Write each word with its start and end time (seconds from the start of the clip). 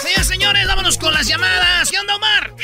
Señores, 0.00 0.26
señores, 0.26 0.66
vámonos 0.66 0.98
con 0.98 1.14
las 1.14 1.28
llamadas. 1.28 1.90
¿Qué 1.90 1.98
onda, 1.98 2.16
Omar? 2.16 2.54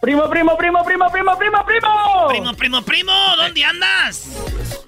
Primo, 0.00 0.28
primo, 0.28 0.56
primo, 0.56 0.84
primo, 0.84 1.10
primo, 1.10 1.38
primo, 1.38 1.64
primo. 1.64 2.26
Primo, 2.28 2.54
primo, 2.54 2.82
primo, 2.82 3.12
¿dónde 3.36 3.64
andas? 3.64 4.28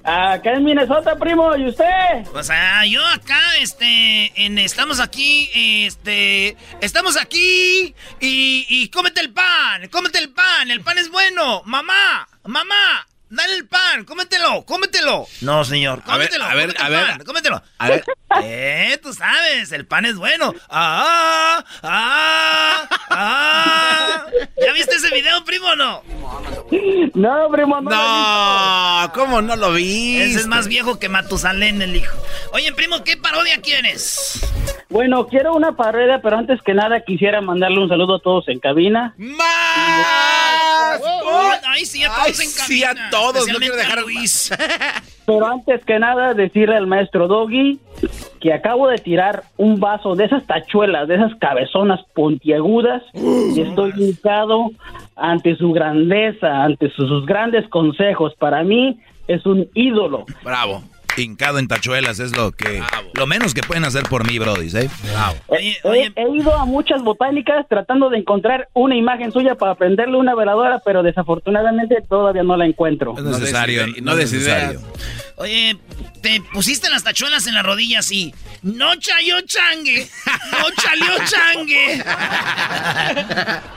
Acá 0.04 0.52
en 0.54 0.64
Minnesota, 0.64 1.16
primo, 1.16 1.56
¿y 1.56 1.68
usted? 1.68 2.24
Pues 2.32 2.50
ah, 2.50 2.84
yo 2.86 3.04
acá, 3.06 3.40
este, 3.60 4.32
en, 4.36 4.58
estamos 4.58 5.00
aquí, 5.00 5.50
este, 5.54 6.56
estamos 6.80 7.16
aquí 7.16 7.94
y, 8.20 8.66
y 8.68 8.88
cómete 8.90 9.20
el 9.20 9.32
pan, 9.32 9.88
cómete 9.90 10.18
el 10.18 10.30
pan, 10.30 10.70
el 10.70 10.80
pan 10.80 10.98
es 10.98 11.10
bueno, 11.10 11.62
mamá, 11.66 12.28
mamá, 12.44 13.06
dale 13.30 13.54
el 13.54 13.66
pan, 13.66 14.04
cómetelo, 14.04 14.64
cómetelo. 14.64 15.26
No, 15.40 15.64
señor, 15.64 16.02
A 16.06 16.16
ver, 16.16 16.28
cómetelo, 16.28 16.44
a 16.44 16.54
ver, 16.54 16.74
a 16.80 16.88
ver. 16.88 17.24
cómetelo. 17.24 17.62
A 17.78 17.88
ver. 17.88 18.04
Eh, 18.42 18.98
tú 19.02 19.12
sabes, 19.14 19.72
el 19.72 19.86
pan 19.86 20.04
es 20.04 20.16
bueno. 20.16 20.54
Ah, 20.68 21.64
ah, 21.82 22.88
ah. 23.08 24.26
¿Ya 24.64 24.72
viste 24.74 24.94
ese 24.96 25.10
video, 25.14 25.42
primo 25.46 25.66
o 25.68 25.74
no? 25.76 26.02
No, 27.14 27.48
primo, 27.50 27.80
no. 27.80 27.90
No, 27.90 29.12
¿cómo 29.14 29.40
no 29.40 29.56
lo 29.56 29.72
vi? 29.72 30.18
Ese 30.20 30.40
es 30.40 30.46
más 30.46 30.68
viejo 30.68 30.98
que 30.98 31.08
Matusalén, 31.08 31.80
el 31.80 31.96
hijo. 31.96 32.16
Oye, 32.52 32.70
primo, 32.74 33.02
¿qué 33.02 33.16
parodia 33.16 33.60
quieres? 33.62 34.40
Bueno, 34.90 35.26
quiero 35.26 35.54
una 35.54 35.74
parodia, 35.74 36.20
pero 36.22 36.36
antes 36.36 36.60
que 36.62 36.74
nada 36.74 37.00
quisiera 37.04 37.40
mandarle 37.40 37.80
un 37.80 37.88
saludo 37.88 38.16
a 38.16 38.20
todos 38.20 38.46
en 38.48 38.60
cabina. 38.60 39.14
¡Más! 39.16 40.37
Oh, 41.02 41.50
ay, 41.66 41.84
sí, 41.84 42.02
a 42.04 42.08
todos 42.08 42.40
Ay, 42.40 42.46
en 42.46 42.50
sí, 42.50 42.84
a 42.84 43.10
todos, 43.10 43.48
no 43.48 43.58
quiero 43.58 43.76
dejar- 43.76 43.98
a 43.98 44.02
Luis. 44.02 44.50
Pero 45.26 45.46
antes 45.46 45.84
que 45.84 45.98
nada 45.98 46.32
decirle 46.32 46.76
al 46.76 46.86
maestro 46.86 47.28
Doggy 47.28 47.78
que 48.40 48.52
acabo 48.54 48.88
de 48.88 48.96
tirar 48.96 49.42
un 49.58 49.78
vaso 49.78 50.14
de 50.14 50.24
esas 50.24 50.46
tachuelas, 50.46 51.06
de 51.06 51.16
esas 51.16 51.34
cabezonas 51.36 52.00
puntiagudas 52.14 53.02
y 53.12 53.60
estoy 53.60 53.92
hincado 53.96 54.70
ante 55.16 55.56
su 55.56 55.72
grandeza, 55.72 56.64
ante 56.64 56.90
sus, 56.90 57.08
sus 57.08 57.26
grandes 57.26 57.68
consejos. 57.68 58.34
Para 58.38 58.62
mí 58.62 58.98
es 59.26 59.44
un 59.44 59.68
ídolo. 59.74 60.24
Bravo. 60.42 60.82
Hincado 61.22 61.58
en 61.58 61.68
tachuelas 61.68 62.20
es 62.20 62.36
lo 62.36 62.52
que 62.52 62.82
lo 63.14 63.26
menos 63.26 63.54
que 63.54 63.62
pueden 63.62 63.84
hacer 63.84 64.04
por 64.04 64.26
mí, 64.26 64.38
Brody, 64.38 64.68
¿eh? 64.76 64.88
Bravo. 65.04 65.34
Oye, 65.48 65.76
He, 65.82 65.88
oye, 65.88 66.12
he 66.14 66.36
ido 66.36 66.54
a 66.54 66.64
muchas 66.64 67.02
botánicas 67.02 67.66
tratando 67.68 68.10
de 68.10 68.18
encontrar 68.18 68.68
una 68.74 68.96
imagen 68.96 69.32
suya 69.32 69.54
para 69.54 69.74
prenderle 69.74 70.16
una 70.16 70.34
veladora, 70.34 70.80
pero 70.84 71.02
desafortunadamente 71.02 71.96
todavía 72.08 72.42
no 72.42 72.56
la 72.56 72.66
encuentro. 72.66 73.14
No 73.14 73.30
es 73.30 73.40
necesario, 73.40 73.86
no, 73.86 73.94
no 74.02 74.12
es 74.12 74.32
necesario. 74.32 74.80
Oye, 75.38 75.76
te 76.22 76.40
pusiste 76.52 76.90
las 76.90 77.04
tachuelas 77.04 77.46
en 77.46 77.54
las 77.54 77.64
rodillas 77.64 78.10
y 78.12 78.34
no 78.62 78.94
chayó 78.96 79.40
changue, 79.42 80.06
no 80.52 80.66
chalió 80.82 81.12
changue. 81.26 82.02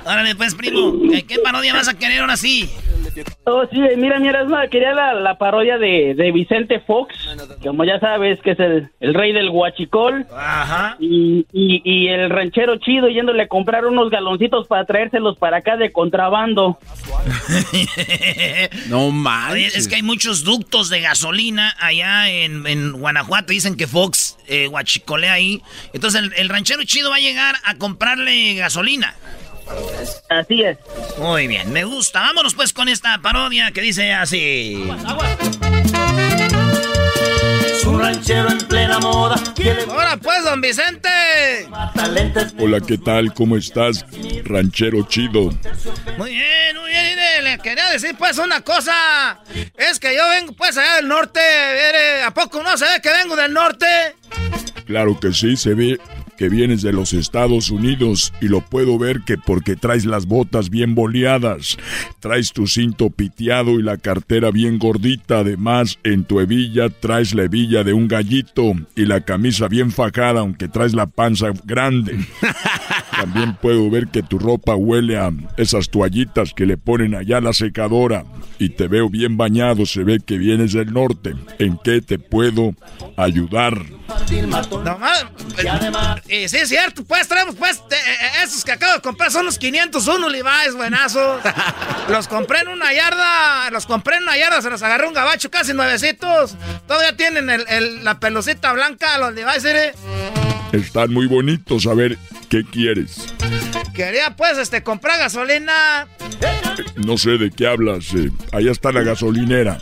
Órale, 0.06 0.36
pues, 0.36 0.56
primo, 0.56 0.94
¿qué, 1.12 1.24
qué 1.24 1.40
parodia 1.40 1.74
vas 1.74 1.88
a 1.88 1.94
querer 1.98 2.22
ahora 2.22 2.38
sí? 2.38 2.70
Oh, 3.44 3.64
sí, 3.72 3.78
mira, 3.98 4.20
mira, 4.20 4.42
es 4.44 4.48
más, 4.48 4.70
quería 4.70 4.94
la, 4.94 5.14
la 5.16 5.38
parodia 5.38 5.78
de, 5.78 6.14
de 6.16 6.32
Vicente 6.32 6.80
Fox, 6.80 7.14
como 7.62 7.84
ya 7.84 8.00
sabes, 8.00 8.40
que 8.42 8.52
es 8.52 8.60
el, 8.60 8.90
el 9.00 9.14
rey 9.14 9.34
del 9.34 9.50
huachicol, 9.50 10.26
Ajá. 10.36 10.96
y, 11.00 11.46
y, 11.52 11.82
y 11.84 12.08
el 12.08 12.30
ranchero 12.30 12.78
chido 12.78 13.10
yéndole 13.10 13.44
a 13.44 13.48
comprar 13.48 13.86
unos 13.86 14.10
galoncitos 14.12 14.68
para 14.68 14.86
traérselos 14.86 15.38
para 15.38 15.58
acá 15.58 15.76
de 15.78 15.92
contrabando. 15.92 16.78
No 18.88 19.12
manches. 19.12 19.76
es 19.76 19.88
que 19.88 19.96
hay 19.96 20.04
muchos 20.04 20.44
ductos 20.44 20.90
de 20.90 21.02
gasolina 21.02 21.51
allá 21.60 22.30
en, 22.30 22.66
en 22.68 22.92
Guanajuato. 22.94 23.54
Dicen 23.54 23.76
que 23.76 23.88
Fox 23.88 24.38
eh, 24.48 24.68
guachicolea 24.68 25.34
ahí. 25.34 25.62
Entonces 25.94 26.22
el, 26.22 26.34
el 26.36 26.50
ranchero 26.50 26.84
chido 26.84 27.10
va 27.10 27.18
a 27.18 27.20
llegar 27.20 27.56
a 27.64 27.76
comprarle 27.76 28.56
gasolina. 28.56 29.16
Así 30.30 30.64
es. 30.64 30.78
Muy 31.18 31.48
bien, 31.48 31.72
me 31.72 31.84
gusta. 31.84 32.22
Vámonos 32.22 32.56
pues 32.56 32.74
con 32.74 32.90
esta 32.90 33.18
parodia 33.20 33.72
que 33.72 33.82
dice 33.82 34.14
así. 34.14 34.84
Un 37.86 38.00
ranchero 38.00 38.50
en 38.50 38.58
plena 38.60 39.00
moda 39.00 39.36
Ahora 39.90 40.18
pues, 40.18 40.44
don 40.44 40.62
Vicente. 40.62 41.10
Hola, 42.60 42.80
¿qué 42.80 42.98
tal? 42.98 43.34
¿Cómo 43.34 43.58
estás? 43.58 44.06
Ranchero 44.44 45.08
chido. 45.08 45.52
Muy 46.18 46.32
bien, 46.32 46.78
muy 46.78 46.90
bien. 46.90 47.06
mire, 47.10 47.42
Le 47.44 47.58
quería 47.60 47.90
decir 47.90 48.16
pues 48.18 48.38
una 48.38 48.62
cosa. 48.62 49.40
Es 49.76 50.00
que 50.00 50.16
yo 50.16 50.28
vengo 50.30 50.54
pues 50.54 50.78
allá 50.78 50.98
del 50.98 51.08
norte. 51.08 51.40
¿A 52.26 52.32
poco 52.34 52.62
no 52.62 52.78
se 52.78 52.86
ve 52.86 53.02
que 53.02 53.10
vengo 53.10 53.36
del 53.36 53.54
norte? 53.54 53.86
Claro 54.86 55.20
que 55.20 55.34
sí, 55.34 55.56
se 55.58 55.74
ve 55.74 56.00
que 56.42 56.50
vienes 56.50 56.82
de 56.82 56.92
los 56.92 57.14
Estados 57.14 57.70
Unidos 57.70 58.34
y 58.42 58.48
lo 58.48 58.62
puedo 58.62 58.98
ver 58.98 59.22
que 59.22 59.38
porque 59.38 59.76
traes 59.76 60.06
las 60.06 60.26
botas 60.26 60.72
bien 60.72 60.96
boleadas, 60.96 61.78
traes 62.20 62.52
tu 62.52 62.66
cinto 62.66 63.12
piteado 63.12 63.80
y 63.80 63.84
la 63.84 63.98
cartera 63.98 64.50
bien 64.50 64.80
gordita, 64.80 65.42
además 65.42 66.00
en 66.04 66.24
tu 66.24 66.40
hebilla 66.40 66.90
traes 66.90 67.36
la 67.36 67.44
hebilla 67.44 67.84
de 67.84 67.94
un 67.94 68.08
gallito 68.08 68.74
y 68.96 69.06
la 69.06 69.22
camisa 69.22 69.68
bien 69.68 69.92
fajada 69.92 70.40
aunque 70.40 70.68
traes 70.68 70.96
la 70.96 71.06
panza 71.06 71.52
grande. 71.64 72.18
También 73.22 73.56
puedo 73.56 73.90
ver 73.90 74.08
que 74.08 74.24
tu 74.24 74.40
ropa 74.40 74.76
huele 74.76 75.18
a 75.18 75.32
esas 75.58 75.90
toallitas 75.90 76.54
que 76.54 76.66
le 76.66 76.78
ponen 76.78 77.16
allá 77.16 77.38
a 77.38 77.42
la 77.42 77.54
secadora 77.54 78.26
y 78.60 78.70
te 78.70 78.88
veo 78.88 79.10
bien 79.10 79.38
bañado, 79.38 79.86
se 79.86 80.04
ve 80.04 80.20
que 80.26 80.38
vienes 80.38 80.74
del 80.74 80.92
norte. 80.94 81.34
¿En 81.60 81.78
qué 81.84 82.02
te 82.02 82.18
puedo 82.20 82.74
ayudar? 83.18 83.78
No 84.84 84.98
más. 84.98 85.26
Y 86.28 86.48
sí, 86.50 86.58
es 86.58 86.70
cierto, 86.70 87.04
pues 87.06 87.28
traemos 87.28 87.56
pues 87.56 87.82
de- 87.90 87.96
eh, 87.96 88.44
esos 88.44 88.64
que 88.66 88.72
acabo 88.72 88.94
de 88.94 89.02
comprar 89.02 89.32
son 89.32 89.46
los 89.46 89.58
501 89.58 90.30
Levi's, 90.30 90.76
buenazos. 90.76 91.42
Los 92.10 92.28
compré 92.28 92.60
en 92.62 92.68
una 92.70 92.92
yarda, 92.94 93.70
los 93.72 93.86
compré 93.86 94.18
en 94.18 94.24
una 94.24 94.36
yarda, 94.38 94.62
se 94.62 94.70
los 94.70 94.82
agarré 94.84 95.08
un 95.08 95.14
gabacho 95.14 95.50
casi 95.50 95.74
nuevecitos. 95.74 96.56
Todavía 96.88 97.16
tienen 97.16 97.50
el- 97.50 97.66
el- 97.70 98.04
la 98.04 98.20
pelucita 98.20 98.74
blanca, 98.74 99.18
los 99.20 99.34
Levi's, 99.34 99.64
¿eh? 99.66 99.94
Están 100.74 101.14
muy 101.14 101.28
bonitos, 101.28 101.86
a 101.88 101.94
ver, 101.94 102.18
¿qué 102.52 102.66
quieres? 102.66 103.34
Quería 103.94 104.36
pues 104.36 104.58
este 104.58 104.84
comprar 104.84 105.18
gasolina. 105.18 106.08
No 106.98 107.18
sé 107.18 107.32
de 107.32 107.50
qué 107.50 107.66
hablas, 107.66 108.14
eh, 108.14 108.30
allá 108.52 108.72
está 108.72 108.92
la 108.92 109.02
gasolinera. 109.02 109.78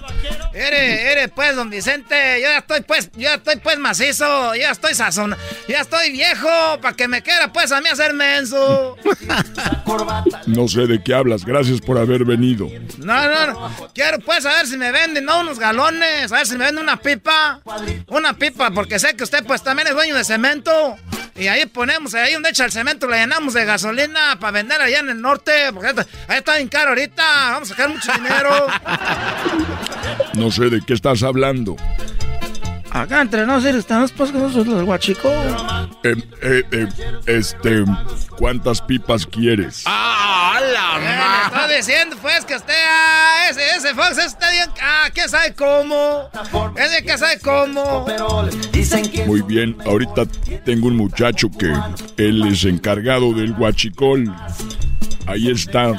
Ere, 0.54 1.12
ere, 1.12 1.28
pues, 1.30 1.56
don 1.56 1.70
Vicente, 1.70 2.16
yo 2.42 2.48
ya 2.48 2.60
estoy 2.60 2.82
pues, 2.82 3.12
yo 3.14 3.22
ya 3.22 3.36
estoy 3.36 3.56
pues 3.58 3.80
macizo, 3.80 4.54
yo 4.56 4.62
ya 4.62 4.72
estoy 4.72 4.94
sazón, 4.94 5.36
ya 5.68 5.82
estoy 5.82 6.12
viejo, 6.12 6.48
para 6.82 6.96
que 6.96 7.08
me 7.08 7.24
quiera 7.24 7.52
pues 7.52 7.72
a 7.72 7.82
mí 7.82 7.90
hacer 7.90 8.14
menso. 8.14 8.96
No 10.46 10.68
sé 10.68 10.88
de 10.88 11.02
qué 11.04 11.14
hablas, 11.14 11.46
gracias 11.46 11.82
por 11.82 11.98
haber 11.98 12.24
venido. 12.24 12.70
No, 13.00 13.28
no, 13.28 13.48
no. 13.48 13.90
Quiero 13.94 14.20
pues 14.20 14.44
saber 14.44 14.68
si 14.68 14.78
me 14.78 14.92
venden, 14.92 15.26
¿no? 15.26 15.40
Unos 15.40 15.60
galones, 15.60 16.32
a 16.32 16.38
ver 16.38 16.48
si 16.48 16.58
me 16.58 16.66
venden 16.66 16.84
una 16.84 16.98
pipa. 16.98 17.62
Una 18.08 18.34
pipa, 18.34 18.72
porque 18.72 19.00
sé 19.00 19.16
que 19.16 19.24
usted 19.24 19.44
pues 19.46 19.64
también 19.64 19.88
es 19.88 19.96
dueño 19.96 20.16
de 20.16 20.24
cemento. 20.24 20.96
Y 21.36 21.48
ahí 21.48 21.66
ponemos, 21.66 22.14
ahí 22.14 22.34
donde 22.34 22.52
el 22.66 22.72
cemento, 22.72 23.08
le 23.08 23.18
llenamos 23.18 23.54
de 23.54 23.66
gasolina 23.66 24.38
para 24.40 24.52
vender 24.52 24.82
allá 24.82 25.00
en 25.00 25.10
el 25.10 25.22
norte. 25.22 25.52
Porque 25.74 25.88
ahí 26.28 26.38
está 26.38 26.56
bien 26.56 26.68
caro 26.68 26.90
ahorita. 26.90 27.24
Vamos 27.52 27.72
a 27.72 27.76
sacar 27.76 27.90
mucho 27.90 28.12
dinero. 28.14 28.68
No 30.34 30.52
sé 30.52 30.70
de 30.70 30.82
qué 30.86 30.94
estás 30.94 31.24
hablando. 31.24 31.76
Acá 32.92 33.22
entre 33.22 33.46
nosotros 33.46 33.76
estamos 33.76 34.12
pues 34.12 34.32
con 34.32 34.42
los 34.42 34.84
guachicos. 34.86 35.32
Eh, 36.04 36.16
eh, 36.42 36.64
eh, 36.72 36.88
este, 37.28 37.84
¿cuántas 38.38 38.82
pipas 38.82 39.26
quieres? 39.28 39.84
¡Ah, 39.86 40.60
la 40.74 40.98
Eh, 40.98 41.02
le 41.02 41.18
ma- 41.18 41.62
estoy 41.62 41.78
diciendo 41.78 42.18
pues 42.22 42.44
que 42.46 42.56
usted, 42.56 42.74
ah, 42.88 43.50
ese, 43.52 43.62
ese 43.78 43.94
Fox 43.94 44.18
está 44.18 44.50
bien, 44.52 44.70
ah, 44.82 45.10
¿quién 45.14 45.30
sabe 45.30 45.54
cómo? 45.54 46.30
Ese 46.76 47.04
que 47.04 47.18
sabe 47.18 47.40
cómo. 47.40 48.08
Muy 49.28 49.42
bien, 49.44 49.78
ahorita 49.86 50.24
tengo 50.66 50.88
un 50.88 50.96
muchacho 50.98 51.50
que 51.52 51.72
él 52.18 52.48
es 52.48 52.66
encargado 52.66 53.34
del 53.34 53.52
huachicol. 53.52 54.34
Ahí 55.30 55.52
está. 55.52 55.94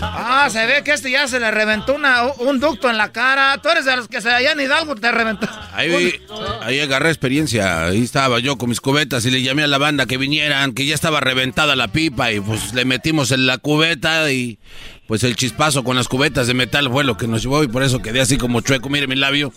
Ah, 0.00 0.48
se 0.50 0.66
ve 0.66 0.82
que 0.82 0.92
este 0.92 1.08
ya 1.08 1.28
se 1.28 1.38
le 1.38 1.48
reventó 1.52 1.94
una, 1.94 2.24
un 2.40 2.58
ducto 2.58 2.90
en 2.90 2.96
la 2.96 3.12
cara. 3.12 3.56
Tú 3.62 3.68
eres 3.68 3.84
de 3.84 3.96
los 3.96 4.08
que 4.08 4.20
se 4.20 4.28
allá 4.30 4.50
en 4.50 4.60
Hidalgo 4.60 4.96
te 4.96 5.12
reventó. 5.12 5.48
Ahí, 5.72 6.20
ahí 6.60 6.80
agarré 6.80 7.10
experiencia. 7.10 7.86
Ahí 7.86 8.02
estaba 8.02 8.40
yo 8.40 8.58
con 8.58 8.68
mis 8.68 8.80
cubetas 8.80 9.24
y 9.26 9.30
le 9.30 9.42
llamé 9.42 9.62
a 9.62 9.68
la 9.68 9.78
banda 9.78 10.06
que 10.06 10.16
vinieran, 10.16 10.72
que 10.72 10.86
ya 10.86 10.94
estaba 10.96 11.20
reventada 11.20 11.76
la 11.76 11.88
pipa 11.88 12.32
y 12.32 12.40
pues 12.40 12.74
le 12.74 12.84
metimos 12.84 13.30
en 13.30 13.46
la 13.46 13.58
cubeta 13.58 14.32
y 14.32 14.58
pues 15.06 15.22
el 15.22 15.36
chispazo 15.36 15.84
con 15.84 15.96
las 15.96 16.08
cubetas 16.08 16.46
de 16.46 16.54
metal 16.54 16.90
fue 16.90 17.04
lo 17.04 17.16
que 17.16 17.26
nos 17.26 17.42
llevó 17.42 17.62
y 17.62 17.68
por 17.68 17.82
eso 17.82 18.00
quedé 18.00 18.20
así 18.20 18.38
como 18.38 18.62
chueco. 18.62 18.88
Mire 18.88 19.06
mi 19.06 19.16
labio. 19.16 19.52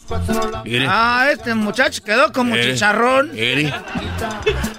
Ah, 0.87 1.27
este 1.31 1.55
muchacho 1.55 2.03
quedó 2.03 2.33
como 2.33 2.55
chicharrón. 2.55 3.31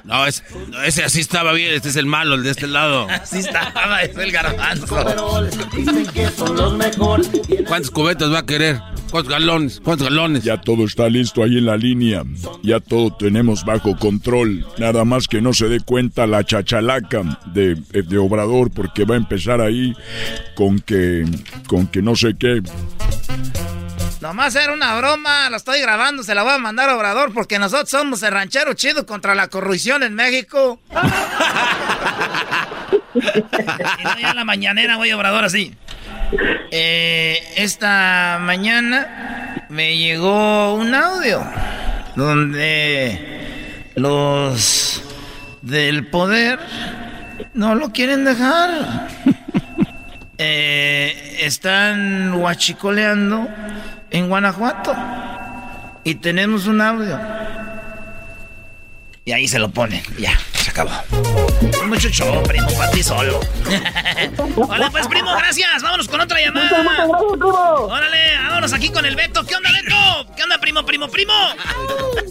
No, 0.04 0.26
ese 0.26 1.04
así 1.04 1.20
estaba 1.20 1.52
bien. 1.52 1.74
Este 1.74 1.88
es 1.88 1.96
el 1.96 2.06
malo, 2.06 2.34
el 2.34 2.42
de 2.42 2.50
este 2.50 2.66
lado. 2.66 3.08
Así 3.18 3.38
estaba, 3.38 4.02
es 4.02 4.16
el 4.16 4.30
garbanzo. 4.30 4.96
¿Cuántas 7.66 7.90
cubetas 7.90 8.32
va 8.32 8.38
a 8.40 8.46
querer? 8.46 8.80
¿Cuántos 9.10 9.32
galones? 9.32 9.80
¿Cuántos 9.82 10.08
galones? 10.08 10.44
Ya 10.44 10.60
todo 10.60 10.84
está 10.84 11.08
listo 11.08 11.42
ahí 11.42 11.58
en 11.58 11.66
la 11.66 11.76
línea. 11.76 12.24
Ya 12.62 12.80
todo 12.80 13.14
tenemos 13.16 13.64
bajo 13.64 13.96
control. 13.96 14.66
Nada 14.78 15.04
más 15.04 15.28
que 15.28 15.40
no 15.40 15.52
se 15.52 15.68
dé 15.68 15.80
cuenta 15.80 16.26
la 16.26 16.44
chachalaca 16.44 17.22
de, 17.46 17.74
de 17.74 18.18
Obrador 18.18 18.70
porque 18.70 19.04
va 19.04 19.14
a 19.14 19.18
empezar 19.18 19.60
ahí 19.60 19.94
con 20.58 20.80
que, 20.80 21.24
con 21.68 21.86
que 21.86 22.02
no 22.02 22.16
sé 22.16 22.34
qué. 22.36 22.60
Nomás 24.20 24.56
era 24.56 24.72
una 24.72 24.96
broma, 24.98 25.48
lo 25.50 25.56
estoy 25.56 25.80
grabando, 25.80 26.24
se 26.24 26.34
la 26.34 26.42
voy 26.42 26.50
a 26.50 26.58
mandar 26.58 26.90
a 26.90 26.96
Obrador 26.96 27.32
porque 27.32 27.60
nosotros 27.60 27.88
somos 27.88 28.24
el 28.24 28.32
ranchero 28.32 28.74
chido 28.74 29.06
contra 29.06 29.36
la 29.36 29.46
corrupción 29.46 30.02
en 30.02 30.16
México. 30.16 30.80
y 33.14 34.02
no, 34.02 34.18
ya 34.18 34.34
la 34.34 34.44
mañanera 34.44 34.96
voy 34.96 35.10
a 35.10 35.16
Obrador 35.16 35.44
así. 35.44 35.76
Eh, 36.72 37.40
esta 37.54 38.38
mañana 38.40 39.64
me 39.68 39.96
llegó 39.96 40.74
un 40.74 40.92
audio 40.92 41.40
donde 42.16 43.86
los 43.94 45.04
del 45.62 46.08
poder 46.08 46.58
no 47.54 47.76
lo 47.76 47.92
quieren 47.92 48.24
dejar. 48.24 49.06
Eh, 50.40 51.38
están 51.40 52.32
huachicoleando 52.34 53.48
en 54.10 54.28
Guanajuato 54.28 54.94
y 56.04 56.14
tenemos 56.14 56.68
un 56.68 56.80
audio. 56.80 57.18
Y 59.28 59.32
ahí 59.32 59.46
se 59.46 59.58
lo 59.58 59.68
pone. 59.68 60.02
Ya, 60.16 60.40
se 60.54 60.70
acabó. 60.70 60.90
Mucho 61.86 62.08
show, 62.08 62.42
primo, 62.44 62.66
para 62.78 62.90
ti 62.92 63.02
solo. 63.02 63.40
Hola, 64.56 64.88
pues, 64.90 65.06
primo, 65.06 65.30
gracias. 65.36 65.82
Vámonos 65.82 66.08
con 66.08 66.22
otra 66.22 66.40
llamada. 66.40 67.06
Órale, 67.06 68.38
vámonos 68.42 68.72
aquí 68.72 68.88
con 68.88 69.04
el 69.04 69.16
Beto. 69.16 69.44
¿Qué 69.44 69.54
onda, 69.54 69.68
Beto? 69.70 70.34
¿Qué 70.34 70.44
onda, 70.44 70.58
primo, 70.58 70.82
primo, 70.86 71.08
primo? 71.08 71.34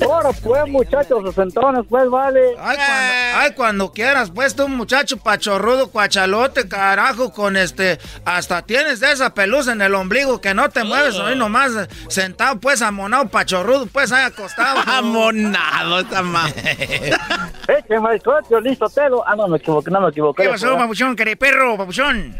Ahora, 0.01 0.31
pues, 0.31 0.67
muchachos, 0.69 1.23
sesentones, 1.23 1.85
pues, 1.87 2.09
vale. 2.09 2.55
Ay 2.59 2.77
cuando, 2.77 3.13
ay, 3.35 3.51
cuando 3.53 3.91
quieras, 3.91 4.31
pues, 4.33 4.55
tú, 4.55 4.67
muchacho 4.67 5.17
pachorrudo, 5.17 5.91
cuachalote, 5.91 6.67
carajo, 6.67 7.31
con 7.31 7.57
este... 7.57 7.99
Hasta 8.25 8.63
tienes 8.63 9.01
de 9.01 9.11
esa 9.11 9.35
pelusa 9.35 9.73
en 9.73 9.83
el 9.83 9.93
ombligo 9.93 10.41
que 10.41 10.55
no 10.55 10.69
te 10.69 10.83
mueves, 10.83 11.15
hoy 11.15 11.35
nomás 11.35 11.73
sentado, 12.07 12.59
pues, 12.59 12.81
amonado, 12.81 13.27
pachorrudo, 13.27 13.85
pues, 13.85 14.11
ahí 14.11 14.23
acostado. 14.23 14.79
amonado, 14.87 15.99
esta 15.99 16.23
Eche, 16.89 17.99
maestro, 17.99 18.39
listo, 18.61 18.87
telo. 18.89 19.23
Ah, 19.25 19.35
no, 19.35 19.47
me 19.47 19.57
equivoqué, 19.57 19.91
no 19.91 20.01
me 20.01 20.09
equivoqué. 20.09 20.43
¿Qué 20.43 20.49
pasó, 20.49 20.77
papuchón, 20.77 21.15
perro, 21.15 21.77
papuchón? 21.77 22.35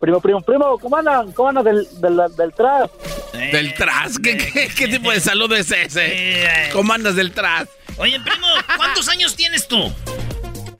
primo, 0.00 0.20
primo, 0.20 0.40
primo, 0.40 0.78
¿cómo 0.78 0.96
andan? 0.96 1.32
¿Cómo 1.32 1.48
andan 1.48 1.64
del, 1.64 1.88
del, 2.00 2.20
del 2.36 2.52
tras? 2.52 2.90
¿Del 3.32 3.74
tras? 3.74 4.18
¿Qué, 4.18 4.36
qué, 4.36 4.68
qué 4.68 4.88
tipo 4.88 5.10
de 5.10 5.20
salud 5.20 5.52
es 5.52 5.70
ese? 5.70 6.70
¿Cómo 6.72 6.92
andas 6.92 7.16
del 7.16 7.32
tras? 7.32 7.68
Oye, 7.96 8.20
primo, 8.20 8.46
¿cuántos 8.76 9.08
años 9.08 9.34
tienes 9.34 9.66
tú? 9.66 9.92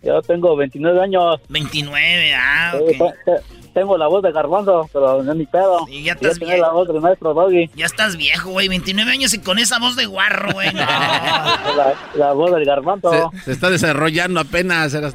Yo 0.03 0.21
tengo 0.23 0.57
29 0.57 1.01
años. 1.01 1.41
29, 1.49 2.35
ah, 2.35 2.75
ok 2.75 3.62
tengo 3.73 3.97
la 3.97 4.07
voz 4.07 4.23
de 4.23 4.33
garbanzo, 4.33 4.89
pero 4.93 5.23
no 5.23 5.33
es 5.33 5.39
mi 5.39 5.47
pedo. 5.47 5.87
Y 5.89 6.05
ya 6.05 6.13
estás 6.13 6.39
viejo. 6.39 6.61
la 6.61 6.71
voz 6.71 6.89
del 6.89 7.01
maestro 7.01 7.35
Doggy. 7.35 7.71
Ya 7.75 7.87
estás 7.87 8.17
viejo, 8.17 8.51
güey. 8.51 8.69
29 8.69 9.11
años 9.11 9.35
y 9.35 9.39
con 9.39 9.59
esa 9.59 9.79
voz 9.79 9.97
de 9.97 10.07
guarro, 10.07 10.53
güey. 10.53 10.71
la, 12.15 12.33
voz 12.33 12.53
del 12.53 12.65
garbanzo. 12.65 13.31
Se, 13.45 13.53
está 13.53 13.71
desarrollando 13.71 14.41
apenas. 14.41 14.95
Eras... 14.95 15.15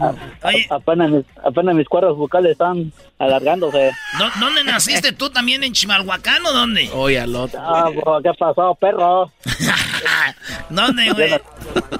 apenas, 0.70 1.12
mis, 1.12 1.26
apenas 1.44 1.76
mis 1.76 1.88
cuerdas 1.88 2.16
vocales 2.16 2.54
están 2.54 2.92
alargándose. 3.20 3.92
¿Dónde 4.40 4.64
naciste 4.64 5.12
tú 5.12 5.30
también? 5.30 5.64
¿En 5.64 5.74
Chimalhuacán 5.74 6.46
o 6.46 6.52
dónde? 6.52 6.90
Oye, 6.94 7.20
al 7.20 7.36
otro. 7.36 7.60
Ah, 7.62 7.90
¿qué 8.24 8.32
pasó, 8.38 8.76
perro? 8.76 9.32
¿Dónde, 10.70 11.12
güey? 11.12 11.42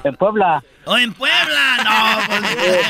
En 0.04 0.14
Puebla. 0.16 0.62
¡Oh, 0.84 0.96
en 0.96 1.12
Puebla! 1.12 1.76
No, 1.84 2.26
pues... 2.26 2.80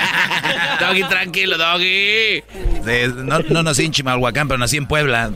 Doggy, 0.80 1.02
tranquilo, 1.04 1.58
Doggy. 1.58 2.44
no, 3.24 3.40
no, 3.40 3.62
nací 3.64 3.86
en 3.86 3.92
Chimalhuacán, 3.92 4.46
pero 4.46 4.58
nací 4.58 4.76
en 4.76 4.86
Puebla. 4.86 5.32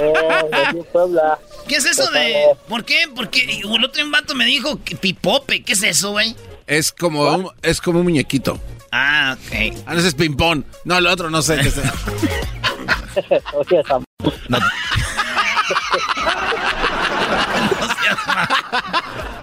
Eh, 0.00 0.84
Puebla. 0.92 1.38
¿Qué 1.66 1.76
es 1.76 1.84
eso 1.84 2.08
de...? 2.12 2.50
¿Por 2.68 2.84
qué? 2.84 3.06
Porque 3.14 3.60
el 3.64 3.84
otro 3.84 4.08
vato 4.10 4.36
me 4.36 4.44
dijo 4.44 4.82
que 4.84 4.94
pipope. 4.94 5.62
¿Qué 5.64 5.72
es 5.72 5.82
eso, 5.82 6.12
güey? 6.12 6.36
Es 6.68 6.92
como, 6.92 7.22
un, 7.22 7.50
es 7.62 7.80
como 7.80 7.98
un 7.98 8.04
muñequito. 8.04 8.60
Ah, 8.92 9.36
ok. 9.38 9.52
Ah, 9.86 9.94
no, 9.94 10.00
ese 10.00 10.08
es 10.08 10.14
ping-pong. 10.14 10.64
No, 10.84 10.98
el 10.98 11.06
otro 11.06 11.30
no 11.30 11.40
sé 11.42 11.58
qué 11.58 11.68
es. 11.68 11.76
no. 14.48 14.58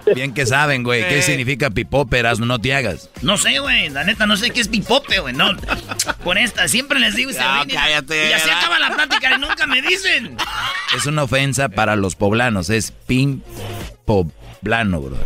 Bien 0.14 0.32
que 0.32 0.46
saben, 0.46 0.82
güey. 0.82 1.06
¿Qué 1.08 1.22
significa 1.22 1.70
pipóperas? 1.70 2.38
No 2.38 2.58
te 2.60 2.74
hagas. 2.74 3.10
No 3.22 3.36
sé, 3.36 3.58
güey. 3.58 3.90
La 3.90 4.04
neta, 4.04 4.26
no 4.26 4.36
sé 4.36 4.50
qué 4.50 4.60
es 4.60 4.68
pipope, 4.68 5.18
güey. 5.18 5.34
No. 5.34 5.50
Con 6.22 6.38
esta, 6.38 6.68
siempre 6.68 7.00
les 7.00 7.16
digo 7.16 7.30
y 7.30 7.34
se 7.34 7.40
no, 7.40 7.64
cállate, 7.72 8.30
y 8.30 8.32
así 8.32 8.48
acaba 8.48 8.78
la 8.78 8.94
plática 8.94 9.34
y 9.34 9.40
nunca 9.40 9.66
me 9.66 9.82
dicen. 9.82 10.36
Es 10.96 11.06
una 11.06 11.24
ofensa 11.24 11.68
para 11.68 11.96
los 11.96 12.14
poblanos. 12.14 12.70
Es 12.70 12.92
pin 12.92 13.42
poblano, 14.04 15.00
bro. 15.00 15.16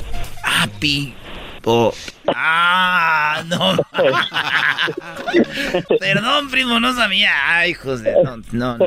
Ah, 0.44 0.66
pi. 0.78 1.14
Po. 1.62 1.94
Ah, 2.28 3.42
no. 3.46 3.76
Perdón, 6.00 6.50
primo, 6.50 6.80
no 6.80 6.94
sabía. 6.94 7.32
Ay, 7.44 7.72
hijos 7.72 8.02
de. 8.02 8.14
No, 8.22 8.38
no, 8.52 8.78
no. 8.78 8.86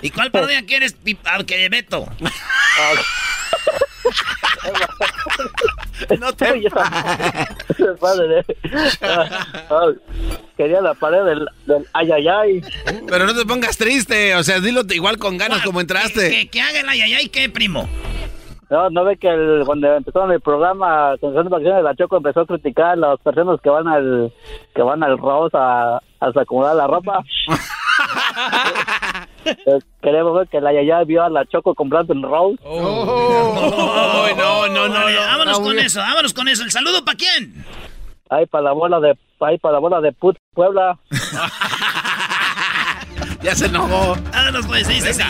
¿Y 0.00 0.10
cuál 0.10 0.30
parodia 0.30 0.64
quieres, 0.64 0.94
ah, 1.24 1.42
que 1.44 1.68
Beto? 1.68 2.06
no 6.18 6.32
te 6.32 6.46
Quería 10.56 10.80
la 10.80 10.94
pared 10.94 11.24
del, 11.24 11.46
del 11.66 11.86
ay, 11.92 12.62
Pero 13.08 13.26
no 13.26 13.34
te 13.34 13.44
pongas 13.44 13.76
triste, 13.76 14.34
o 14.36 14.42
sea, 14.42 14.58
dilo 14.60 14.82
igual 14.90 15.18
con 15.18 15.36
ganas 15.38 15.62
como 15.62 15.80
entraste. 15.80 16.30
¿Qué, 16.30 16.48
qué, 16.48 16.60
haga 16.60 16.80
el 16.80 16.88
ay, 16.88 17.28
qué, 17.28 17.48
primo? 17.48 17.88
No, 18.72 18.88
no 18.88 19.04
ve 19.04 19.18
que 19.18 19.28
el, 19.28 19.64
cuando 19.66 19.86
empezaron 19.94 20.32
el 20.32 20.40
programa 20.40 21.10
Atención 21.10 21.44
de 21.44 21.50
Vacaciones 21.50 21.76
de 21.76 21.82
la 21.82 21.94
Choco 21.94 22.16
empezó 22.16 22.40
a 22.40 22.46
criticar 22.46 22.92
a 22.92 22.96
las 22.96 23.20
personas 23.20 23.60
que 23.60 23.68
van 23.68 23.86
al 23.86 24.32
que 24.74 24.80
van 24.80 25.02
al 25.02 25.18
Rose 25.18 25.54
a, 25.54 25.96
a 25.98 26.32
acomodar 26.34 26.74
la 26.76 26.86
ropa. 26.86 27.22
Eh, 29.44 29.80
queremos 30.00 30.34
ver 30.38 30.46
que 30.46 30.60
la 30.60 30.72
Yaya 30.72 31.02
vio 31.02 31.24
a 31.24 31.28
la 31.28 31.44
Choco 31.46 31.74
comprando 31.74 32.12
el 32.12 32.22
Rose. 32.22 32.60
Oh. 32.62 34.28
no, 34.36 34.68
no, 34.68 34.88
no, 34.88 34.94
Vámonos 34.94 35.58
con 35.58 35.76
eso, 35.80 35.98
vámonos 35.98 36.32
con 36.32 36.46
eso. 36.46 36.62
¿El 36.62 36.70
saludo 36.70 37.04
para 37.04 37.16
quién? 37.16 37.64
Ahí 38.30 38.46
para 38.46 38.66
la 38.66 38.72
bola 38.72 39.00
de, 39.00 39.18
ahí 39.40 39.58
para 39.58 39.74
la 39.74 39.78
bola 39.80 40.00
de 40.00 40.12
Put 40.12 40.36
Puebla. 40.54 40.96
ya 43.42 43.54
se 43.54 43.66
enojó. 43.66 44.16
Vámonos 44.32 44.66
pues, 44.66 44.88
dice 44.88 45.10
así. 45.10 45.22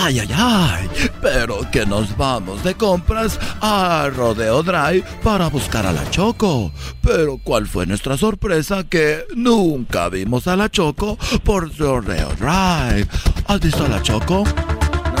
Ay, 0.00 0.20
ay, 0.20 0.28
ay. 0.34 0.90
Pero 1.20 1.68
que 1.70 1.86
nos 1.86 2.16
vamos 2.16 2.62
de 2.62 2.74
compras 2.74 3.38
a 3.60 4.08
Rodeo 4.14 4.62
Drive 4.62 5.04
para 5.22 5.48
buscar 5.48 5.86
a 5.86 5.92
la 5.92 6.08
Choco. 6.10 6.72
Pero 7.02 7.38
¿cuál 7.42 7.66
fue 7.66 7.86
nuestra 7.86 8.16
sorpresa? 8.16 8.84
Que 8.84 9.24
nunca 9.34 10.08
vimos 10.08 10.46
a 10.46 10.56
la 10.56 10.70
Choco 10.70 11.18
por 11.44 11.76
Rodeo 11.76 12.30
Drive. 12.38 13.08
¿Has 13.46 13.60
visto 13.60 13.84
a 13.84 13.88
la 13.88 14.02
Choco? 14.02 14.44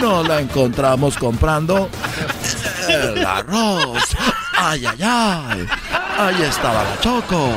no 0.00 0.22
la 0.22 0.40
encontramos 0.40 1.16
comprando 1.16 1.88
el 2.88 3.24
arroz. 3.24 4.02
Ay, 4.56 4.84
ay, 4.86 4.98
ay. 5.02 5.66
Ahí 6.18 6.42
estaba 6.42 6.84
la 6.84 7.00
Choco. 7.00 7.50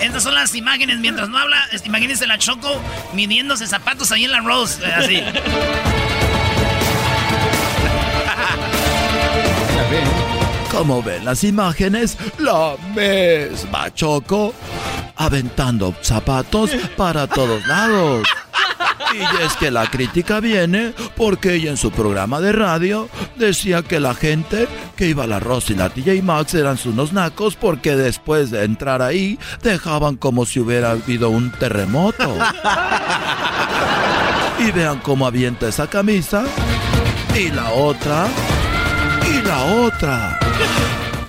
estas 0.00 0.22
son 0.22 0.34
las 0.34 0.54
imágenes. 0.54 0.98
Mientras 0.98 1.28
no 1.28 1.38
habla, 1.38 1.56
imagínense 1.84 2.26
la 2.26 2.38
Choco 2.38 2.80
midiéndose 3.12 3.66
zapatos 3.66 4.12
ahí 4.12 4.24
en 4.24 4.32
la 4.32 4.40
Rose. 4.40 4.82
Eh, 4.84 4.92
así. 4.94 5.22
Como 10.70 11.02
ven 11.02 11.24
las 11.24 11.42
imágenes, 11.42 12.18
la 12.38 12.76
misma 12.94 13.92
Choco 13.94 14.54
aventando 15.16 15.94
zapatos 16.02 16.70
para 16.96 17.26
todos 17.26 17.66
lados. 17.66 18.28
Y 19.14 19.42
es 19.42 19.54
que 19.56 19.70
la 19.70 19.86
crítica 19.88 20.40
viene 20.40 20.92
porque 21.16 21.54
ella 21.54 21.70
en 21.70 21.76
su 21.76 21.90
programa 21.90 22.40
de 22.40 22.52
radio 22.52 23.08
decía 23.36 23.82
que 23.82 24.00
la 24.00 24.14
gente 24.14 24.68
que 24.96 25.08
iba 25.08 25.24
a 25.24 25.26
la 25.26 25.40
Rosy 25.40 25.74
y 25.74 25.76
la 25.76 25.90
TJ 25.90 26.22
Maxx 26.22 26.54
eran 26.54 26.78
unos 26.84 27.12
nacos 27.12 27.56
porque 27.56 27.96
después 27.96 28.50
de 28.50 28.64
entrar 28.64 29.02
ahí 29.02 29.38
dejaban 29.62 30.16
como 30.16 30.46
si 30.46 30.60
hubiera 30.60 30.92
habido 30.92 31.30
un 31.30 31.50
terremoto. 31.52 32.36
Y 34.58 34.70
vean 34.70 35.00
cómo 35.00 35.26
avienta 35.26 35.68
esa 35.68 35.86
camisa. 35.86 36.44
Y 37.38 37.50
la 37.50 37.70
otra. 37.72 38.26
Y 39.28 39.42
la 39.42 39.64
otra. 39.64 40.38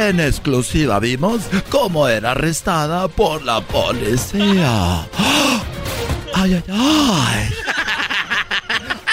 En 0.00 0.18
exclusiva 0.18 0.98
vimos 0.98 1.42
cómo 1.68 2.08
era 2.08 2.30
arrestada 2.30 3.06
por 3.06 3.44
la 3.44 3.60
policía. 3.60 5.06
¡Ay, 6.34 6.54
ay, 6.54 6.64
ay! 6.72 7.50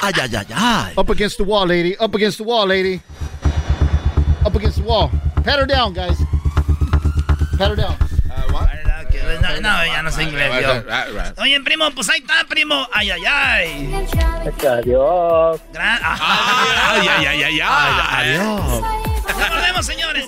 ¡Ay, 0.02 0.14
ay, 0.22 0.36
ay, 0.38 0.46
ay! 0.56 0.94
Up 0.96 1.12
against 1.12 1.40
the 1.40 1.44
wall, 1.44 1.68
lady. 1.68 1.98
Up 2.00 2.16
against 2.16 2.38
the 2.38 2.46
wall, 2.46 2.66
lady. 2.66 3.02
Up 4.46 4.56
against 4.56 4.78
the 4.78 4.84
wall. 4.88 5.12
Pat 5.44 5.60
her 5.60 5.66
down, 5.66 5.92
guys. 5.92 6.16
Pat 7.58 7.72
her 7.72 7.76
down. 7.76 7.98
No, 9.42 9.60
no, 9.60 9.86
ya 9.86 10.02
no 10.02 10.10
sé 10.10 10.24
inglés 10.24 10.50
yo. 10.62 11.42
Oye, 11.42 11.60
primo, 11.66 11.92
pues 11.92 12.08
ahí 12.08 12.22
está, 12.22 12.46
primo. 12.48 12.88
Ay, 12.94 13.12
ay, 13.12 13.26
ay. 13.26 14.08
Adiós. 14.66 15.60
Ay, 15.76 17.08
ay, 17.10 17.26
ay, 17.26 17.44
ay, 17.44 17.60
ay. 17.62 18.40
Adiós. 18.40 18.82
Nos 19.28 19.62
vemos, 19.62 19.86
señores. 19.86 20.28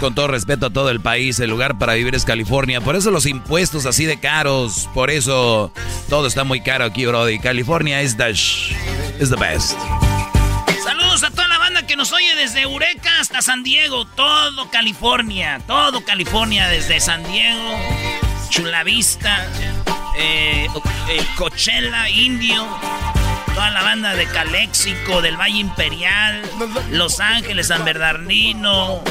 Con 0.00 0.14
todo 0.14 0.28
respeto 0.28 0.66
a 0.66 0.70
todo 0.70 0.90
el 0.90 1.00
país, 1.00 1.40
el 1.40 1.50
lugar 1.50 1.76
para 1.76 1.94
vivir 1.94 2.14
es 2.14 2.24
California. 2.24 2.80
Por 2.80 2.94
eso 2.94 3.10
los 3.10 3.26
impuestos 3.26 3.84
así 3.84 4.04
de 4.04 4.20
caros. 4.20 4.88
Por 4.94 5.10
eso 5.10 5.72
todo 6.08 6.26
está 6.28 6.44
muy 6.44 6.60
caro 6.60 6.84
aquí, 6.84 7.04
Brody. 7.04 7.40
California 7.40 8.00
es 8.00 8.16
the, 8.16 8.30
is 8.30 9.30
the 9.30 9.36
best. 9.36 9.76
Saludos 10.84 11.24
a 11.24 11.30
toda 11.30 11.48
la 11.48 11.58
banda 11.58 11.86
que 11.86 11.96
nos 11.96 12.12
oye 12.12 12.34
desde 12.36 12.62
Eureka 12.62 13.10
hasta 13.20 13.42
San 13.42 13.64
Diego. 13.64 14.04
Todo 14.04 14.70
California. 14.70 15.60
Todo 15.66 16.04
California 16.04 16.68
desde 16.68 17.00
San 17.00 17.24
Diego. 17.24 17.76
Chula 18.50 18.84
Vista. 18.84 19.46
Eh, 20.16 20.66
eh, 21.10 21.26
Coachella, 21.36 22.08
Indio 22.08 22.66
toda 23.58 23.70
la 23.72 23.82
banda 23.82 24.14
de 24.14 24.24
Calexico, 24.26 25.20
del 25.20 25.36
Valle 25.36 25.58
Imperial, 25.58 26.48
Los 26.92 27.18
Ángeles, 27.18 27.66
San 27.66 27.84
Bernardino, 27.84 29.02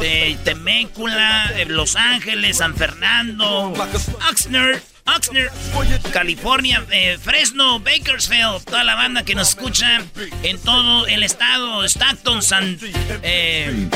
de 0.00 0.38
Temécula, 0.42 1.52
Los 1.66 1.96
Ángeles, 1.96 2.56
San 2.56 2.74
Fernando, 2.76 3.74
Oxnard, 4.30 4.80
Oxnard, 5.16 5.50
California, 6.12 6.84
eh, 6.90 7.18
Fresno, 7.20 7.80
Bakersfield, 7.80 8.64
toda 8.64 8.84
la 8.84 8.94
banda 8.94 9.24
que 9.24 9.34
nos 9.34 9.50
escucha 9.50 10.02
en 10.42 10.58
todo 10.60 11.06
el 11.06 11.22
estado, 11.22 11.84
Stockton, 11.84 12.42
San, 12.42 12.78
eh, 13.22 13.88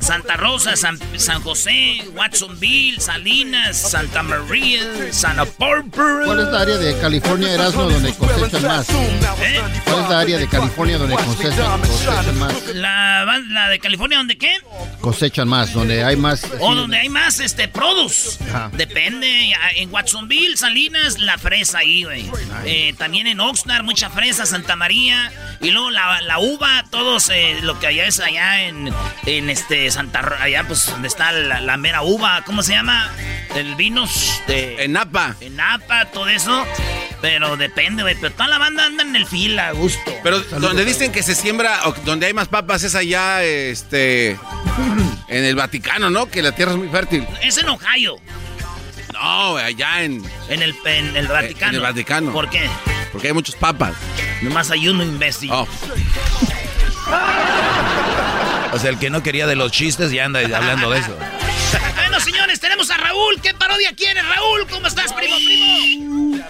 Santa 0.00 0.36
Rosa, 0.36 0.76
San, 0.76 0.98
San, 1.16 1.42
José, 1.42 2.02
Watsonville, 2.14 3.00
Salinas, 3.00 3.76
Santa 3.76 4.22
María, 4.22 4.80
Santa 5.12 5.46
Barbara. 5.58 6.24
¿Cuál 6.26 6.40
es 6.40 6.48
la 6.48 6.60
área 6.60 6.76
de 6.76 6.98
California, 6.98 7.52
Erasmo, 7.52 7.82
donde 7.84 8.12
cosechan 8.14 8.62
más? 8.62 8.88
¿Eh? 8.90 9.60
¿Cuál 9.84 10.02
es 10.02 10.08
la 10.08 10.20
área 10.20 10.38
de 10.38 10.48
California 10.48 10.98
donde 10.98 11.16
cosechan, 11.16 12.38
más? 12.38 12.74
La, 12.74 13.24
la, 13.48 13.68
de 13.68 13.78
California, 13.78 14.18
¿donde 14.18 14.38
qué? 14.38 14.52
Cosechan 15.00 15.48
más, 15.48 15.72
donde 15.72 16.04
hay 16.04 16.16
más... 16.16 16.46
O 16.60 16.74
donde 16.74 16.98
hay 16.98 17.08
más, 17.08 17.40
este, 17.40 17.68
produce. 17.68 18.38
Depende, 18.72 19.52
en 19.76 19.92
Watsonville 19.92 20.43
Salinas, 20.56 21.18
la 21.18 21.38
fresa 21.38 21.78
ahí, 21.78 22.04
güey. 22.04 22.30
Eh, 22.64 22.94
también 22.96 23.26
en 23.26 23.40
Oxnard, 23.40 23.84
mucha 23.84 24.10
fresa, 24.10 24.46
Santa 24.46 24.76
María. 24.76 25.32
Y 25.60 25.70
luego 25.70 25.90
la, 25.90 26.38
uva, 26.38 26.84
todos 26.90 27.30
eh, 27.30 27.58
lo 27.62 27.78
que 27.80 27.86
allá 27.88 28.06
es 28.06 28.20
allá 28.20 28.64
en, 28.64 28.92
en 29.26 29.50
este 29.50 29.90
Santa 29.90 30.20
allá 30.40 30.64
pues 30.66 30.86
donde 30.86 31.08
está 31.08 31.32
la, 31.32 31.76
mera 31.76 32.02
uva, 32.02 32.42
¿cómo 32.44 32.62
se 32.62 32.72
llama? 32.72 33.10
El 33.54 33.74
vinos 33.74 34.42
de. 34.46 34.84
En 34.84 34.92
Napa. 34.92 35.36
En 35.40 35.56
Napa, 35.56 36.06
todo 36.06 36.28
eso. 36.28 36.64
Pero 37.20 37.56
depende, 37.56 38.02
güey. 38.02 38.16
Pero 38.20 38.32
toda 38.32 38.48
la 38.48 38.58
banda 38.58 38.84
anda 38.84 39.02
en 39.02 39.16
el 39.16 39.26
fila, 39.26 39.68
a 39.68 39.72
gusto. 39.72 40.14
Pero 40.22 40.40
donde 40.40 40.84
dicen 40.84 41.12
que 41.12 41.22
se 41.22 41.34
siembra, 41.34 41.88
o 41.88 41.92
donde 42.04 42.26
hay 42.26 42.34
más 42.34 42.48
papas 42.48 42.82
es 42.82 42.94
allá, 42.94 43.42
este. 43.44 44.38
En 45.28 45.44
el 45.44 45.56
Vaticano, 45.56 46.10
¿no? 46.10 46.26
Que 46.26 46.42
la 46.42 46.52
tierra 46.52 46.72
es 46.72 46.78
muy 46.78 46.88
fértil. 46.88 47.26
Es 47.42 47.58
en 47.58 47.68
Ohio. 47.68 48.16
No, 49.24 49.56
allá 49.56 50.02
en... 50.02 50.22
En 50.48 50.62
el, 50.62 50.74
en 50.84 51.16
el 51.16 51.26
Vaticano. 51.26 51.70
En 51.70 51.74
el 51.76 51.80
Vaticano. 51.80 52.32
¿Por 52.32 52.50
qué? 52.50 52.68
Porque 53.10 53.28
hay 53.28 53.32
muchos 53.32 53.56
papas. 53.56 53.94
Nomás 54.42 54.70
hay 54.70 54.86
uno 54.86 55.02
imbécil. 55.02 55.50
Oh. 55.50 55.66
o 58.72 58.78
sea, 58.78 58.90
el 58.90 58.98
que 58.98 59.08
no 59.08 59.22
quería 59.22 59.46
de 59.46 59.56
los 59.56 59.72
chistes 59.72 60.10
ya 60.10 60.26
anda 60.26 60.40
hablando 60.40 60.90
de 60.90 60.98
eso. 60.98 61.16
bueno, 61.96 62.20
señores, 62.20 62.60
tenemos 62.60 62.90
a 62.90 62.98
Raúl. 62.98 63.40
¿Qué 63.40 63.54
parodia 63.54 63.94
quieres, 63.96 64.28
Raúl? 64.28 64.66
¿Cómo 64.68 64.88
estás, 64.88 65.10
primo, 65.14 65.36
primo? 65.36 66.44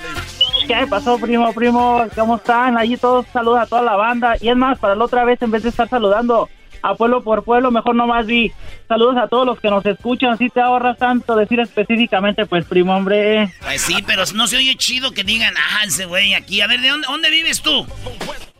¿Qué 0.66 0.86
pasó, 0.88 1.16
primo, 1.18 1.52
primo? 1.52 2.04
¿Cómo 2.16 2.36
están? 2.36 2.76
Allí 2.76 2.96
todos 2.96 3.24
saludan 3.32 3.62
a 3.62 3.66
toda 3.66 3.82
la 3.82 3.94
banda. 3.94 4.34
Y 4.40 4.48
es 4.48 4.56
más, 4.56 4.80
para 4.80 4.96
la 4.96 5.04
otra 5.04 5.24
vez, 5.24 5.40
en 5.42 5.52
vez 5.52 5.62
de 5.62 5.68
estar 5.68 5.88
saludando, 5.88 6.48
a 6.82 6.94
pueblo 6.94 7.22
por 7.22 7.44
pueblo, 7.44 7.70
mejor 7.70 7.94
nomás 7.94 8.26
vi. 8.26 8.52
Saludos 8.88 9.16
a 9.16 9.28
todos 9.28 9.46
los 9.46 9.58
que 9.60 9.70
nos 9.70 9.84
escuchan, 9.86 10.36
si 10.38 10.48
te 10.50 10.60
ahorras 10.60 10.98
tanto 10.98 11.36
decir 11.36 11.60
específicamente, 11.60 12.46
pues 12.46 12.64
primo, 12.66 12.94
hombre. 12.96 13.50
Pues 13.62 13.80
sí, 13.82 13.96
pero 14.06 14.22
no 14.34 14.46
se 14.46 14.56
oye 14.56 14.74
chido 14.76 15.12
que 15.12 15.24
digan, 15.24 15.54
ah, 15.56 15.84
ese 15.86 16.04
güey 16.06 16.34
aquí. 16.34 16.60
A 16.60 16.66
ver, 16.66 16.80
¿de 16.80 16.88
dónde, 16.88 17.06
dónde 17.06 17.30
vives 17.30 17.60
tú? 17.62 17.86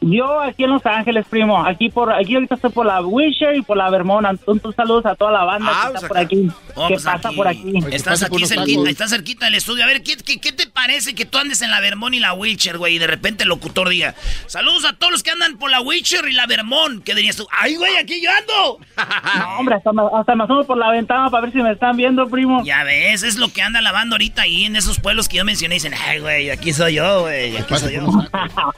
Yo 0.07 0.41
aquí 0.43 0.65
en 0.65 0.71
Los 0.71 0.85
Ángeles, 0.85 1.25
primo. 1.31 1.65
Aquí 1.65 1.89
por 1.89 2.13
aquí 2.13 2.35
ahorita 2.35 2.57
estoy 2.57 2.71
por 2.71 2.85
la 2.85 3.01
Wisher 3.01 3.57
y 3.57 3.63
por 3.63 3.79
la 3.79 3.89
Vermont. 3.89 4.27
Entonces, 4.29 4.75
saludos 4.77 5.07
a 5.07 5.15
toda 5.15 5.33
la 5.33 5.45
banda 5.45 5.71
Ah, 5.73 5.87
que 5.87 5.93
pues 5.93 6.03
está 6.03 6.09
por 6.09 6.19
aquí. 6.19 6.49
Oh, 6.75 6.89
que 6.89 6.95
pues 6.95 7.05
pasa 7.05 7.29
aquí. 7.29 7.37
por 7.37 7.49
aquí. 7.49 7.73
Estás 7.91 8.23
aquí 8.23 8.47
cerquita, 8.47 8.91
estás 8.91 9.11
cerquita 9.11 9.47
del 9.47 9.55
estudio. 9.55 9.83
A 9.83 9.87
ver, 9.87 10.03
¿qué, 10.03 10.17
qué, 10.19 10.39
qué 10.41 10.53
te 10.53 10.67
parece 10.67 11.15
que 11.15 11.25
tú 11.25 11.39
andes 11.39 11.63
en 11.63 11.71
la 11.71 11.81
Vermont 11.81 12.15
y 12.15 12.21
la 12.21 12.35
Wheelchair, 12.35 12.77
güey? 12.77 12.97
Y 12.97 12.99
de 12.99 13.07
repente 13.07 13.45
el 13.45 13.49
locutor 13.49 13.89
diga, 13.89 14.15
saludos 14.47 14.85
a 14.85 14.93
todos 14.93 15.11
los 15.11 15.23
que 15.23 15.31
andan 15.31 15.57
por 15.57 15.71
la 15.71 15.81
Wheelchair 15.81 16.29
y 16.29 16.33
la 16.35 16.47
Vermont. 16.47 17.03
¿Qué 17.03 17.15
dirías 17.15 17.37
tú? 17.37 17.47
¡Ay, 17.51 17.77
güey, 17.77 17.97
aquí 17.97 18.14
yo 18.21 18.31
ando! 18.31 18.79
No, 19.35 19.59
hombre, 19.59 19.75
hasta 19.77 19.93
me, 19.93 20.03
hasta 20.15 20.35
me 20.35 20.45
asomo 20.45 20.65
por 20.65 20.77
la 20.77 20.91
ventana 20.91 21.29
para 21.31 21.43
ver 21.43 21.53
si 21.53 21.59
me 21.63 21.73
están 21.73 21.97
viendo, 21.97 22.29
primo. 22.29 22.63
Ya 22.65 22.85
ves, 22.85 23.23
es 23.23 23.37
lo 23.37 23.49
que 23.53 23.63
anda 23.63 23.81
lavando 23.81 24.15
ahorita 24.15 24.43
ahí 24.43 24.65
en 24.65 24.77
esos 24.77 25.01
pueblos 25.01 25.29
que 25.29 25.39
yo 25.39 25.45
mencioné. 25.45 25.75
Dicen, 25.77 25.95
ay, 25.95 26.21
güey, 26.21 26.51
aquí 26.51 26.73
soy 26.73 26.95
yo, 26.95 27.23
güey, 27.23 27.57
aquí 27.57 27.77
soy 27.77 27.95
yo. 27.95 28.07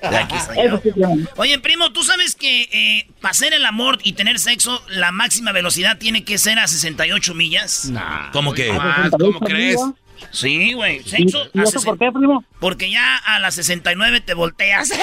Aquí 0.02 0.36
soy 0.38 0.92
yo. 0.96 1.08
Oye, 1.36 1.58
primo, 1.58 1.92
¿tú 1.92 2.02
sabes 2.02 2.34
que 2.34 2.62
eh, 2.72 3.08
para 3.20 3.32
hacer 3.32 3.52
el 3.54 3.64
amor 3.66 3.98
y 4.02 4.12
tener 4.12 4.38
sexo, 4.38 4.82
la 4.88 5.12
máxima 5.12 5.52
velocidad 5.52 5.98
tiene 5.98 6.24
que 6.24 6.38
ser 6.38 6.58
a 6.58 6.66
68 6.66 7.34
millas? 7.34 7.92
¿Cómo 8.32 8.52
que? 8.54 8.72
Más, 8.72 9.10
¿Cómo 9.10 9.40
crees? 9.40 9.80
Sí, 10.30 10.72
güey. 10.74 11.02
Sexo 11.02 11.38
¿Y 11.54 11.60
eso 11.62 11.72
por 11.72 11.96
60 11.96 12.04
qué, 12.04 12.12
primo? 12.12 12.44
Porque 12.60 12.90
ya 12.90 13.16
a 13.16 13.38
las 13.38 13.54
69 13.54 14.20
te 14.20 14.34
volteas. 14.34 14.90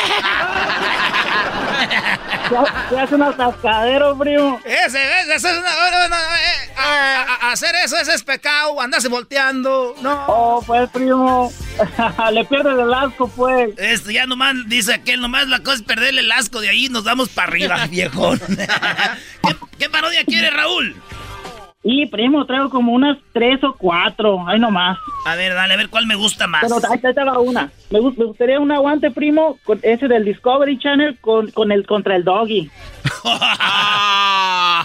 Ya, 2.51 2.88
ya 2.91 3.03
es 3.03 3.12
un 3.12 3.24
atascadero, 3.24 4.17
primo. 4.17 4.60
Ese, 4.63 4.86
ese, 5.22 5.34
ese 5.36 5.50
es 5.50 5.58
una- 5.58 5.70
no, 5.91 6.10
no, 6.10 6.15
eh, 6.15 6.74
a- 6.77 7.22
a- 7.48 7.51
hacer 7.51 7.74
eso, 7.84 7.98
ese 7.98 8.13
es 8.13 8.24
pecado, 8.24 8.79
andarse 8.82 9.08
volteando, 9.08 9.96
no. 10.01 10.25
Oh, 10.27 10.63
pues, 10.65 10.89
primo. 10.91 11.51
Le 12.32 12.46
pierdes 12.46 12.77
el 12.77 12.93
asco, 12.93 13.27
pues. 13.29 13.72
Esto 13.77 14.12
ya 14.12 14.25
nomás, 14.27 14.55
dice 14.67 14.93
aquel, 14.93 15.22
nomás 15.22 15.48
la 15.48 15.60
cosa 15.60 15.77
es 15.77 15.82
perderle 15.84 16.22
el 16.22 16.32
asco 16.32 16.60
de 16.62 16.70
ahí 16.70 16.89
nos 16.89 17.03
vamos 17.05 17.29
para 17.29 17.48
arriba, 17.48 17.88
viejón. 17.89 18.39
¿Qué, 18.39 19.55
qué 19.79 19.89
parodia 19.89 20.24
quiere, 20.25 20.50
Raúl? 20.51 20.96
Y, 21.86 22.06
primo, 22.06 22.46
traigo 22.46 22.70
como 22.70 22.94
unas 22.94 23.18
tres 23.34 23.62
o 23.63 23.74
cuatro. 23.74 24.48
Ahí 24.48 24.58
nomás. 24.58 24.98
A 25.25 25.36
ver, 25.36 25.54
dale, 25.54 25.74
a 25.74 25.78
ver 25.78 25.90
cuál 25.90 26.08
me 26.08 26.16
gusta 26.16 26.48
más. 26.48 26.62
Pero 26.62 26.75
ahí 26.90 27.00
va 27.28 27.40
una. 27.40 27.72
Me, 27.92 28.00
gu- 28.00 28.16
me 28.18 28.24
gustaría 28.25 28.58
un 28.60 28.72
aguante, 28.72 29.12
primo, 29.12 29.58
con 29.66 29.80
ese 29.84 30.08
del 30.08 30.24
Discovery 30.24 30.80
Channel 30.80 31.18
con, 31.20 31.52
con 31.52 31.72
el 31.74 31.86
contra 31.86 32.16
el 32.16 32.24
Doggy. 32.24 32.70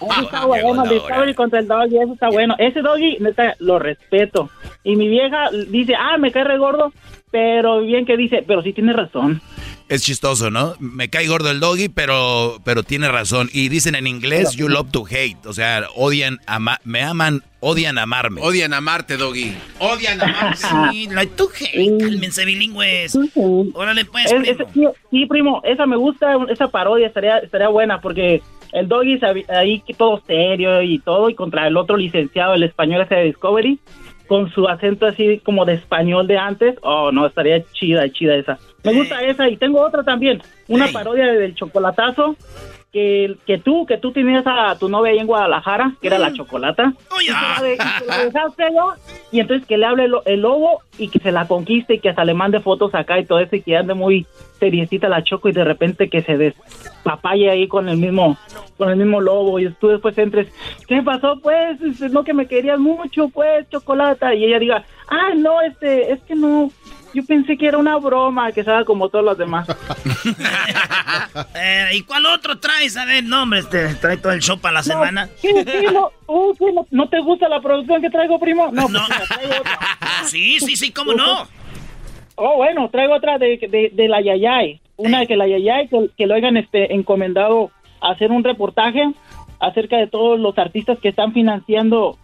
Eso 0.00 0.22
está 0.22 0.46
bueno, 0.46 0.84
el 0.84 0.90
Discovery 0.90 1.34
contra 1.34 1.58
el 1.60 1.66
Doggy, 1.68 1.98
eso 1.98 2.12
está 2.14 2.28
bueno. 2.30 2.54
Ese 2.58 2.80
Doggy, 2.82 3.18
neta, 3.20 3.54
lo 3.58 3.78
respeto. 3.78 4.50
Y 4.84 4.96
mi 4.96 5.08
vieja 5.08 5.50
dice, 5.68 5.94
ah, 5.96 6.18
me 6.18 6.30
cae 6.32 6.44
re 6.44 6.58
gordo, 6.58 6.92
pero 7.30 7.80
bien 7.80 8.06
que 8.06 8.16
dice, 8.16 8.44
pero 8.46 8.62
sí 8.62 8.72
tiene 8.72 8.92
razón. 8.92 9.40
Es 9.88 10.02
chistoso, 10.02 10.50
¿no? 10.50 10.74
Me 10.80 11.08
cae 11.08 11.26
gordo 11.28 11.50
el 11.50 11.60
doggy, 11.60 11.88
pero, 11.88 12.58
pero 12.62 12.82
tiene 12.82 13.08
razón. 13.08 13.48
Y 13.54 13.70
dicen 13.70 13.94
en 13.94 14.06
inglés, 14.06 14.54
you 14.54 14.68
love 14.68 14.90
to 14.90 15.04
hate. 15.08 15.38
O 15.46 15.52
sea, 15.54 15.86
odian, 15.94 16.38
ama- 16.46 16.78
me 16.84 17.02
aman, 17.02 17.42
odian 17.60 17.96
amarme. 17.96 18.42
Odian 18.42 18.74
amarte, 18.74 19.16
Doggy. 19.16 19.54
Odian 19.78 20.20
amarte. 20.20 20.58
Sí, 20.92 21.08
like 21.10 21.32
to 21.36 21.48
hate. 21.58 21.98
Cálmense, 21.98 22.44
bilingües. 22.44 23.16
Órale, 23.72 24.04
pues, 24.04 24.26
Es- 24.26 24.32
primo. 24.32 24.44
ese- 24.52 24.72
sí, 24.74 24.84
sí, 25.10 25.26
primo, 25.26 25.62
esa 25.64 25.86
me 25.86 25.96
gusta, 25.96 26.36
esa 26.50 26.68
parodia 26.68 27.06
estaría, 27.06 27.38
estaría 27.38 27.68
buena 27.68 28.00
porque 28.02 28.42
el 28.72 28.88
Doggy 28.88 29.18
sabi- 29.18 29.46
ahí 29.48 29.82
todo 29.96 30.22
serio 30.26 30.82
y 30.82 30.98
todo 30.98 31.30
y 31.30 31.34
contra 31.34 31.66
el 31.66 31.78
otro 31.78 31.96
licenciado, 31.96 32.52
el 32.52 32.62
español 32.62 33.00
ese 33.00 33.14
de 33.14 33.24
Discovery, 33.24 33.78
con 34.26 34.52
su 34.52 34.68
acento 34.68 35.06
así 35.06 35.40
como 35.42 35.64
de 35.64 35.72
español 35.72 36.26
de 36.26 36.36
antes. 36.36 36.74
Oh, 36.82 37.10
no, 37.10 37.26
estaría 37.26 37.64
chida, 37.72 38.06
chida 38.12 38.36
esa. 38.36 38.58
Me 38.84 38.92
gusta 38.94 39.22
esa 39.22 39.48
y 39.48 39.56
tengo 39.56 39.80
otra 39.80 40.02
también, 40.04 40.40
una 40.68 40.86
parodia 40.88 41.26
del 41.26 41.54
chocolatazo. 41.54 42.36
Que, 42.90 43.36
que 43.46 43.58
tú, 43.58 43.84
que 43.84 43.98
tú 43.98 44.12
tenías 44.12 44.44
a 44.46 44.74
tu 44.78 44.88
novia 44.88 45.12
ahí 45.12 45.18
en 45.18 45.26
Guadalajara, 45.26 45.92
que 46.00 46.06
era 46.06 46.18
la 46.18 46.32
chocolata, 46.32 46.94
y 47.20 47.26
que 47.26 47.32
la, 47.32 47.62
de- 47.62 47.74
y 47.74 47.76
que 47.76 48.06
la 48.06 48.24
dejaste 48.24 48.62
allá, 48.64 48.82
y 49.30 49.40
entonces 49.40 49.66
que 49.68 49.76
le 49.76 49.84
hable 49.84 50.04
el, 50.06 50.14
el 50.24 50.40
lobo 50.40 50.80
y 50.96 51.08
que 51.08 51.18
se 51.18 51.30
la 51.30 51.46
conquiste 51.46 51.94
y 51.94 51.98
que 51.98 52.08
hasta 52.08 52.24
le 52.24 52.32
mande 52.32 52.60
fotos 52.60 52.94
acá 52.94 53.18
y 53.20 53.26
todo 53.26 53.40
eso 53.40 53.56
y 53.56 53.60
que 53.60 53.76
ande 53.76 53.92
muy 53.92 54.26
seriecita 54.58 55.10
la 55.10 55.22
choco 55.22 55.50
y 55.50 55.52
de 55.52 55.64
repente 55.64 56.08
que 56.08 56.22
se 56.22 56.38
despapalle 56.38 57.50
ahí 57.50 57.68
con 57.68 57.90
el 57.90 57.98
mismo 57.98 58.38
con 58.78 58.88
el 58.88 58.96
mismo 58.96 59.20
lobo 59.20 59.60
y 59.60 59.70
tú 59.74 59.88
después 59.88 60.16
entres 60.16 60.48
¿qué 60.88 61.02
pasó 61.02 61.38
pues? 61.42 61.80
Este, 61.82 62.08
no 62.08 62.24
que 62.24 62.32
me 62.32 62.46
querías 62.46 62.78
mucho 62.78 63.28
pues 63.28 63.68
chocolata 63.68 64.34
y 64.34 64.46
ella 64.46 64.58
diga 64.58 64.84
ah 65.08 65.34
no 65.36 65.60
este 65.60 66.10
es 66.12 66.20
que 66.22 66.34
no 66.34 66.70
yo 67.14 67.24
pensé 67.24 67.56
que 67.56 67.66
era 67.66 67.78
una 67.78 67.96
broma 67.96 68.52
que 68.52 68.60
haga 68.60 68.84
como 68.84 69.08
todos 69.08 69.24
los 69.24 69.38
demás 69.38 69.66
Eh, 71.54 71.88
¿Y 71.94 72.02
cuál 72.02 72.26
otro 72.26 72.58
traes? 72.58 72.96
A 72.96 73.04
ver, 73.04 73.24
no, 73.24 73.42
hombre, 73.42 73.60
este, 73.60 73.94
trae 73.96 74.16
todo 74.16 74.32
el 74.32 74.40
show 74.40 74.58
para 74.58 74.74
la 74.74 74.82
semana. 74.82 75.28
¿Qué, 75.40 75.64
qué, 75.64 75.90
no, 75.92 76.10
uh, 76.26 76.54
¿qué, 76.54 76.72
no, 76.72 76.86
¿No 76.90 77.08
te 77.08 77.20
gusta 77.20 77.48
la 77.48 77.60
producción 77.60 78.00
que 78.00 78.10
traigo, 78.10 78.38
primo? 78.38 78.70
No, 78.72 78.88
pues 78.88 78.92
mira, 78.92 79.24
traigo 79.28 79.54
otra. 79.60 79.78
Sí, 80.26 80.58
sí, 80.60 80.76
sí, 80.76 80.92
cómo 80.92 81.14
no. 81.14 81.46
Oh, 82.34 82.56
bueno, 82.56 82.88
traigo 82.90 83.14
otra 83.14 83.38
de, 83.38 83.58
de, 83.58 83.90
de 83.92 84.08
la 84.08 84.20
Yayay. 84.20 84.80
Una 84.96 85.26
que 85.26 85.36
la 85.36 85.46
Yayay, 85.46 85.88
que, 85.88 86.10
que 86.16 86.26
lo 86.26 86.34
hayan 86.34 86.56
este, 86.56 86.94
encomendado 86.94 87.70
a 88.00 88.12
hacer 88.12 88.30
un 88.30 88.44
reportaje 88.44 89.12
acerca 89.60 89.96
de 89.96 90.06
todos 90.06 90.38
los 90.38 90.56
artistas 90.58 90.98
que 91.00 91.08
están 91.08 91.32
financiando 91.32 92.18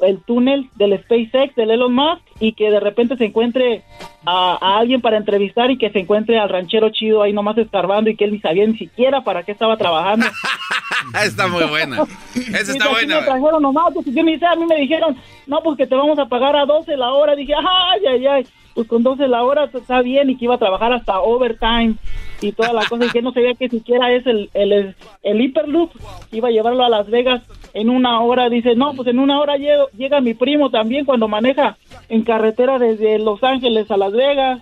el 0.00 0.20
túnel 0.22 0.70
del 0.76 0.98
SpaceX, 0.98 1.54
del 1.56 1.70
Elon 1.70 1.94
Musk, 1.94 2.22
y 2.40 2.52
que 2.52 2.70
de 2.70 2.80
repente 2.80 3.16
se 3.16 3.24
encuentre 3.24 3.82
a, 4.24 4.58
a 4.60 4.78
alguien 4.78 5.00
para 5.00 5.16
entrevistar 5.16 5.70
y 5.70 5.78
que 5.78 5.90
se 5.90 6.00
encuentre 6.00 6.38
al 6.38 6.48
ranchero 6.48 6.90
chido 6.90 7.22
ahí 7.22 7.32
nomás 7.32 7.58
escarbando 7.58 8.10
y 8.10 8.16
que 8.16 8.24
él 8.24 8.32
ni 8.32 8.40
sabía 8.40 8.66
ni 8.66 8.76
siquiera 8.76 9.22
para 9.22 9.42
qué 9.42 9.52
estaba 9.52 9.76
trabajando. 9.76 10.26
está 11.24 11.48
muy 11.48 11.64
buena. 11.64 12.04
Esa 12.34 12.72
está 12.72 12.88
buena. 12.88 13.20
me 13.20 13.26
trajeron 13.26 13.62
nomás, 13.62 13.92
pues 13.92 14.06
yo 14.06 14.22
ni 14.22 14.38
sé, 14.38 14.46
a 14.46 14.56
mí 14.56 14.64
me 14.66 14.76
dijeron, 14.76 15.16
no, 15.46 15.60
pues 15.62 15.76
que 15.76 15.86
te 15.86 15.94
vamos 15.94 16.18
a 16.18 16.26
pagar 16.26 16.56
a 16.56 16.64
12 16.64 16.96
la 16.96 17.12
hora. 17.12 17.34
Dije, 17.34 17.54
ay, 17.54 18.06
ay, 18.06 18.26
ay, 18.26 18.46
pues 18.78 18.86
con 18.86 19.02
12 19.02 19.26
la 19.26 19.42
hora 19.42 19.64
está 19.74 20.02
bien 20.02 20.30
y 20.30 20.36
que 20.38 20.44
iba 20.44 20.54
a 20.54 20.58
trabajar 20.58 20.92
hasta 20.92 21.18
overtime 21.18 21.94
y 22.40 22.52
toda 22.52 22.72
la 22.72 22.84
cosa 22.86 23.06
y 23.06 23.10
que 23.10 23.22
no 23.22 23.32
sabía 23.32 23.54
que 23.54 23.68
siquiera 23.68 24.12
es 24.12 24.24
el, 24.24 24.50
el, 24.54 24.94
el 25.24 25.40
Hyperloop, 25.40 25.90
iba 26.30 26.46
a 26.46 26.50
llevarlo 26.52 26.84
a 26.84 26.88
Las 26.88 27.10
Vegas 27.10 27.42
en 27.74 27.90
una 27.90 28.20
hora. 28.20 28.48
Dice, 28.48 28.76
no, 28.76 28.94
pues 28.94 29.08
en 29.08 29.18
una 29.18 29.40
hora 29.40 29.56
llego- 29.56 29.88
llega 29.96 30.20
mi 30.20 30.34
primo 30.34 30.70
también 30.70 31.04
cuando 31.04 31.26
maneja 31.26 31.76
en 32.08 32.22
carretera 32.22 32.78
desde 32.78 33.18
Los 33.18 33.42
Ángeles 33.42 33.90
a 33.90 33.96
Las 33.96 34.12
Vegas. 34.12 34.60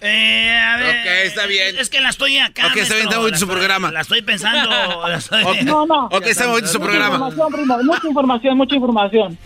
Eh, 0.00 0.50
a 0.58 0.76
ver. 0.78 0.88
Ok, 1.00 1.06
está 1.26 1.46
bien. 1.46 1.76
Es 1.78 1.90
que 1.90 2.00
la 2.00 2.08
estoy 2.08 2.38
acá. 2.38 2.68
Ok, 2.68 2.76
está 2.76 2.94
bien, 2.94 3.06
está 3.08 3.18
bonito 3.18 3.36
su 3.38 3.46
programa. 3.46 3.92
La 3.92 4.00
estoy 4.00 4.22
pensando. 4.22 4.70
la 5.06 5.16
estoy- 5.16 5.44
No, 5.64 5.84
no. 5.84 6.06
Ok, 6.06 6.26
está 6.28 6.46
bonito 6.46 6.68
su 6.68 6.78
Mucha 6.78 6.90
programa. 6.90 7.14
información, 7.28 7.52
primo, 7.52 7.78
mucha 7.84 8.08
información, 8.08 8.56
mucha 8.56 8.74
información. 8.76 9.38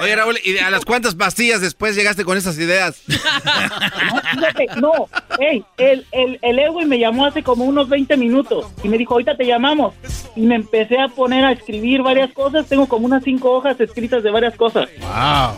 Oye, 0.00 0.14
Raúl, 0.16 0.38
¿y 0.44 0.58
a 0.58 0.70
las 0.70 0.84
cuántas 0.84 1.14
pastillas 1.14 1.60
después 1.60 1.96
llegaste 1.96 2.24
con 2.24 2.36
esas 2.38 2.56
ideas? 2.58 3.02
No, 3.08 4.20
fíjate, 4.34 4.66
no, 4.80 4.92
ey, 5.38 5.64
el, 5.78 6.06
el, 6.12 6.38
el 6.42 6.58
Edwin 6.58 6.88
me 6.88 6.98
llamó 6.98 7.26
hace 7.26 7.42
como 7.42 7.64
unos 7.64 7.88
20 7.88 8.16
minutos 8.16 8.66
y 8.82 8.88
me 8.88 8.96
dijo, 8.98 9.14
ahorita 9.14 9.36
te 9.36 9.44
llamamos. 9.46 9.94
Y 10.36 10.42
me 10.42 10.54
empecé 10.54 10.98
a 11.00 11.08
poner 11.08 11.44
a 11.44 11.52
escribir 11.52 12.02
varias 12.02 12.32
cosas, 12.32 12.66
tengo 12.66 12.86
como 12.86 13.06
unas 13.06 13.24
cinco 13.24 13.50
hojas 13.52 13.80
escritas 13.80 14.22
de 14.22 14.30
varias 14.30 14.54
cosas. 14.56 14.88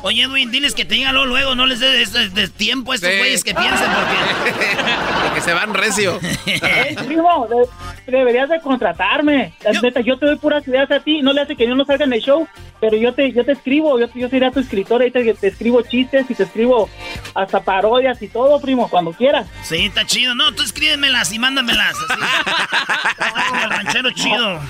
Oye, 0.03 0.23
Edwin, 0.23 0.51
diles 0.51 0.75
que 0.75 0.85
te 0.85 0.95
digan 0.95 1.15
luego, 1.15 1.55
no 1.55 1.67
les 1.67 1.81
des 1.81 2.13
des- 2.13 2.35
des 2.35 2.53
tiempo 2.53 2.93
a 2.93 2.95
estos 2.95 3.11
Sí. 3.11 3.19
güeyes 3.19 3.45
que 3.45 3.55
piensen 3.55 3.89
porque... 3.91 5.35
que 5.35 5.41
se 5.41 5.53
van 5.53 5.75
recio. 5.75 6.19
Ey, 6.47 6.95
primo, 7.07 7.47
de- 7.49 8.11
deberías 8.13 8.49
de 8.49 8.61
contratarme. 8.61 9.53
La 9.65 9.73
neta, 9.81 10.01
yo 10.01 10.19
te 10.19 10.27
doy 10.27 10.37
puras 10.37 10.67
ideas 10.67 10.91
a 10.91 11.01
ti, 11.01 11.23
no 11.23 11.33
le 11.33 11.43
hace 11.43 11.55
que 11.57 11.67
yo 11.69 11.75
no 11.75 11.85
salga 11.85 12.05
en 12.07 12.13
el 12.15 12.21
show, 12.23 12.47
pero 12.81 12.97
yo 12.97 13.13
te, 13.15 13.31
yo 13.33 13.45
te 13.45 13.53
escribo, 13.53 13.99
yo, 14.01 14.22
yo 14.23 14.29
sería 14.29 14.51
tu 14.51 14.61
escritor, 14.61 15.03
ahorita 15.03 15.23
que 15.23 15.35
te 15.35 15.49
escribo 15.49 15.83
chistes 15.83 16.31
y 16.31 16.35
te 16.35 16.45
escribo 16.45 16.89
hasta 17.35 17.61
parodias 17.63 18.21
y 18.23 18.29
todo, 18.29 18.61
primo, 18.61 18.89
cuando 18.89 19.13
quieras. 19.13 19.47
Sí, 19.65 19.87
está 19.87 20.07
chido. 20.07 20.35
No, 20.35 20.53
tú 20.55 20.63
escríbemelas 20.63 21.33
y 21.33 21.39
mándamelas. 21.39 21.95
Así. 22.09 22.23
Como 23.49 23.63
el 23.65 23.71
ranchero 23.71 24.11
chido. 24.13 24.61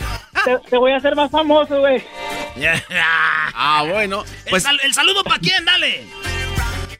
Te, 0.44 0.58
te 0.70 0.76
voy 0.76 0.92
a 0.92 0.96
hacer 0.96 1.14
más 1.14 1.30
famoso, 1.30 1.78
güey. 1.80 2.02
Ah, 3.54 3.84
bueno. 3.88 4.24
El, 4.44 4.50
Pues 4.50 4.62
sal- 4.62 4.80
el 4.82 4.92
saludo 4.94 5.22
para 5.24 5.38
quién, 5.38 5.64
dale. 5.64 6.04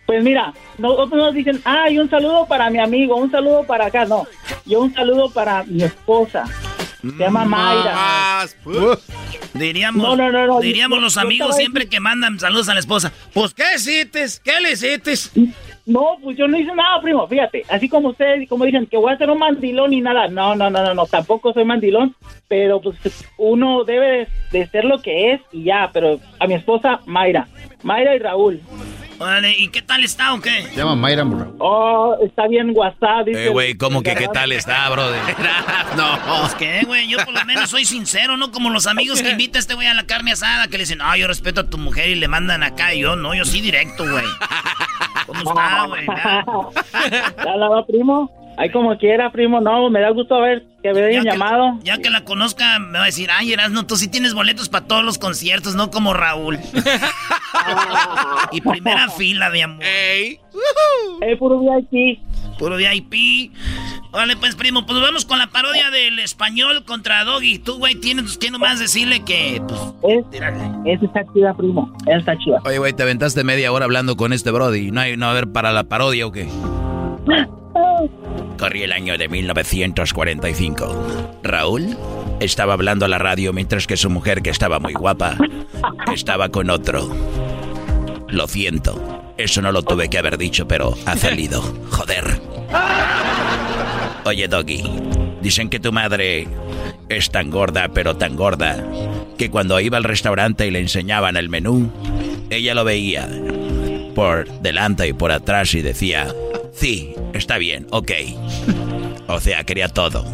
Pues 0.07 0.23
mira, 0.23 0.53
nosotros 0.79 1.13
nos 1.19 1.35
dicen, 1.35 1.61
ay, 1.65 1.99
un 1.99 2.11
saludo 2.11 2.47
para 2.47 2.69
mi 2.71 2.81
amigo, 2.81 3.17
un 3.17 3.31
saludo 3.31 3.65
para 3.65 3.87
acá. 3.87 4.05
No, 4.05 4.27
yo 4.67 4.81
un 4.81 4.93
saludo 4.95 5.31
para 5.31 5.63
mi 5.65 5.83
esposa. 5.85 6.45
Se 7.03 7.19
llama 7.19 7.45
Mayra. 7.45 7.95
más. 7.95 8.57
pues. 8.63 8.99
Diríamos, 9.55 10.03
No, 10.03 10.17
no, 10.17 10.31
no, 10.33 10.47
no, 10.47 10.61
diríamos 10.61 10.99
yo- 10.99 11.03
los 11.03 11.17
amigos 11.19 11.49
estaba 11.51 11.59
siempre 11.59 11.89
que 11.89 12.01
mandan 12.01 12.39
saludos 12.39 12.69
a 12.69 12.75
la 12.75 12.81
esposa. 12.81 13.13
Pues, 13.35 13.53
¿qué 13.53 13.65
hiciste? 13.77 14.25
¿Qué 14.43 14.61
le 14.61 14.73
hiciste? 14.73 15.13
No, 15.85 16.17
pues 16.23 16.37
yo 16.39 16.47
no 16.47 16.57
hice 16.57 16.73
nada, 16.75 17.01
primo. 17.03 17.27
Fíjate, 17.27 17.65
así 17.69 17.89
como 17.89 18.11
ustedes, 18.11 18.49
como 18.49 18.65
dicen 18.65 18.87
que 18.87 18.97
voy 18.97 19.13
a 19.13 19.19
ser 19.19 19.29
un 19.31 19.39
mandilón 19.41 19.93
y 19.93 20.01
nada. 20.01 20.29
No, 20.29 20.55
no, 20.55 20.71
no, 20.71 20.83
no, 20.85 20.95
no. 20.95 21.07
Tampoco 21.07 21.53
soy 21.53 21.65
mandilón. 21.65 22.15
Pero 22.49 22.81
pues 22.81 22.97
uno 23.37 23.83
debe 23.85 24.29
de 24.53 24.67
ser 24.69 24.85
lo 24.85 25.03
que 25.03 25.33
es 25.33 25.41
y 25.51 25.65
ya. 25.65 25.91
Pero 25.93 26.21
a 26.39 26.47
mi 26.47 26.55
esposa, 26.55 27.01
Mayra. 27.07 27.49
Mayra 27.83 28.15
y 28.15 28.21
Raúl. 28.21 28.61
Vale, 29.23 29.55
¿y 29.57 29.69
qué 29.69 29.83
tal 29.83 30.03
está 30.03 30.35
o 30.35 30.41
qué? 30.41 30.65
Se 30.65 30.77
llama 30.77 30.97
Mayra 30.97 31.25
Murray. 31.25 31.49
Oh, 31.61 32.17
está 32.25 32.49
bien 32.49 32.73
WhatsApp. 32.75 33.29
Eh, 33.29 33.49
güey, 33.51 33.77
¿cómo 33.77 34.03
que 34.03 34.17
qué 34.17 34.27
tal 34.27 34.51
está, 34.51 34.91
brother? 34.91 35.21
no. 35.97 36.19
Pues 36.41 36.55
qué, 36.57 36.83
güey, 36.85 37.07
yo 37.07 37.19
por 37.25 37.33
lo 37.33 37.45
menos 37.45 37.71
soy 37.71 37.85
sincero, 37.85 38.37
¿no? 38.37 38.51
Como 38.51 38.71
los 38.71 38.89
amigos 38.89 39.23
que 39.23 39.31
invita 39.33 39.59
a 39.59 39.61
este 39.61 39.75
güey 39.75 39.87
a 39.87 39.95
la 39.95 40.07
carne 40.07 40.33
asada, 40.33 40.67
que 40.67 40.73
le 40.73 40.79
dicen, 40.81 40.99
no, 40.99 41.17
yo 41.17 41.29
respeto 41.29 41.61
a 41.61 41.71
tu 41.71 41.79
mujer 41.79 42.09
y 42.09 42.17
le 42.17 42.27
mandan 42.27 42.65
acá, 42.65 42.95
y 42.95 43.01
yo 43.01 43.15
no, 43.15 43.33
yo 43.35 43.45
sí 43.45 43.61
directo, 43.61 44.05
güey. 44.11 44.25
¿Cómo 45.27 45.41
está, 45.41 45.87
güey? 45.87 46.07
¿Ya 46.07 47.57
la 47.57 47.69
va, 47.69 47.87
primo? 47.87 48.42
Ahí 48.63 48.71
como 48.71 48.97
quiera, 48.97 49.33
primo, 49.33 49.61
no, 49.61 49.91
me 49.91 49.99
da 49.99 50.11
gusto 50.11 50.41
ver 50.41 50.63
que 50.85 50.93
me 50.93 51.03
hayan 51.03 51.25
llamado. 51.25 51.81
Ya 51.83 51.99
que 51.99 52.11
la 52.11 52.23
conozca, 52.23 52.79
me 52.79 52.97
va 52.97 53.03
a 53.03 53.07
decir, 53.07 53.29
ay, 53.33 53.53
Erasno, 53.53 53.87
tú 53.87 53.97
sí 53.97 54.07
tienes 54.09 54.35
boletos 54.35 54.69
para 54.69 54.87
todos 54.87 55.05
los 55.05 55.19
conciertos, 55.19 55.75
no 55.75 55.91
como 55.91 56.15
Raúl. 56.15 56.61
y 58.53 58.61
primera 58.61 59.09
fila, 59.11 59.51
de 59.51 59.65
amor. 59.65 59.85
Ey. 59.85 60.39
Eh, 61.23 61.37
puro 61.39 61.59
VIP. 61.59 62.21
Puro 62.57 62.77
VIP. 62.77 63.51
Vale, 64.13 64.37
pues, 64.37 64.55
primo, 64.55 64.87
pues 64.87 65.01
vamos 65.01 65.25
con 65.25 65.41
la 65.41 65.49
parodia 65.49 65.91
del 65.91 66.21
español 66.21 66.85
contra 66.85 67.25
Doggy. 67.25 67.59
Tú, 67.59 67.79
güey, 67.79 67.97
tienes 67.97 68.39
que 68.39 68.53
nomás 68.53 68.79
decirle 68.79 69.25
que, 69.25 69.61
pues, 69.67 70.25
Es, 70.31 70.41
esa 70.87 71.05
está 71.05 71.25
chida, 71.35 71.53
primo. 71.55 71.93
Esa 72.07 72.19
está 72.19 72.39
chida. 72.39 72.61
Oye, 72.65 72.79
güey, 72.79 72.93
te 72.93 73.03
aventaste 73.03 73.43
media 73.43 73.73
hora 73.73 73.87
hablando 73.87 74.17
con 74.17 74.33
este 74.33 74.53
Brody. 74.53 74.93
¿No 74.93 75.01
hay, 75.01 75.17
no, 75.17 75.27
a 75.27 75.33
ver, 75.33 75.51
para 75.51 75.73
la 75.73 75.83
parodia 75.83 76.29
o 76.29 76.31
qué? 76.31 76.49
Corría 78.63 78.85
el 78.85 78.93
año 78.93 79.19
de 79.19 79.29
1945. 79.29 81.41
Raúl 81.43 81.97
estaba 82.39 82.75
hablando 82.75 83.05
a 83.05 83.09
la 83.09 83.19
radio 83.19 83.53
mientras 83.53 83.89
que 83.89 83.97
su 83.97 84.09
mujer, 84.09 84.41
que 84.41 84.51
estaba 84.51 84.79
muy 84.79 84.93
guapa, 84.93 85.37
estaba 86.15 86.49
con 86.49 86.71
otro. 86.71 87.11
Lo 88.29 88.47
siento. 88.47 89.35
Eso 89.37 89.63
no 89.63 89.73
lo 89.73 89.83
tuve 89.83 90.09
que 90.09 90.19
haber 90.19 90.39
dicho, 90.39 90.69
pero 90.69 90.97
ha 91.07 91.17
salido. 91.17 91.61
Joder. 91.91 92.41
Oye, 94.27 94.47
Doggy. 94.47 94.85
Dicen 95.41 95.69
que 95.69 95.81
tu 95.81 95.91
madre 95.91 96.47
es 97.09 97.33
tan 97.33 97.51
gorda, 97.51 97.89
pero 97.89 98.17
tan 98.17 98.37
gorda, 98.37 98.77
que 99.39 99.51
cuando 99.51 99.81
iba 99.81 99.97
al 99.97 100.05
restaurante 100.05 100.69
y 100.69 100.71
le 100.71 100.79
enseñaban 100.79 101.37
el 101.37 101.49
menú, 101.49 101.91
ella 102.49 102.75
lo 102.75 102.85
veía 102.85 103.29
por 104.15 104.49
delante 104.61 105.09
y 105.09 105.15
por 105.15 105.33
atrás 105.33 105.75
y 105.75 105.83
decía, 105.83 106.33
sí, 106.73 107.15
está 107.33 107.59
bien, 107.59 107.87
ok. 107.91 108.11
O 109.29 109.41
sea, 109.41 109.65
quería 109.65 109.89
todo. 109.89 110.25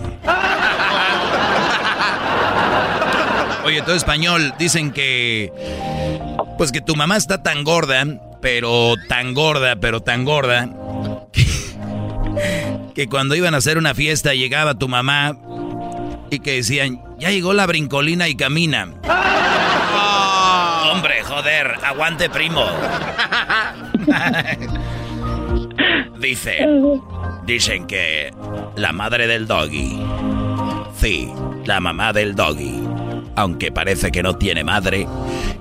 Oye, 3.64 3.83
todo 3.83 3.94
español, 3.94 4.55
dicen 4.59 4.92
que... 4.92 5.53
Pues 6.57 6.72
que 6.72 6.81
tu 6.81 6.96
mamá 6.96 7.16
está 7.16 7.42
tan 7.42 7.64
gorda, 7.64 8.05
pero 8.40 8.94
tan 9.09 9.35
gorda, 9.35 9.77
pero 9.77 10.01
tan 10.01 10.24
gorda, 10.24 10.70
que, 11.33 11.46
que 12.94 13.09
cuando 13.09 13.37
iban 13.37 13.55
a 13.55 13.59
hacer 13.59 13.79
una 13.79 13.94
fiesta 13.94 14.35
llegaba 14.35 14.74
tu 14.74 14.88
mamá 14.88 15.37
y 16.31 16.40
que 16.40 16.55
decían, 16.55 17.01
ya 17.18 17.31
llegó 17.31 17.53
la 17.53 17.66
brincolina 17.66 18.29
y 18.29 18.35
camina. 18.35 18.88
Hombre, 20.90 21.22
joder, 21.22 21.74
aguante 21.85 22.29
primo. 22.29 22.64
Dicen, 26.21 27.01
dicen 27.45 27.87
que 27.87 28.33
la 28.77 28.93
madre 28.93 29.27
del 29.29 29.47
doggy, 29.47 29.99
sí, 30.97 31.31
la 31.65 31.79
mamá 31.81 32.13
del 32.13 32.35
doggy, 32.35 32.83
aunque 33.37 33.71
parece 33.71 34.11
que 34.11 34.23
no 34.23 34.37
tiene 34.37 34.65
madre, 34.65 35.07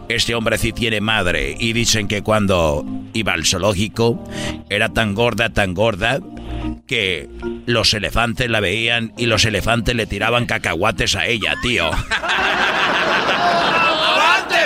este 0.10 0.34
hombre 0.34 0.58
sí 0.58 0.74
tiene 0.74 1.00
madre 1.00 1.56
y 1.60 1.74
dicen 1.74 2.08
que 2.08 2.24
cuando 2.24 2.84
iba 3.14 3.34
al 3.34 3.46
zoológico 3.46 4.24
era 4.70 4.90
tan 4.90 5.14
gorda, 5.14 5.50
tan 5.50 5.76
gorda, 5.76 6.20
que 6.88 7.30
los 7.68 7.94
elefantes 7.94 8.50
la 8.50 8.60
veían 8.60 9.14
y 9.16 9.28
los 9.28 9.46
elefantes 9.46 9.94
le 9.96 10.08
tiraban 10.08 10.48
cacahuates 10.48 11.16
a 11.16 11.28
ella, 11.28 11.54
tío. 11.62 11.86
¡Aguante, 11.86 12.18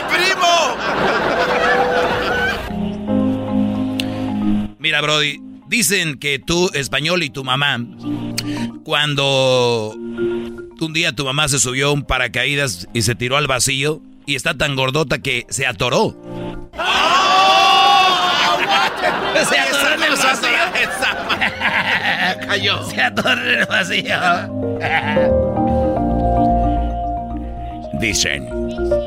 primo! 0.10 0.78
Mira, 4.80 5.02
Brody, 5.02 5.51
dicen 5.72 6.20
que 6.20 6.38
tú, 6.38 6.70
español, 6.74 7.24
y 7.24 7.30
tu 7.30 7.46
mamá, 7.46 7.80
cuando 8.84 9.96
un 9.96 10.94
día 10.94 11.14
tu 11.14 11.24
mamá 11.24 11.48
se 11.48 11.60
subió 11.60 11.88
a 11.88 11.92
un 11.92 12.04
paracaídas 12.04 12.90
y 12.94 13.04
se 13.04 13.16
tiró 13.16 13.38
al 13.38 13.48
vacío 13.48 14.02
y 14.26 14.36
está 14.36 14.56
tan 14.56 14.76
gordota 14.76 15.20
que 15.20 15.46
se 15.50 15.66
atoró. 15.66 16.14
Se 19.50 19.58
atoró 19.58 19.94
en 19.96 20.04
el 20.04 20.12
vacío. 20.12 20.50
Cayó. 22.48 22.84
Se 22.84 23.02
atoró 23.02 23.42
en 23.42 23.60
el 23.60 23.66
vacío. 23.66 24.20
Dicen 28.02 28.50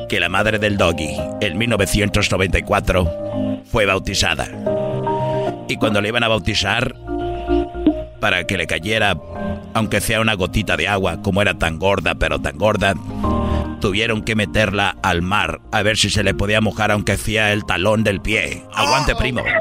que 0.09 0.19
la 0.19 0.31
madre 0.31 0.59
del 0.59 0.79
doggy, 0.79 1.15
en 1.41 1.59
1994, 1.59 3.63
fue 3.71 3.87
bautizada. 3.87 4.49
Y 5.69 5.77
cuando 5.77 6.01
le 6.01 6.09
iban 6.09 6.25
a 6.25 6.29
bautizar, 6.29 6.95
para 8.21 8.45
que 8.47 8.57
le 8.57 8.67
cayera, 8.67 9.17
aunque 9.75 10.01
sea 10.01 10.21
una 10.21 10.35
gotita 10.35 10.77
de 10.77 10.89
agua, 10.89 11.21
como 11.23 11.43
era 11.43 11.55
tan 11.55 11.79
gorda, 11.79 12.15
pero 12.15 12.41
tan 12.41 12.57
gorda, 12.59 12.95
tuvieron 13.81 14.23
que 14.23 14.35
meterla 14.35 14.97
al 15.03 15.23
mar 15.23 15.61
a 15.73 15.83
ver 15.83 15.97
si 15.97 16.11
se 16.11 16.23
le 16.23 16.35
podía 16.35 16.61
mojar, 16.61 16.91
aunque 16.91 17.17
sea 17.17 17.53
el 17.53 17.65
talón 17.65 18.05
del 18.05 18.21
pie. 18.21 18.63
Aguante, 18.75 19.15
primo. 19.15 19.41
¡Aguante, 19.41 19.61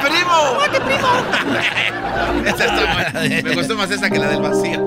primo! 0.00 0.32
¡Aguante, 0.32 0.80
primo! 0.80 1.08
esa 2.46 2.64
está 2.64 2.94
buena. 2.94 3.12
Me 3.42 3.54
gustó 3.54 3.76
más 3.76 3.90
esa 3.90 4.10
que 4.10 4.18
la 4.18 4.28
del 4.28 4.42
vacío. 4.42 4.80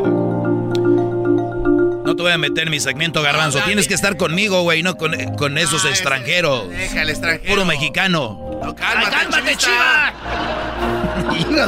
No 2.05 2.15
te 2.15 2.21
voy 2.21 2.31
a 2.31 2.37
meter 2.37 2.65
en 2.65 2.71
mi 2.71 2.79
segmento, 2.79 3.23
garbanzo. 3.23 3.59
Tienes 3.65 3.87
que 3.87 3.95
estar 3.95 4.15
conmigo, 4.15 4.61
güey, 4.61 4.83
no 4.83 4.95
con, 4.95 5.13
con 5.37 5.57
esos 5.57 5.85
Ah, 5.85 5.89
extranjeros. 5.89 6.69
Deja 6.69 7.01
el 7.01 7.09
extranjero. 7.09 7.49
Puro 7.51 7.65
mexicano. 7.65 8.44
No, 8.61 8.67
¡Ay, 8.69 8.73
cálmate, 8.75 9.11
cálmate, 9.11 9.55
chivista. 9.57 10.13
chiva! 11.29 11.65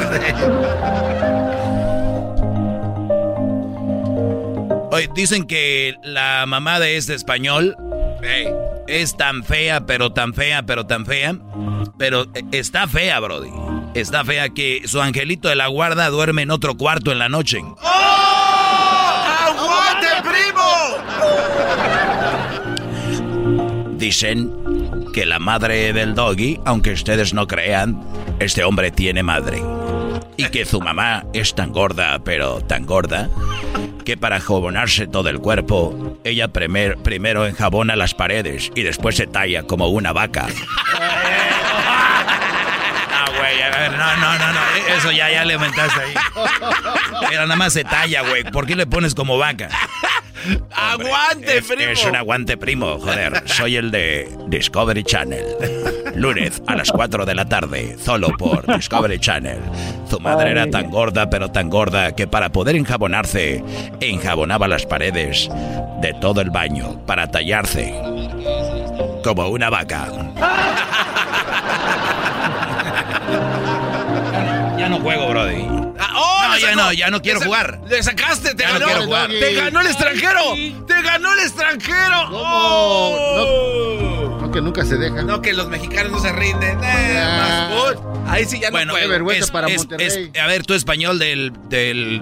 Oye, 4.92 5.10
dicen 5.14 5.46
que 5.46 5.96
la 6.04 6.46
mamá 6.48 6.80
de 6.80 6.98
este 6.98 7.14
español 7.14 7.76
Ey. 8.24 8.48
es 8.88 9.16
tan 9.18 9.44
fea, 9.44 9.86
pero 9.86 10.12
tan 10.14 10.34
fea, 10.34 10.64
pero 10.64 10.86
tan 10.88 11.06
fea. 11.06 11.36
Pero 11.98 12.24
eh, 12.34 12.44
está 12.52 12.88
fea, 12.88 13.20
Brody. 13.20 13.52
Está 13.94 14.24
fea 14.24 14.50
que 14.50 14.82
su 14.86 15.02
angelito 15.02 15.50
de 15.50 15.56
la 15.56 15.68
guarda 15.68 16.10
duerme 16.10 16.44
en 16.44 16.52
otro 16.52 16.76
cuarto 16.78 17.12
en 17.12 17.20
la 17.20 17.30
noche. 17.30 17.62
¡Aguante, 19.46 20.08
primo! 20.24 20.64
Dicen 23.98 24.52
que 25.18 25.26
la 25.26 25.40
madre 25.40 25.94
del 25.94 26.14
doggy, 26.14 26.60
aunque 26.64 26.92
ustedes 26.92 27.34
no 27.34 27.48
crean, 27.48 28.00
este 28.40 28.64
hombre 28.64 28.92
tiene 28.92 29.24
madre. 29.24 29.64
Y 30.38 30.44
que 30.50 30.64
su 30.64 30.80
mamá 30.80 31.24
es 31.34 31.56
tan 31.56 31.72
gorda, 31.72 32.20
pero 32.24 32.62
tan 32.62 32.86
gorda, 32.86 33.28
que 34.06 34.16
para 34.16 34.40
jabonarse 34.40 35.08
todo 35.08 35.30
el 35.30 35.40
cuerpo, 35.40 36.20
ella 36.24 36.50
primer- 36.50 36.98
primero 36.98 37.48
enjabona 37.48 37.96
las 37.96 38.14
paredes 38.14 38.72
y 38.76 38.84
después 38.84 39.16
se 39.16 39.26
talla 39.26 39.64
como 39.64 39.88
una 39.88 40.14
vaca. 40.14 40.46
Ah, 43.10 43.90
no, 43.90 44.18
no, 44.22 44.38
no, 44.38 44.54
no, 44.54 44.96
eso 44.96 45.12
ya, 45.12 45.32
ya 45.32 45.46
le 45.46 45.56
aumentaste 45.56 46.00
ahí. 46.00 46.14
Mira, 47.28 47.42
nada 47.44 47.56
más 47.56 47.74
se 47.74 47.84
talla, 47.84 48.22
güey. 48.22 48.44
¿Por 48.44 48.68
qué 48.68 48.76
le 48.76 48.86
pones 48.86 49.16
como 49.16 49.40
vaca? 49.40 49.70
¡Aguante, 50.72 51.58
Es, 51.58 51.66
primo! 51.68 51.92
es 51.92 52.06
un 52.06 52.16
aguante 52.16 52.58
primo, 52.58 53.00
joder. 53.00 53.44
Soy 53.48 53.76
el 53.76 53.92
de 53.92 54.30
Discovery 54.48 55.04
Channel. 55.04 55.46
Lunes 56.16 56.62
a 56.68 56.76
las 56.76 56.92
4 56.92 57.26
de 57.26 57.36
la 57.36 57.46
tarde, 57.46 57.96
solo 58.04 58.30
por 58.38 58.66
Discovery 58.76 59.20
Channel. 59.20 59.60
Su 60.10 60.20
madre 60.20 60.52
era 60.52 60.70
tan 60.70 60.90
gorda, 60.90 61.30
pero 61.30 61.52
tan 61.52 61.70
gorda, 61.70 62.16
que 62.16 62.28
para 62.28 62.50
poder 62.50 62.76
enjabonarse, 62.76 63.64
enjabonaba 64.00 64.68
las 64.68 64.86
paredes 64.86 65.50
de 66.02 66.14
todo 66.22 66.42
el 66.42 66.50
baño 66.50 67.00
para 67.06 67.30
tallarse. 67.30 67.94
Como 69.24 69.48
una 69.50 69.70
vaca. 69.70 70.08
Ya 74.78 74.88
no 74.90 75.00
juego, 75.00 75.30
Brody. 75.30 75.77
Ah, 76.66 76.70
¡Oh, 76.72 76.76
No, 76.76 76.76
ya 76.76 76.76
no, 76.76 76.94
ya 76.94 77.10
no 77.12 77.22
quiero 77.22 77.42
jugar. 77.42 77.80
Le 77.88 78.02
sacaste, 78.04 78.56
te 78.56 78.64
Ya 78.64 78.70
no 78.70 78.74
ganó. 78.80 78.86
quiero 78.88 79.04
jugar. 79.04 79.30
Te 79.30 79.54
ganó 79.54 79.82
el 79.82 79.88
extranjero. 79.88 80.42
Te 80.88 81.02
ganó 81.02 81.34
el 81.34 81.40
extranjero. 81.40 82.26
¿Cómo? 82.30 82.40
¡Oh! 82.44 83.98
No 84.02 84.07
que 84.52 84.62
nunca 84.62 84.84
se 84.86 84.98
dejan. 84.98 85.28
No, 85.28 85.42
que 85.42 85.54
los 85.54 85.68
mexicanos 85.70 86.12
no 86.12 86.20
se 86.20 86.32
rinden. 86.32 86.78
Eh, 86.84 87.18
Ah. 87.20 87.70
más 87.70 87.96
good. 87.96 88.08
Ahí 88.30 88.46
sí 88.46 88.60
ya 88.60 88.70
Bueno, 88.72 88.88
no 88.88 88.94
Qué 88.96 89.02
puedo. 89.02 89.12
vergüenza 89.12 89.46
es- 89.46 89.52
para 89.52 89.68
es- 89.68 89.78
Monterrey. 89.78 90.08
es- 90.34 90.42
a 90.42 90.48
ver, 90.48 90.66
tu 90.66 90.74
español 90.74 91.18
del, 91.20 91.54
del 91.70 92.22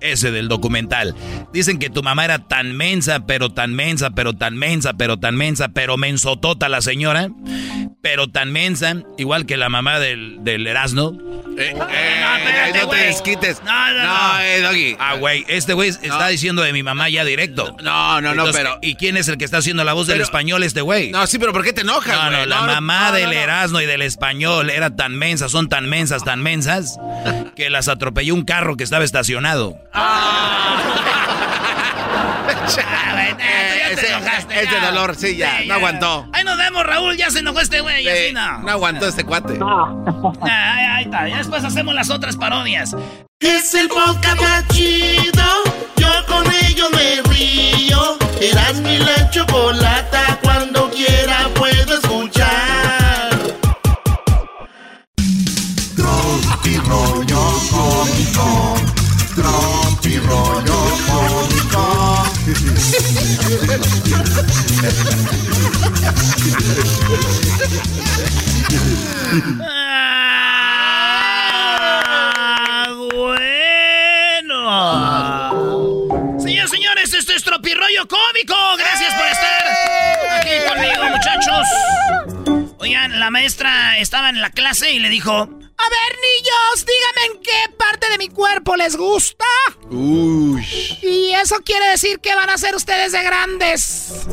ese 0.00 0.30
del 0.30 0.48
documental. 0.48 1.14
Dicen 1.52 1.78
que 1.78 1.88
tu 1.90 2.02
mamá 2.02 2.24
era 2.26 2.40
tan 2.46 2.76
mensa, 2.76 3.20
pero 3.26 3.50
tan 3.50 3.74
mensa, 3.74 4.10
pero 4.10 4.34
tan 4.34 4.56
mensa, 4.56 4.92
pero 4.94 5.18
tan 5.18 5.34
mensa, 5.36 5.68
pero 5.68 5.96
mensotota 5.96 6.68
la 6.68 6.82
señora, 6.82 7.28
pero 8.02 8.28
tan 8.28 8.52
mensa, 8.52 8.96
igual 9.18 9.46
que 9.46 9.56
la 9.56 9.68
mamá 9.68 9.98
del, 9.98 10.38
del 10.40 10.66
Erasmo. 10.66 11.12
Eh, 11.58 11.70
eh, 11.70 11.74
no, 11.74 12.36
espérate, 12.36 12.78
no 12.80 12.88
te 12.90 12.96
desquites. 12.96 13.62
No, 13.64 13.92
no, 13.94 14.04
no. 14.04 14.40
eh, 14.40 14.60
Doggy. 14.60 14.96
Ah, 15.00 15.14
güey, 15.16 15.44
este 15.48 15.72
güey 15.72 15.88
está 15.88 16.28
diciendo 16.28 16.60
de 16.60 16.72
mi 16.74 16.82
mamá 16.82 17.08
ya 17.08 17.24
directo. 17.24 17.74
No, 17.82 18.20
no, 18.20 18.34
no, 18.34 18.42
Entonces, 18.42 18.56
pero. 18.56 18.78
¿Y 18.82 18.96
quién 18.96 19.16
es 19.16 19.28
el 19.28 19.38
que 19.38 19.46
está 19.46 19.56
haciendo 19.58 19.82
la 19.82 19.94
voz 19.94 20.06
del 20.06 20.20
español 20.20 20.62
este 20.62 20.82
güey? 20.82 21.10
No, 21.10 21.26
sí, 21.26 21.38
pero 21.38 21.52
¿por 21.54 21.62
qué 21.66 21.72
te 21.74 21.80
enojas, 21.82 22.16
No, 22.16 22.30
no, 22.30 22.36
güey? 22.38 22.48
la 22.48 22.60
mamá 22.62 23.08
no, 23.08 23.12
del 23.16 23.24
no, 23.26 23.32
no. 23.34 23.38
Erasmo 23.40 23.80
y 23.80 23.86
del 23.86 24.02
español 24.02 24.70
era 24.70 24.96
tan 24.96 25.14
mensa, 25.16 25.48
son 25.48 25.68
tan 25.68 25.88
mensas, 25.88 26.24
tan 26.24 26.42
mensas, 26.42 26.98
que 27.54 27.68
las 27.70 27.88
atropelló 27.88 28.34
un 28.34 28.44
carro 28.44 28.76
que 28.76 28.84
estaba 28.84 29.04
estacionado. 29.04 29.74
Ah, 29.92 30.76
güey, 33.12 33.34
neta, 33.34 33.44
ya 33.78 33.86
te 33.88 33.92
Ese- 33.94 34.12
enojaste, 34.14 34.60
ese 34.62 34.80
dolor, 34.80 35.14
sí, 35.16 35.36
ya, 35.36 35.60
no 35.66 35.74
aguantó. 35.74 36.26
Ahí 36.32 36.44
nos 36.44 36.56
vemos, 36.58 36.84
Raúl. 36.84 37.16
Ya 37.16 37.30
se 37.30 37.40
enojó 37.40 37.60
este 37.60 37.80
güey. 37.80 38.02
Sí, 38.04 38.08
así 38.08 38.32
no. 38.32 38.58
no 38.60 38.70
aguantó 38.70 39.06
este 39.08 39.24
cuate. 39.24 39.58
Ah. 39.62 39.92
Ah, 40.42 40.74
ahí, 40.74 40.84
ahí 40.86 41.04
está. 41.04 41.28
Ya 41.28 41.38
después 41.38 41.64
hacemos 41.64 41.94
las 41.94 42.10
otras 42.10 42.36
parodias. 42.36 42.94
Es 43.40 43.74
el 43.74 43.88
podcast 43.88 44.40
más 44.40 44.66
chido. 44.68 45.42
Con 46.36 46.52
ello 46.52 46.90
me 46.90 47.22
río. 47.30 48.18
Eras 48.42 48.76
mi 48.80 48.98
la 48.98 49.30
chocolata. 49.30 50.38
Cuando 50.42 50.90
quiera 50.90 51.48
puedo 51.54 51.94
escuchar. 51.94 53.30
Tropi 55.96 56.76
rollo 56.76 57.42
cómico. 57.70 58.74
Tropi 59.34 60.18
rollo 60.18 60.78
cómico. 61.06 61.84
Ah, 71.98 72.92
bueno. 73.14 73.56
Tropirollo 77.86 78.08
Cómico. 78.08 78.56
Gracias 78.78 79.14
por 79.14 79.26
estar 79.26 79.66
aquí 80.38 80.50
conmigo, 80.68 81.04
muchachos. 81.10 82.74
Oigan, 82.78 83.20
la 83.20 83.30
maestra 83.30 83.98
estaba 83.98 84.28
en 84.30 84.40
la 84.40 84.50
clase 84.50 84.90
y 84.90 84.98
le 84.98 85.08
dijo: 85.08 85.48
A 85.78 85.88
ver, 85.90 86.18
niños, 86.18 86.86
díganme 86.86 87.34
en 87.34 87.42
qué 87.42 87.76
parte 87.76 88.08
de 88.10 88.18
mi 88.18 88.28
cuerpo 88.28 88.76
les 88.76 88.96
gusta. 88.96 89.44
Uy. 89.90 90.66
Y 91.02 91.32
eso 91.34 91.56
quiere 91.64 91.86
decir 91.88 92.18
que 92.20 92.34
van 92.34 92.50
a 92.50 92.58
ser 92.58 92.74
ustedes 92.74 93.12
de 93.12 93.22
grandes. 93.22 94.26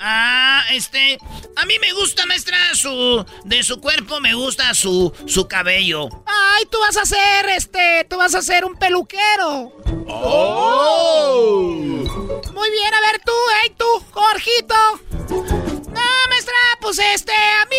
Ah, 0.00 0.64
este, 0.70 1.18
a 1.56 1.66
mí 1.66 1.78
me 1.80 1.92
gusta, 1.92 2.24
maestra, 2.26 2.56
su 2.74 3.24
de 3.44 3.62
su 3.62 3.80
cuerpo 3.80 4.20
me 4.20 4.34
gusta 4.34 4.72
su 4.74 5.12
su 5.26 5.48
cabello. 5.48 6.08
Ay, 6.26 6.66
tú 6.70 6.78
vas 6.78 6.96
a 6.96 7.04
ser 7.04 7.48
este, 7.50 8.06
tú 8.08 8.16
vas 8.16 8.34
a 8.34 8.42
ser 8.42 8.64
un 8.64 8.76
peluquero. 8.76 9.72
Oh. 10.08 11.74
Muy 11.76 12.70
bien, 12.70 12.94
a 12.94 13.00
ver 13.12 13.20
tú, 13.24 13.32
hey 13.62 13.74
tú, 13.76 13.84
Jorgito. 14.12 15.77
No, 15.92 16.28
maestra, 16.28 16.54
pues 16.80 16.98
este, 17.14 17.32
a 17.32 17.66
mí 17.66 17.76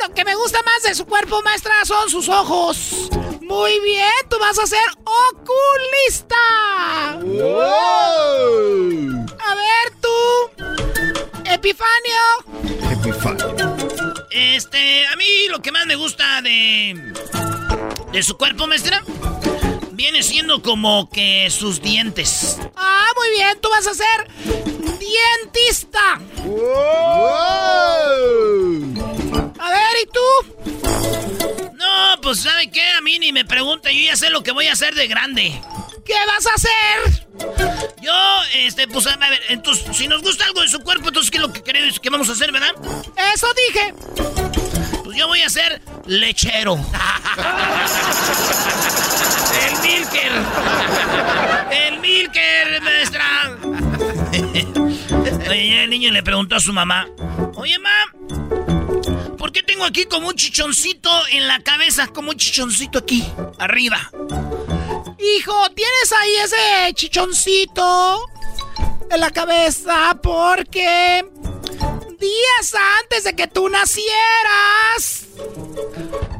lo 0.00 0.14
que 0.14 0.24
me 0.24 0.34
gusta 0.34 0.58
más 0.62 0.82
de 0.82 0.94
su 0.94 1.06
cuerpo, 1.06 1.42
maestra, 1.42 1.72
son 1.84 2.08
sus 2.08 2.28
ojos. 2.28 3.10
Muy 3.40 3.80
bien, 3.80 4.10
tú 4.28 4.38
vas 4.38 4.58
a 4.58 4.66
ser 4.66 4.78
oculista. 5.04 6.36
A 9.44 9.54
ver 9.54 9.92
tú, 10.00 10.08
Epifanio. 11.44 12.20
Este, 14.30 15.06
a 15.06 15.16
mí 15.16 15.48
lo 15.48 15.60
que 15.60 15.72
más 15.72 15.86
me 15.86 15.96
gusta 15.96 16.42
de. 16.42 17.12
de 18.12 18.22
su 18.22 18.36
cuerpo, 18.36 18.66
maestra. 18.66 19.02
Viene 20.00 20.22
siendo 20.22 20.62
como 20.62 21.10
que 21.10 21.50
sus 21.50 21.82
dientes. 21.82 22.56
Ah, 22.74 23.06
muy 23.18 23.30
bien, 23.36 23.58
tú 23.60 23.68
vas 23.68 23.86
a 23.86 23.92
ser 23.92 24.30
dientista. 24.98 26.14
A 29.58 29.70
ver, 29.70 29.96
¿y 30.02 30.06
tú? 30.06 30.20
No, 31.74 32.18
pues 32.22 32.40
¿sabe 32.40 32.70
qué? 32.70 32.82
A 32.96 33.02
mí 33.02 33.18
ni 33.18 33.30
me 33.30 33.44
pregunta, 33.44 33.92
yo 33.92 34.00
ya 34.00 34.16
sé 34.16 34.30
lo 34.30 34.42
que 34.42 34.52
voy 34.52 34.68
a 34.68 34.72
hacer 34.72 34.94
de 34.94 35.06
grande. 35.06 35.60
¿Qué 36.06 36.14
vas 36.26 36.46
a 36.46 36.54
hacer? 36.54 37.26
Yo, 38.00 38.42
este, 38.54 38.88
pues 38.88 39.06
a 39.06 39.18
ver, 39.18 39.38
entonces, 39.50 39.94
si 39.94 40.08
nos 40.08 40.22
gusta 40.22 40.46
algo 40.46 40.62
de 40.62 40.68
su 40.68 40.80
cuerpo, 40.80 41.08
entonces, 41.08 41.30
¿qué 41.30 41.36
es 41.36 41.42
lo 41.42 41.52
que 41.52 41.62
queremos 41.62 42.00
que 42.00 42.08
vamos 42.08 42.30
a 42.30 42.32
hacer, 42.32 42.50
verdad? 42.52 42.72
Eso 43.34 43.48
dije. 43.68 44.59
Pues 45.10 45.18
yo 45.18 45.26
voy 45.26 45.42
a 45.42 45.50
ser 45.50 45.82
lechero. 46.06 46.74
El 49.60 49.80
Milker. 49.82 50.32
El 51.72 51.98
Milker, 51.98 52.80
maestra. 52.80 53.58
El 55.50 55.90
niño 55.90 56.12
le 56.12 56.22
preguntó 56.22 56.54
a 56.54 56.60
su 56.60 56.72
mamá. 56.72 57.08
Oye, 57.56 57.76
ma, 57.80 57.90
¿por 59.36 59.50
qué 59.50 59.64
tengo 59.64 59.84
aquí 59.84 60.04
como 60.04 60.28
un 60.28 60.36
chichoncito 60.36 61.10
en 61.32 61.48
la 61.48 61.58
cabeza? 61.58 62.06
Como 62.06 62.30
un 62.30 62.36
chichoncito 62.36 63.00
aquí, 63.00 63.26
arriba. 63.58 64.12
Hijo, 65.18 65.70
¿tienes 65.70 66.12
ahí 66.20 66.34
ese 66.44 66.94
chichoncito 66.94 68.28
en 69.10 69.20
la 69.20 69.32
cabeza? 69.32 70.16
Porque 70.22 71.24
días 72.20 72.74
antes 73.00 73.24
de 73.24 73.34
que 73.34 73.48
tú 73.48 73.68
nacieras, 73.68 75.26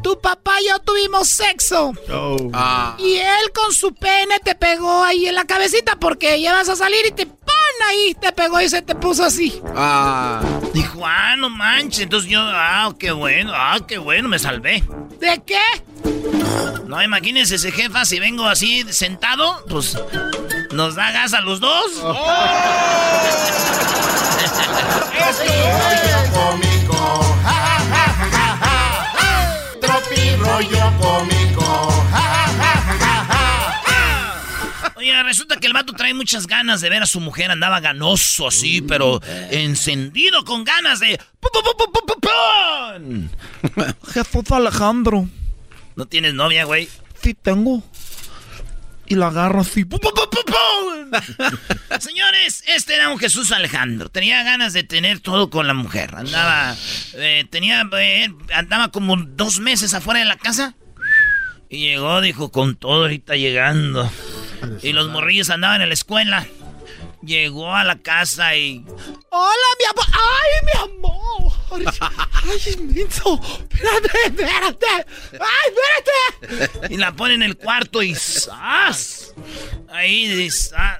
tu 0.02 0.20
papá 0.20 0.60
y 0.60 0.68
yo 0.68 0.78
tuvimos 0.80 1.28
sexo. 1.28 1.92
Ah. 2.52 2.94
Y 2.98 3.16
él 3.16 3.52
con 3.54 3.72
su 3.72 3.94
pene 3.94 4.38
te 4.44 4.54
pegó 4.54 5.02
ahí 5.02 5.26
en 5.26 5.34
la 5.34 5.46
cabecita 5.46 5.96
porque 5.96 6.40
ya 6.40 6.52
vas 6.52 6.68
a 6.68 6.76
salir 6.76 7.06
y 7.06 7.12
te 7.12 7.26
¡pon! 7.26 7.36
ahí, 7.88 8.14
te 8.20 8.32
pegó 8.32 8.60
y 8.60 8.68
se 8.68 8.82
te 8.82 8.94
puso 8.94 9.24
así. 9.24 9.60
Ah. 9.74 10.42
Dijo, 10.72 11.00
ah, 11.04 11.36
no 11.36 11.50
manches. 11.50 12.00
Entonces 12.00 12.30
yo, 12.30 12.40
ah, 12.42 12.92
qué 12.98 13.10
bueno, 13.12 13.52
ah, 13.54 13.78
qué 13.86 13.98
bueno, 13.98 14.28
me 14.28 14.38
salvé. 14.38 14.84
¿De 15.18 15.42
qué? 15.44 15.60
No, 16.86 17.02
imagínense 17.02 17.54
ese 17.54 17.70
jefa, 17.70 18.04
si 18.04 18.18
vengo 18.18 18.46
así 18.46 18.84
sentado, 18.92 19.64
pues 19.68 19.96
nos 20.80 20.94
da 20.94 21.12
gas 21.12 21.34
a 21.34 21.42
los 21.42 21.60
dos. 21.60 21.92
rollo 22.00 22.14
cómico. 26.32 27.20
Ja, 27.44 27.56
ja, 27.66 27.78
ja, 27.92 28.04
ja, 28.16 28.28
ja, 28.32 28.48
ja, 28.64 28.80
ja. 29.14 29.28
Tropi 29.82 30.22
rollo 30.36 30.84
cómico. 30.98 31.68
Ja, 32.10 32.24
ja, 32.32 32.44
ja, 32.62 32.74
ja, 33.02 33.14
ja, 33.28 33.44
ja. 33.84 34.92
Oye, 34.96 35.22
resulta 35.22 35.58
que 35.58 35.66
el 35.66 35.74
vato 35.74 35.92
trae 35.92 36.14
muchas 36.14 36.46
ganas 36.46 36.80
de 36.80 36.88
ver 36.88 37.02
a 37.02 37.06
su 37.06 37.20
mujer. 37.20 37.50
Andaba 37.50 37.80
ganoso 37.80 38.48
así, 38.48 38.80
pero 38.80 39.20
encendido 39.50 40.46
con 40.46 40.64
ganas 40.64 41.00
de... 41.00 41.20
Jesús 44.14 44.50
Alejandro. 44.50 45.28
¿No 45.94 46.06
tienes 46.06 46.32
novia, 46.32 46.64
güey? 46.64 46.88
Sí 47.22 47.34
tengo. 47.34 47.82
Y 49.10 49.16
la 49.16 49.26
agarro 49.26 49.60
así. 49.62 49.84
pu- 49.84 49.98
pu- 50.00 50.12
pu- 50.14 50.30
pu- 50.30 50.44
pun. 50.44 51.60
Señores, 52.00 52.62
este 52.68 52.94
era 52.94 53.08
un 53.08 53.18
Jesús 53.18 53.50
Alejandro. 53.50 54.08
Tenía 54.08 54.44
ganas 54.44 54.72
de 54.72 54.84
tener 54.84 55.18
todo 55.18 55.50
con 55.50 55.66
la 55.66 55.74
mujer. 55.74 56.14
Andaba... 56.14 56.76
eh, 57.14 57.44
tenía... 57.50 57.82
eh, 57.98 58.32
andaba 58.54 58.92
como 58.92 59.16
dos 59.16 59.58
meses 59.58 59.94
afuera 59.94 60.20
de 60.20 60.26
la 60.26 60.36
casa. 60.36 60.74
Y 61.68 61.80
llegó, 61.88 62.20
dijo, 62.20 62.52
con 62.52 62.76
todo 62.76 63.02
ahorita 63.02 63.34
llegando. 63.34 64.10
Y 64.82 64.92
los 64.92 65.08
morrillos 65.08 65.50
andaban 65.50 65.82
en 65.82 65.88
la 65.88 65.94
escuela. 65.94 66.46
Llegó 67.22 67.74
a 67.74 67.84
la 67.84 67.98
casa 67.98 68.56
y... 68.56 68.82
¡Hola, 69.30 69.66
mi 69.78 69.84
amor! 69.84 70.06
¡Ay, 70.14 70.50
mi 70.64 70.72
amor! 70.82 71.52
¡Ay, 72.44 72.58
inmenso! 72.78 73.38
¡Espérate, 73.70 74.10
espérate! 74.24 74.86
¡Ay, 75.32 75.72
espérate! 76.48 76.94
Y 76.94 76.96
la 76.96 77.12
pone 77.12 77.34
en 77.34 77.42
el 77.42 77.58
cuarto 77.58 78.02
y 78.02 78.14
¡zas! 78.14 79.34
Ahí, 79.90 80.28
dice, 80.28 80.74
ah, 80.76 80.98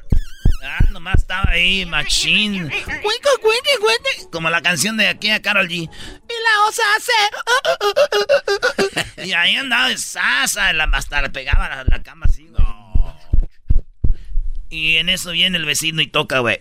ah, 0.64 0.84
nomás 0.90 1.20
estaba 1.20 1.52
ahí, 1.52 1.86
machín. 1.86 2.68
¡Cuenca, 2.68 3.30
cuenca, 3.40 3.70
cuenca! 3.80 4.10
Como 4.30 4.50
la 4.50 4.60
canción 4.60 4.98
de 4.98 5.08
aquí 5.08 5.30
a 5.30 5.40
Carol 5.40 5.68
G. 5.68 5.72
Y 5.72 5.88
la 5.88 6.66
osa 6.68 6.82
hace... 6.96 7.12
Y 9.26 9.32
ahí 9.32 9.56
andaba 9.56 9.88
de 9.88 9.96
sasa, 9.96 10.72
la, 10.74 10.84
hasta 10.92 11.22
le 11.22 11.30
pegaba 11.30 11.68
la, 11.68 11.84
la 11.84 12.02
cama 12.02 12.26
así. 12.28 12.49
Y 14.70 14.98
en 14.98 15.08
eso 15.08 15.32
viene 15.32 15.58
el 15.58 15.64
vecino 15.64 16.00
y 16.00 16.06
toca, 16.06 16.38
güey. 16.38 16.60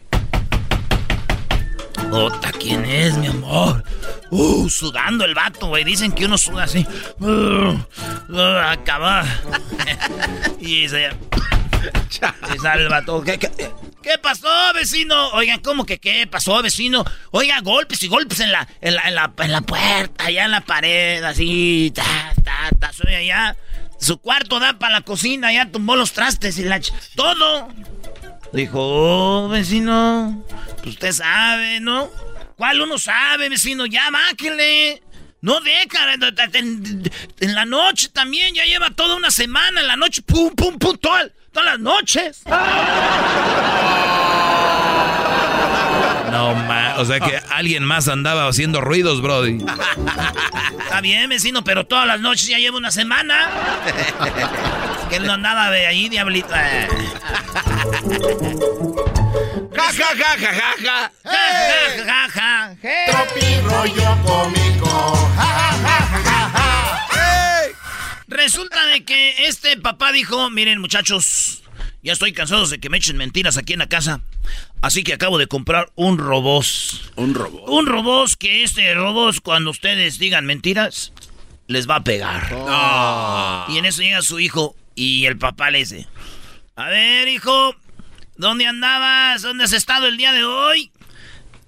Ota, 2.12 2.52
¿quién 2.54 2.84
es, 2.84 3.16
mi 3.18 3.28
amor? 3.28 3.84
Uh, 4.32 4.68
sudando 4.68 5.26
el 5.26 5.36
vato, 5.36 5.68
güey. 5.68 5.84
Dicen 5.84 6.12
que 6.12 6.26
uno 6.26 6.36
suda 6.36 6.64
así. 6.64 6.88
Uh, 7.20 7.78
uh, 8.30 8.58
acaba. 8.66 9.24
y 10.60 10.90
se... 10.90 11.12
y 12.56 12.60
sale 12.60 12.82
el 12.82 12.90
vato. 12.90 13.24
¿Qué, 13.24 14.18
pasó, 14.24 14.48
vecino? 14.74 15.30
Oigan, 15.34 15.60
¿cómo 15.60 15.86
que 15.86 16.00
qué 16.00 16.26
pasó, 16.26 16.64
vecino? 16.64 17.06
Oiga, 17.30 17.60
golpes 17.62 18.02
y 18.02 18.08
golpes 18.08 18.40
en 18.40 18.52
la, 18.52 18.68
en 18.82 18.96
la, 18.96 19.08
en 19.08 19.14
la, 19.14 19.32
en 19.38 19.52
la 19.52 19.62
puerta, 19.62 20.26
allá 20.26 20.46
en 20.46 20.52
la 20.52 20.62
pared, 20.62 21.24
así. 21.24 21.92
Ta, 21.94 22.34
ta, 22.44 22.70
ta, 22.80 22.92
soy 22.92 23.14
allá. 23.14 23.56
Su 24.00 24.18
cuarto 24.18 24.60
da 24.60 24.80
para 24.80 24.96
la 24.96 25.02
cocina, 25.02 25.52
ya 25.52 25.70
tumbó 25.70 25.96
los 25.96 26.14
trastes 26.14 26.58
y 26.58 26.64
la... 26.64 26.82
Todo. 27.16 27.68
Dijo, 28.52 28.80
oh, 28.82 29.48
vecino, 29.48 30.44
pues 30.78 30.88
usted 30.96 31.12
sabe, 31.12 31.80
¿no? 31.80 32.10
¿Cuál 32.58 32.82
uno 32.82 32.98
sabe, 32.98 33.48
vecino? 33.50 33.86
Ya, 33.86 34.10
máquele. 34.12 35.02
No 35.42 35.62
deja, 35.62 36.14
en, 36.54 37.04
en 37.40 37.56
la 37.56 37.64
noche 37.66 38.10
también, 38.10 38.54
ya 38.56 38.66
lleva 38.66 38.90
toda 38.90 39.16
una 39.16 39.32
semana, 39.32 39.80
en 39.82 39.88
la 39.88 39.96
noche, 39.96 40.22
pum, 40.24 40.54
pum, 40.54 40.78
pum, 40.78 40.98
toda- 40.98 41.30
todas 41.54 41.66
las 41.66 41.80
noches. 41.80 42.42
No, 46.32 46.54
ma, 46.56 46.96
o 46.98 47.06
sea 47.06 47.20
que 47.20 47.40
alguien 47.52 47.84
más 47.84 48.08
andaba 48.08 48.48
haciendo 48.48 48.82
ruidos, 48.82 49.22
Brody. 49.22 49.58
Está 50.84 51.02
bien, 51.02 51.30
vecino, 51.30 51.64
pero 51.64 51.86
todas 51.86 52.06
las 52.08 52.20
noches 52.20 52.48
ya 52.48 52.58
lleva 52.58 52.78
una 52.78 52.92
semana. 52.92 53.50
que 55.10 55.16
él 55.18 55.26
no 55.26 55.34
andaba 55.34 55.70
de 55.72 55.88
ahí, 55.88 56.10
diablito. 56.10 56.54
Eh. 56.56 56.88
Ja, 59.80 59.92
ja, 59.94 60.14
ja, 60.16 60.38
ja, 60.38 60.52
ja, 60.54 60.76
ja. 60.84 61.12
Ja, 61.24 61.32
ja, 62.06 62.28
ja, 62.36 62.76
ja. 62.84 63.12
Tropi 63.12 63.62
rollo 63.64 64.18
cómico. 64.26 65.30
Ja, 65.36 65.50
ja, 65.60 65.70
ja, 65.84 65.98
ja, 66.12 66.22
ja, 66.24 66.52
ja. 66.54 66.80
Resulta 68.28 68.86
de 68.88 69.04
que 69.06 69.48
este 69.48 69.78
papá 69.78 70.12
dijo, 70.12 70.50
miren 70.50 70.80
muchachos, 70.82 71.64
ya 72.04 72.14
estoy 72.14 72.34
cansado 72.34 72.68
de 72.68 72.80
que 72.80 72.90
me 72.90 72.98
echen 72.98 73.18
mentiras 73.18 73.58
aquí 73.58 73.74
en 73.74 73.80
la 73.80 73.88
casa. 73.88 74.22
Así 74.82 75.04
que 75.04 75.14
acabo 75.14 75.38
de 75.38 75.48
comprar 75.48 75.92
un 75.96 76.18
robot. 76.18 76.66
Un 77.16 77.34
robot. 77.34 77.64
Un 77.68 77.86
robot 77.86 78.32
que 78.38 78.64
este 78.64 78.94
robot 78.94 79.40
cuando 79.42 79.72
ustedes 79.72 80.20
digan 80.20 80.46
mentiras, 80.46 81.14
les 81.70 81.88
va 81.88 81.98
a 81.98 82.04
pegar. 82.04 82.50
Ah. 82.68 83.68
Y 83.70 83.78
en 83.78 83.86
eso 83.86 84.02
llega 84.02 84.22
su 84.24 84.40
hijo 84.40 84.76
y 84.96 85.28
el 85.28 85.38
papá 85.38 85.70
le 85.70 85.78
dice, 85.78 86.08
a 86.76 86.90
ver 86.90 87.28
hijo, 87.28 87.76
¿dónde 88.38 88.66
andabas? 88.66 89.44
¿Dónde 89.44 89.66
has 89.66 89.74
estado 89.74 90.08
el 90.08 90.18
día 90.18 90.34
de 90.34 90.44
hoy? 90.44 90.92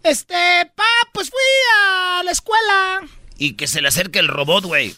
Este, 0.03 0.33
pa, 0.75 0.83
pues 1.13 1.29
fui 1.29 1.39
a 1.77 2.23
la 2.23 2.31
escuela. 2.31 3.01
Y 3.37 3.53
que 3.53 3.67
se 3.67 3.79
le 3.81 3.89
acerque 3.89 4.17
el 4.17 4.27
robot, 4.27 4.65
güey. 4.65 4.95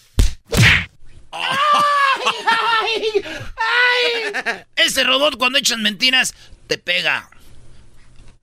Ese 4.78 5.04
robot 5.04 5.38
cuando 5.38 5.60
echan 5.60 5.82
mentiras 5.82 6.34
te 6.68 6.78
pega. 6.78 7.30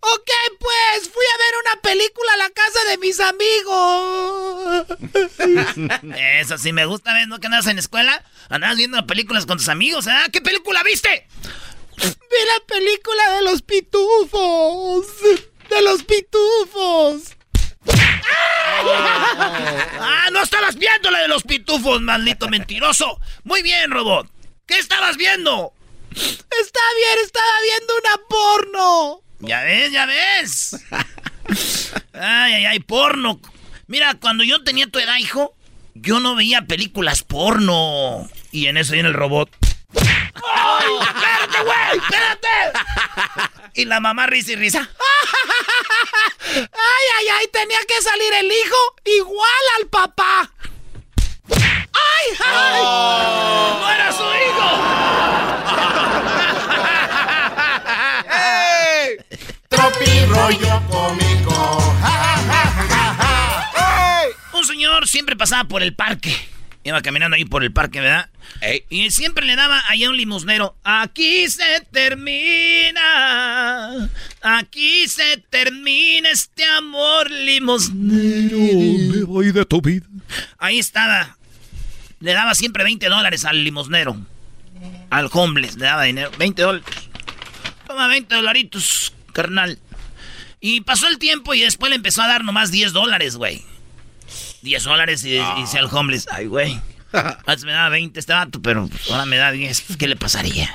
Ok, 0.03 0.31
pues 0.59 1.11
fui 1.11 1.25
a 1.35 1.39
ver 1.39 1.55
una 1.63 1.83
película 1.83 2.33
a 2.33 2.37
la 2.39 2.51
casa 2.51 2.85
de 2.89 2.99
mis 2.99 3.21
amigos. 3.21 4.87
Eso 6.41 6.57
sí 6.59 6.73
me 6.73 6.87
gusta, 6.87 7.13
¿ves? 7.13 7.29
¿No 7.29 7.39
que 7.39 7.49
andas 7.49 7.67
en 7.67 7.77
la 7.77 7.81
escuela? 7.81 8.25
Andabas 8.49 8.79
viendo 8.79 9.07
películas 9.07 9.45
con 9.45 9.59
tus 9.59 9.69
amigos, 9.69 10.07
¿ah? 10.07 10.27
¿Qué 10.33 10.41
película 10.41 10.83
viste? 10.83 11.27
Vi 11.99 12.07
la 12.47 12.61
película 12.67 13.31
de 13.37 13.43
los 13.43 13.61
pitufos. 13.63 15.07
De 15.69 15.83
los 15.83 16.03
pitufos. 16.05 17.37
¡Ah! 19.99 20.29
¡No 20.33 20.43
estabas 20.43 20.77
viendo 20.77 21.11
la 21.11 21.21
de 21.21 21.29
los 21.29 21.43
pitufos, 21.43 22.01
maldito 22.01 22.49
mentiroso! 22.49 23.21
Muy 23.45 23.63
bien, 23.63 23.91
robot. 23.91 24.29
¿Qué 24.67 24.79
estabas 24.79 25.17
viendo? 25.17 25.73
Está 26.13 26.81
bien, 26.97 27.19
estaba 27.23 27.61
viendo 27.63 27.95
una 27.97 28.17
porno. 28.29 29.23
Ya 29.41 29.63
ves, 29.63 29.93
ya 29.93 30.07
ves. 30.07 30.77
Ay, 32.13 32.55
ay, 32.55 32.65
ay, 32.67 32.81
porno. 32.81 33.41
Mira, 33.87 34.15
cuando 34.15 34.45
yo 34.45 34.63
tenía 34.63 34.87
tu 34.87 34.99
edad, 34.99 35.17
hijo, 35.17 35.55
yo 35.95 36.21
no 36.21 36.35
veía 36.37 36.63
películas 36.63 37.23
porno. 37.23 38.29
Y 38.53 38.67
en 38.67 38.77
eso 38.77 38.93
viene 38.93 39.09
el 39.09 39.15
robot. 39.15 39.51
¡Ay, 39.95 40.89
espérate, 41.01 41.63
güey! 41.65 41.99
¡Espérate! 41.99 42.49
Y 43.75 43.85
la 43.87 44.01
mamá 44.01 44.27
risa 44.27 44.53
y 44.53 44.57
risa. 44.57 44.81
¡Ay, 46.55 47.07
ay, 47.19 47.29
ay! 47.39 47.49
Tenía 47.53 47.79
que 47.89 48.03
salir 48.03 48.33
el 48.35 48.47
hijo 48.47 48.77
igual 49.05 49.65
al 49.79 49.87
papá. 49.89 50.51
¡Ay, 51.51 52.37
ay! 52.41 52.83
¡No 52.83 53.91
era 53.91 54.13
su 54.13 54.23
hijo! 54.23 55.01
Cómico. 60.59 61.81
Ja, 62.01 62.37
ja, 62.49 62.67
ja. 63.15 64.25
Un 64.53 64.65
señor 64.65 65.07
siempre 65.07 65.37
pasaba 65.37 65.65
por 65.65 65.81
el 65.83 65.95
parque. 65.95 66.35
Iba 66.83 67.01
caminando 67.03 67.37
ahí 67.37 67.45
por 67.45 67.63
el 67.63 67.73
parque, 67.73 68.01
¿verdad? 68.01 68.29
Y 68.89 69.13
siempre 69.13 69.47
le 69.47 69.55
daba 69.55 69.81
allá 69.89 70.11
un 70.11 70.17
limosnero. 70.17 70.75
Aquí 70.83 71.49
se 71.49 71.87
termina. 71.93 72.99
Aquí 74.43 75.07
se 75.07 75.37
termina 75.51 76.31
este 76.31 76.65
amor 76.65 77.31
limosnero. 77.31 78.59
Me 78.59 79.23
voy 79.23 79.53
de 79.53 79.65
tu 79.67 79.81
vida. 79.81 80.07
Ahí 80.59 80.81
estaba. 80.81 81.37
Le 82.19 82.33
daba 82.33 82.57
siempre 82.57 82.83
20 82.83 83.09
dólares 83.09 83.45
al 83.45 83.63
limosnero. 83.63 84.17
Al 85.11 85.29
homeless 85.33 85.77
le 85.77 85.85
daba 85.85 86.03
dinero. 86.05 86.33
20 86.39 86.63
dólares. 86.63 86.89
Toma 87.87 88.09
20 88.09 88.35
dolaritos, 88.35 89.13
carnal. 89.33 89.79
Y 90.61 90.83
pasó 90.83 91.09
el 91.09 91.19
tiempo 91.19 91.55
y 91.55 91.61
después 91.61 91.91
le 91.91 91.97
empezó 91.97 92.23
a 92.23 92.29
dar 92.29 92.45
nomás 92.45 92.71
10 92.71 92.93
dólares, 92.93 93.37
güey. 93.37 93.65
10 94.63 94.85
dólares 94.85 95.25
y, 95.25 95.37
y 95.37 95.43
dice 95.57 95.79
al 95.79 95.87
homeless, 95.91 96.29
ay, 96.31 96.47
güey. 96.47 96.81
Antes 97.13 97.65
me 97.65 97.73
daba 97.73 97.89
20 97.89 98.21
este 98.21 98.33
vato, 98.33 98.61
pero 98.61 98.89
ahora 99.11 99.25
me 99.27 99.37
da 99.37 99.51
10. 99.51 99.97
¿Qué 99.99 100.07
le 100.07 100.17
pasaría? 100.17 100.71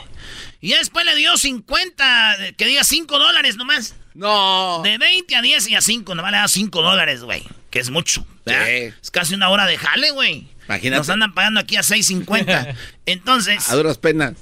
Y 0.60 0.70
ya 0.70 0.80
después 0.80 1.06
le 1.06 1.16
dio 1.16 1.38
50, 1.38 2.38
que 2.58 2.66
diga 2.66 2.84
5 2.84 3.20
dólares 3.20 3.56
nomás. 3.58 3.96
No. 4.16 4.82
De 4.84 4.98
20 4.98 5.36
a 5.36 5.42
10 5.42 5.68
y 5.70 5.76
a 5.76 5.82
5, 5.82 6.16
nomás 6.16 6.32
le 6.32 6.38
da 6.38 6.48
5 6.48 6.82
dólares, 6.82 7.22
güey. 7.24 7.44
Que 7.70 7.80
es 7.80 7.90
mucho. 7.90 8.26
¿verdad? 8.46 8.70
Es 8.70 9.12
casi 9.12 9.36
una 9.36 9.50
hora 9.50 9.66
de 9.66 9.78
jale, 9.78 10.12
güey. 10.12 10.48
Imagínate. 10.66 10.98
Nos 11.00 11.10
andan 11.10 11.34
pagando 11.34 11.60
aquí 11.60 11.76
a 11.76 11.82
6.50. 11.82 12.76
Entonces, 13.06 13.70
A 13.70 13.76
duras 13.76 13.98
penas. 13.98 14.34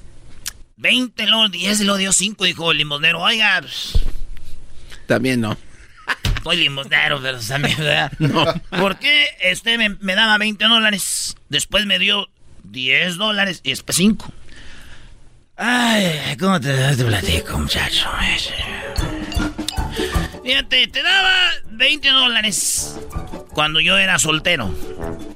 20, 0.77 1.27
luego 1.27 1.49
10 1.49 1.81
y 1.81 1.83
luego 1.83 1.97
dio 1.97 2.13
5, 2.13 2.43
dijo 2.45 2.71
el 2.71 2.77
limosnero. 2.77 3.21
Oiga, 3.21 3.59
pues, 3.61 3.99
También 5.07 5.41
no. 5.41 5.57
soy 6.43 6.57
limosnero, 6.57 7.21
pero 7.21 7.39
también, 7.39 7.77
¿verdad? 7.77 8.11
No. 8.19 8.45
¿Por 8.77 8.97
qué 8.97 9.25
este 9.41 9.77
me, 9.77 9.89
me 9.99 10.15
daba 10.15 10.37
20 10.37 10.63
dólares? 10.65 11.35
Después 11.49 11.85
me 11.85 11.99
dio 11.99 12.29
10 12.63 13.17
dólares 13.17 13.61
y 13.63 13.69
después 13.71 13.95
5. 13.97 14.31
Ay, 15.55 16.35
¿cómo 16.39 16.59
te, 16.59 16.73
te 16.95 17.05
platico, 17.05 17.59
muchacho? 17.59 18.09
Fíjate, 20.43 20.87
te 20.87 21.03
daba 21.03 21.33
20 21.69 22.09
dólares 22.09 22.99
cuando 23.49 23.79
yo 23.79 23.97
era 23.97 24.17
soltero. 24.19 24.73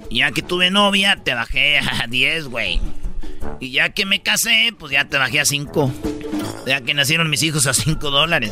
Ya 0.10 0.32
que 0.32 0.42
tuve 0.42 0.72
novia, 0.72 1.18
te 1.24 1.34
bajé 1.34 1.80
a 1.80 2.08
10, 2.08 2.48
güey. 2.48 2.82
Y 3.60 3.72
ya 3.72 3.90
que 3.90 4.06
me 4.06 4.22
casé, 4.22 4.74
pues 4.78 4.92
ya 4.92 5.06
te 5.06 5.18
bajé 5.18 5.40
a 5.40 5.46
5. 5.46 5.94
Ya 6.66 6.82
que 6.82 6.94
nacieron 6.94 7.30
mis 7.30 7.44
hijos 7.44 7.68
a 7.68 7.74
5 7.74 8.10
dólares. 8.10 8.52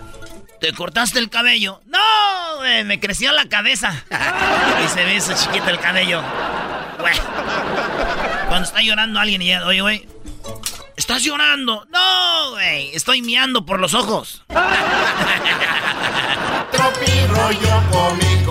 ¿te 0.61 0.71
cortaste 0.73 1.19
el 1.19 1.29
cabello? 1.29 1.81
No, 1.87 2.57
güey, 2.57 2.85
me 2.85 2.99
creció 2.99 3.31
la 3.31 3.49
cabeza. 3.49 4.05
y 4.85 4.87
se 4.87 5.03
ve 5.03 5.15
eso 5.17 5.33
chiquito 5.33 5.69
el 5.69 5.79
cabello. 5.79 6.21
Güey. 6.99 7.15
Cuando 8.47 8.67
está 8.67 8.81
llorando 8.81 9.19
alguien 9.19 9.41
y 9.41 9.45
llega, 9.45 9.65
oye, 9.65 9.81
güey, 9.81 10.07
¿estás 10.95 11.23
llorando? 11.23 11.87
No, 11.89 12.51
güey, 12.51 12.95
estoy 12.95 13.23
miando 13.23 13.65
por 13.65 13.79
los 13.79 13.95
ojos. 13.95 14.43
Tropi 16.71 17.25
rollo 17.27 17.83
cómico. 17.91 18.50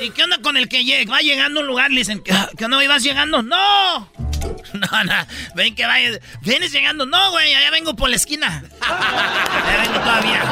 El 0.00 0.68
que 0.68 0.84
llega, 0.84 1.12
va 1.12 1.20
llegando 1.20 1.60
a 1.60 1.62
un 1.62 1.68
lugar, 1.68 1.90
le 1.90 2.00
dicen, 2.00 2.22
¿que 2.22 2.68
no 2.68 2.82
ibas 2.82 3.02
llegando? 3.02 3.42
¡No! 3.42 4.10
No, 4.72 5.04
no, 5.04 5.14
ven 5.54 5.74
que 5.74 5.86
vaya. 5.86 6.18
¿Vienes 6.42 6.70
llegando? 6.72 7.06
No, 7.06 7.30
güey, 7.30 7.54
allá 7.54 7.70
vengo 7.70 7.96
por 7.96 8.10
la 8.10 8.16
esquina. 8.16 8.62
Ya 8.80 9.76
vengo 9.82 9.98
todavía. 10.00 10.42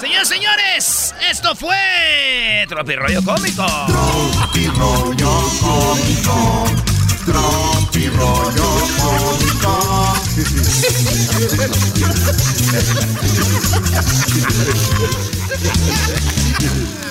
Señores, 0.00 0.28
señores, 0.28 1.14
esto 1.30 1.54
fue 1.54 2.66
Tropi 2.68 2.96
Rollo 2.96 3.22
Cómico. 3.22 3.64
Tropi 3.86 4.66
Rollo 4.66 5.48
Cómico. 5.60 6.64
Tropi 7.24 8.08
Rollo 8.08 8.88
Cómico. 8.98 10.16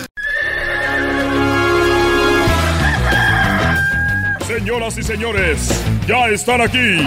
Señoras 4.57 4.97
y 4.97 5.03
señores, 5.03 5.81
ya 6.05 6.27
están 6.27 6.59
aquí 6.59 7.01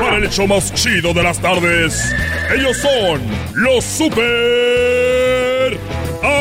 para 0.00 0.16
el 0.16 0.24
hecho 0.24 0.46
más 0.46 0.72
chido 0.72 1.12
de 1.12 1.22
las 1.22 1.38
tardes. 1.38 2.10
Ellos 2.50 2.74
son 2.78 3.20
los 3.52 3.84
super 3.84 5.78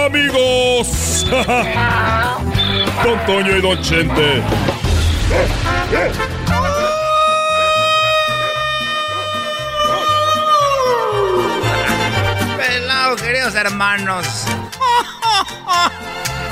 amigos. 0.05 1.27
Don 3.03 3.25
Toño 3.25 3.57
y 3.57 3.61
Don 3.61 3.81
Chente. 3.81 4.41
Pelado, 12.55 13.17
queridos 13.17 13.55
hermanos. 13.55 14.45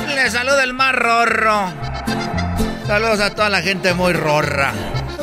Les 0.13 0.33
saluda 0.33 0.61
el 0.61 0.73
más 0.73 0.93
rorro. 0.93 1.71
Saludos 2.87 3.19
a 3.19 3.33
toda 3.33 3.49
la 3.49 3.61
gente 3.61 3.93
muy 3.93 4.13
rorra. 4.13 4.73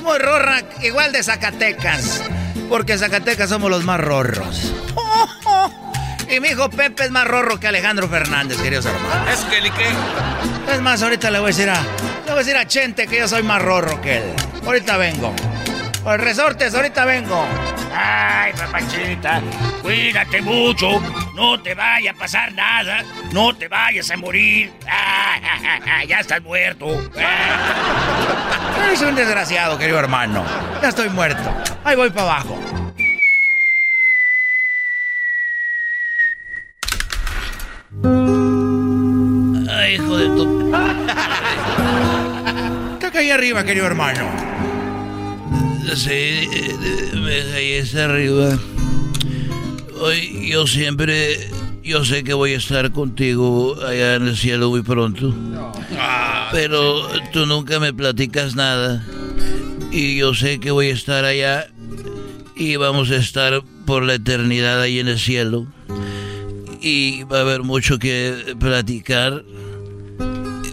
Muy 0.02 0.18
rorra, 0.18 0.62
igual 0.82 1.12
de 1.12 1.22
Zacatecas. 1.22 2.22
Porque 2.68 2.98
Zacatecas 2.98 3.50
somos 3.50 3.70
los 3.70 3.84
más 3.84 4.00
rorros. 4.00 4.72
Y 6.30 6.40
mi 6.40 6.48
hijo 6.48 6.70
Pepe 6.70 7.04
es 7.04 7.10
más 7.10 7.26
rorro 7.26 7.60
que 7.60 7.66
Alejandro 7.66 8.08
Fernández, 8.08 8.56
queridos 8.56 8.86
hermanos. 8.86 9.28
Es 9.28 9.40
que 9.40 9.60
qué. 9.70 10.72
Es 10.72 10.80
más, 10.80 11.02
ahorita 11.02 11.30
le 11.30 11.38
voy 11.40 11.48
a 11.48 11.48
decir 11.48 11.68
a. 11.68 11.74
Le 11.74 12.28
voy 12.28 12.32
a 12.32 12.36
decir 12.36 12.56
a 12.56 12.66
Chente 12.66 13.06
que 13.06 13.18
yo 13.18 13.28
soy 13.28 13.42
más 13.42 13.60
rorro 13.60 14.00
que 14.00 14.16
él. 14.16 14.32
Ahorita 14.64 14.96
vengo. 14.96 15.34
Por 16.02 16.18
resortes, 16.18 16.74
ahorita 16.74 17.04
vengo. 17.04 17.46
Ay, 17.94 18.54
papachita, 18.54 19.42
cuídate 19.82 20.40
mucho. 20.40 21.02
No 21.34 21.60
te 21.60 21.74
vaya 21.74 22.12
a 22.12 22.14
pasar 22.14 22.50
nada. 22.54 23.04
No 23.32 23.54
te 23.54 23.68
vayas 23.68 24.10
a 24.10 24.16
morir. 24.16 24.72
ya 26.08 26.20
estás 26.20 26.42
muerto. 26.42 26.86
Eres 28.84 29.02
un 29.02 29.14
desgraciado, 29.14 29.78
querido 29.78 29.98
hermano. 29.98 30.44
Ya 30.80 30.88
estoy 30.88 31.08
muerto. 31.08 31.50
Ahí 31.84 31.96
voy 31.96 32.10
para 32.10 32.22
abajo. 32.22 32.58
Ay, 39.70 39.94
hijo 39.94 40.16
de 40.16 40.26
tu. 40.26 40.72
Te 42.98 43.10
caí 43.10 43.30
arriba, 43.30 43.64
querido 43.64 43.86
hermano. 43.86 44.28
Sí, 45.94 46.48
me 47.14 47.52
caí 47.52 47.78
hasta 47.78 48.04
arriba. 48.04 48.58
Hoy 50.00 50.48
yo 50.50 50.66
siempre, 50.66 51.50
yo 51.82 52.04
sé 52.04 52.24
que 52.24 52.34
voy 52.34 52.52
a 52.54 52.58
estar 52.58 52.92
contigo 52.92 53.76
allá 53.84 54.14
en 54.16 54.28
el 54.28 54.36
cielo 54.36 54.70
muy 54.70 54.82
pronto. 54.82 55.34
Pero 56.52 57.08
tú 57.32 57.46
nunca 57.46 57.80
me 57.80 57.92
platicas 57.92 58.54
nada. 58.54 59.04
Y 59.90 60.16
yo 60.16 60.34
sé 60.34 60.60
que 60.60 60.70
voy 60.70 60.88
a 60.88 60.94
estar 60.94 61.24
allá 61.24 61.68
y 62.56 62.76
vamos 62.76 63.10
a 63.10 63.16
estar 63.16 63.62
por 63.84 64.04
la 64.04 64.14
eternidad 64.14 64.80
ahí 64.80 64.98
en 64.98 65.08
el 65.08 65.18
cielo. 65.18 65.66
Y 66.80 67.24
va 67.24 67.38
a 67.38 67.40
haber 67.42 67.62
mucho 67.62 67.98
que 67.98 68.56
platicar 68.58 69.44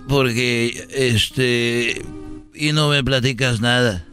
porque 0.07 0.87
este 0.89 2.01
y 2.53 2.71
no 2.71 2.89
me 2.89 3.03
platicas 3.03 3.61
nada. 3.61 4.05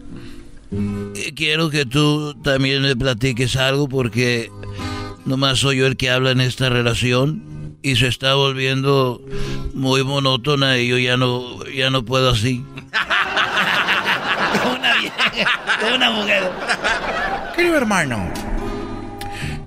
Quiero 1.34 1.70
que 1.70 1.86
tú 1.86 2.34
también 2.42 2.82
me 2.82 2.97
platiques 2.97 3.57
algo 3.57 3.88
porque 3.88 4.51
nomás 5.26 5.58
soy 5.58 5.78
yo 5.78 5.86
el 5.86 5.96
que 5.96 6.10
habla 6.10 6.30
en 6.30 6.40
esta 6.40 6.68
relación 6.70 7.76
y 7.82 7.96
se 7.96 8.06
está 8.06 8.34
volviendo 8.34 9.20
muy 9.74 10.02
monótona 10.04 10.78
y 10.78 10.88
yo 10.88 10.98
ya 10.98 11.16
no 11.16 11.64
ya 11.66 11.90
no 11.90 12.04
puedo 12.04 12.30
así. 12.30 12.64
una 14.78 14.94
vieja, 15.00 15.94
una 15.94 16.10
mujer. 16.10 16.50
Querido 17.54 17.76
hermano, 17.76 18.30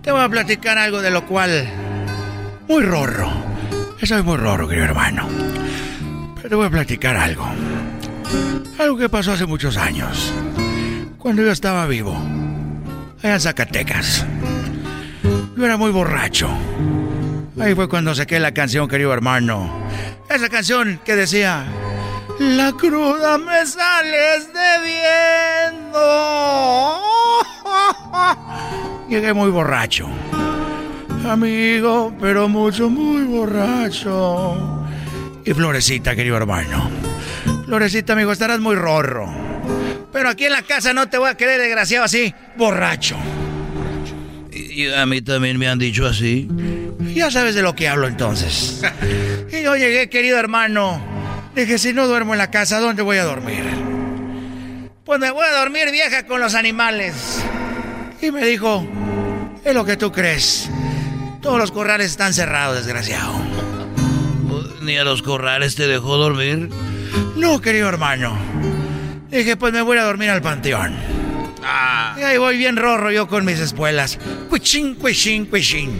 te 0.01 0.11
voy 0.11 0.21
a 0.21 0.29
platicar 0.29 0.77
algo 0.77 1.01
de 1.01 1.11
lo 1.11 1.25
cual 1.25 1.69
muy 2.67 2.83
rorro. 2.83 3.31
Soy 4.01 4.23
muy 4.23 4.37
rorro, 4.37 4.67
querido 4.67 4.85
hermano. 4.85 5.27
Pero 6.35 6.49
te 6.49 6.55
voy 6.55 6.65
a 6.67 6.69
platicar 6.69 7.17
algo. 7.17 7.47
Algo 8.79 8.97
que 8.97 9.09
pasó 9.09 9.33
hace 9.33 9.45
muchos 9.45 9.75
años. 9.75 10.33
Cuando 11.17 11.43
yo 11.43 11.51
estaba 11.51 11.85
vivo. 11.85 12.17
Allá 13.21 13.33
en 13.33 13.41
Zacatecas. 13.41 14.25
Yo 15.59 15.65
era 15.65 15.75
muy 15.75 15.91
borracho. 15.91 16.49
Ahí 17.59 17.75
fue 17.75 17.89
cuando 17.89 18.15
saqué 18.15 18.39
la 18.39 18.53
canción, 18.53 18.87
querido 18.87 19.11
hermano. 19.11 19.69
Esa 20.29 20.47
canción 20.47 21.01
que 21.03 21.17
decía... 21.17 21.65
La 22.39 22.71
cruda 22.71 23.37
me 23.37 23.65
sales 23.65 24.47
debiendo. 24.53 25.99
Llegué 29.09 29.33
muy 29.33 29.51
borracho. 29.51 30.07
Amigo, 31.27 32.15
pero 32.21 32.47
mucho, 32.47 32.89
muy 32.89 33.23
borracho. 33.23 34.85
Y 35.43 35.53
Florecita, 35.53 36.15
querido 36.15 36.37
hermano. 36.37 36.89
Florecita, 37.65 38.13
amigo, 38.13 38.31
estarás 38.31 38.61
muy 38.61 38.77
rorro. 38.77 39.27
Pero 40.13 40.29
aquí 40.29 40.45
en 40.45 40.53
la 40.53 40.61
casa 40.61 40.93
no 40.93 41.09
te 41.09 41.17
voy 41.17 41.29
a 41.29 41.35
querer 41.35 41.59
desgraciado 41.59 42.05
así, 42.05 42.33
borracho. 42.55 43.17
Y 44.79 44.93
a 44.93 45.05
mí 45.05 45.21
también 45.21 45.59
me 45.59 45.67
han 45.67 45.77
dicho 45.77 46.07
así. 46.07 46.47
Ya 47.13 47.29
sabes 47.29 47.53
de 47.53 47.61
lo 47.61 47.75
que 47.75 47.89
hablo 47.89 48.07
entonces. 48.07 48.81
Y 49.51 49.63
yo 49.63 49.75
llegué, 49.75 50.09
querido 50.09 50.37
hermano. 50.37 51.03
Dije, 51.53 51.77
si 51.79 51.91
no 51.91 52.07
duermo 52.07 52.33
en 52.33 52.37
la 52.37 52.49
casa, 52.49 52.79
¿dónde 52.79 53.01
voy 53.01 53.17
a 53.17 53.25
dormir? 53.25 53.63
Pues 55.03 55.19
me 55.19 55.31
voy 55.31 55.43
a 55.43 55.59
dormir 55.59 55.91
vieja 55.91 56.25
con 56.25 56.39
los 56.39 56.55
animales. 56.55 57.43
Y 58.21 58.31
me 58.31 58.45
dijo, 58.45 58.87
es 59.65 59.73
lo 59.73 59.83
que 59.83 59.97
tú 59.97 60.13
crees. 60.13 60.69
Todos 61.41 61.57
los 61.57 61.71
corrales 61.71 62.11
están 62.11 62.33
cerrados, 62.33 62.77
desgraciado. 62.77 63.33
¿Ni 64.81 64.97
a 64.97 65.03
los 65.03 65.23
corrales 65.23 65.75
te 65.75 65.87
dejó 65.87 66.15
dormir? 66.15 66.69
No, 67.35 67.59
querido 67.59 67.89
hermano. 67.89 68.37
Dije, 69.29 69.57
pues 69.57 69.73
me 69.73 69.81
voy 69.81 69.97
a 69.97 70.03
dormir 70.03 70.29
al 70.29 70.41
panteón. 70.41 71.18
Y 72.17 72.21
ahí 72.21 72.37
voy 72.37 72.57
bien 72.57 72.75
rorro 72.77 73.11
yo 73.11 73.27
con 73.27 73.45
mis 73.45 73.59
espuelas. 73.59 74.17
Cuichín, 74.49 74.95
cuichín, 74.95 75.45
cuichín. 75.45 75.99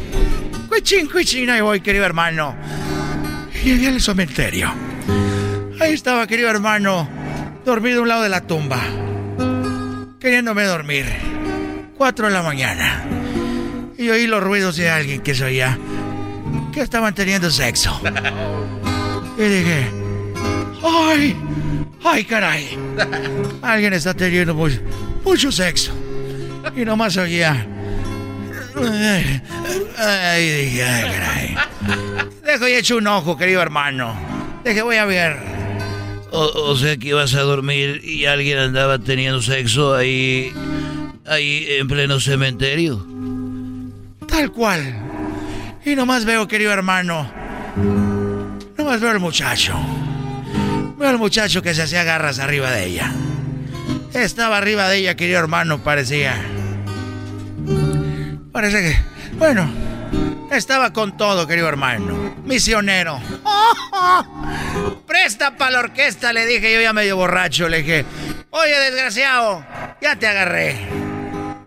Cuichín, 0.68 1.08
cuichín, 1.08 1.50
ahí 1.50 1.62
voy, 1.62 1.82
querido 1.82 2.06
hermano. 2.06 2.56
Y 3.54 3.70
llegué 3.70 3.88
al 3.88 4.02
cementerio. 4.02 4.74
Ahí 5.80 5.94
estaba, 5.94 6.28
querido 6.28 6.50
hermano, 6.50 7.10
dormido 7.66 8.00
a 8.00 8.02
un 8.04 8.08
lado 8.08 8.24
de 8.24 8.30
la 8.30 8.42
tumba. 8.42 8.82
Queriéndome 10.20 10.64
dormir. 10.64 11.06
Cuatro 11.98 12.28
de 12.28 12.34
la 12.34 12.44
mañana. 12.44 13.06
Y 13.98 14.10
oí 14.10 14.28
los 14.28 14.42
ruidos 14.42 14.78
de 14.78 14.90
alguien 14.90 15.22
que 15.22 15.36
se 15.36 15.44
oía. 15.44 15.78
Que 16.74 16.82
estaban 16.82 17.14
teniendo 17.16 17.50
sexo. 17.50 18.00
Y 19.38 19.42
dije, 19.42 19.88
¡ay! 20.84 21.36
¡Ay, 22.04 22.24
caray! 22.24 22.78
Alguien 23.62 23.94
está 23.94 24.14
teniendo 24.14 24.54
mucho, 24.54 24.80
mucho 25.24 25.52
sexo. 25.52 25.92
Y 26.76 26.86
nomás 26.86 27.18
oía. 27.18 27.66
Ay, 29.98 30.50
dije, 30.50 30.84
ay, 30.84 31.12
caray. 31.12 31.56
Dejo 32.46 32.68
y 32.68 32.74
echo 32.74 32.98
un 32.98 33.08
ojo, 33.08 33.38
querido 33.38 33.62
hermano. 33.62 34.16
Dije, 34.64 34.82
voy 34.82 34.98
a 34.98 35.06
ver. 35.06 35.38
O, 36.32 36.72
o, 36.72 36.76
sea 36.78 36.96
que 36.98 37.10
ibas 37.10 37.34
a 37.34 37.42
dormir 37.42 38.02
y 38.04 38.26
alguien 38.26 38.60
andaba 38.60 39.00
teniendo 39.00 39.42
sexo 39.42 39.96
ahí. 39.96 40.54
ahí 41.26 41.66
en 41.70 41.88
pleno 41.88 42.20
cementerio. 42.20 43.06
Tal 44.28 44.52
cual. 44.52 44.96
Y 45.86 45.96
nomás 45.96 46.26
veo, 46.26 46.48
querido 46.48 46.72
hermano. 46.72 47.30
Nomás 48.78 49.02
veo 49.02 49.10
al 49.10 49.20
muchacho. 49.20 49.76
Veo 50.98 51.10
al 51.10 51.18
muchacho 51.18 51.62
que 51.62 51.74
se 51.74 51.84
hacía 51.84 52.04
garras 52.04 52.40
arriba 52.40 52.72
de 52.72 52.86
ella. 52.86 53.14
Estaba 54.14 54.58
arriba 54.58 54.90
de 54.90 54.98
ella, 54.98 55.16
querido 55.16 55.40
hermano, 55.40 55.84
parecía. 55.84 56.36
Parece 58.52 58.82
que. 58.82 58.98
Bueno, 59.38 59.72
Estaba 60.52 60.92
con 60.92 61.16
todo, 61.16 61.46
querido 61.46 61.70
hermano. 61.70 62.36
Misionero. 62.44 63.20
Presta 65.08 65.56
para 65.56 65.72
la 65.72 65.80
orquesta, 65.80 66.34
le 66.34 66.46
dije 66.48 66.74
yo 66.74 66.82
ya 66.82 66.92
medio 66.92 67.18
borracho. 67.18 67.70
Le 67.70 67.84
dije, 67.84 68.06
oye, 68.50 68.80
desgraciado, 68.80 69.64
ya 70.02 70.16
te 70.16 70.28
agarré. 70.28 70.76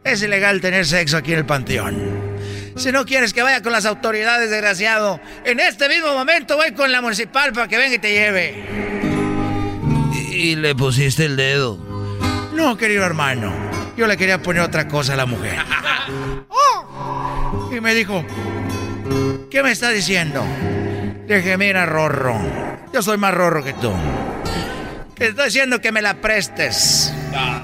Es 0.02 0.22
ilegal 0.22 0.60
tener 0.60 0.84
sexo 0.84 1.16
aquí 1.16 1.32
en 1.32 1.38
el 1.38 1.46
panteón. 1.46 2.22
Si 2.76 2.90
no 2.90 3.04
quieres 3.04 3.32
que 3.32 3.42
vaya 3.42 3.62
con 3.62 3.70
las 3.70 3.84
autoridades, 3.86 4.50
desgraciado, 4.50 5.20
en 5.44 5.60
este 5.60 5.88
mismo 5.88 6.12
momento 6.14 6.56
voy 6.56 6.72
con 6.72 6.90
la 6.90 7.00
municipal 7.00 7.52
para 7.52 7.68
que 7.68 7.76
venga 7.76 7.94
y 7.94 7.98
te 8.00 8.12
lleve. 8.12 8.64
Y 10.32 10.56
le 10.56 10.74
pusiste 10.74 11.26
el 11.26 11.36
dedo. 11.36 11.91
No, 12.52 12.76
querido 12.76 13.04
hermano. 13.04 13.52
Yo 13.96 14.06
le 14.06 14.16
quería 14.16 14.40
poner 14.40 14.62
otra 14.62 14.88
cosa 14.88 15.14
a 15.14 15.16
la 15.16 15.26
mujer. 15.26 15.56
Y 17.70 17.80
me 17.80 17.94
dijo, 17.94 18.22
¿qué 19.50 19.62
me 19.62 19.70
está 19.70 19.88
diciendo? 19.88 20.44
Le 21.26 21.36
dije, 21.36 21.56
mira, 21.56 21.86
Rorro, 21.86 22.38
yo 22.92 23.00
soy 23.00 23.16
más 23.16 23.32
Rorro 23.32 23.64
que 23.64 23.72
tú. 23.72 23.90
Te 25.14 25.28
estoy 25.28 25.46
diciendo 25.46 25.80
que 25.80 25.90
me 25.90 26.02
la 26.02 26.14
prestes. 26.20 27.10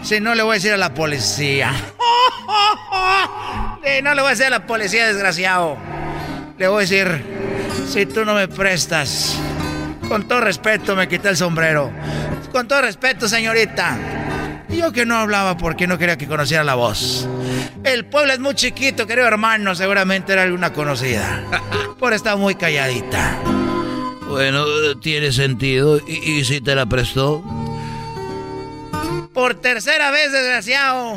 Si 0.03 0.18
no, 0.20 0.34
le 0.34 0.43
voy 0.43 0.53
a 0.53 0.55
decir 0.55 0.72
a 0.72 0.78
la 0.78 0.95
policía. 0.95 1.72
Eh, 3.84 4.03
no 4.03 4.12
le 4.12 4.20
voy 4.20 4.28
a 4.28 4.30
decir 4.32 4.47
a 4.47 4.51
la 4.51 4.66
policía, 4.66 5.07
desgraciado. 5.07 5.78
Le 6.59 6.68
voy 6.68 6.78
a 6.78 6.80
decir, 6.80 7.24
si 7.89 8.05
tú 8.05 8.24
no 8.24 8.34
me 8.34 8.47
prestas, 8.49 9.39
con 10.09 10.28
todo 10.28 10.41
respeto 10.41 10.95
me 10.95 11.09
quité 11.09 11.30
el 11.30 11.36
sombrero. 11.36 11.91
Con 12.53 12.68
todo 12.68 12.82
respeto, 12.82 13.28
señorita. 13.28 13.97
Yo 14.68 14.92
que 14.92 15.06
no 15.06 15.16
hablaba 15.16 15.56
porque 15.56 15.86
no 15.86 15.98
quería 15.98 16.18
que 16.18 16.26
conociera 16.26 16.62
la 16.62 16.74
voz. 16.74 17.26
El 17.84 18.04
pueblo 18.06 18.32
es 18.32 18.38
muy 18.38 18.54
chiquito, 18.54 19.06
querido 19.06 19.26
hermano. 19.26 19.74
Seguramente 19.74 20.32
era 20.32 20.42
alguna 20.42 20.72
conocida. 20.72 21.42
Por 21.98 22.12
estar 22.12 22.36
muy 22.36 22.54
calladita. 22.54 23.38
Bueno, 24.28 24.64
tiene 25.00 25.32
sentido. 25.32 25.98
¿Y, 26.06 26.38
y 26.38 26.44
si 26.44 26.60
te 26.60 26.74
la 26.74 26.86
prestó? 26.86 27.42
Por 29.32 29.54
tercera 29.54 30.10
vez, 30.10 30.32
desgraciado. 30.32 31.16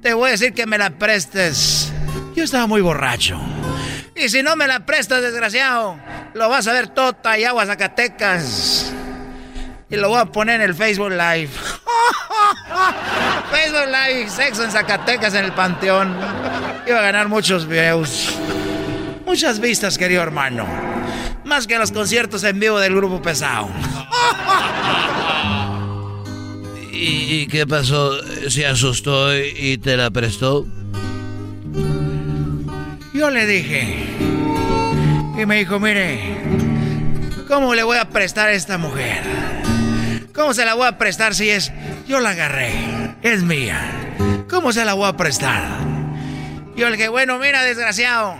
Te 0.00 0.14
voy 0.14 0.28
a 0.28 0.32
decir 0.32 0.54
que 0.54 0.66
me 0.66 0.78
la 0.78 0.90
prestes. 0.90 1.92
Yo 2.34 2.44
estaba 2.44 2.66
muy 2.66 2.80
borracho. 2.80 3.40
Y 4.16 4.28
si 4.28 4.42
no 4.42 4.54
me 4.56 4.66
la 4.66 4.86
prestas, 4.86 5.22
desgraciado, 5.22 5.98
lo 6.34 6.48
vas 6.48 6.66
a 6.66 6.72
ver 6.72 6.88
tota 6.88 7.38
y 7.38 7.44
agua 7.44 7.66
Zacatecas. 7.66 8.92
Y 9.90 9.96
lo 9.96 10.08
voy 10.08 10.20
a 10.20 10.26
poner 10.26 10.60
en 10.60 10.70
el 10.70 10.74
Facebook 10.74 11.10
Live. 11.10 11.50
Facebook 13.50 13.86
Live, 13.86 14.30
sexo 14.30 14.64
en 14.64 14.70
Zacatecas 14.70 15.34
en 15.34 15.44
el 15.44 15.52
Panteón. 15.52 16.16
Iba 16.86 16.98
a 16.98 17.02
ganar 17.02 17.28
muchos 17.28 17.66
views. 17.66 18.34
Muchas 19.26 19.58
vistas, 19.60 19.98
querido 19.98 20.22
hermano. 20.22 20.66
Más 21.44 21.66
que 21.66 21.78
los 21.78 21.92
conciertos 21.92 22.44
en 22.44 22.60
vivo 22.60 22.78
del 22.78 22.94
grupo 22.94 23.20
pesado. 23.20 23.68
¿Y, 26.92 27.40
y 27.40 27.46
qué 27.48 27.66
pasó? 27.66 28.12
¿Se 28.48 28.66
asustó 28.66 29.36
y, 29.36 29.52
y 29.56 29.78
te 29.78 29.96
la 29.96 30.10
prestó? 30.10 30.66
Yo 33.12 33.30
le 33.30 33.46
dije. 33.46 34.06
Y 35.36 35.46
me 35.46 35.56
dijo, 35.56 35.80
mire, 35.80 36.36
¿cómo 37.48 37.74
le 37.74 37.82
voy 37.82 37.98
a 37.98 38.08
prestar 38.08 38.48
a 38.48 38.52
esta 38.52 38.78
mujer? 38.78 39.22
¿Cómo 40.34 40.52
se 40.52 40.64
la 40.64 40.74
voy 40.74 40.86
a 40.88 40.98
prestar 40.98 41.32
si 41.34 41.48
es... 41.48 41.72
Yo 42.08 42.18
la 42.18 42.30
agarré. 42.30 42.72
Es 43.22 43.42
mía. 43.44 43.80
¿Cómo 44.50 44.72
se 44.72 44.84
la 44.84 44.94
voy 44.94 45.08
a 45.08 45.16
prestar? 45.16 45.62
Yo 46.76 46.90
le 46.90 46.96
dije, 46.96 47.08
bueno, 47.08 47.38
mira, 47.38 47.62
desgraciado. 47.62 48.34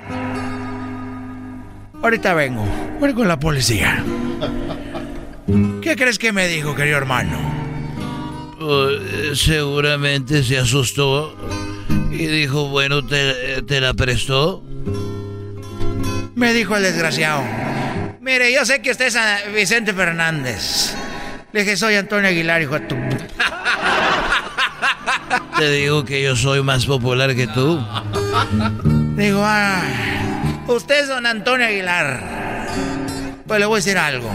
Ahorita 2.03 2.35
vengo. 2.35 2.67
Voy 2.99 3.15
con 3.15 3.29
la 3.29 3.39
policía. 3.39 4.03
¿Qué 5.83 5.95
crees 5.95 6.19
que 6.19 6.33
me 6.33 6.49
dijo, 6.49 6.75
querido 6.75 6.97
hermano? 6.97 7.39
Uh, 8.61 9.35
seguramente 9.37 10.43
se 10.43 10.59
asustó 10.59 11.37
y 12.11 12.27
dijo, 12.27 12.69
bueno, 12.71 13.07
¿te, 13.07 13.63
te 13.63 13.81
la 13.81 13.95
prestó? 13.95 14.65
Me 16.35 16.53
dijo 16.53 16.77
el 16.77 16.83
desgraciado. 16.83 17.45
Mire, 18.21 18.53
yo 18.53 18.65
sé 18.65 18.83
que 18.83 18.91
usted 18.91 19.07
es 19.07 19.55
Vicente 19.55 19.93
Fernández. 19.93 20.95
Le 21.55 21.61
dije, 21.61 21.77
soy 21.77 21.95
Antonio 21.95 22.29
Aguilar, 22.29 22.61
hijo 22.63 22.75
de 22.75 22.81
tu... 22.81 22.97
Te 25.57 25.71
digo 25.71 26.05
que 26.05 26.21
yo 26.21 26.35
soy 26.35 26.65
más 26.65 26.85
popular 26.85 27.37
que 27.37 27.47
tú. 27.47 27.81
Digo, 29.15 29.41
ah, 29.45 29.81
usted 30.67 31.03
es 31.03 31.09
don 31.09 31.27
Antonio 31.27 31.65
Aguilar. 31.65 32.67
Pues 33.47 33.61
le 33.61 33.67
voy 33.67 33.77
a 33.77 33.77
decir 33.77 33.99
algo. 33.99 34.29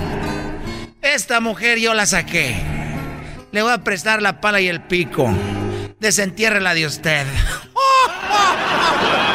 Esta 1.01 1.41
mujer 1.41 1.79
yo 1.79 1.93
la 1.93 2.05
saqué. 2.05 2.55
Le 3.51 3.63
voy 3.63 3.73
a 3.73 3.83
prestar 3.83 4.21
la 4.21 4.39
pala 4.39 4.61
y 4.61 4.69
el 4.69 4.79
pico. 4.79 5.29
Desentiérrela 5.99 6.73
de 6.73 6.85
usted. 6.85 7.27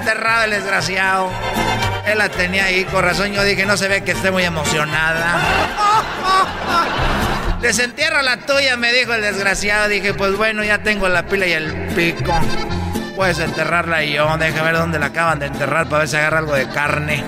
Desenterrado 0.00 0.44
el 0.44 0.50
desgraciado. 0.52 1.30
Él 2.06 2.16
la 2.16 2.30
tenía 2.30 2.64
ahí, 2.64 2.84
con 2.84 3.04
razón 3.04 3.34
yo 3.34 3.44
dije, 3.44 3.66
no 3.66 3.76
se 3.76 3.86
ve 3.86 4.02
que 4.02 4.12
esté 4.12 4.30
muy 4.30 4.44
emocionada. 4.44 5.38
Desentierra 7.60 8.22
la 8.22 8.38
tuya, 8.38 8.78
me 8.78 8.94
dijo 8.94 9.12
el 9.12 9.20
desgraciado. 9.20 9.88
Dije, 9.88 10.14
pues 10.14 10.38
bueno, 10.38 10.64
ya 10.64 10.78
tengo 10.78 11.06
la 11.10 11.26
pila 11.26 11.46
y 11.46 11.52
el 11.52 11.70
pico. 11.94 12.32
Puedes 13.14 13.40
enterrarla 13.40 14.02
y 14.02 14.14
yo. 14.14 14.38
Deja 14.38 14.62
ver 14.62 14.78
dónde 14.78 14.98
la 14.98 15.04
acaban 15.06 15.38
de 15.38 15.46
enterrar 15.46 15.86
para 15.86 15.98
ver 15.98 16.08
si 16.08 16.16
agarra 16.16 16.38
algo 16.38 16.54
de 16.54 16.66
carne. 16.70 17.22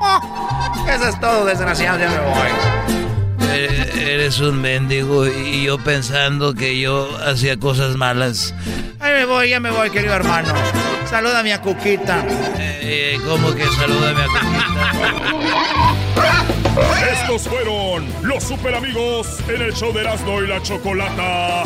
Eso 0.88 1.08
es 1.08 1.20
todo, 1.20 1.44
desgraciado, 1.44 1.98
ya 1.98 2.08
me 2.08 2.20
voy. 2.20 3.07
Eh, 3.50 4.14
Eres 4.14 4.40
un 4.40 4.60
mendigo 4.60 5.26
y 5.26 5.64
yo 5.64 5.78
pensando 5.78 6.54
que 6.54 6.78
yo 6.78 7.08
hacía 7.26 7.58
cosas 7.58 7.96
malas. 7.96 8.54
Ahí 9.00 9.12
me 9.12 9.24
voy, 9.24 9.50
ya 9.50 9.60
me 9.60 9.70
voy, 9.70 9.90
querido 9.90 10.14
hermano. 10.14 10.52
Salúdame 11.08 11.52
a 11.52 11.60
Cuquita. 11.60 12.24
Eh, 12.58 13.18
¿Cómo 13.26 13.54
que 13.54 13.64
salúdame 13.66 14.22
a 14.22 14.26
Cuquita? 14.26 15.94
Estos 17.12 17.42
fueron 17.48 18.06
los 18.22 18.42
super 18.44 18.74
amigos 18.74 19.26
en 19.48 19.62
el 19.62 19.72
show 19.74 19.92
de 19.92 20.00
Erasmo 20.00 20.42
y 20.42 20.46
la 20.46 20.62
Chocolata. 20.62 21.64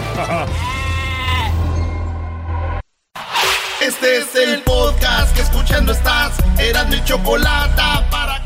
Este 3.80 4.18
es 4.18 4.34
el 4.36 4.62
podcast 4.62 5.34
que 5.34 5.42
escuchando 5.42 5.92
estás. 5.92 6.32
Eran 6.58 6.88
mi 6.88 7.02
chocolate 7.04 7.82
para 8.10 8.42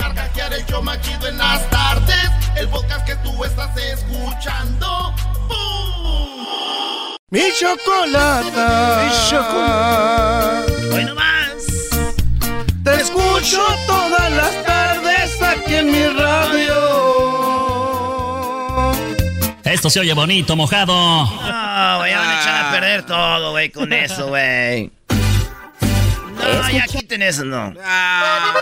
carcajear 0.46 0.52
el 0.54 0.66
show 0.66 0.82
más 0.82 1.00
chido 1.00 1.28
en 1.28 1.38
las 1.38 1.68
tardes. 1.70 2.30
El 2.56 2.68
podcast 2.68 3.06
que 3.06 3.14
tú 3.16 3.44
estás 3.44 3.76
escuchando. 3.76 5.14
¡Bum! 5.48 7.16
Mi 7.30 7.42
chocolata. 7.58 9.04
Mi 9.04 9.30
chocolata. 9.30 10.64
Hoy 10.94 11.04
no 11.04 11.14
más. 11.14 11.66
Te 12.84 12.94
escucho 12.94 13.62
todas 13.86 14.30
las 14.32 14.64
tardes 14.64 15.42
aquí 15.42 15.74
en 15.74 15.90
mi 15.92 16.06
radio. 16.06 16.76
Esto 19.64 19.90
se 19.90 20.00
oye 20.00 20.14
bonito, 20.14 20.54
mojado. 20.56 20.94
No, 20.94 21.98
güey, 21.98 22.10
ya 22.12 22.18
van 22.20 22.28
a 22.30 22.40
echar 22.40 22.64
a 22.64 22.70
perder 22.70 23.04
todo, 23.04 23.50
güey, 23.50 23.70
con 23.70 23.92
eso, 24.04 24.28
güey. 24.28 24.90
No, 25.10 26.70
ya 26.70 26.84
quiten 26.86 27.22
eso, 27.22 27.44
no. 27.44 27.74
Ah, 27.84 28.54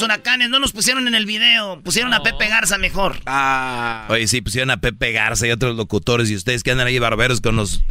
los 0.00 0.02
huracanes, 0.04 0.48
no 0.50 0.58
nos 0.60 0.72
pusieron 0.72 1.08
en 1.08 1.14
el 1.14 1.26
video. 1.26 1.80
Pusieron 1.82 2.12
a 2.14 2.22
Pepe 2.22 2.48
Garza 2.48 2.78
mejor. 2.78 3.16
Oye, 4.08 4.26
sí, 4.28 4.40
pusieron 4.40 4.70
a 4.70 4.80
Pepe 4.80 5.12
Garza 5.12 5.46
y 5.46 5.50
otros 5.50 5.76
locutores 5.76 6.30
y 6.30 6.36
ustedes 6.36 6.62
que 6.62 6.70
andan 6.70 6.86
ahí 6.86 6.98
barberos 6.98 7.40
con 7.40 7.56
los 7.56 7.82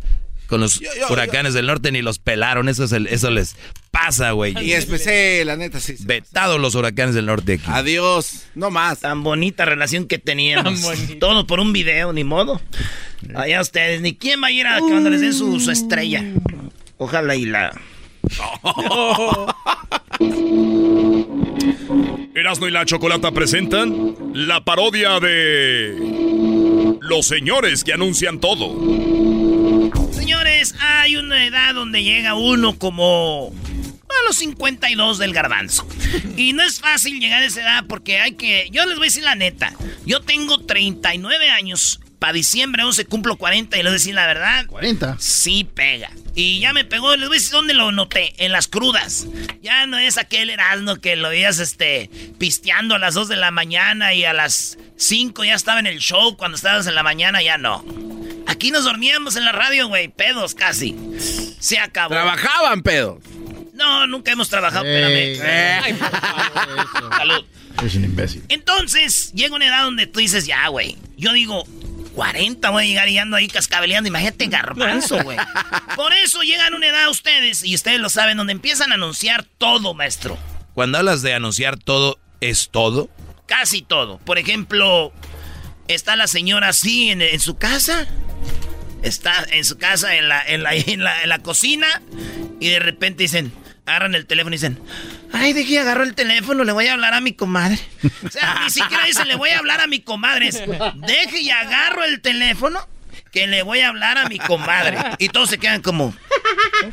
con 0.47 0.61
los 0.61 0.79
huracanes 1.09 1.53
del 1.53 1.65
norte 1.67 1.91
ni 1.91 2.01
los 2.01 2.19
pelaron. 2.19 2.69
Eso, 2.69 2.85
es 2.85 2.93
el- 2.93 3.07
eso 3.07 3.29
les 3.31 3.57
pasa, 3.91 4.31
güey. 4.31 4.55
Y 4.63 4.71
especial, 4.71 5.45
la 5.47 5.57
neta, 5.57 5.81
sí. 5.81 5.95
Vetados 5.99 6.57
los 6.61 6.73
huracanes 6.75 7.13
del 7.15 7.25
norte 7.25 7.55
aquí. 7.55 7.65
Adiós, 7.67 8.43
no 8.55 8.69
más. 8.71 9.01
Tan 9.01 9.23
bonita 9.23 9.65
relación 9.65 10.07
que 10.07 10.19
teníamos. 10.19 10.81
Todo 11.19 11.45
por 11.47 11.59
un 11.59 11.73
video, 11.73 12.13
ni 12.13 12.23
modo. 12.23 12.61
Allá 13.35 13.59
ustedes, 13.59 13.99
ni 13.99 14.15
quién 14.15 14.41
va 14.41 14.47
a 14.47 14.51
ir 14.51 14.67
a 14.67 14.79
cuando 14.79 15.09
les 15.09 15.19
den 15.19 15.33
su, 15.33 15.59
su 15.59 15.69
estrella. 15.71 16.23
Ojalá 16.97 17.35
y 17.35 17.45
la. 17.45 17.77
Erasmo 22.35 22.67
y 22.67 22.71
la 22.71 22.85
Chocolata 22.85 23.31
presentan 23.31 24.15
la 24.33 24.63
parodia 24.63 25.19
de 25.19 25.95
los 27.01 27.25
señores 27.25 27.83
que 27.83 27.93
anuncian 27.93 28.39
todo. 28.39 28.75
Señores, 30.11 30.75
hay 30.79 31.15
una 31.15 31.45
edad 31.45 31.73
donde 31.73 32.03
llega 32.03 32.35
uno 32.35 32.77
como 32.77 33.51
a 34.09 34.27
los 34.27 34.37
52 34.37 35.17
del 35.17 35.33
garbanzo. 35.33 35.87
Y 36.35 36.53
no 36.53 36.63
es 36.63 36.79
fácil 36.79 37.19
llegar 37.19 37.43
a 37.43 37.45
esa 37.45 37.61
edad 37.61 37.85
porque 37.87 38.19
hay 38.19 38.33
que... 38.33 38.67
Yo 38.71 38.85
les 38.85 38.95
voy 38.97 39.05
a 39.05 39.09
decir 39.09 39.23
la 39.23 39.35
neta. 39.35 39.73
Yo 40.05 40.21
tengo 40.21 40.59
39 40.59 41.49
años 41.49 41.99
para 42.19 42.33
diciembre 42.33 42.83
11 42.83 43.05
cumplo 43.05 43.35
40 43.37 43.77
y 43.77 43.79
les 43.83 43.85
voy 43.85 43.89
a 43.91 43.93
decir 43.93 44.15
la 44.15 44.25
verdad. 44.27 44.65
40. 44.67 45.17
Sí 45.19 45.63
pega. 45.63 46.09
Y 46.35 46.59
ya 46.59 46.73
me 46.73 46.85
pegó, 46.85 47.15
les 47.15 47.27
voy 47.27 47.37
a 47.37 47.39
decir 47.39 47.51
dónde 47.53 47.73
lo 47.73 47.91
noté, 47.91 48.33
en 48.43 48.51
las 48.51 48.67
crudas. 48.67 49.27
Ya 49.61 49.85
no 49.85 49.97
es 49.97 50.17
aquel 50.17 50.49
Erasmo 50.49 50.97
que 50.97 51.15
lo 51.15 51.29
veías 51.29 51.59
este, 51.59 52.09
pisteando 52.37 52.95
a 52.95 52.99
las 52.99 53.13
2 53.15 53.27
de 53.29 53.35
la 53.37 53.51
mañana 53.51 54.13
y 54.13 54.23
a 54.25 54.33
las 54.33 54.77
5 54.97 55.43
ya 55.45 55.55
estaba 55.55 55.79
en 55.79 55.87
el 55.87 55.99
show, 55.99 56.37
cuando 56.37 56.55
estabas 56.57 56.87
en 56.87 56.95
la 56.95 57.03
mañana 57.03 57.41
ya 57.41 57.57
no. 57.57 57.83
Aquí 58.47 58.71
nos 58.71 58.83
dormíamos 58.85 59.35
en 59.35 59.45
la 59.45 59.51
radio, 59.51 59.87
güey, 59.87 60.07
pedos 60.07 60.55
casi. 60.55 60.95
Se 61.59 61.79
acabó. 61.79 62.13
Trabajaban 62.13 62.81
pedos. 62.81 63.19
No, 63.73 64.07
nunca 64.07 64.31
hemos 64.31 64.49
trabajado, 64.49 64.85
Ey, 64.85 65.33
espérame. 65.33 65.85
ey, 65.85 65.93
por 65.93 66.09
favor, 66.19 67.15
Salud. 67.17 67.45
Es 67.83 67.93
un 67.95 68.05
imbécil. 68.05 68.43
Entonces, 68.49 69.31
llega 69.33 69.55
una 69.55 69.67
edad 69.67 69.83
donde 69.83 70.07
tú 70.07 70.19
dices, 70.19 70.47
ya, 70.47 70.67
güey. 70.69 70.97
Yo 71.15 71.31
digo, 71.33 71.63
40 72.17 72.71
voy 72.71 72.83
a 72.83 72.87
llegar 72.87 73.09
y 73.09 73.19
ando 73.19 73.37
ahí 73.37 73.47
cascabeleando. 73.47 74.07
Imagínate 74.07 74.47
garbanzo, 74.47 75.19
güey. 75.23 75.37
Por 75.95 76.11
eso 76.13 76.41
llegan 76.41 76.73
a 76.73 76.75
una 76.75 76.87
edad 76.87 77.09
ustedes, 77.11 77.63
y 77.63 77.75
ustedes 77.75 77.99
lo 77.99 78.09
saben, 78.09 78.37
donde 78.37 78.53
empiezan 78.53 78.91
a 78.91 78.95
anunciar 78.95 79.45
todo, 79.59 79.93
maestro. 79.93 80.35
Cuando 80.73 80.97
hablas 80.97 81.21
de 81.21 81.35
anunciar 81.35 81.77
todo, 81.77 82.17
¿es 82.41 82.69
todo? 82.71 83.11
Casi 83.45 83.83
todo. 83.83 84.17
Por 84.17 84.39
ejemplo, 84.39 85.13
está 85.87 86.15
la 86.15 86.25
señora 86.25 86.69
así 86.69 87.11
en, 87.11 87.21
en 87.21 87.39
su 87.39 87.59
casa. 87.59 88.07
Está 89.03 89.45
en 89.51 89.63
su 89.63 89.77
casa, 89.77 90.15
en 90.15 90.27
la, 90.27 90.41
en, 90.41 90.63
la, 90.63 90.73
en, 90.73 91.03
la, 91.03 91.21
en 91.21 91.29
la 91.29 91.37
cocina. 91.37 92.01
Y 92.59 92.69
de 92.69 92.79
repente 92.79 93.21
dicen, 93.21 93.53
agarran 93.87 94.15
el 94.15 94.25
teléfono 94.25 94.53
y 94.53 94.57
dicen, 94.57 94.79
ay, 95.31 95.53
de 95.53 95.65
que 95.65 95.79
agarró 95.79 96.03
el 96.03 96.13
teléfono, 96.13 96.65
le 96.65 96.73
voy 96.73 96.87
a 96.87 96.93
hablar 96.93 97.13
a 97.13 97.21
mi 97.21 97.31
comadre. 97.33 97.79
O 98.25 98.29
sea, 98.29 98.59
ni 98.65 98.69
siquiera 98.69 99.05
dicen, 99.05 99.27
le 99.29 99.35
voy 99.35 99.49
a 99.51 99.59
hablar 99.59 99.79
a 99.79 99.87
mi 99.87 100.01
comadre. 100.01 100.49
Es, 100.49 100.61
Deje 100.95 101.41
y 101.41 101.49
agarro 101.49 102.03
el 102.03 102.19
teléfono 102.21 102.85
que 103.31 103.47
le 103.47 103.63
voy 103.63 103.79
a 103.79 103.87
hablar 103.87 104.17
a 104.17 104.27
mi 104.27 104.39
comadre. 104.39 104.97
Y 105.19 105.29
todos 105.29 105.49
se 105.49 105.57
quedan 105.57 105.81
como, 105.81 106.13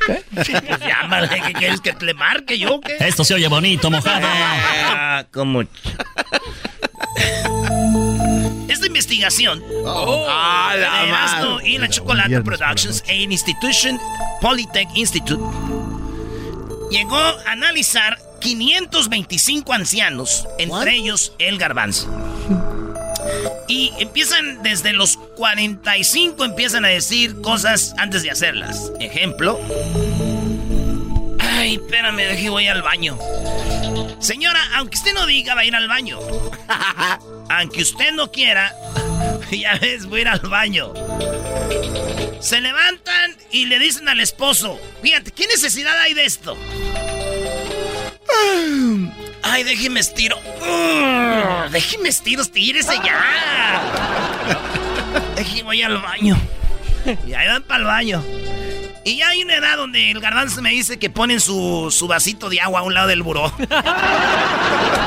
pues 0.07 0.49
llámale, 0.87 1.29
¿qué 1.29 1.53
quieres 1.53 1.81
que 1.81 1.93
te 1.93 2.05
le 2.05 2.15
marque 2.15 2.59
yo? 2.59 2.81
¿Qué? 2.81 2.97
Esto 3.01 3.25
se 3.25 3.35
oye 3.35 3.49
bonito, 3.49 3.91
mojado. 3.91 4.27
Ah, 4.97 5.25
como... 5.33 5.63
Esta 8.69 8.87
investigación 8.87 9.63
Ah, 9.87 10.75
la 10.77 11.03
de 11.03 11.09
Erasmo 11.09 11.61
y 11.61 11.79
la 11.79 11.89
Chocolate 11.89 12.41
Productions 12.41 13.05
e 13.07 13.23
Institution 13.23 14.01
Polytech 14.41 14.89
Institute 14.97 15.43
llegó 16.91 17.17
a 17.17 17.53
analizar 17.53 18.19
525 18.41 19.73
ancianos, 19.73 20.47
entre 20.59 20.95
ellos 20.95 21.33
el 21.39 21.59
garbanzo. 21.59 22.09
Y 23.69 23.93
empiezan 23.99 24.63
desde 24.63 24.93
los 24.93 25.17
45, 25.37 26.45
empiezan 26.45 26.85
a 26.85 26.89
decir 26.89 27.41
cosas 27.41 27.95
antes 27.97 28.23
de 28.23 28.31
hacerlas. 28.31 28.93
Ejemplo. 29.01 29.59
Ay, 31.41 31.75
espérame, 31.75 32.17
dejé, 32.17 32.51
voy 32.51 32.67
al 32.67 32.83
baño. 32.83 33.19
Señora, 34.21 34.61
aunque 34.75 34.99
usted 34.99 35.15
no 35.15 35.27
diga, 35.27 35.55
va 35.55 35.63
a 35.63 35.65
ir 35.65 35.75
al 35.75 35.89
baño. 35.89 36.19
aunque 37.49 37.83
usted 37.83 38.13
no 38.13 38.31
quiera, 38.31 38.75
ya 39.59 39.79
ves, 39.79 40.07
voy 40.07 40.21
a 40.21 40.23
ir 40.23 40.29
al 40.29 40.41
baño. 40.41 40.93
Se 42.41 42.61
levantan 42.61 43.37
y 43.51 43.67
le 43.67 43.79
dicen 43.79 44.09
al 44.09 44.21
esposo, 44.21 44.79
fíjate, 45.03 45.31
¿qué 45.31 45.47
necesidad 45.47 45.99
hay 46.01 46.15
de 46.15 46.25
esto? 46.25 46.57
Ay, 49.43 49.63
déjeme 49.63 50.01
estiro. 50.01 50.37
Mm, 50.61 51.71
Déjeme 51.71 52.09
estiro, 52.09 52.43
estírese 52.43 52.95
ya. 53.05 53.81
Déjeme 55.37 55.63
voy 55.65 55.83
al 55.83 55.99
baño. 55.99 56.37
Y 57.27 57.35
ahí 57.35 57.47
van 57.49 57.63
para 57.63 57.81
el 57.81 57.85
baño. 57.87 58.25
Y 59.07 59.19
ya 59.19 59.29
hay 59.29 59.43
una 59.43 59.57
edad 59.57 59.77
donde 59.77 60.11
el 60.11 60.21
garbanzo 60.21 60.63
me 60.63 60.71
dice 60.71 60.99
que 60.99 61.11
ponen 61.11 61.39
su, 61.41 61.89
su 61.91 62.07
vasito 62.09 62.49
de 62.49 62.61
agua 62.61 62.81
a 62.81 62.83
un 62.83 62.95
lado 62.95 63.09
del 63.09 63.23
buró. 63.23 63.53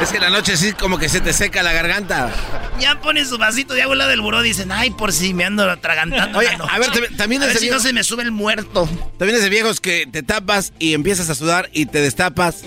Es 0.02 0.10
que 0.10 0.20
la 0.20 0.30
noche 0.30 0.56
sí 0.58 0.74
como 0.74 1.00
que 1.00 1.10
se 1.10 1.22
te 1.22 1.34
seca 1.34 1.64
la 1.64 1.74
garganta. 1.74 2.30
Ya 2.80 3.02
ponen 3.02 3.26
su 3.28 3.40
vasito 3.40 3.74
de 3.74 3.82
agua 3.82 3.94
al 3.94 3.98
lado 3.98 4.12
del 4.12 4.22
buró. 4.22 4.44
Dicen, 4.44 4.72
ay, 4.72 4.92
por 4.92 5.12
si 5.12 5.34
me 5.34 5.44
ando 5.44 5.68
atragantando. 5.70 6.38
Oye, 6.38 6.50
a 6.50 6.78
ver, 6.78 6.92
también- 7.18 7.42
a 7.42 7.48
ver 7.48 7.56
si 7.58 7.64
viejo- 7.66 7.78
no 7.78 7.82
se 7.82 7.94
me 7.94 8.04
sube 8.04 8.22
el 8.22 8.30
muerto. 8.32 8.88
También 9.18 9.38
es 9.38 9.42
de 9.44 9.50
viejos 9.50 9.82
que 9.82 10.06
te 10.12 10.22
tapas 10.22 10.72
y 10.78 10.94
empiezas 10.94 11.32
a 11.32 11.36
sudar 11.36 11.70
y 11.74 11.88
te 11.88 12.00
destapas 12.00 12.58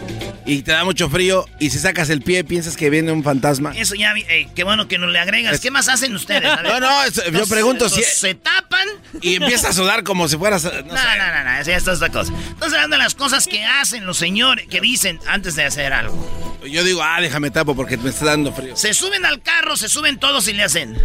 y 0.45 0.63
te 0.63 0.73
da 0.73 0.83
mucho 0.85 1.09
frío 1.09 1.47
y 1.61 1.71
si 1.71 1.79
sacas 1.79 2.11
el 2.11 2.23
pie 2.23 2.43
piensas 2.43 2.77
que 2.77 2.91
viene 2.91 3.13
un 3.13 3.23
fantasma. 3.23 3.73
Eso 3.77 3.95
ya, 3.95 4.13
qué 4.57 4.65
bueno 4.65 4.89
que 4.89 4.99
nos 4.99 5.11
le 5.13 5.21
agregas. 5.21 5.61
¿Qué 5.61 5.71
más 5.71 5.89
hacen 5.89 6.13
ustedes? 6.17 6.51
A 6.51 6.57
ver. 6.63 6.73
No, 6.73 6.81
no, 6.81 7.05
eso- 7.05 7.23
yo 7.31 7.47
pregunto 7.47 7.89
si- 7.89 8.03
Se 8.03 8.35
tapan. 8.35 8.89
Y 9.23 9.37
empiezas 9.37 9.71
a 9.71 9.73
sudar 9.75 10.03
como 10.03 10.27
si 10.27 10.37
fueras... 10.37 10.65
No, 10.65 10.71
No, 10.71 10.97
no, 11.27 11.39
no, 11.39 11.45
no, 11.45 11.59
eso 11.59 11.71
ya 11.71 11.77
es 11.77 11.89
otra 11.89 12.09
cosa. 12.09 12.33
Entonces 12.33 12.73
hablando 12.73 12.97
de 12.97 13.03
las 13.03 13.15
cosas 13.15 13.47
que 13.47 13.65
hacen 13.65 14.07
los 14.07 14.19
señores, 14.19 14.67
que 14.69 14.81
dicen 14.81 15.21
antes 15.27 15.57
de 15.57 15.65
hacer 15.65 15.93
algo. 15.93 16.61
Yo 16.69 16.85
digo, 16.85 17.03
ah, 17.03 17.21
déjame 17.21 17.51
tapo 17.51 17.75
porque 17.75 17.97
me 17.97 18.11
está 18.11 18.27
dando 18.27 18.53
frío. 18.53 18.77
Se 18.77 18.95
suben 18.95 19.25
al 19.25 19.43
carro, 19.43 19.77
se 19.77 19.89
suben 19.89 20.19
todos 20.19 20.49
y 20.49 20.53
le 20.53 20.63
hacen. 20.63 20.97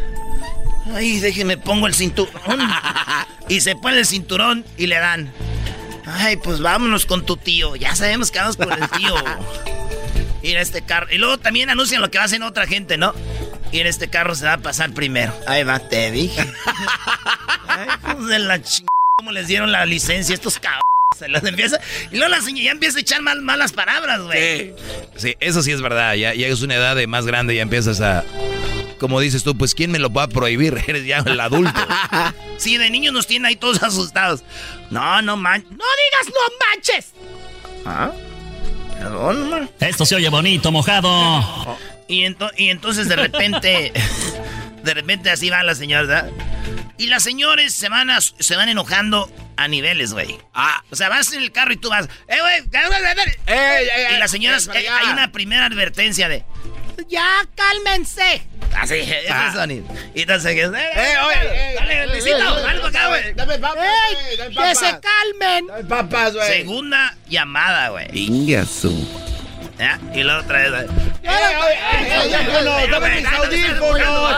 Ay, 0.94 1.20
déjeme 1.20 1.58
pongo 1.58 1.88
el 1.88 1.94
cinturón. 1.94 2.34
y 3.50 3.62
se 3.62 3.76
pone 3.76 4.00
el 4.00 4.06
cinturón 4.06 4.66
y 4.78 4.88
le 4.88 5.00
dan. 5.00 5.32
Ay, 6.06 6.38
pues 6.38 6.60
vámonos 6.60 7.06
con 7.06 7.26
tu 7.26 7.38
tío. 7.38 7.76
Ya 7.76 7.96
sabemos 7.96 8.32
que 8.32 8.40
vamos 8.40 8.58
con 8.58 8.72
el 8.72 8.90
tío. 8.90 9.16
Y 10.42 10.52
en 10.52 10.58
este 10.60 10.84
carro. 10.84 11.08
Y 11.10 11.18
luego 11.18 11.40
también 11.40 11.72
anuncian 11.72 12.04
lo 12.04 12.12
que 12.12 12.20
va 12.20 12.26
a 12.26 12.28
hacer 12.28 12.44
otra 12.44 12.68
gente, 12.68 12.98
¿no? 12.98 13.16
Y 13.72 13.80
en 13.80 13.88
este 13.88 14.10
carro 14.10 14.36
se 14.36 14.46
va 14.46 14.54
a 14.54 14.58
pasar 14.60 14.92
primero. 14.92 15.34
Ahí 15.48 15.64
va, 15.64 15.80
te 15.80 16.12
dije. 16.12 16.40
Ay, 17.68 17.88
de 18.28 18.40
la 18.40 18.62
ching... 18.62 18.86
¿Cómo 19.18 19.32
les 19.32 19.48
dieron 19.48 19.72
la 19.72 19.86
licencia 19.86 20.34
a 20.34 20.36
estos 20.36 20.60
cabrones? 20.60 20.82
Se 21.18 21.30
las 21.30 21.42
empieza. 21.46 21.80
Y 22.12 22.18
luego 22.18 22.30
la 22.32 22.42
señora 22.42 22.66
ya 22.66 22.72
empieza 22.72 22.98
a 22.98 23.02
echar 23.02 23.22
mal, 23.22 23.42
malas 23.42 23.72
palabras, 23.72 24.22
güey. 24.22 24.74
Sí, 25.16 25.36
eso 25.40 25.64
sí 25.64 25.72
es 25.72 25.82
verdad. 25.82 26.16
Ya, 26.16 26.34
ya 26.34 26.48
es 26.48 26.62
una 26.62 26.76
edad 26.76 26.98
de 26.98 27.08
más 27.08 27.26
grande 27.26 27.54
y 27.54 27.58
ya 27.58 27.62
empiezas 27.64 28.02
a. 28.02 28.26
Como 29.00 29.22
dices 29.22 29.44
tú, 29.44 29.58
pues 29.58 29.74
¿quién 29.74 29.92
me 29.92 30.00
lo 30.00 30.12
va 30.12 30.24
a 30.24 30.28
prohibir? 30.28 30.84
Eres 30.88 31.06
ya 31.06 31.20
el 31.20 31.40
adulto. 31.40 31.80
Sí, 32.58 32.78
de 32.78 32.90
niños 32.90 33.14
nos 33.14 33.28
tienen 33.28 33.46
ahí 33.48 33.56
todos 33.58 33.84
asustados. 33.84 34.42
No, 34.90 35.22
no 35.22 35.36
manches. 35.38 35.70
No 35.72 35.78
digas 35.78 36.34
no 36.34 36.68
manches. 36.70 37.06
¿Ah? 37.86 38.12
Perdón, 38.98 39.50
man. 39.50 39.70
Esto 39.82 40.06
se 40.06 40.16
oye 40.16 40.30
bonito, 40.30 40.72
mojado. 40.72 41.78
Y, 42.08 42.22
ento- 42.24 42.52
y 42.58 42.70
entonces 42.70 43.10
de 43.10 43.16
repente, 43.18 43.92
de 44.84 44.94
repente 44.94 45.30
así 45.30 45.50
va 45.50 45.64
la 45.64 45.76
señora, 45.76 46.02
¿verdad? 46.04 46.30
Y 46.98 47.08
las 47.08 47.24
señores 47.24 47.74
se 47.74 47.90
van, 47.90 48.10
a- 48.10 48.22
se 48.22 48.56
van 48.56 48.70
enojando 48.70 49.30
a 49.58 49.68
niveles, 49.68 50.14
güey. 50.14 50.38
Ah. 50.54 50.82
O 50.92 50.96
sea, 50.96 51.10
vas 51.10 51.32
en 51.34 51.42
el 51.42 51.52
carro 51.52 51.74
y 51.74 51.78
tú 51.78 51.90
vas, 51.90 52.08
¡eh, 52.28 52.38
güey! 52.40 52.64
Y 54.16 54.18
las 54.18 54.32
señoras, 54.32 54.70
eh, 54.74 54.88
hay 54.90 55.10
una 55.12 55.32
primera 55.32 55.66
advertencia 55.66 56.30
de, 56.30 56.44
¡ya, 57.10 57.26
cálmense! 57.56 58.44
Así, 58.78 58.94
ese 58.96 59.26
Ah. 59.30 59.52
sonido. 59.54 59.86
Y 60.14 60.22
entonces, 60.22 60.52
¡eh, 60.56 60.60
¡Eh, 60.64 61.14
oye! 61.26 61.36
eh, 61.44 61.76
Dale, 61.78 62.04
eh, 62.04 62.08
Luisito, 62.08 62.38
eh, 62.38 62.62
eh, 62.64 62.68
algo 62.70 62.88
acá, 62.88 63.08
güey. 63.08 63.34
Dame 63.34 63.60
papas, 63.60 63.86
¡Que 64.38 64.76
se 64.76 65.00
calmen! 65.00 65.68
Dame 65.68 65.84
papas, 65.86 66.34
güey. 66.34 66.48
Segunda 66.48 67.16
llamada, 67.28 67.90
güey. 67.90 68.08
Ingasu. 68.14 69.08
¿Ya? 69.78 70.00
Y 70.14 70.24
la 70.24 70.40
otra 70.40 70.70
vez. 70.70 70.90
¡Eh, 71.24 72.14
audífonos! 72.16 72.92
¡Dame 72.92 73.16
mis 73.16 73.28
audífonos! 73.28 74.36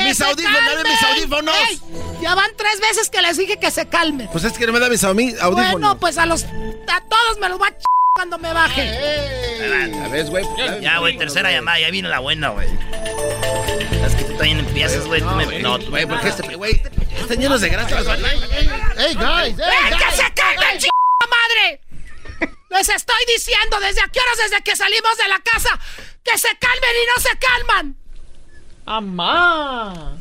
¡Mis 0.00 0.20
audífonos! 0.20 0.60
¡Dame 0.66 0.90
mis 0.90 1.02
audífonos! 1.02 1.82
Ya 2.22 2.34
van 2.34 2.50
tres 2.56 2.80
veces 2.80 3.10
que 3.10 3.20
les 3.20 3.36
dije 3.36 3.58
que 3.58 3.70
se 3.70 3.86
calmen. 3.88 4.28
Pues 4.32 4.44
es 4.44 4.52
que 4.54 4.66
no 4.66 4.72
me 4.72 4.80
da 4.80 4.88
mis 4.88 5.04
audífonos. 5.04 5.72
Bueno, 5.72 5.98
pues 5.98 6.16
a 6.18 6.26
los 6.26 6.44
a 6.44 7.00
todos 7.02 7.38
me 7.40 7.48
los 7.48 7.58
voy 7.58 7.68
a 7.68 7.72
ch 7.72 7.84
cuando 8.14 8.38
me 8.38 8.52
baje. 8.52 8.82
A 10.04 10.08
ver, 10.08 10.26
güey. 10.26 10.44
Ya, 10.80 10.98
güey, 10.98 11.16
tercera 11.16 11.50
llamada, 11.50 11.78
ya 11.78 11.90
viene 11.90 12.08
la 12.08 12.18
buena, 12.18 12.48
güey. 12.48 12.68
Es 14.06 14.14
que 14.14 14.24
tú 14.24 14.32
también 14.36 14.58
empiezas, 14.60 15.06
güey. 15.06 15.20
No, 15.20 15.78
Güey, 15.78 16.06
¿por 16.06 16.20
qué 16.20 16.28
este, 16.28 16.56
güey? 16.56 16.82
Están 17.18 17.38
llenos 17.38 17.60
de 17.60 17.68
grasa. 17.68 17.96
Hey, 18.96 19.14
guys, 19.14 19.58
¡Eh, 19.58 19.90
que 19.90 20.16
se 20.16 20.32
calmen, 20.34 20.78
ch 20.78 20.88
madre! 21.28 21.80
Les 22.70 22.88
estoy 22.88 23.24
diciendo 23.26 23.80
desde 23.80 24.00
a 24.00 24.08
qué 24.08 24.20
horas 24.20 24.38
desde 24.38 24.62
que 24.62 24.76
salimos 24.76 25.16
de 25.16 25.28
la 25.28 25.40
casa 25.40 25.78
que 26.24 26.38
se 26.38 26.48
calmen 26.58 26.90
y 27.02 27.06
no 27.06 27.22
se 27.22 27.38
calman. 27.38 27.96
¡Amá! 28.86 30.16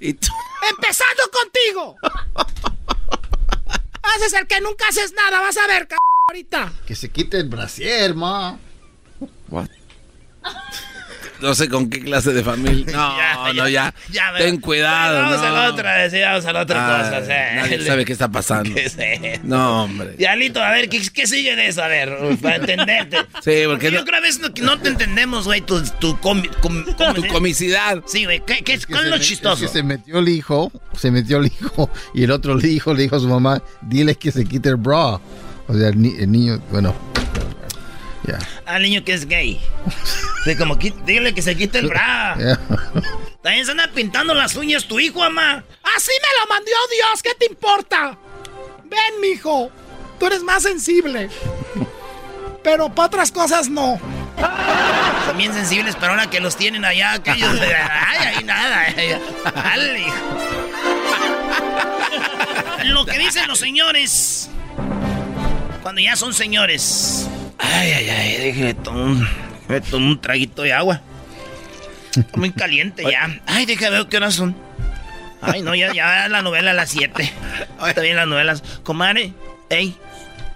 ¿Y 0.00 0.14
tú? 0.14 0.32
Empezando 0.68 1.22
contigo. 1.32 1.96
Haces 4.02 4.32
el 4.34 4.46
que 4.46 4.60
nunca 4.60 4.88
haces 4.88 5.12
nada, 5.12 5.40
vas 5.40 5.56
a 5.56 5.66
ver, 5.66 5.86
c 5.88 5.96
ahorita. 6.28 6.72
Que 6.86 6.94
se 6.94 7.10
quite 7.10 7.38
el 7.38 7.48
brasier, 7.48 8.14
ma. 8.14 8.58
No 11.42 11.54
sé 11.54 11.68
con 11.68 11.90
qué 11.90 12.00
clase 12.00 12.32
de 12.32 12.42
familia. 12.42 12.86
No, 12.92 13.52
no, 13.54 13.68
ya. 13.68 13.92
Ten 14.38 14.58
cuidado. 14.60 15.20
Vamos 15.22 15.38
no. 15.40 15.46
a 15.46 15.50
la 15.50 15.68
otra, 15.70 16.08
sí, 16.10 16.20
vamos 16.20 16.44
a 16.46 16.52
la 16.52 16.62
otra 16.62 16.96
Ay, 16.98 17.04
cosa. 17.20 17.22
sí. 17.26 17.56
Nadie 17.56 17.84
sabe 17.86 18.04
qué 18.04 18.12
está 18.12 18.28
pasando. 18.30 18.74
¿Qué 18.74 18.84
es? 18.86 19.44
No, 19.44 19.84
hombre. 19.84 20.14
Y 20.18 20.24
Alito, 20.24 20.62
a 20.62 20.70
ver, 20.70 20.88
¿qué, 20.88 21.02
qué 21.12 21.26
sigue 21.26 21.54
de 21.56 21.68
eso? 21.68 21.82
A 21.82 21.88
ver, 21.88 22.16
para 22.40 22.56
entenderte. 22.56 23.18
Sí, 23.42 23.62
porque 23.66 23.90
yo 23.90 23.98
no- 24.00 24.04
creo 24.04 24.18
a 24.18 24.20
veces 24.22 24.40
no, 24.40 24.54
que 24.54 24.62
no 24.62 24.78
te 24.78 24.88
entendemos, 24.88 25.46
güey, 25.46 25.60
tu, 25.62 25.82
tu, 25.98 26.14
comi- 26.18 26.48
com- 26.60 26.84
¿cómo 26.96 27.14
Tu 27.14 27.26
comicidad. 27.26 27.98
Sí, 28.06 28.24
güey, 28.24 28.40
¿qué, 28.46 28.62
qué, 28.62 28.78
que 28.78 28.86
¿cuál 28.86 28.98
es 29.00 29.04
se 29.04 29.10
lo 29.10 29.16
me- 29.16 29.22
chistoso? 29.22 29.64
Es 29.64 29.70
que 29.72 29.78
se 29.78 29.82
metió 29.82 30.18
el 30.20 30.28
hijo, 30.28 30.70
se 30.96 31.10
metió 31.10 31.38
el 31.38 31.46
hijo, 31.46 31.90
y 32.14 32.22
el 32.22 32.30
otro 32.30 32.54
le 32.56 32.68
dijo, 32.68 32.94
le 32.94 33.02
dijo 33.02 33.16
a 33.16 33.20
su 33.20 33.28
mamá, 33.28 33.60
dile 33.80 34.14
que 34.14 34.30
se 34.30 34.44
quite 34.44 34.68
el 34.68 34.76
bra. 34.76 35.18
O 35.68 35.74
sea, 35.76 35.88
el, 35.88 36.00
ni- 36.00 36.14
el 36.16 36.30
niño, 36.30 36.60
bueno. 36.70 37.11
Ya. 38.24 38.38
Al 38.66 38.82
niño 38.82 39.04
que 39.04 39.14
es 39.14 39.26
gay. 39.26 39.60
Como, 40.58 40.76
dígale 40.76 41.34
que 41.34 41.42
se 41.42 41.56
quite 41.56 41.78
el 41.78 41.88
bra. 41.88 42.36
También 43.42 43.64
se 43.64 43.72
anda 43.72 43.90
pintando 43.94 44.34
las 44.34 44.54
uñas 44.54 44.84
tu 44.86 45.00
hijo, 45.00 45.20
mamá. 45.20 45.64
Así 45.96 46.10
me 46.10 46.40
lo 46.40 46.46
mandó 46.48 46.70
Dios, 46.90 47.22
¿qué 47.22 47.34
te 47.34 47.46
importa? 47.46 48.16
Ven, 48.84 49.20
mijo, 49.20 49.70
tú 50.18 50.26
eres 50.26 50.42
más 50.42 50.62
sensible. 50.62 51.28
Pero 52.62 52.88
para 52.94 53.06
otras 53.06 53.32
cosas 53.32 53.68
no. 53.68 54.00
Son 55.26 55.36
bien 55.36 55.52
sensibles, 55.52 55.96
pero 55.98 56.12
ahora 56.12 56.30
que 56.30 56.40
los 56.40 56.56
tienen 56.56 56.84
allá, 56.84 57.12
aquellos. 57.14 57.60
Ay, 57.60 58.36
ahí 58.36 58.44
nada. 58.44 58.86
Dale, 59.54 60.00
hijo. 60.00 60.16
Lo 62.84 63.06
que 63.06 63.18
dicen 63.18 63.48
los 63.48 63.58
señores. 63.58 64.48
Cuando 65.82 66.00
ya 66.00 66.14
son 66.16 66.34
señores. 66.34 67.28
Ay, 67.58 67.92
ay, 67.92 68.08
ay, 68.08 68.36
déjeme 68.38 68.74
tomar 68.74 69.02
un, 69.02 69.28
déjeme 69.68 69.80
tomar 69.90 70.08
un 70.08 70.20
traguito 70.20 70.62
de 70.62 70.72
agua. 70.72 71.00
Está 72.16 72.36
Muy 72.38 72.50
caliente 72.50 73.04
ya. 73.10 73.40
Ay, 73.46 73.64
déjame 73.64 73.96
ver 73.98 74.06
qué 74.06 74.18
horas 74.18 74.34
son. 74.34 74.54
Ay, 75.40 75.62
no, 75.62 75.74
ya, 75.74 75.92
ya 75.94 76.28
la 76.28 76.42
novela 76.42 76.72
a 76.72 76.74
las 76.74 76.90
7. 76.90 77.32
Está 77.86 78.00
bien 78.02 78.16
las 78.16 78.28
novelas. 78.28 78.62
Comadre, 78.82 79.32
ey, 79.70 79.96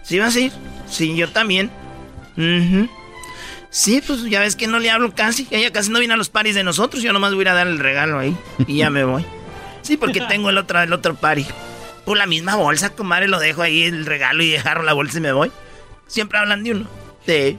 ¿sí 0.02 0.18
vas 0.18 0.36
a 0.36 0.40
ir? 0.40 0.52
Sí, 0.88 1.16
yo 1.16 1.28
también. 1.30 1.70
Ujú. 2.36 2.88
Sí, 3.70 4.02
pues 4.06 4.22
ya 4.24 4.40
ves 4.40 4.54
que 4.54 4.66
no 4.66 4.78
le 4.78 4.90
hablo 4.90 5.14
casi. 5.14 5.48
Ella 5.50 5.72
casi 5.72 5.90
no 5.90 5.98
viene 5.98 6.14
a 6.14 6.16
los 6.16 6.28
paris 6.28 6.54
de 6.54 6.62
nosotros. 6.62 7.02
Yo 7.02 7.12
nomás 7.12 7.32
voy 7.32 7.40
a 7.40 7.42
ir 7.42 7.48
a 7.48 7.54
dar 7.54 7.66
el 7.66 7.78
regalo 7.78 8.18
ahí. 8.18 8.36
Y 8.66 8.76
ya 8.76 8.90
me 8.90 9.04
voy. 9.04 9.24
Sí, 9.82 9.96
porque 9.96 10.20
tengo 10.28 10.50
el 10.50 10.58
otro, 10.58 10.80
el 10.80 10.92
otro 10.92 11.14
party. 11.14 11.46
Por 12.04 12.16
la 12.16 12.26
misma 12.26 12.54
bolsa, 12.54 12.90
comadre, 12.90 13.28
lo 13.28 13.40
dejo 13.40 13.62
ahí 13.62 13.82
el 13.82 14.06
regalo 14.06 14.42
y 14.42 14.50
dejaron 14.50 14.86
la 14.86 14.92
bolsa 14.92 15.18
y 15.18 15.20
me 15.22 15.32
voy. 15.32 15.50
Siempre 16.06 16.38
hablan 16.38 16.64
de 16.64 16.72
uno. 16.72 16.86
Sí. 17.26 17.58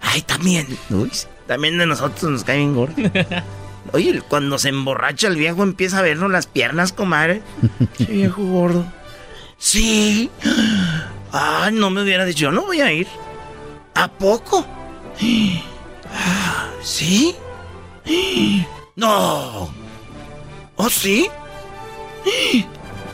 Ay, 0.00 0.22
también. 0.22 0.66
Uy, 0.90 1.10
también 1.46 1.78
de 1.78 1.86
nosotros 1.86 2.30
nos 2.30 2.44
cae 2.44 2.58
bien 2.58 2.74
gordo. 2.74 2.94
Oye, 3.92 4.22
cuando 4.28 4.58
se 4.58 4.70
emborracha 4.70 5.28
el 5.28 5.36
viejo 5.36 5.62
empieza 5.62 5.98
a 5.98 6.02
vernos 6.02 6.30
las 6.30 6.46
piernas, 6.46 6.92
comadre. 6.92 7.42
Che, 7.98 8.04
viejo 8.04 8.42
gordo. 8.42 8.84
Sí. 9.58 10.30
Ay, 11.32 11.74
no 11.74 11.90
me 11.90 12.02
hubiera 12.02 12.24
dicho, 12.24 12.42
yo 12.42 12.52
no 12.52 12.62
voy 12.66 12.80
a 12.80 12.92
ir. 12.92 13.06
¿A 13.94 14.08
poco? 14.08 14.64
Ah, 16.12 16.70
¿Sí? 16.82 17.34
No. 18.96 19.72
¿Oh, 20.76 20.90
sí? 20.90 21.28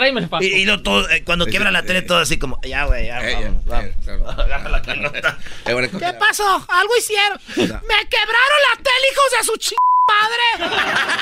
Tráeme 0.00 0.20
el. 0.20 0.28
Y, 0.40 0.46
y 0.46 0.64
lo 0.64 0.82
todo, 0.82 1.10
eh, 1.10 1.22
cuando 1.24 1.44
quiebra 1.44 1.70
la 1.70 1.82
tele, 1.82 2.00
todo 2.00 2.18
así 2.18 2.38
como, 2.38 2.58
ya, 2.62 2.84
güey, 2.84 3.06
ya, 3.06 3.20
vamos, 3.20 3.66
vamos. 3.66 4.38
Agarra 4.38 4.70
la 4.70 4.80
pelota. 4.82 5.38
¿Qué 5.64 6.12
pasó? 6.18 6.66
Algo 6.68 6.96
hicieron. 6.98 7.38
Me 7.56 8.08
quebraron 8.08 8.60
la 8.70 8.76
tele, 8.76 9.06
hijos 9.12 9.30
de 9.38 9.44
su 9.44 9.56
ch... 9.58 9.74
madre. 10.08 10.72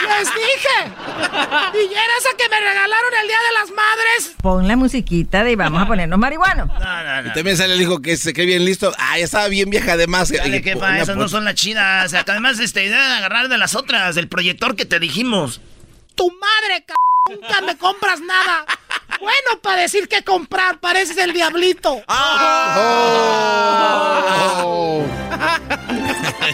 Les 0.08 0.28
dije. 0.28 0.78
Y 1.74 1.92
era 1.92 2.12
esa 2.20 2.36
que 2.38 2.48
me 2.48 2.60
regalaron 2.60 3.12
el 3.20 3.26
día 3.26 3.36
de 3.36 3.52
las 3.54 3.70
madres. 3.70 4.34
Pon 4.40 4.68
la 4.68 4.76
musiquita 4.76 5.42
de 5.42 5.56
vamos 5.56 5.82
a 5.82 5.86
ponernos 5.86 6.18
marihuanos. 6.18 6.70
Y 7.26 7.32
también 7.34 7.56
sale 7.56 7.74
el 7.74 7.82
hijo 7.82 8.00
que 8.00 8.16
se 8.16 8.32
cree 8.32 8.46
bien 8.46 8.64
listo. 8.64 8.92
Ah, 8.96 9.18
ya 9.18 9.24
estaba 9.24 9.48
bien 9.48 9.70
vieja 9.70 9.94
además. 9.94 10.30
Dale, 10.30 10.58
Y 10.58 10.62
que 10.62 10.74
una 10.76 11.00
esas 11.00 11.16
no 11.16 11.28
son 11.28 11.44
las 11.44 11.56
chidas. 11.56 12.06
O 12.06 12.08
sea, 12.10 12.22
que 12.22 12.30
además, 12.30 12.60
este, 12.60 12.80
deben 12.80 13.00
agarrar 13.00 13.48
de 13.48 13.58
las 13.58 13.74
otras, 13.74 14.14
del 14.14 14.28
proyector 14.28 14.76
que 14.76 14.84
te 14.84 15.00
dijimos. 15.00 15.60
Tu 16.14 16.30
madre, 16.30 16.84
c... 16.86 16.94
Nunca 17.28 17.60
me 17.62 17.76
compras 17.76 18.20
nada. 18.20 18.64
Bueno, 19.20 19.60
para 19.62 19.82
decir 19.82 20.08
que 20.08 20.22
comprar, 20.22 20.78
pareces 20.80 21.16
el 21.16 21.32
diablito. 21.32 22.02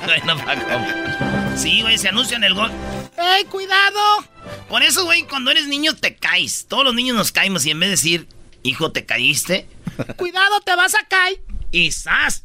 Bueno, 0.05 0.37
Paco. 0.45 1.57
Sí, 1.57 1.83
güey, 1.83 1.99
se 1.99 2.09
anuncia 2.09 2.37
en 2.37 2.45
el 2.45 2.55
gol. 2.55 2.71
¡Ey, 3.17 3.45
cuidado! 3.45 4.25
Por 4.69 4.83
eso, 4.83 5.05
güey, 5.05 5.23
cuando 5.25 5.51
eres 5.51 5.67
niño 5.67 5.95
te 5.95 6.17
caes. 6.17 6.67
Todos 6.69 6.85
los 6.85 6.95
niños 6.95 7.17
nos 7.17 7.33
caemos 7.33 7.65
y 7.65 7.71
en 7.71 7.81
vez 7.81 7.89
de 7.89 7.91
decir, 7.93 8.29
hijo, 8.63 8.93
te 8.93 9.07
caíste, 9.07 9.69
Cuidado, 10.17 10.61
te 10.61 10.75
vas 10.75 10.95
a 10.95 11.07
caer. 11.07 11.41
y 11.71 11.93
¡zas! 11.93 12.45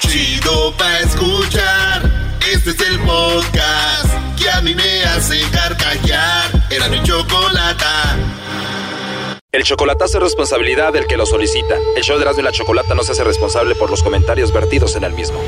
Chido 0.00 0.72
pa' 0.78 1.00
escuchar. 1.00 2.38
Este 2.52 2.70
es 2.70 2.80
el 2.88 3.00
podcast 3.00 4.14
que 4.38 4.48
a 4.48 4.60
mí 4.60 4.74
me 4.74 5.02
hace 5.04 5.40
carcajear. 5.50 6.50
Era 6.70 6.88
mi 6.88 7.02
chocolata. 7.02 8.16
El 9.50 9.64
chocolatazo 9.64 10.18
es 10.18 10.22
responsabilidad 10.24 10.92
del 10.92 11.06
que 11.06 11.16
lo 11.16 11.26
solicita. 11.26 11.76
El 11.96 12.02
show 12.02 12.16
de 12.16 12.22
Erasmo 12.22 12.42
y 12.42 12.44
la 12.44 12.52
Chocolata 12.52 12.94
no 12.94 13.02
se 13.02 13.12
hace 13.12 13.24
responsable 13.24 13.74
por 13.74 13.90
los 13.90 14.02
comentarios 14.02 14.52
vertidos 14.52 14.94
en 14.96 15.04
el 15.04 15.14
mismo. 15.14 15.40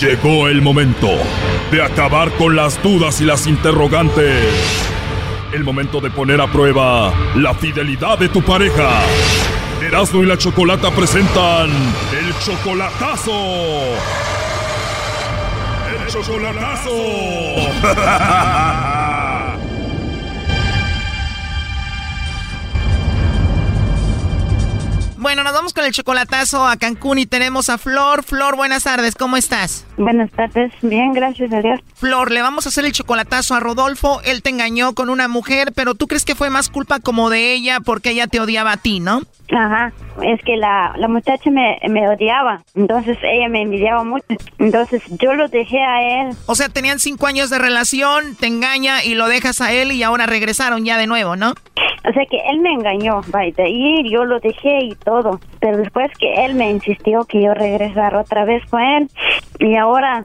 Llegó 0.00 0.48
el 0.48 0.62
momento 0.62 1.08
de 1.70 1.82
acabar 1.82 2.30
con 2.32 2.54
las 2.54 2.82
dudas 2.82 3.20
y 3.20 3.24
las 3.24 3.46
interrogantes. 3.46 4.44
El 5.52 5.64
momento 5.64 6.00
de 6.00 6.10
poner 6.10 6.40
a 6.40 6.46
prueba 6.46 7.12
la 7.36 7.54
fidelidad 7.54 8.18
de 8.18 8.28
tu 8.28 8.42
pareja. 8.42 9.02
Erasmo 9.90 10.22
y 10.22 10.26
la 10.26 10.38
Chocolata 10.38 10.88
presentan 10.92 11.68
el 11.68 12.38
chocolatazo. 12.38 13.32
El 15.90 16.06
chocolatazo. 16.06 16.90
Bueno, 25.20 25.44
nos 25.44 25.52
vamos 25.52 25.74
con 25.74 25.84
el 25.84 25.92
chocolatazo 25.92 26.66
a 26.66 26.76
Cancún 26.76 27.18
y 27.18 27.26
tenemos 27.26 27.68
a 27.68 27.76
Flor. 27.76 28.22
Flor, 28.22 28.56
buenas 28.56 28.84
tardes, 28.84 29.14
¿cómo 29.14 29.36
estás? 29.36 29.84
Buenas 29.98 30.30
tardes, 30.30 30.72
bien, 30.80 31.12
gracias 31.12 31.52
a 31.52 31.60
Dios. 31.60 31.78
Flor, 31.94 32.30
le 32.30 32.40
vamos 32.40 32.64
a 32.64 32.70
hacer 32.70 32.86
el 32.86 32.92
chocolatazo 32.92 33.54
a 33.54 33.60
Rodolfo. 33.60 34.22
Él 34.24 34.42
te 34.42 34.48
engañó 34.48 34.94
con 34.94 35.10
una 35.10 35.28
mujer, 35.28 35.72
pero 35.74 35.94
tú 35.94 36.06
crees 36.06 36.24
que 36.24 36.34
fue 36.34 36.48
más 36.48 36.70
culpa 36.70 37.00
como 37.00 37.28
de 37.28 37.52
ella 37.52 37.80
porque 37.80 38.12
ella 38.12 38.28
te 38.28 38.40
odiaba 38.40 38.72
a 38.72 38.76
ti, 38.78 38.98
¿no? 38.98 39.20
Ajá, 39.52 39.92
es 40.22 40.40
que 40.44 40.56
la, 40.56 40.92
la 40.96 41.08
muchacha 41.08 41.50
me, 41.50 41.78
me 41.88 42.08
odiaba, 42.08 42.62
entonces 42.74 43.18
ella 43.22 43.48
me 43.48 43.62
envidiaba 43.62 44.04
mucho, 44.04 44.24
entonces 44.58 45.02
yo 45.20 45.34
lo 45.34 45.48
dejé 45.48 45.82
a 45.82 46.22
él. 46.22 46.36
O 46.46 46.54
sea, 46.54 46.68
tenían 46.68 47.00
cinco 47.00 47.26
años 47.26 47.50
de 47.50 47.58
relación, 47.58 48.36
te 48.36 48.46
engaña 48.46 49.02
y 49.02 49.14
lo 49.14 49.26
dejas 49.26 49.60
a 49.60 49.72
él 49.72 49.90
y 49.92 50.02
ahora 50.04 50.26
regresaron 50.26 50.84
ya 50.84 50.96
de 50.98 51.08
nuevo, 51.08 51.34
¿no? 51.34 51.50
O 52.08 52.12
sea 52.12 52.24
que 52.30 52.38
él 52.50 52.60
me 52.60 52.72
engañó, 52.72 53.20
vaya, 53.28 53.52
ahí 53.58 54.08
yo 54.10 54.24
lo 54.24 54.38
dejé 54.40 54.84
y 54.84 54.94
todo, 54.94 55.40
pero 55.58 55.76
después 55.78 56.10
que 56.18 56.44
él 56.44 56.54
me 56.54 56.70
insistió 56.70 57.24
que 57.24 57.42
yo 57.42 57.52
regresara 57.52 58.20
otra 58.20 58.44
vez 58.44 58.64
con 58.70 58.80
él 58.80 59.10
y 59.58 59.76
ahora 59.76 60.24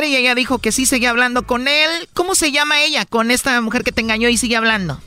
y 0.00 0.16
ella 0.16 0.34
dijo 0.34 0.58
que 0.58 0.72
sí 0.72 0.86
seguía 0.86 1.10
hablando 1.10 1.42
con 1.42 1.68
él. 1.68 2.08
¿Cómo 2.14 2.34
se 2.34 2.50
llama 2.50 2.80
ella 2.80 3.04
con 3.04 3.30
esta 3.30 3.60
mujer 3.60 3.84
que 3.84 3.92
te 3.92 4.00
engañó 4.00 4.30
y 4.30 4.38
sigue 4.38 4.56
hablando? 4.56 4.98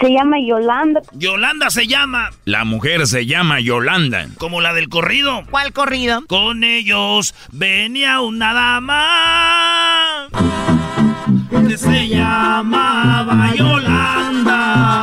Se 0.00 0.08
llama 0.10 0.36
Yolanda. 0.40 1.00
Yolanda 1.12 1.70
se 1.70 1.88
llama. 1.88 2.30
La 2.44 2.64
mujer 2.64 3.08
se 3.08 3.26
llama 3.26 3.58
Yolanda. 3.58 4.28
Como 4.38 4.60
la 4.60 4.72
del 4.74 4.88
corrido. 4.88 5.42
¿Cuál 5.50 5.72
corrido? 5.72 6.24
Con 6.28 6.62
ellos 6.62 7.34
venía 7.50 8.20
una 8.20 8.54
dama 8.54 10.28
que 11.68 11.76
se 11.76 12.06
llamaba 12.08 13.52
Yolanda. 13.56 15.02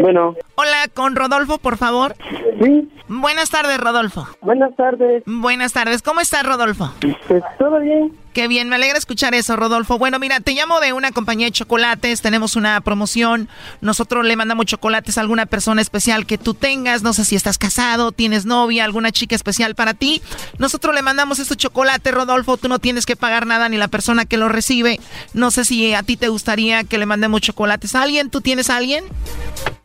Bueno. 0.00 0.34
Hola, 0.56 0.88
con 0.94 1.16
Rodolfo, 1.16 1.58
por 1.58 1.76
favor. 1.76 2.14
Sí. 2.60 2.88
Buenas 3.08 3.50
tardes, 3.50 3.78
Rodolfo. 3.78 4.26
Buenas 4.42 4.74
tardes. 4.76 5.22
Buenas 5.26 5.72
tardes. 5.72 6.02
¿Cómo 6.02 6.20
estás, 6.20 6.44
Rodolfo? 6.44 6.90
Pues 7.26 7.42
todo 7.58 7.80
bien. 7.80 8.12
Qué 8.38 8.46
bien, 8.46 8.68
me 8.68 8.76
alegra 8.76 8.96
escuchar 8.96 9.34
eso, 9.34 9.56
Rodolfo. 9.56 9.98
Bueno, 9.98 10.20
mira, 10.20 10.38
te 10.38 10.52
llamo 10.52 10.78
de 10.78 10.92
una 10.92 11.10
compañía 11.10 11.48
de 11.48 11.50
chocolates, 11.50 12.22
tenemos 12.22 12.54
una 12.54 12.80
promoción, 12.82 13.48
nosotros 13.80 14.24
le 14.24 14.36
mandamos 14.36 14.66
chocolates 14.66 15.18
a 15.18 15.22
alguna 15.22 15.46
persona 15.46 15.82
especial 15.82 16.24
que 16.24 16.38
tú 16.38 16.54
tengas, 16.54 17.02
no 17.02 17.12
sé 17.12 17.24
si 17.24 17.34
estás 17.34 17.58
casado, 17.58 18.12
tienes 18.12 18.46
novia, 18.46 18.84
alguna 18.84 19.10
chica 19.10 19.34
especial 19.34 19.74
para 19.74 19.92
ti. 19.92 20.22
Nosotros 20.56 20.94
le 20.94 21.02
mandamos 21.02 21.40
estos 21.40 21.56
chocolates, 21.56 22.14
Rodolfo, 22.14 22.56
tú 22.58 22.68
no 22.68 22.78
tienes 22.78 23.06
que 23.06 23.16
pagar 23.16 23.44
nada 23.44 23.68
ni 23.68 23.76
la 23.76 23.88
persona 23.88 24.24
que 24.24 24.36
lo 24.36 24.48
recibe. 24.48 25.00
No 25.34 25.50
sé 25.50 25.64
si 25.64 25.92
a 25.92 26.04
ti 26.04 26.16
te 26.16 26.28
gustaría 26.28 26.84
que 26.84 26.96
le 26.96 27.06
mandemos 27.06 27.40
chocolates 27.40 27.96
a 27.96 28.02
alguien, 28.02 28.30
¿tú 28.30 28.40
tienes 28.40 28.70
a 28.70 28.76
alguien? 28.76 29.02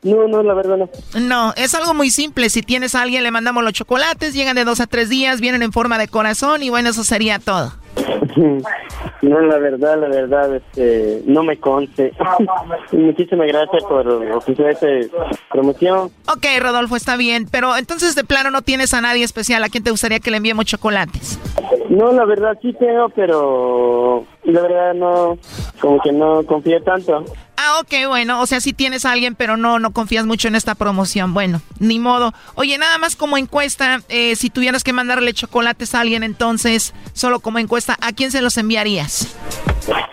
No, 0.04 0.28
no, 0.28 0.44
la 0.44 0.54
verdad 0.54 0.78
no. 0.78 0.90
No, 1.20 1.54
es 1.58 1.74
algo 1.74 1.96
muy 1.96 2.12
simple. 2.12 2.52
Si 2.52 2.62
tienes 2.62 2.94
a 2.94 3.02
alguien, 3.02 3.24
le 3.24 3.32
mandamos 3.32 3.64
los 3.64 3.74
chocolates, 3.74 4.36
llegan 4.36 4.56
de 4.56 4.64
dos 4.64 4.80
a 4.80 4.86
tres 4.86 5.10
días, 5.10 5.42
vienen 5.42 5.64
en 5.64 5.72
forma 5.72 5.98
de 5.98 6.08
corazón 6.08 6.62
y 6.62 6.70
bueno, 6.70 6.92
eso 6.92 7.04
sería 7.04 7.40
todo. 7.40 7.74
No, 9.22 9.40
la 9.40 9.58
verdad, 9.58 9.98
la 10.02 10.10
verdad, 10.10 10.54
este, 10.54 11.22
no 11.26 11.44
me 11.44 11.58
conste. 11.58 12.12
Muchísimas 12.92 13.48
gracias 13.48 13.84
por 13.84 14.06
ofrecer 14.06 14.72
esta 14.72 14.88
promoción. 15.50 16.12
Ok, 16.28 16.46
Rodolfo, 16.60 16.98
está 16.98 17.16
bien, 17.16 17.48
pero 17.50 17.78
entonces 17.78 18.16
de 18.16 18.26
plano 18.26 18.52
no 18.52 18.64
tienes 18.64 18.94
a 18.94 19.00
nadie 19.00 19.24
especial 19.24 19.64
a 19.64 19.70
quien 19.70 19.84
te 19.84 19.92
gustaría 19.92 20.20
que 20.20 20.30
le 20.30 20.38
enviemos 20.38 20.66
chocolates. 20.66 21.40
No, 21.90 22.12
la 22.12 22.26
verdad 22.26 22.58
sí 22.62 22.74
tengo, 22.74 23.10
pero 23.10 24.26
la 24.44 24.62
verdad 24.62 24.94
no, 24.94 25.38
como 25.80 26.02
que 26.02 26.12
no 26.12 26.44
confío 26.46 26.82
tanto. 26.84 27.24
Ah, 27.56 27.80
ok, 27.80 28.08
bueno, 28.08 28.42
o 28.42 28.46
sea, 28.46 28.60
sí 28.60 28.74
tienes 28.74 29.06
a 29.06 29.12
alguien, 29.12 29.36
pero 29.36 29.58
no, 29.58 29.80
no 29.80 29.92
confías 29.92 30.26
mucho 30.26 30.48
en 30.48 30.56
esta 30.56 30.76
promoción. 30.76 31.34
Bueno, 31.34 31.62
ni 31.80 32.00
modo. 32.00 32.34
Oye, 32.56 32.78
nada 32.78 32.98
más 32.98 33.16
como 33.16 33.38
encuesta, 33.38 34.02
eh, 34.10 34.36
si 34.36 34.50
tuvieras 34.50 34.84
que 34.84 34.92
mandarle 34.92 35.34
chocolates 35.34 35.94
a 35.94 36.02
alguien, 36.02 36.24
entonces, 36.24 36.94
solo 37.14 37.40
como 37.40 37.60
encuesta, 37.60 37.83
¿a 37.90 38.14
quién 38.14 38.32
se 38.32 38.42
los 38.42 38.58
enviarías? 38.58 39.36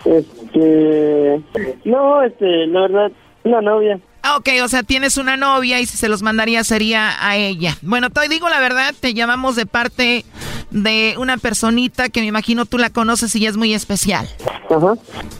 Este, 0.05 1.41
no, 1.85 2.23
este, 2.23 2.67
la 2.67 2.81
verdad, 2.81 3.11
una 3.43 3.61
novia. 3.61 3.99
Ah, 4.23 4.37
ok, 4.37 4.49
o 4.63 4.67
sea, 4.67 4.83
tienes 4.83 5.17
una 5.17 5.35
novia 5.35 5.79
y 5.79 5.85
si 5.85 5.97
se 5.97 6.07
los 6.07 6.21
mandaría 6.21 6.63
sería 6.63 7.27
a 7.27 7.37
ella. 7.37 7.75
Bueno, 7.81 8.11
te 8.11 8.27
digo 8.29 8.49
la 8.49 8.59
verdad, 8.59 8.93
te 8.99 9.13
llamamos 9.13 9.55
de 9.55 9.65
parte 9.65 10.25
de 10.69 11.15
una 11.17 11.37
personita 11.37 12.09
que 12.09 12.21
me 12.21 12.27
imagino 12.27 12.65
tú 12.65 12.77
la 12.77 12.91
conoces 12.91 13.35
y 13.35 13.45
es 13.47 13.57
muy 13.57 13.73
especial. 13.73 14.29
Ajá. 14.69 14.93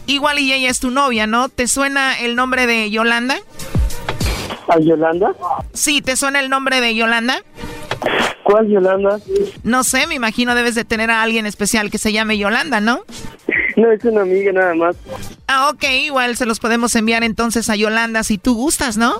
Igual 0.06 0.40
y 0.40 0.52
ella 0.52 0.68
es 0.68 0.80
tu 0.80 0.90
novia, 0.90 1.26
¿no? 1.26 1.48
¿Te 1.48 1.68
suena 1.68 2.18
el 2.18 2.34
nombre 2.34 2.66
de 2.66 2.90
Yolanda? 2.90 3.36
¿A 4.68 4.78
Yolanda? 4.80 5.32
Sí, 5.72 6.02
¿te 6.02 6.16
suena 6.16 6.40
el 6.40 6.50
nombre 6.50 6.80
de 6.80 6.94
Yolanda? 6.94 7.42
¿Cuál 8.42 8.68
Yolanda? 8.68 9.18
No 9.62 9.84
sé, 9.84 10.06
me 10.06 10.14
imagino 10.14 10.54
debes 10.54 10.74
de 10.74 10.84
tener 10.84 11.10
a 11.10 11.22
alguien 11.22 11.46
especial 11.46 11.90
que 11.90 11.98
se 11.98 12.12
llame 12.12 12.38
Yolanda, 12.38 12.80
¿no? 12.80 13.04
No, 13.76 13.90
es 13.90 14.04
una 14.04 14.22
amiga 14.22 14.52
nada 14.52 14.74
más. 14.74 14.96
Ah, 15.46 15.70
ok, 15.70 15.84
igual 16.04 16.36
se 16.36 16.46
los 16.46 16.60
podemos 16.60 16.94
enviar 16.96 17.24
entonces 17.24 17.70
a 17.70 17.76
Yolanda 17.76 18.22
si 18.22 18.38
tú 18.38 18.54
gustas, 18.54 18.96
¿no? 18.96 19.14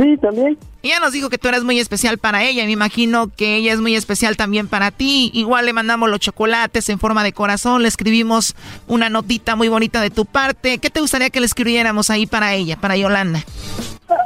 Sí, 0.00 0.16
también. 0.20 0.56
Ella 0.82 0.98
nos 1.00 1.12
dijo 1.12 1.28
que 1.28 1.36
tú 1.36 1.48
eres 1.48 1.62
muy 1.62 1.78
especial 1.78 2.16
para 2.16 2.42
ella 2.44 2.62
y 2.62 2.66
me 2.66 2.72
imagino 2.72 3.28
que 3.28 3.56
ella 3.56 3.74
es 3.74 3.80
muy 3.80 3.94
especial 3.94 4.36
también 4.36 4.66
para 4.66 4.90
ti. 4.90 5.30
Igual 5.34 5.66
le 5.66 5.74
mandamos 5.74 6.08
los 6.08 6.20
chocolates 6.20 6.88
en 6.88 6.98
forma 6.98 7.22
de 7.22 7.32
corazón, 7.32 7.82
le 7.82 7.88
escribimos 7.88 8.54
una 8.86 9.10
notita 9.10 9.56
muy 9.56 9.68
bonita 9.68 10.00
de 10.00 10.08
tu 10.08 10.24
parte. 10.24 10.78
¿Qué 10.78 10.88
te 10.88 11.00
gustaría 11.00 11.28
que 11.28 11.40
le 11.40 11.46
escribiéramos 11.46 12.08
ahí 12.08 12.26
para 12.26 12.54
ella, 12.54 12.76
para 12.80 12.96
Yolanda? 12.96 13.44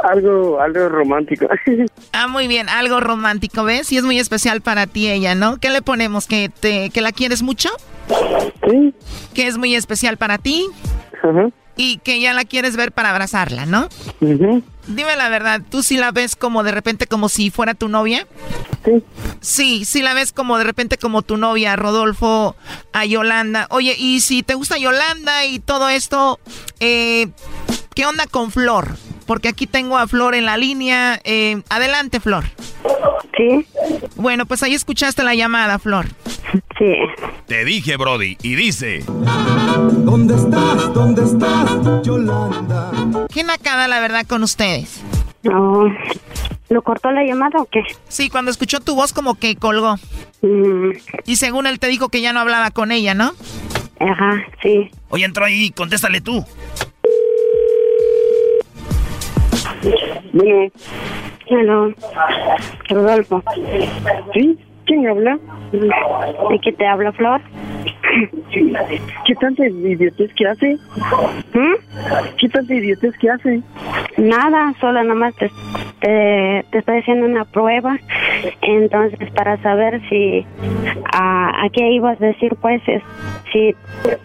Algo, 0.09 0.61
algo 0.61 0.89
romántico. 0.89 1.47
Ah, 2.13 2.29
muy 2.29 2.47
bien, 2.47 2.69
algo 2.69 3.01
romántico, 3.01 3.65
¿ves? 3.65 3.91
Y 3.91 3.97
es 3.99 4.05
muy 4.05 4.21
especial 4.21 4.61
para 4.61 4.87
ti 4.87 5.11
ella, 5.11 5.35
¿no? 5.35 5.59
¿Qué 5.59 5.69
le 5.71 5.83
ponemos? 5.83 6.27
¿Que, 6.27 6.49
te, 6.49 6.91
que 6.91 7.01
la 7.01 7.11
quieres 7.11 7.43
mucho? 7.43 7.71
Sí. 8.71 8.95
¿Que 9.35 9.49
es 9.49 9.59
muy 9.59 9.75
especial 9.75 10.17
para 10.17 10.39
ti? 10.39 10.65
Ajá. 11.23 11.49
Y 11.77 11.99
que 11.99 12.21
ya 12.21 12.33
la 12.33 12.45
quieres 12.45 12.77
ver 12.77 12.93
para 12.93 13.11
abrazarla, 13.11 13.67
¿no? 13.67 13.89
Dime 14.21 15.17
la 15.17 15.29
verdad, 15.29 15.61
¿tú 15.69 15.83
sí 15.83 15.97
la 15.97 16.13
ves 16.13 16.37
como 16.37 16.63
de 16.63 16.71
repente 16.71 17.09
como 17.09 17.29
si 17.29 17.51
fuera 17.51 17.75
tu 17.75 17.89
novia? 17.89 18.29
Sí. 18.85 19.03
Sí, 19.41 19.85
sí 19.85 20.03
la 20.03 20.15
ves 20.15 20.33
como 20.33 20.57
de 20.57 20.65
repente 20.65 20.99
como 20.99 21.23
tu 21.23 21.37
novia, 21.37 21.75
Rodolfo, 21.75 22.55
a 22.93 23.05
Yolanda. 23.05 23.67
Oye, 23.71 23.97
y 23.99 24.21
si 24.21 24.45
te 24.45 24.55
gusta 24.55 24.79
Yolanda 24.79 25.47
y 25.47 25.59
todo 25.59 25.89
esto, 25.89 26.39
eh, 26.79 27.29
¿qué 27.95 28.07
onda 28.07 28.27
con 28.29 28.53
Flor? 28.53 28.97
Porque 29.27 29.49
aquí 29.49 29.67
tengo 29.67 29.97
a 29.99 30.07
Flor 30.07 30.35
en 30.35 30.45
la 30.45 30.57
línea. 30.57 31.21
Eh, 31.25 31.63
adelante, 31.69 32.21
Flor. 32.21 32.45
Sí. 33.37 33.67
Bueno, 34.17 34.47
pues 34.47 34.63
ahí 34.63 34.75
escuchaste 34.75 35.23
la 35.23 35.35
llamada, 35.35 35.79
Flor. 35.79 36.07
Sí. 36.79 36.95
Te 37.47 37.65
dije, 37.65 37.97
Brody, 37.97 38.37
y 38.43 38.55
dice... 38.55 39.03
¿Dónde 39.07 40.35
estás? 40.35 40.93
¿Dónde 40.95 41.25
estás, 41.25 41.71
Yolanda? 42.05 42.91
Qué 43.33 43.43
nacada, 43.43 43.89
la 43.89 44.01
verdad, 44.01 44.25
con 44.27 44.43
ustedes. 44.43 45.01
No. 45.43 45.85
¿Lo 46.69 46.83
cortó 46.83 47.11
la 47.11 47.25
llamada 47.25 47.61
o 47.61 47.67
qué? 47.67 47.83
Sí, 48.09 48.31
cuando 48.31 48.51
escuchó 48.51 48.81
tu 48.81 48.95
voz 48.95 49.13
como 49.13 49.35
que 49.35 49.57
colgó. 49.57 49.97
Mm, 50.43 50.91
Y 51.27 51.37
según 51.37 51.67
él 51.67 51.79
te 51.79 51.89
dijo 51.89 52.09
que 52.09 52.21
ya 52.21 52.33
no 52.33 52.41
hablaba 52.41 52.71
con 52.71 52.93
ella, 52.93 53.15
¿no? 53.15 53.33
ajá, 54.01 54.43
sí. 54.63 54.91
Oye, 55.09 55.25
entró 55.25 55.45
ahí, 55.45 55.71
contéstale 55.71 56.21
tú. 56.21 56.45
Bueno, 60.33 60.71
Hello. 61.47 61.93
Rodolfo. 62.89 63.43
¿sí? 64.33 64.59
¿Quién 64.87 65.07
habla? 65.07 65.39
¿De 65.73 66.59
qué 66.63 66.73
te 66.73 66.87
habla, 66.87 67.13
Flor? 67.13 67.41
¿Qué 69.27 69.35
tanta 69.41 69.67
idiotez 69.67 70.33
que 70.35 70.47
hace? 70.47 70.77
¿Mm? 71.55 72.37
¿Qué 72.39 72.49
tanta 72.49 72.75
idiotez 72.75 73.17
que 73.19 73.31
hace? 73.31 73.63
Nada, 74.19 74.75
solo 74.81 75.03
nomás 75.03 75.35
te, 75.37 75.51
te, 76.01 76.65
te 76.71 76.79
estoy 76.79 76.99
haciendo 76.99 77.27
una 77.27 77.45
prueba. 77.45 77.99
Entonces, 78.63 79.31
para 79.33 79.57
saber 79.63 80.01
si 80.09 80.47
a, 81.13 81.65
a 81.65 81.69
qué 81.71 81.91
ibas 81.93 82.21
a 82.21 82.27
decir, 82.27 82.55
pues, 82.61 82.83
es, 82.87 83.03
si 83.53 83.75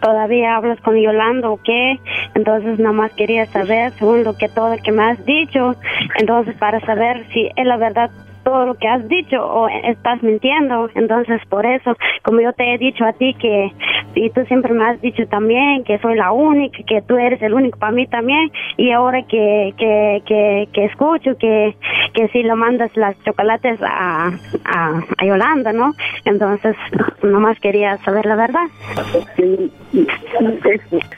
todavía 0.02 0.56
hablas 0.56 0.80
con 0.82 0.96
Yolanda 0.98 1.50
o 1.50 1.60
qué. 1.64 2.00
Entonces, 2.36 2.80
nomás 2.80 3.14
quería 3.14 3.46
saber, 3.48 3.92
según 3.94 4.24
lo 4.24 4.38
que 4.38 4.50
todo 4.50 4.76
lo 4.76 4.82
que 4.82 4.92
me 4.92 5.04
has 5.04 5.26
dicho. 5.26 5.76
Entonces, 6.20 6.56
para 6.58 6.80
saber 6.82 7.26
si 7.34 7.50
es 7.56 7.66
la 7.66 7.78
verdad 7.78 8.12
todo 8.50 8.66
lo 8.66 8.74
que 8.76 8.88
has 8.88 9.08
dicho 9.08 9.38
o 9.40 9.68
estás 9.70 10.22
mintiendo. 10.24 10.90
Entonces, 10.96 11.40
por 11.50 11.66
eso, 11.66 11.96
como 12.24 12.42
yo 12.42 12.52
te 12.54 12.74
he 12.74 12.78
dicho 12.78 13.06
a 13.06 13.14
ti 13.14 13.36
que 13.36 13.72
y 14.16 14.30
tú 14.32 14.44
siempre 14.46 14.74
me 14.74 14.86
has 14.86 15.00
dicho 15.02 15.26
también 15.28 15.84
que 15.84 16.00
soy 16.00 16.16
la 16.16 16.32
única, 16.32 16.80
que 16.88 17.02
tú 17.02 17.18
eres 17.18 17.42
el 17.42 17.54
único 17.54 17.78
para 17.78 17.92
mí 17.92 18.08
también, 18.08 18.52
y 18.76 18.92
ahora 18.92 19.22
que, 19.24 19.74
que, 19.78 20.24
que, 20.26 20.68
que 20.74 20.86
escucho 20.86 21.38
que, 21.38 21.76
que 22.14 22.28
si 22.30 22.44
le 22.44 22.56
mandas 22.56 22.96
las 22.98 23.22
chocolates 23.24 23.80
a, 23.82 24.32
a, 24.66 25.04
a 25.18 25.26
Yolanda, 25.26 25.72
¿no? 25.74 25.94
Entonces, 26.26 26.76
nomás 27.22 27.60
quería 27.60 27.98
saber 27.98 28.26
la 28.26 28.36
verdad. 28.36 28.68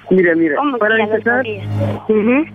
Mira, 0.09 0.35
mira, 0.35 0.55
¿Cómo 0.57 0.73
que 0.73 0.79
para 0.79 0.97
lo 0.97 1.03
empezar, 1.03 1.45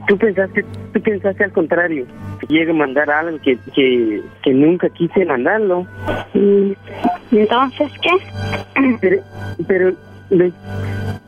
tú 0.09 0.19
pensaste, 0.19 0.65
tú 0.93 1.01
pensaste 1.01 1.45
al 1.45 1.53
contrario, 1.53 2.07
llegue 2.49 2.71
a 2.71 2.75
mandar 2.75 3.11
algo 3.11 3.39
que, 3.41 3.59
que, 3.75 4.21
que 4.43 4.53
nunca 4.67 4.89
quise 4.91 5.25
mandarlo. 5.25 5.87
Mm, 6.35 6.73
Entonces, 7.33 7.91
¿qué? 8.03 8.11
Pero, 9.01 9.23
pero, 9.67 9.93
ve, 10.31 10.53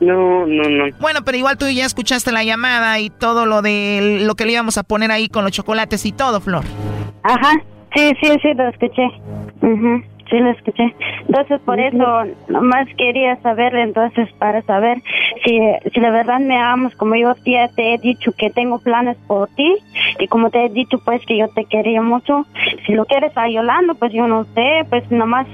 no, 0.00 0.46
no, 0.46 0.68
no. 0.68 0.84
Bueno, 1.00 1.20
pero 1.24 1.38
igual 1.38 1.56
tú 1.56 1.66
ya 1.68 1.86
escuchaste 1.86 2.30
la 2.30 2.44
llamada 2.44 2.98
y 3.00 3.10
todo 3.10 3.46
lo 3.46 3.62
de 3.62 4.20
lo 4.22 4.34
que 4.34 4.44
le 4.44 4.52
íbamos 4.52 4.76
a 4.78 4.82
poner 4.82 5.10
ahí 5.10 5.28
con 5.28 5.44
los 5.44 5.52
chocolates 5.52 6.04
y 6.06 6.12
todo, 6.12 6.40
Flor. 6.40 6.64
Ajá, 7.22 7.52
sí, 7.96 8.12
sí, 8.20 8.30
sí, 8.42 8.54
lo 8.54 8.68
escuché. 8.68 9.02
Ujú, 9.62 10.02
Sí, 10.30 10.38
lo 10.38 10.50
escuché. 10.50 10.94
Entonces, 11.26 11.60
por 11.62 11.80
eso, 11.80 12.24
nomás 12.48 12.86
quería 12.98 13.36
saber, 13.36 13.74
entonces, 13.74 14.30
para 14.38 14.60
saber 14.62 14.98
si, 15.44 15.58
si 15.92 16.00
de 16.00 16.10
verdad 16.10 16.38
me 16.38 16.58
amas, 16.58 16.94
como 16.96 17.14
yo 17.14 17.34
ya 17.46 17.68
te 17.68 17.94
he 17.94 17.98
dicho 17.98 18.32
que 18.32 18.50
tengo 18.50 18.78
planes 18.78 19.16
por 19.26 19.48
ti, 19.48 19.76
y 20.18 20.26
como 20.28 20.50
te 20.50 20.66
he 20.66 20.68
dicho, 20.68 20.98
pues, 21.04 21.24
que 21.24 21.38
yo 21.38 21.48
te 21.48 21.64
quería 21.64 22.02
mucho. 22.02 22.44
Si 22.86 22.92
lo 22.92 23.06
quieres 23.06 23.36
a 23.36 23.48
Yolanda, 23.48 23.94
pues 23.94 24.12
yo 24.12 24.26
no 24.26 24.44
sé, 24.54 24.84
pues 24.90 25.10
nomás 25.10 25.46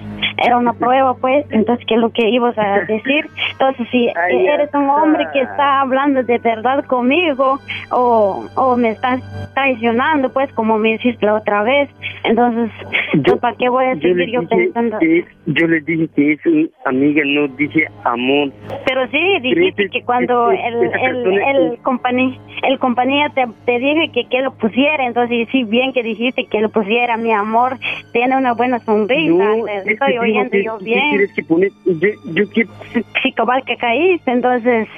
era 0.44 0.58
una 0.58 0.72
prueba, 0.72 1.14
pues, 1.14 1.46
entonces, 1.50 1.84
¿qué 1.86 1.94
es 1.94 2.00
lo 2.00 2.10
que 2.10 2.28
ibas 2.28 2.58
a 2.58 2.80
decir? 2.80 3.28
Entonces, 3.52 3.86
si 3.90 4.08
eres 4.08 4.74
un 4.74 4.90
hombre 4.90 5.26
que 5.32 5.40
está 5.40 5.80
hablando 5.80 6.22
de 6.24 6.38
verdad 6.38 6.84
conmigo, 6.86 7.60
o, 7.90 8.44
o 8.56 8.76
me 8.76 8.90
estás 8.90 9.20
traicionando, 9.54 10.32
pues, 10.32 10.52
como 10.54 10.78
me 10.78 10.94
hiciste 10.94 11.24
la 11.24 11.34
otra 11.34 11.62
vez, 11.62 11.88
entonces, 12.24 12.70
pues, 13.24 13.38
¿para 13.38 13.56
qué 13.56 13.68
voy 13.68 13.84
a 13.84 13.94
Yo 13.94 14.00
seguir 14.00 14.16
le 14.16 14.32
yo 14.32 14.42
que, 15.00 15.24
yo 15.46 15.66
le 15.66 15.80
dije 15.80 16.08
que 16.14 16.32
es 16.32 16.46
una 16.46 16.68
amiga, 16.86 17.22
no 17.26 17.48
dije 17.48 17.86
amor. 18.04 18.50
Pero 18.86 19.06
sí, 19.08 19.20
dijiste 19.40 19.88
que 19.90 20.02
cuando 20.02 20.50
es- 20.52 20.60
el, 20.64 20.82
el, 20.84 21.26
el, 21.42 21.78
compañía, 21.82 22.38
el 22.62 22.78
compañía 22.78 23.28
te, 23.34 23.46
te 23.66 23.78
dije 23.78 24.10
que, 24.12 24.28
que 24.28 24.42
lo 24.42 24.52
pusiera, 24.54 25.06
entonces 25.06 25.48
sí, 25.52 25.64
bien 25.64 25.92
que 25.92 26.02
dijiste 26.02 26.46
que 26.46 26.60
lo 26.60 26.68
pusiera, 26.70 27.16
mi 27.16 27.32
amor, 27.32 27.78
tiene 28.12 28.36
una 28.36 28.52
buena 28.54 28.78
sonrisa, 28.80 29.32
No, 29.32 29.64
te 29.64 29.82
que 29.84 29.92
estoy 29.92 30.18
oyendo 30.18 30.50
que- 30.50 30.64
yo 30.64 30.78
¿qué 30.78 30.84
bien. 30.84 31.28
que 31.34 31.42
poner? 31.44 31.70
Yo, 31.86 32.08
yo 32.32 32.48
quiero... 32.50 32.70
Sí, 33.22 33.32
cabal 33.32 33.64
que 33.64 33.76
caíste, 33.76 34.30
entonces 34.30 34.88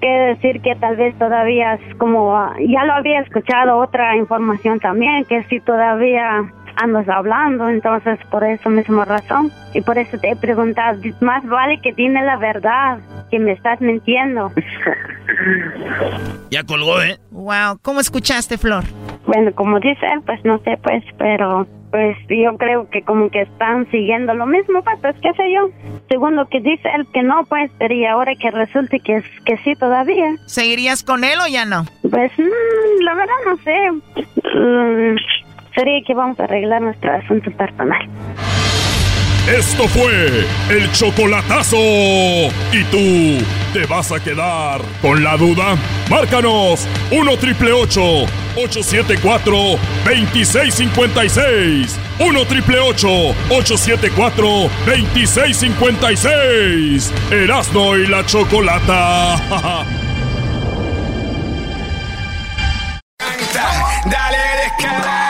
quiere 0.00 0.26
decir 0.34 0.60
que 0.60 0.74
tal 0.76 0.96
vez 0.96 1.16
todavía 1.18 1.74
es 1.74 1.94
como, 1.96 2.36
ya 2.66 2.84
lo 2.84 2.92
había 2.94 3.20
escuchado 3.20 3.78
otra 3.78 4.16
información 4.16 4.78
también, 4.80 5.24
que 5.24 5.42
si 5.44 5.60
todavía 5.60 6.42
andas 6.80 7.08
hablando, 7.08 7.68
entonces 7.68 8.18
por 8.30 8.42
eso 8.44 8.70
misma 8.70 9.04
razón, 9.04 9.50
y 9.74 9.80
por 9.80 9.98
eso 9.98 10.18
te 10.18 10.30
he 10.30 10.36
preguntado, 10.36 11.00
más 11.20 11.44
vale 11.46 11.80
que 11.82 11.92
dime 11.92 12.22
la 12.24 12.36
verdad, 12.36 12.98
que 13.30 13.38
me 13.38 13.52
estás 13.52 13.80
mintiendo. 13.80 14.50
Ya 16.50 16.64
colgó, 16.64 17.00
¿eh? 17.02 17.18
Wow, 17.30 17.78
¿cómo 17.82 18.00
escuchaste, 18.00 18.58
Flor? 18.58 18.84
Bueno, 19.26 19.52
como 19.54 19.78
dice 19.78 20.06
él, 20.12 20.20
pues 20.26 20.44
no 20.44 20.58
sé, 20.60 20.76
pues, 20.82 21.04
pero 21.18 21.66
pues 21.90 22.16
yo 22.28 22.56
creo 22.56 22.88
que 22.88 23.02
como 23.02 23.30
que 23.30 23.42
están 23.42 23.88
siguiendo 23.90 24.32
lo 24.34 24.46
mismo, 24.46 24.82
pues, 24.82 25.16
qué 25.22 25.32
sé 25.34 25.52
yo. 25.52 25.70
Según 26.08 26.36
lo 26.36 26.46
que 26.48 26.60
dice 26.60 26.88
él, 26.96 27.06
que 27.12 27.22
no, 27.22 27.44
pues, 27.48 27.70
pero 27.78 27.92
y 27.94 28.04
ahora 28.06 28.32
que 28.40 28.50
resulte 28.50 29.00
que, 29.00 29.16
es- 29.16 29.40
que 29.44 29.56
sí 29.58 29.74
todavía. 29.74 30.34
¿Seguirías 30.46 31.02
con 31.02 31.24
él 31.24 31.38
o 31.44 31.48
ya 31.48 31.64
no? 31.64 31.84
Pues, 32.08 32.30
mm, 32.38 33.02
la 33.02 33.14
verdad 33.14 33.34
no 33.44 33.56
sé. 33.58 33.90
Mm, 34.54 35.16
sería 35.74 36.00
que 36.06 36.14
vamos 36.14 36.38
a 36.40 36.44
arreglar 36.44 36.80
nuestro 36.82 37.12
asunto 37.12 37.50
personal. 37.52 38.08
Esto 39.48 39.88
fue 39.88 40.44
el 40.68 40.92
chocolatazo. 40.92 41.76
¿Y 41.76 42.84
tú 42.90 43.38
te 43.72 43.86
vas 43.86 44.12
a 44.12 44.22
quedar 44.22 44.80
con 45.02 45.24
la 45.24 45.36
duda? 45.36 45.76
Márcanos 46.08 46.86
1 47.10 47.36
triple 47.38 47.72
874 47.72 49.52
2656. 50.04 51.98
1 52.20 52.44
triple 52.46 52.78
874 52.78 54.46
2656. 54.86 57.12
Erasno 57.32 57.96
y 57.96 58.06
la 58.06 58.24
chocolata. 58.26 59.36
Dale 64.06 64.38
descarada. 64.64 65.29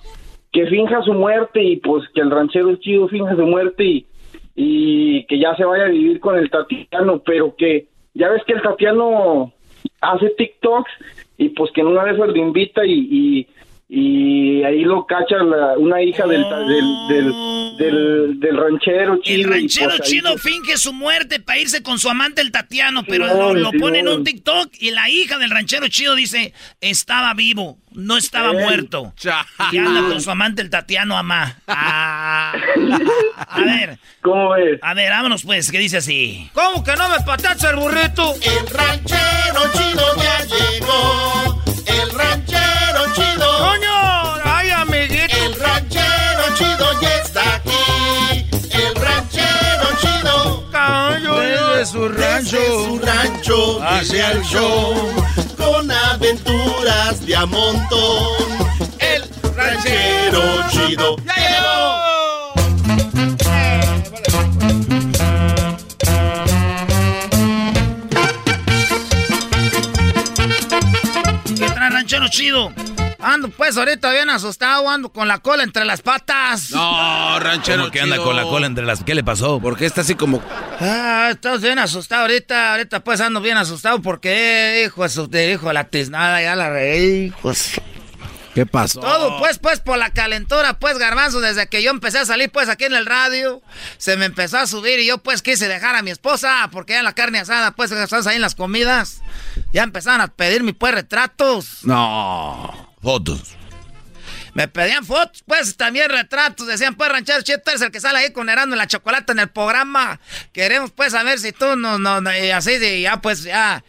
que 0.51 0.67
finja 0.67 1.01
su 1.03 1.13
muerte 1.13 1.63
y 1.63 1.77
pues 1.77 2.07
que 2.13 2.21
el 2.21 2.31
ranchero 2.31 2.75
chido 2.75 3.07
finja 3.07 3.35
su 3.35 3.45
muerte 3.45 4.05
y, 4.55 5.25
que 5.25 5.39
ya 5.39 5.55
se 5.55 5.63
vaya 5.63 5.85
a 5.85 5.89
vivir 5.89 6.19
con 6.19 6.37
el 6.37 6.49
Tatiano, 6.49 7.19
pero 7.25 7.55
que 7.55 7.87
ya 8.13 8.29
ves 8.29 8.43
que 8.45 8.53
el 8.53 8.61
Tatiano 8.61 9.53
hace 10.01 10.29
TikToks 10.31 10.91
y 11.37 11.49
pues 11.49 11.71
que 11.71 11.81
en 11.81 11.87
una 11.87 12.09
esas 12.11 12.27
lo 12.27 12.35
invita 12.35 12.85
y, 12.85 13.47
y 13.93 14.63
ahí 14.63 14.83
lo 14.85 15.05
cacha 15.05 15.35
la- 15.43 15.77
una 15.77 16.01
hija 16.01 16.25
del, 16.25 16.43
del, 16.43 16.85
del, 17.09 17.33
del, 17.77 18.39
del 18.39 18.57
ranchero 18.57 19.15
El 19.15 19.21
chido. 19.21 19.39
y, 19.39 19.43
ranchero 19.43 19.89
pues, 19.97 20.41
se- 20.41 20.49
finge 20.49 20.77
su 20.77 20.93
muerte 20.93 21.41
para 21.41 21.59
irse 21.59 21.83
con 21.83 21.99
su 21.99 22.09
amante 22.09 22.39
el 22.41 22.53
Tatiano, 22.53 23.03
pero 23.03 23.27
lo, 23.27 23.53
lo 23.53 23.71
pone 23.73 23.99
en 23.99 24.07
un 24.07 24.23
TikTok 24.23 24.69
y 24.79 24.91
la 24.91 25.09
hija 25.09 25.37
del 25.39 25.49
ranchero 25.49 25.89
chido 25.89 26.15
dice, 26.15 26.53
estaba 26.79 27.33
vivo, 27.33 27.79
no 27.91 28.15
estaba 28.15 28.53
muerto. 28.53 29.13
Y 29.73 29.77
anda 29.77 30.01
con 30.07 30.21
su 30.21 30.31
amante 30.31 30.61
el 30.61 30.69
Tatiano 30.69 31.17
Amá. 31.17 31.57
Ah. 31.67 32.53
A 33.47 33.59
ver. 33.61 33.99
¿Cómo 34.21 34.51
ves? 34.51 34.79
A 34.81 34.93
ver, 34.93 35.09
vámonos 35.09 35.43
pues, 35.43 35.69
que 35.71 35.79
dice 35.79 35.97
así. 35.97 36.49
¿Cómo 36.53 36.81
que 36.83 36.95
no 36.95 37.09
me 37.09 37.19
patacha 37.25 37.71
el 37.71 37.75
burrito? 37.75 38.33
El 38.35 38.67
ranchero 38.67 39.61
chido 39.73 40.03
ya 40.17 40.45
llegó. 40.45 41.61
El 41.87 42.17
ranchero 42.17 42.70
chido. 43.13 43.57
¡Coño! 43.57 44.41
¡Ay, 44.43 44.69
amiguito! 44.71 45.35
El 45.45 45.55
ranchero 45.59 46.43
chido 46.55 47.01
ya 47.01 47.15
está 47.17 47.55
aquí. 47.55 48.45
El 48.71 48.95
ranchero 48.95 49.87
chido. 50.01 50.63
Desde 51.39 51.85
su 51.85 52.09
rancho. 52.09 52.57
Desde 52.57 52.85
su 52.85 52.99
rancho 52.99 53.83
Hacia 53.83 54.29
viene 54.29 54.31
el 54.31 54.41
show. 54.43 54.93
Con 55.57 55.91
aventuras 55.91 57.25
de 57.25 57.35
a 57.35 57.45
montón. 57.45 58.27
El 58.99 59.23
ranchero 59.55 60.41
chido. 60.69 61.17
¡Ya 61.25 61.35
llegó! 61.35 62.20
Ranchero 72.19 72.27
chido? 72.29 72.73
Ando 73.19 73.49
pues 73.49 73.77
ahorita 73.77 74.11
bien 74.11 74.29
asustado, 74.31 74.89
ando 74.89 75.13
con 75.13 75.27
la 75.27 75.37
cola 75.39 75.63
entre 75.63 75.85
las 75.85 76.01
patas. 76.01 76.71
No, 76.71 77.39
ranchero 77.39 77.83
¿Cómo 77.83 77.91
que 77.91 78.01
anda 78.01 78.15
chido. 78.15 78.25
con 78.25 78.35
la 78.35 78.43
cola 78.43 78.65
entre 78.67 78.83
las... 78.85 79.03
¿Qué 79.03 79.13
le 79.15 79.23
pasó? 79.23 79.59
¿Por 79.61 79.77
qué 79.77 79.85
está 79.85 80.01
así 80.01 80.15
como... 80.15 80.41
Ah, 80.79 81.29
estás 81.31 81.61
bien 81.61 81.77
asustado 81.79 82.23
ahorita, 82.23 82.71
ahorita 82.73 83.01
pues 83.03 83.21
ando 83.21 83.39
bien 83.39 83.57
asustado 83.57 84.01
porque, 84.01 84.83
hijo 84.85 85.07
de 85.27 85.51
hijo 85.53 85.67
de 85.67 85.73
la 85.73 85.83
tiznada, 85.85 86.41
ya 86.41 86.55
la 86.55 86.69
reí, 86.71 87.25
hijo 87.27 87.53
su- 87.53 87.79
¿Qué 88.53 88.65
pasó? 88.65 88.99
Todo, 88.99 89.39
pues, 89.39 89.59
pues, 89.59 89.79
por 89.79 89.97
la 89.97 90.11
calentura, 90.11 90.77
pues, 90.77 90.97
garbanzo, 90.97 91.39
desde 91.39 91.67
que 91.67 91.81
yo 91.81 91.91
empecé 91.91 92.19
a 92.19 92.25
salir, 92.25 92.51
pues, 92.51 92.67
aquí 92.67 92.83
en 92.83 92.93
el 92.93 93.05
radio, 93.05 93.61
se 93.97 94.17
me 94.17 94.25
empezó 94.25 94.57
a 94.57 94.67
subir 94.67 94.99
y 94.99 95.05
yo, 95.07 95.19
pues, 95.19 95.41
quise 95.41 95.67
dejar 95.67 95.95
a 95.95 96.01
mi 96.01 96.11
esposa, 96.11 96.69
porque 96.71 96.93
ya 96.93 97.03
la 97.03 97.13
carne 97.13 97.39
asada, 97.39 97.71
pues, 97.71 97.91
estás 97.91 98.27
ahí 98.27 98.35
en 98.35 98.41
las 98.41 98.55
comidas, 98.55 99.21
ya 99.71 99.83
empezaron 99.83 100.21
a 100.21 100.27
pedirme, 100.27 100.73
pues, 100.73 100.93
retratos. 100.93 101.79
No. 101.83 102.93
Fotos. 103.01 103.55
Me 104.53 104.67
pedían 104.67 105.05
fotos, 105.05 105.43
pues 105.45 105.77
también 105.77 106.09
retratos. 106.09 106.67
Decían, 106.67 106.95
pues, 106.95 107.09
ranchero 107.09 107.41
Chito 107.41 107.71
es 107.71 107.81
el 107.81 107.91
que 107.91 108.01
sale 108.01 108.19
ahí 108.19 108.31
con 108.31 108.49
en 108.49 108.77
la 108.77 108.87
chocolate 108.87 109.31
en 109.31 109.39
el 109.39 109.47
programa. 109.47 110.19
Queremos, 110.51 110.91
pues, 110.91 111.13
saber 111.13 111.39
si 111.39 111.51
tú 111.53 111.75
no, 111.77 111.97
no, 111.97 112.19
no, 112.19 112.37
y 112.37 112.51
así 112.51 112.77
de 112.77 113.01
ya, 113.01 113.21
pues, 113.21 113.43
ya, 113.43 113.83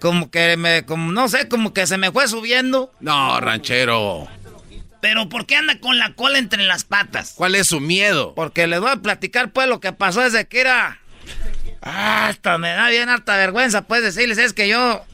como 0.00 0.30
que 0.30 0.56
me, 0.56 0.84
como, 0.84 1.12
no 1.12 1.28
sé, 1.28 1.48
como 1.48 1.72
que 1.72 1.86
se 1.86 1.98
me 1.98 2.10
fue 2.10 2.26
subiendo. 2.26 2.92
No, 3.00 3.40
ranchero. 3.40 4.28
Pero 5.00 5.28
¿por 5.28 5.46
qué 5.46 5.56
anda 5.56 5.78
con 5.78 5.98
la 5.98 6.14
cola 6.14 6.38
entre 6.38 6.64
las 6.64 6.84
patas? 6.84 7.34
¿Cuál 7.36 7.54
es 7.54 7.68
su 7.68 7.78
miedo? 7.80 8.34
Porque 8.34 8.66
les 8.66 8.80
voy 8.80 8.90
a 8.90 8.96
platicar, 8.96 9.52
pues, 9.52 9.68
lo 9.68 9.78
que 9.78 9.92
pasó 9.92 10.22
desde 10.22 10.48
que 10.48 10.60
era. 10.60 11.00
Ah, 11.80 12.26
hasta 12.26 12.58
me 12.58 12.70
da 12.70 12.88
bien 12.88 13.08
harta 13.08 13.36
vergüenza, 13.36 13.82
pues, 13.82 14.02
decirles, 14.02 14.38
es 14.38 14.52
que 14.52 14.68
yo. 14.68 15.04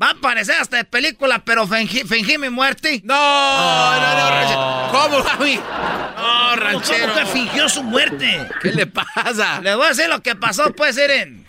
Va 0.00 0.10
a 0.10 0.14
parecer 0.14 0.56
hasta 0.60 0.76
de 0.76 0.84
película, 0.84 1.42
pero 1.42 1.66
fingí, 1.66 2.00
fingí 2.00 2.36
mi 2.36 2.50
muerte. 2.50 3.00
No, 3.02 3.14
no, 3.14 4.14
no, 4.14 4.30
ranchero. 4.30 4.88
¿Cómo, 4.92 5.24
mami? 5.24 5.56
No, 5.56 6.56
ranchero. 6.56 7.14
¿Cómo 7.14 7.14
que 7.14 7.26
fingió 7.32 7.68
su 7.70 7.82
muerte? 7.82 8.46
¿Qué 8.60 8.72
le 8.72 8.86
pasa? 8.86 9.58
Les 9.62 9.74
voy 9.74 9.86
a 9.86 9.88
decir 9.88 10.08
lo 10.10 10.20
que 10.20 10.36
pasó, 10.36 10.70
pues, 10.74 10.96
miren. 10.96 11.46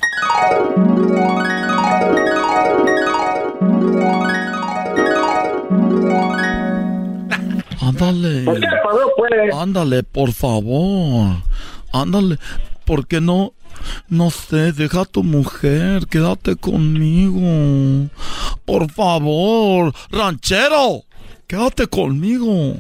Ándale. 7.82 8.46
¿Qué 8.46 8.68
pasó, 8.82 9.12
pues? 9.18 9.56
Ándale, 9.56 10.04
por 10.04 10.32
favor. 10.32 11.36
Ándale. 11.92 12.38
¿Por 12.88 13.06
qué 13.06 13.20
no? 13.20 13.54
No 14.08 14.32
sé, 14.32 14.72
deja 14.72 15.02
a 15.02 15.06
tu 15.06 15.22
mujer, 15.22 16.08
quédate 16.08 16.56
conmigo. 16.56 18.10
Por 18.64 18.90
favor, 18.90 19.94
ranchero, 20.10 21.04
quédate 21.48 21.88
conmigo. 21.88 22.78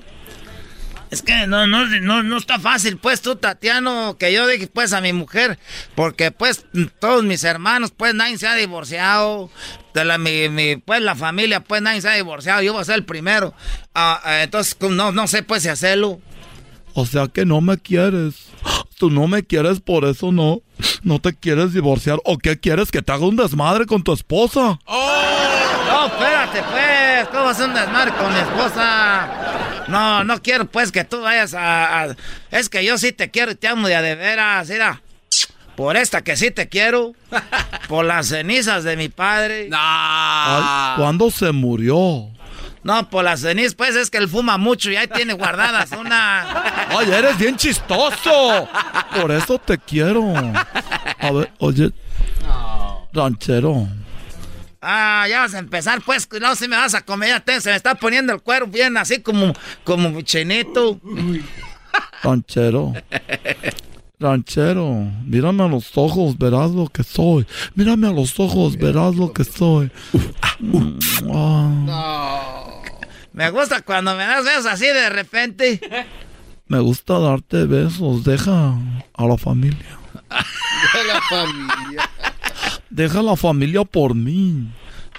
Es 1.12 1.22
que 1.22 1.46
no, 1.46 1.68
no, 1.68 1.86
no, 1.86 2.24
no 2.24 2.38
está 2.38 2.58
fácil, 2.58 2.98
pues 2.98 3.22
tú, 3.22 3.36
Tatiano, 3.36 4.16
que 4.18 4.32
yo 4.32 4.48
dije 4.48 4.68
pues 4.68 4.94
a 4.94 5.02
mi 5.02 5.12
mujer, 5.12 5.60
porque 5.94 6.32
pues 6.32 6.66
todos 7.00 7.26
mis 7.26 7.44
hermanos, 7.44 7.92
pues 7.96 8.14
nadie 8.14 8.38
se 8.38 8.48
ha 8.48 8.56
divorciado, 8.56 9.50
de 9.94 10.06
la, 10.06 10.18
mi, 10.18 10.48
mi, 10.48 10.78
pues 10.78 11.02
la 11.02 11.16
familia, 11.16 11.60
pues 11.60 11.82
nadie 11.82 12.02
se 12.02 12.08
ha 12.08 12.14
divorciado, 12.14 12.62
yo 12.62 12.72
voy 12.72 12.82
a 12.82 12.86
ser 12.86 12.96
el 12.96 13.06
primero. 13.06 13.54
Ah, 13.94 14.22
ah, 14.24 14.44
entonces, 14.44 14.78
no, 14.80 15.12
no 15.12 15.28
sé 15.28 15.44
pues 15.44 15.64
si 15.64 15.70
hacerlo. 15.70 16.22
O 17.00 17.06
sea 17.06 17.28
que 17.28 17.46
no 17.46 17.62
me 17.62 17.78
quieres. 17.78 18.48
Tú 18.98 19.12
no 19.12 19.28
me 19.28 19.44
quieres, 19.44 19.80
por 19.82 20.04
eso 20.06 20.32
no. 20.32 20.62
No 21.04 21.20
te 21.20 21.32
quieres 21.36 21.72
divorciar. 21.72 22.18
¿O 22.26 22.40
qué 22.40 22.60
quieres? 22.60 22.90
Que 22.90 23.04
te 23.04 23.12
haga 23.12 23.24
un 23.28 23.36
desmadre 23.36 23.86
con 23.86 24.02
tu 24.02 24.14
esposa. 24.14 24.80
No, 24.88 26.06
espérate, 26.08 26.64
pues. 26.72 27.28
¿Cómo 27.28 27.50
hacer 27.50 27.68
un 27.70 27.76
desmadre 27.76 28.12
con 28.14 28.34
mi 28.34 28.40
esposa? 28.40 29.86
No, 29.88 30.24
no 30.24 30.42
quiero, 30.42 30.66
pues, 30.66 30.92
que 30.92 31.04
tú 31.04 31.22
vayas 31.22 31.54
a, 31.54 32.02
a- 32.06 32.16
Es 32.50 32.68
que 32.68 32.84
yo 32.84 32.98
sí 32.98 33.12
te 33.12 33.30
quiero 33.30 33.52
y 33.52 33.56
te 33.56 33.68
amo 33.68 33.88
de 33.88 33.96
a 33.96 34.02
de 34.02 34.16
veras, 34.16 34.68
mira. 34.70 35.04
Por 35.76 35.98
esta 35.98 36.24
que 36.24 36.36
sí 36.36 36.50
te 36.50 36.68
quiero. 36.68 37.14
Por 37.88 38.06
las 38.06 38.30
cenizas 38.30 38.84
de 38.84 38.98
mi 38.98 39.10
padre. 39.10 39.70
Ay, 39.72 40.98
¿Cuándo 40.98 41.30
se 41.30 41.52
murió? 41.52 42.30
No, 42.88 43.10
por 43.10 43.26
las 43.26 43.42
cenizas, 43.42 43.76
pues 43.76 43.98
es 43.98 44.10
que 44.10 44.18
él 44.18 44.30
fuma 44.30 44.58
mucho 44.58 44.90
y 44.90 44.96
ahí 44.96 45.08
tiene 45.10 45.34
guardadas 45.34 45.92
una... 45.92 46.88
Ay, 46.98 47.12
eres 47.12 47.38
bien 47.38 47.58
chistoso. 47.58 48.66
Por 49.20 49.30
eso 49.34 49.60
te 49.60 49.78
quiero. 49.78 50.24
A 51.20 51.32
ver, 51.34 51.52
oye. 51.58 51.92
Ranchero. 53.12 53.90
Ah, 54.82 55.26
ya 55.30 55.42
vas 55.42 55.54
a 55.56 55.60
empezar, 55.60 56.02
pues, 56.06 56.30
no, 56.40 56.56
si 56.56 56.70
me 56.70 56.78
vas 56.78 56.94
a 56.94 57.02
comer, 57.02 57.28
ya 57.30 57.40
te- 57.42 57.60
se 57.60 57.72
me 57.72 57.76
está 57.76 57.94
poniendo 57.96 58.32
el 58.32 58.42
cuero 58.42 58.68
bien 58.68 58.96
así 58.96 59.22
como, 59.22 59.52
como 59.84 60.22
chinito. 60.22 60.98
Ranchero. 62.24 62.94
Ranchero, 64.18 65.12
mírame 65.26 65.64
a 65.64 65.68
los 65.68 65.92
ojos, 65.98 66.38
verás 66.38 66.72
lo 66.72 66.88
que 66.88 67.04
soy. 67.04 67.46
Mírame 67.76 68.08
a 68.08 68.12
los 68.12 68.40
ojos, 68.40 68.78
verás 68.78 69.14
lo 69.16 69.34
que 69.34 69.44
soy. 69.44 69.92
Ah, 71.34 72.64
Me 73.38 73.52
gusta 73.52 73.84
cuando 73.84 74.16
me 74.16 74.26
das 74.26 74.44
besos 74.44 74.66
así 74.66 74.88
de 74.88 75.12
repente. 75.12 75.80
me 76.68 76.80
gusta 76.80 77.20
darte 77.20 77.66
besos. 77.66 78.24
Deja 78.24 78.74
a 79.14 79.26
la 79.26 79.38
familia. 79.38 80.00
la 81.08 81.22
familia. 81.22 82.10
Deja 82.90 83.20
a 83.20 83.22
la 83.22 83.36
familia 83.36 83.84
por 83.86 84.16
mí. 84.16 84.74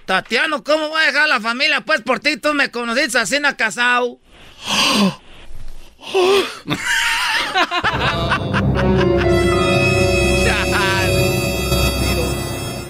Tatiano, 0.05 0.65
¿cómo 0.65 0.89
voy 0.89 1.01
a 1.01 1.07
dejar 1.07 1.29
la 1.29 1.39
familia? 1.39 1.83
Pues 1.83 2.01
por 2.01 2.19
ti 2.19 2.37
tú 2.39 2.55
me 2.55 2.73
conociste 2.73 3.19
así 3.19 3.37
en 3.37 3.45
casado. 3.55 4.19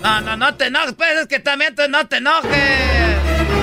No, 0.01 0.21
no, 0.23 0.37
no 0.37 0.55
te 0.55 0.67
enojes, 0.67 0.95
pues 0.95 1.11
es 1.19 1.27
que 1.27 1.39
también 1.39 1.75
tú 1.75 1.83
no 1.89 2.07
te 2.07 2.17
enojes. 2.17 3.58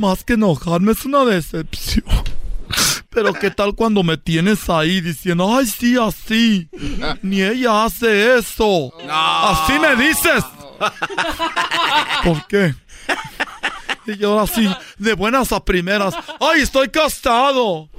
Más 0.00 0.24
que 0.24 0.32
enojarme 0.32 0.92
es 0.92 1.04
una 1.04 1.26
decepción. 1.26 2.06
Pero 3.10 3.34
qué 3.34 3.50
tal 3.50 3.74
cuando 3.74 4.02
me 4.02 4.16
tienes 4.16 4.70
ahí 4.70 5.02
diciendo, 5.02 5.54
ay, 5.54 5.66
sí, 5.66 5.94
así. 6.00 6.70
Ni 7.20 7.42
ella 7.42 7.84
hace 7.84 8.38
eso. 8.38 8.94
Así 9.06 9.78
me 9.78 9.96
dices. 9.96 10.42
¿Por 12.24 12.46
qué? 12.46 12.74
Y 14.06 14.16
yo 14.16 14.40
así, 14.40 14.66
de 14.96 15.12
buenas 15.12 15.52
a 15.52 15.62
primeras, 15.62 16.14
ay, 16.40 16.62
estoy 16.62 16.88
casado. 16.88 17.90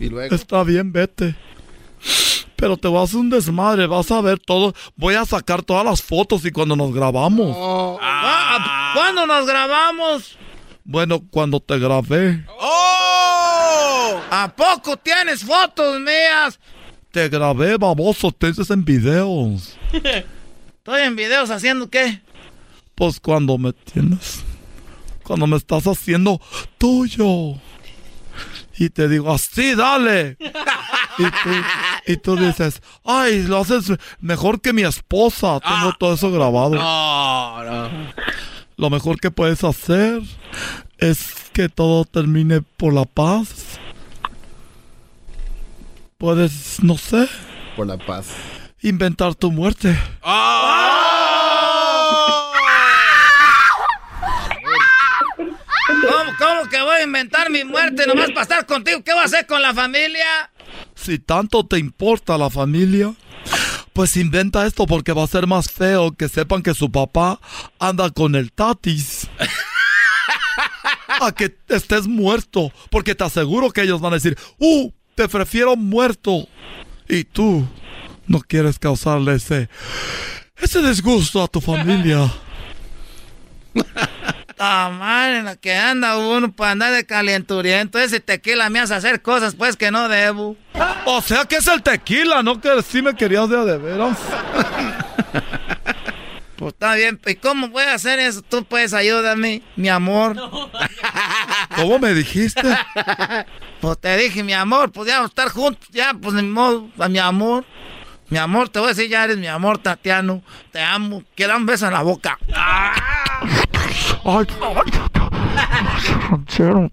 Y 0.00 0.08
luego. 0.08 0.34
Está 0.34 0.64
bien, 0.64 0.90
vete. 0.90 1.36
Pero 2.56 2.76
te 2.76 2.88
vas 2.88 3.00
a 3.00 3.04
hacer 3.04 3.20
un 3.20 3.30
desmadre, 3.30 3.86
vas 3.86 4.10
a 4.10 4.20
ver 4.22 4.40
todo. 4.40 4.74
Voy 4.96 5.14
a 5.14 5.24
sacar 5.24 5.62
todas 5.62 5.84
las 5.84 6.02
fotos 6.02 6.44
y 6.44 6.50
cuando 6.50 6.74
nos 6.74 6.92
grabamos. 6.92 7.56
Ah, 8.00 8.92
¿Cuándo 8.96 9.24
nos 9.24 9.46
grabamos? 9.46 10.36
Bueno, 10.90 11.22
cuando 11.30 11.60
te 11.60 11.78
grabé, 11.78 12.44
¡Oh! 12.58 14.20
¿A 14.28 14.52
poco 14.56 14.96
tienes 14.96 15.44
fotos 15.44 16.00
mías? 16.00 16.58
te 17.12 17.28
grabé, 17.28 17.76
baboso, 17.76 18.32
te 18.32 18.48
dices 18.48 18.68
en 18.70 18.84
videos. 18.84 19.78
Estoy 19.92 21.02
en 21.02 21.14
videos 21.14 21.48
haciendo 21.50 21.88
qué? 21.88 22.20
Pues 22.96 23.20
cuando 23.20 23.56
me 23.56 23.72
tienes, 23.72 24.42
cuando 25.22 25.46
me 25.46 25.58
estás 25.58 25.86
haciendo 25.86 26.40
tuyo. 26.76 27.54
Y 28.76 28.90
te 28.90 29.08
digo, 29.08 29.32
así, 29.32 29.76
dale. 29.76 30.38
Y 30.40 31.24
tú, 31.24 31.50
y 32.06 32.16
tú 32.16 32.34
dices, 32.36 32.82
ay, 33.04 33.44
lo 33.44 33.58
haces 33.58 33.92
mejor 34.18 34.60
que 34.60 34.72
mi 34.72 34.82
esposa. 34.82 35.60
Tengo 35.60 35.92
todo 36.00 36.14
eso 36.14 36.32
grabado. 36.32 36.70
No, 36.70 37.62
no. 37.62 37.90
Lo 38.76 38.90
mejor 38.90 39.20
que 39.20 39.30
puedes 39.30 39.62
hacer 39.62 40.22
es 40.98 41.34
que 41.52 41.68
todo 41.68 42.04
termine 42.04 42.62
por 42.62 42.92
la 42.92 43.04
paz. 43.04 43.78
Puedes, 46.18 46.82
no 46.82 46.98
sé, 46.98 47.28
Por 47.76 47.86
la 47.86 47.96
paz. 47.96 48.26
inventar 48.82 49.34
tu 49.34 49.50
muerte. 49.50 49.96
¿Cómo, 55.86 56.30
cómo 56.38 56.68
que 56.70 56.80
voy 56.80 56.96
a 56.96 57.02
inventar 57.02 57.50
mi 57.50 57.64
muerte 57.64 58.06
nomás 58.06 58.28
para 58.30 58.42
estar 58.42 58.66
contigo? 58.66 59.02
¿Qué 59.02 59.12
voy 59.12 59.22
a 59.22 59.24
hacer 59.24 59.46
con 59.46 59.60
la 59.62 59.74
familia? 59.74 60.50
Si 60.94 61.18
tanto 61.18 61.66
te 61.66 61.78
importa 61.78 62.38
la 62.38 62.50
familia, 62.50 63.14
pues 63.92 64.16
inventa 64.16 64.66
esto 64.66 64.86
porque 64.86 65.12
va 65.12 65.24
a 65.24 65.28
ser 65.28 65.46
más 65.46 65.70
feo 65.70 66.12
que 66.12 66.28
sepan 66.28 66.62
que 66.62 66.74
su 66.74 66.90
papá 66.90 67.40
anda 67.78 68.10
con 68.10 68.34
el 68.34 68.52
tatis. 68.52 69.28
A 71.20 71.32
que 71.32 71.54
estés 71.68 72.06
muerto, 72.06 72.72
porque 72.90 73.14
te 73.14 73.24
aseguro 73.24 73.70
que 73.70 73.82
ellos 73.82 74.00
van 74.00 74.14
a 74.14 74.16
decir, 74.16 74.36
¡uh! 74.58 74.90
Te 75.14 75.28
prefiero 75.28 75.76
muerto. 75.76 76.48
Y 77.08 77.24
tú 77.24 77.66
no 78.26 78.40
quieres 78.40 78.78
causarle 78.78 79.34
ese, 79.34 79.68
ese 80.56 80.80
disgusto 80.82 81.42
a 81.42 81.48
tu 81.48 81.60
familia. 81.60 82.32
Ah, 84.62 85.32
en 85.38 85.46
la 85.46 85.56
que 85.56 85.74
anda 85.74 86.18
uno 86.18 86.52
para 86.52 86.72
andar 86.72 86.92
de 86.92 87.06
calenturiento. 87.06 87.98
Ese 87.98 88.20
tequila 88.20 88.68
me 88.68 88.78
hace 88.78 88.94
hacer 88.94 89.22
cosas 89.22 89.54
pues 89.54 89.74
que 89.74 89.90
no 89.90 90.06
debo. 90.06 90.54
O 91.06 91.22
sea 91.22 91.46
que 91.46 91.56
es 91.56 91.66
el 91.66 91.82
tequila, 91.82 92.42
¿no? 92.42 92.60
Que 92.60 92.82
sí 92.82 93.00
me 93.00 93.14
querías 93.14 93.48
de 93.48 93.78
veras. 93.78 94.18
Pues 96.60 96.74
está 96.74 96.94
bien. 96.94 97.18
¿Y 97.26 97.36
cómo 97.36 97.68
voy 97.70 97.84
a 97.84 97.94
hacer 97.94 98.18
eso? 98.18 98.42
Tú 98.42 98.66
puedes 98.66 98.92
ayúdame, 98.92 99.62
mi 99.76 99.88
amor. 99.88 100.36
¿Cómo 101.76 101.98
me 101.98 102.12
dijiste? 102.12 102.60
Pues 103.80 103.98
te 103.98 104.14
dije, 104.18 104.42
mi 104.42 104.52
amor, 104.52 104.92
pues 104.92 105.08
ya 105.08 105.14
vamos 105.14 105.30
a 105.30 105.32
estar 105.32 105.48
juntos. 105.48 105.88
Ya, 105.90 106.12
pues 106.12 106.34
ni 106.34 106.42
modo, 106.42 106.86
a 106.98 107.08
mi 107.08 107.18
amor. 107.18 107.64
Mi 108.28 108.36
amor, 108.36 108.68
te 108.68 108.78
voy 108.78 108.88
a 108.90 108.92
decir, 108.92 109.08
ya 109.08 109.24
eres 109.24 109.38
mi 109.38 109.46
amor, 109.46 109.78
Tatiano. 109.78 110.42
Te 110.70 110.82
amo. 110.82 111.24
Quiero 111.34 111.56
un 111.56 111.64
beso 111.64 111.86
en 111.86 111.94
la 111.94 112.02
boca. 112.02 112.38
Ay, 114.22 114.46
ranchero, 116.30 116.90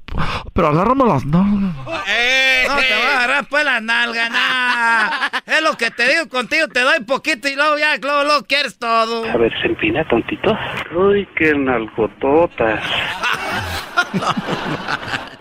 pero 0.54 0.68
agárrame 0.68 1.06
las 1.06 1.26
nalgas. 1.26 1.76
No 1.76 2.76
te 2.76 2.94
voy 2.94 3.06
a 3.06 3.18
agarrar 3.18 3.48
pues 3.50 3.64
la 3.66 3.80
nalga, 3.80 4.30
nah. 4.30 5.30
Es 5.46 5.62
lo 5.62 5.78
que 5.78 5.90
te 5.92 6.08
digo 6.10 6.28
contigo, 6.30 6.68
te 6.68 6.82
doy 6.82 7.00
poquito 7.06 7.48
y 7.48 7.56
luego 7.56 7.78
ya, 7.78 7.96
luego, 7.98 8.24
luego 8.24 8.44
quieres 8.46 8.78
todo. 8.78 9.26
A 9.30 9.38
ver, 9.38 9.52
se 9.62 9.68
empina, 9.68 10.06
tontito. 10.08 10.58
Uy, 10.96 11.28
qué 11.38 11.54
nalgotota. 11.56 12.82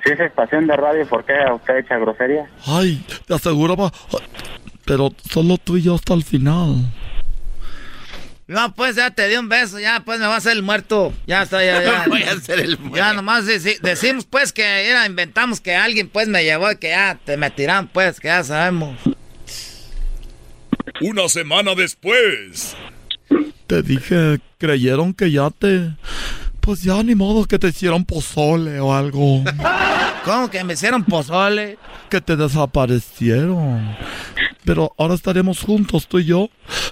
Si 0.05 0.13
es 0.13 0.21
estación 0.21 0.67
de 0.67 0.77
radio, 0.77 1.07
¿por 1.09 1.25
qué 1.25 1.35
usted 1.53 1.79
echa 1.79 1.97
grosería? 1.99 2.47
Ay, 2.67 3.05
te 3.27 3.35
aseguro, 3.35 3.77
pa- 3.77 3.91
pero 4.85 5.11
solo 5.29 5.57
tú 5.59 5.77
y 5.77 5.83
yo 5.83 5.95
hasta 5.97 6.15
el 6.15 6.23
final. 6.23 6.77
No, 8.49 8.73
pues 8.75 8.95
ya 8.95 9.11
te 9.11 9.27
di 9.29 9.35
un 9.37 9.49
beso, 9.49 9.81
ya 9.81 10.03
pues 10.05 10.21
me 10.21 10.27
va 10.27 10.35
a 10.35 10.39
hacer 10.39 10.53
el 10.53 10.63
muerto. 10.63 11.13
Ya 11.27 11.43
está, 11.43 11.65
ya, 11.65 11.83
ya. 11.83 12.05
Voy 12.09 12.23
a 12.23 12.33
hacer 12.33 12.61
el 12.61 12.79
muerto. 12.79 12.97
Ya 12.97 13.13
nomás 13.13 13.45
deci- 13.45 13.81
decimos 13.81 14.25
pues 14.25 14.53
que 14.53 14.63
era, 14.89 15.05
inventamos 15.05 15.61
que 15.61 15.75
alguien 15.75 16.09
pues 16.09 16.29
me 16.29 16.45
llevó 16.45 16.71
y 16.71 16.77
que 16.77 16.91
ya 16.91 17.19
te 17.25 17.37
me 17.37 17.51
tiran 17.51 17.89
pues, 17.89 18.21
que 18.21 18.29
ya 18.29 18.45
sabemos. 18.45 18.97
Una 21.01 21.29
semana 21.29 21.75
después. 21.75 22.77
Te 23.67 23.83
dije, 23.83 24.39
creyeron 24.59 25.13
que 25.13 25.31
ya 25.33 25.51
te... 25.51 25.91
Pues 26.61 26.83
ya 26.83 27.03
ni 27.03 27.15
modo 27.15 27.45
que 27.47 27.59
te 27.59 27.69
hicieron 27.69 28.05
pozole 28.05 28.79
o 28.81 28.95
algo. 28.95 29.43
¿Cómo 30.27 30.51
que 30.51 30.63
me 30.65 30.73
hicieron 30.75 31.05
pozole? 31.05 31.79
Que 32.11 32.21
te 32.21 32.35
desaparecieron. 32.37 33.97
Pero 34.65 34.93
ahora 34.99 35.15
estaremos 35.15 35.61
juntos, 35.61 36.09
tú 36.09 36.19
y 36.19 36.25
yo. 36.25 36.49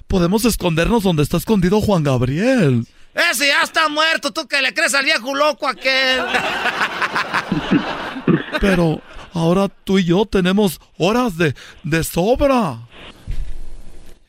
Podemos 0.07 0.45
escondernos 0.45 1.03
donde 1.03 1.25
está 1.25 1.37
escondido 1.37 1.81
Juan 1.81 2.05
Gabriel. 2.05 2.87
Ese 3.13 3.49
ya 3.49 3.63
está 3.65 3.89
muerto, 3.89 4.33
tú 4.33 4.47
que 4.47 4.63
le 4.63 4.73
crees 4.73 4.95
al 4.95 5.05
viejo 5.05 5.35
loco 5.35 5.67
aquel. 5.69 6.23
Pero 8.61 9.03
ahora 9.33 9.69
tú 9.69 9.99
y 9.99 10.05
yo 10.05 10.27
tenemos 10.27 10.81
horas 10.97 11.37
de, 11.37 11.55
de 11.83 12.05
sobra. 12.05 12.79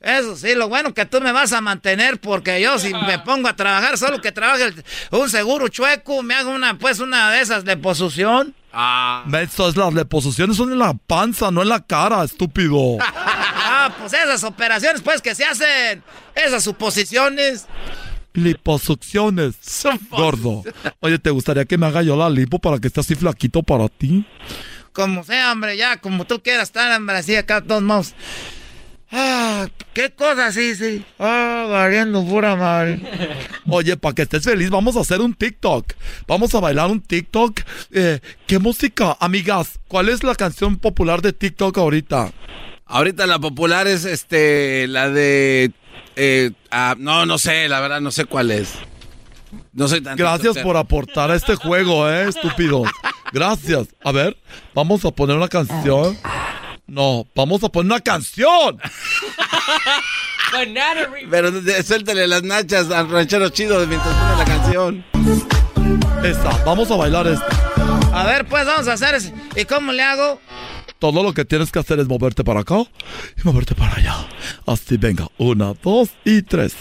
Eso 0.01 0.35
sí, 0.35 0.53
lo 0.55 0.67
bueno 0.69 0.93
que 0.93 1.05
tú 1.05 1.19
me 1.21 1.31
vas 1.31 1.51
a 1.53 1.61
mantener 1.61 2.19
porque 2.19 2.61
yo 2.61 2.77
si 2.77 2.93
me 2.93 3.17
pongo 3.19 3.47
a 3.47 3.55
trabajar, 3.55 3.97
solo 3.97 4.21
que 4.21 4.31
trabaje 4.31 4.65
el- 4.65 4.83
un 5.11 5.29
seguro 5.31 5.67
chueco, 5.67 6.21
me 6.21 6.35
hago 6.35 6.51
una 6.51 6.77
pues 6.77 6.99
una 6.99 7.31
de 7.31 7.41
esas 7.41 7.65
de 7.65 7.75
posición. 8.75 9.35
Eso 9.35 9.69
es 9.69 9.77
las 9.77 9.93
liposucciones 9.93 10.57
son 10.57 10.71
en 10.71 10.79
la 10.79 10.93
panza, 10.93 11.49
no 11.51 11.61
en 11.61 11.69
la 11.69 11.85
cara, 11.85 12.23
estúpido. 12.23 12.97
Ah, 13.67 13.93
pues 13.99 14.13
esas 14.13 14.43
operaciones 14.43 15.01
pues 15.01 15.21
que 15.21 15.33
se 15.33 15.43
hacen, 15.43 16.03
esas 16.35 16.63
suposiciones. 16.63 17.65
Liposucciones. 18.33 19.55
Gordo. 20.11 20.63
Oye, 20.99 21.17
¿te 21.17 21.31
gustaría 21.31 21.65
que 21.65 21.77
me 21.77 21.87
haga 21.87 22.03
yo 22.03 22.15
la 22.15 22.29
lipo 22.29 22.59
para 22.59 22.79
que 22.79 22.87
esté 22.87 22.99
así 22.99 23.15
flaquito 23.15 23.63
para 23.63 23.89
ti? 23.89 24.25
Como 24.93 25.23
sea, 25.23 25.51
hombre, 25.51 25.77
ya, 25.77 25.97
como 25.97 26.25
tú 26.25 26.41
quieras 26.41 26.69
estar, 26.69 26.95
hombre, 26.95 27.17
así 27.17 27.35
acá 27.35 27.61
todos 27.61 27.81
modos. 27.81 28.13
Ah, 29.11 29.67
qué 29.93 30.09
cosa, 30.11 30.51
sí, 30.51 30.75
sí. 30.75 31.05
Ah, 31.19 31.67
variando 31.69 32.25
pura 32.25 32.55
madre. 32.55 32.99
Oye, 33.67 33.95
para 33.97 34.15
que 34.15 34.23
estés 34.23 34.43
feliz, 34.43 34.69
vamos 34.69 34.95
a 34.95 35.01
hacer 35.01 35.21
un 35.21 35.33
TikTok. 35.33 35.93
Vamos 36.27 36.53
a 36.55 36.59
bailar 36.59 36.89
un 36.89 37.01
TikTok. 37.01 37.61
Eh, 37.91 38.19
¿Qué 38.47 38.59
música? 38.59 39.15
Amigas, 39.19 39.79
¿cuál 39.87 40.09
es 40.09 40.23
la 40.23 40.35
canción 40.35 40.77
popular 40.77 41.21
de 41.21 41.33
TikTok 41.33 41.77
ahorita? 41.77 42.31
Ahorita 42.87 43.25
la 43.25 43.39
popular 43.39 43.87
es 43.87 44.05
este, 44.05 44.87
la 44.87 45.09
de... 45.09 45.71
eh, 46.15 46.51
ah, 46.71 46.95
no, 46.97 47.25
no 47.25 47.37
sé, 47.37 47.69
la 47.69 47.79
verdad, 47.79 48.01
no 48.01 48.11
sé 48.11 48.25
cuál 48.25 48.51
es. 48.51 48.73
No 49.73 49.87
soy 49.87 50.01
tan... 50.01 50.17
Gracias 50.17 50.57
por 50.59 50.77
aportar 50.77 51.31
a 51.31 51.35
este 51.35 51.55
juego, 51.55 52.09
eh, 52.09 52.29
estúpidos. 52.29 52.89
Gracias. 53.31 53.87
A 54.03 54.11
ver, 54.11 54.37
vamos 54.73 55.05
a 55.05 55.11
poner 55.11 55.35
una 55.37 55.47
canción. 55.47 56.17
No, 56.87 57.25
vamos 57.35 57.63
a 57.63 57.69
poner 57.69 57.91
una 57.91 58.01
canción. 58.01 58.79
Pero 61.29 61.51
suéltale 61.83 62.27
las 62.27 62.43
nachas 62.43 62.89
al 62.91 63.09
ranchero 63.09 63.49
chido 63.49 63.85
mientras 63.87 64.15
pone 64.15 64.37
la 64.37 64.45
canción. 64.45 65.05
Esa, 66.23 66.63
vamos 66.63 66.89
a 66.91 66.95
bailar 66.95 67.27
esta. 67.27 67.47
A 68.13 68.25
ver, 68.25 68.45
pues 68.45 68.65
vamos 68.65 68.87
a 68.87 68.93
hacer 68.93 69.15
eso. 69.15 69.31
¿Y 69.55 69.65
cómo 69.65 69.91
le 69.91 70.03
hago? 70.03 70.39
Todo 70.99 71.23
lo 71.23 71.33
que 71.33 71.43
tienes 71.43 71.71
que 71.71 71.79
hacer 71.79 71.99
es 71.99 72.07
moverte 72.07 72.43
para 72.43 72.61
acá 72.61 72.83
y 73.37 73.41
moverte 73.43 73.75
para 73.75 73.95
allá. 73.95 74.15
Así, 74.65 74.97
venga. 74.97 75.27
Una, 75.37 75.73
dos 75.83 76.09
y 76.23 76.41
tres. 76.41 76.75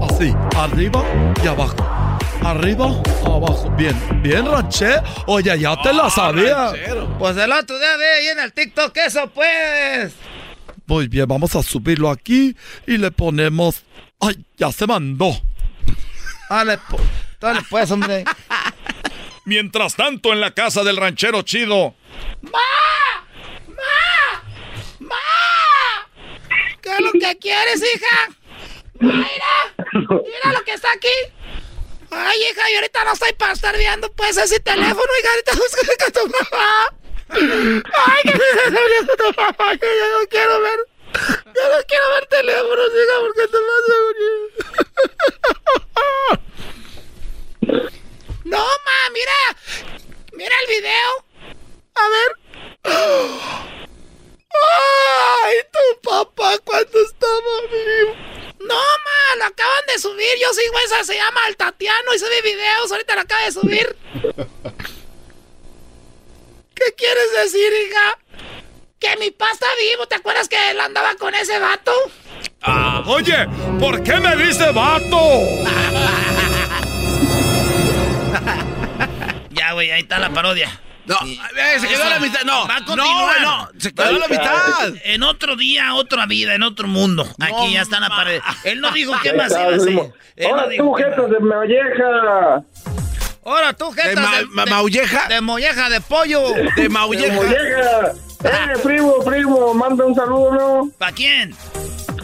Así, 0.00 0.34
arriba 0.56 1.04
y 1.44 1.46
abajo. 1.46 2.05
Arriba, 2.50 2.86
abajo. 3.24 3.68
Bien, 3.76 4.22
bien, 4.22 4.46
ranché. 4.46 5.00
Oye, 5.26 5.58
ya 5.58 5.76
te 5.82 5.92
la 5.92 6.08
sabía. 6.08 6.72
Pues 7.18 7.36
el 7.36 7.50
otro 7.50 7.76
día 7.76 7.96
ve 7.96 8.08
ahí 8.08 8.26
en 8.28 8.38
el 8.38 8.52
TikTok 8.52 8.96
eso, 8.98 9.28
pues. 9.34 10.14
Muy 10.86 11.08
bien, 11.08 11.26
vamos 11.26 11.56
a 11.56 11.62
subirlo 11.64 12.08
aquí 12.08 12.56
y 12.86 12.98
le 12.98 13.10
ponemos. 13.10 13.82
¡Ay, 14.20 14.44
ya 14.56 14.70
se 14.70 14.86
mandó! 14.86 15.32
Dale, 16.48 16.78
po- 16.78 17.00
dale 17.40 17.62
pues, 17.68 17.90
hombre. 17.90 18.24
Mientras 19.44 19.96
tanto, 19.96 20.32
en 20.32 20.40
la 20.40 20.52
casa 20.52 20.84
del 20.84 20.98
ranchero 20.98 21.42
chido. 21.42 21.96
¿Qué 26.80 26.90
es 26.92 27.00
lo 27.00 27.10
que 27.12 27.38
quieres, 27.38 27.82
hija? 27.82 28.28
Mira, 29.00 29.90
mira 29.92 30.52
lo 30.52 30.64
que 30.64 30.72
está 30.74 30.88
aquí. 30.92 31.08
Ay, 32.18 32.42
hija, 32.50 32.70
yo 32.70 32.76
ahorita 32.76 33.04
no 33.04 33.12
estoy 33.12 33.32
para 33.34 33.52
estar 33.52 33.76
viendo 33.76 34.10
pues 34.12 34.36
ese 34.38 34.58
teléfono, 34.60 35.06
hija, 35.20 35.30
ahorita 35.30 35.52
busca 35.52 35.82
con 36.04 36.12
tu 36.12 36.26
mamá. 36.28 36.94
Ay, 37.28 38.22
que 38.22 38.38
me 38.38 38.44
estás 38.44 38.66
hablando 38.66 39.16
tu 39.16 39.32
mamá, 39.40 39.76
que 39.76 39.86
yo 39.86 40.18
no 40.18 40.26
quiero 40.28 40.60
ver. 40.60 40.78
Yo 41.54 41.76
no 41.76 41.84
quiero 41.86 42.08
ver 42.10 42.26
teléfonos, 42.26 42.90
hija, 42.94 43.20
porque 43.20 43.48
te 43.48 43.58
vas 43.58 43.86
a. 43.88 43.96
No, 48.44 48.58
ma, 48.58 49.10
mira. 49.12 49.32
Mira 50.32 50.54
el 50.62 50.68
video. 50.68 51.24
A 51.94 52.08
ver. 52.08 52.30
¡Ay, 55.44 55.56
tu 55.72 56.00
papá 56.08 56.58
cuando 56.64 57.00
estaba 57.00 57.60
vivo! 57.70 58.14
No, 58.60 58.74
ma, 58.74 59.36
lo 59.38 59.44
acaban 59.44 59.86
de 59.86 59.98
subir. 59.98 60.36
Yo 60.40 60.52
sigo 60.52 60.78
esa, 60.84 61.04
se 61.04 61.14
llama 61.14 61.40
El 61.48 61.56
Tatiano 61.56 62.14
y 62.14 62.18
sube 62.18 62.42
videos. 62.42 62.90
Ahorita 62.90 63.14
lo 63.14 63.20
acaba 63.20 63.42
de 63.44 63.52
subir. 63.52 63.96
¿Qué 66.74 66.94
quieres 66.96 67.32
decir, 67.42 67.72
hija? 67.86 68.18
Que 68.98 69.16
mi 69.18 69.30
papá 69.30 69.52
está 69.52 69.66
vivo. 69.80 70.06
¿Te 70.06 70.16
acuerdas 70.16 70.48
que 70.48 70.70
él 70.70 70.80
andaba 70.80 71.14
con 71.16 71.34
ese 71.34 71.58
vato? 71.58 71.92
Oye, 73.06 73.46
¿por 73.78 74.02
qué 74.02 74.16
me 74.16 74.36
dice 74.36 74.70
vato? 74.72 75.20
Ya, 79.50 79.72
güey, 79.72 79.90
ahí 79.90 80.02
está 80.02 80.18
la 80.18 80.28
parodia. 80.30 80.68
No, 81.06 81.16
eh, 81.24 81.78
se 81.80 81.86
quedó 81.88 82.02
a 82.04 82.10
la 82.10 82.18
mitad. 82.20 82.40
No, 82.44 82.66
Va 82.66 82.76
a 82.76 82.80
no, 82.80 82.86
continuar. 82.86 83.40
no, 83.42 83.68
se 83.78 83.94
quedó 83.94 84.08
a 84.08 84.12
la 84.12 84.28
mitad. 84.28 84.94
En 85.04 85.22
otro 85.22 85.54
día, 85.56 85.94
otra 85.94 86.26
vida, 86.26 86.54
en 86.54 86.62
otro 86.62 86.88
mundo. 86.88 87.26
Aquí 87.40 87.72
ya 87.74 87.82
está 87.82 88.00
la 88.00 88.08
pared. 88.08 88.40
Él 88.64 88.80
no 88.80 88.90
dijo 88.90 89.12
qué 89.22 89.32
más 89.34 89.50
iba 89.52 89.60
a 89.62 89.74
hacer. 89.76 89.92
No 89.92 90.12
Ahora 90.50 90.68
dijo 90.68 90.84
tú, 90.84 90.92
jetas 90.94 91.30
de 91.30 91.40
molleja. 91.40 92.64
Ahora 93.44 93.72
tú, 93.74 93.92
jetas 93.92 94.08
¿De 94.14 94.20
ma- 94.46 94.64
ma- 94.64 94.66
maulleja? 94.66 95.28
De 95.28 95.40
molleja 95.40 95.88
de 95.88 96.00
pollo. 96.00 96.52
De 96.76 96.82
De 96.82 96.88
maulleja. 96.88 97.34
molleja. 97.34 98.12
Eh, 98.44 98.78
primo, 98.82 99.14
primo, 99.24 99.72
manda 99.74 100.04
un 100.04 100.14
saludo, 100.14 100.52
¿no? 100.52 100.90
¿Para 100.98 101.12
quién? 101.12 101.54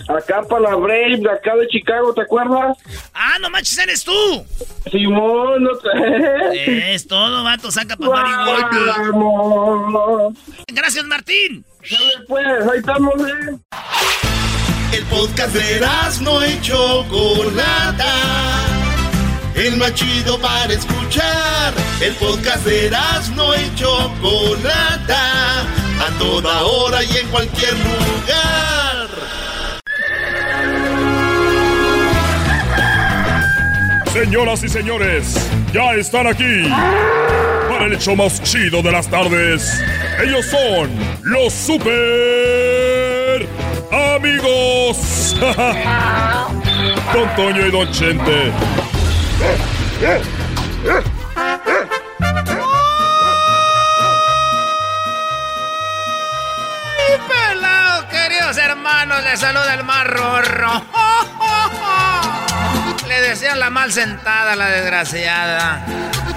Acá 0.08 0.42
para 0.48 0.70
la 0.70 0.76
Brave, 0.76 1.18
de 1.18 1.30
acá 1.30 1.54
de 1.56 1.68
Chicago, 1.68 2.12
¿te 2.14 2.22
acuerdas? 2.22 2.76
Ah, 3.14 3.38
no 3.40 3.50
manches, 3.50 3.78
eres 3.78 4.04
tú. 4.04 4.46
Simón, 4.90 5.62
no 5.62 5.70
te... 5.78 6.94
Es 6.94 7.06
todo, 7.06 7.44
vato, 7.44 7.70
saca 7.70 7.96
para 7.96 8.10
marihuana. 8.10 8.68
Gracias, 10.68 11.04
Martín. 11.06 11.64
Dale, 11.90 12.12
pues, 12.28 12.46
ahí 12.68 12.78
estamos, 12.78 13.14
¿eh? 13.14 13.58
El 14.92 15.04
podcast 15.06 15.54
de 15.54 15.80
no 16.22 16.46
y 16.46 16.60
Chocolata. 16.60 18.14
El 19.54 19.76
más 19.76 19.94
chido 19.94 20.38
para 20.38 20.72
escuchar. 20.72 21.72
El 22.00 22.14
podcast 22.16 22.64
de 22.66 22.90
no 23.34 23.54
y 23.54 23.74
Chocolata. 23.74 25.62
A 25.62 26.18
toda 26.18 26.62
hora 26.62 27.02
y 27.04 27.16
en 27.16 27.28
cualquier 27.28 27.72
lugar. 27.72 28.81
Señoras 34.12 34.62
y 34.62 34.68
señores, 34.68 35.34
ya 35.72 35.94
están 35.94 36.26
aquí 36.26 36.68
para 37.70 37.86
el 37.86 37.94
hecho 37.94 38.14
más 38.14 38.42
chido 38.42 38.82
de 38.82 38.92
las 38.92 39.08
tardes. 39.08 39.82
Ellos 40.22 40.44
son 40.44 40.90
los 41.22 41.50
super 41.50 43.48
amigos. 43.90 45.34
Don 47.14 47.36
Toño 47.36 47.66
y 47.66 47.70
Don 47.70 47.90
Chente. 47.90 48.52
¡Ay, 56.98 57.18
pelado, 57.26 58.08
queridos 58.08 58.58
hermanos! 58.58 59.24
Les 59.24 59.40
saluda 59.40 59.72
el 59.72 59.84
más 59.84 60.06
rorro. 60.06 60.82
Le 63.20 63.56
la 63.56 63.68
mal 63.68 63.92
sentada, 63.92 64.56
la 64.56 64.68
desgraciada. 64.70 65.84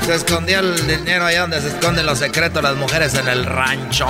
Se 0.05 0.15
escondía 0.15 0.59
el 0.59 0.85
dinero 0.85 1.25
allá 1.25 1.41
donde 1.41 1.61
se 1.61 1.69
esconden 1.69 2.05
los 2.05 2.19
secretos 2.19 2.61
las 2.61 2.75
mujeres 2.75 3.13
en 3.13 3.29
el 3.29 3.45
rancho. 3.45 4.07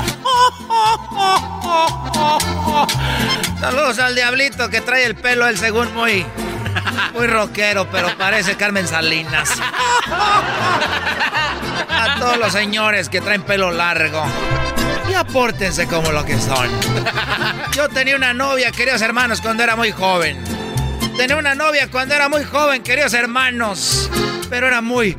Saludos 3.59 3.99
al 3.99 4.15
diablito 4.15 4.67
que 4.69 4.81
trae 4.81 5.05
el 5.05 5.15
pelo, 5.15 5.47
el 5.47 5.59
según 5.59 5.93
muy, 5.93 6.25
muy 7.13 7.27
rockero, 7.27 7.87
pero 7.91 8.17
parece 8.17 8.57
Carmen 8.57 8.87
Salinas. 8.87 9.51
A 11.87 12.15
todos 12.19 12.37
los 12.37 12.51
señores 12.51 13.09
que 13.09 13.21
traen 13.21 13.43
pelo 13.43 13.69
largo. 13.71 14.25
Y 15.07 15.13
apórtense 15.13 15.85
como 15.85 16.11
lo 16.11 16.25
que 16.25 16.39
son. 16.41 16.67
Yo 17.73 17.89
tenía 17.89 18.15
una 18.15 18.33
novia, 18.33 18.71
queridos 18.71 19.03
hermanos, 19.03 19.39
cuando 19.39 19.61
era 19.61 19.75
muy 19.75 19.91
joven. 19.91 20.64
Tenía 21.17 21.37
una 21.37 21.55
novia 21.55 21.89
cuando 21.89 22.13
era 22.13 22.27
muy 22.27 22.43
joven, 22.43 22.83
queridos 22.83 23.13
hermanos. 23.13 24.09
Pero 24.49 24.67
era 24.67 24.81
muy, 24.81 25.15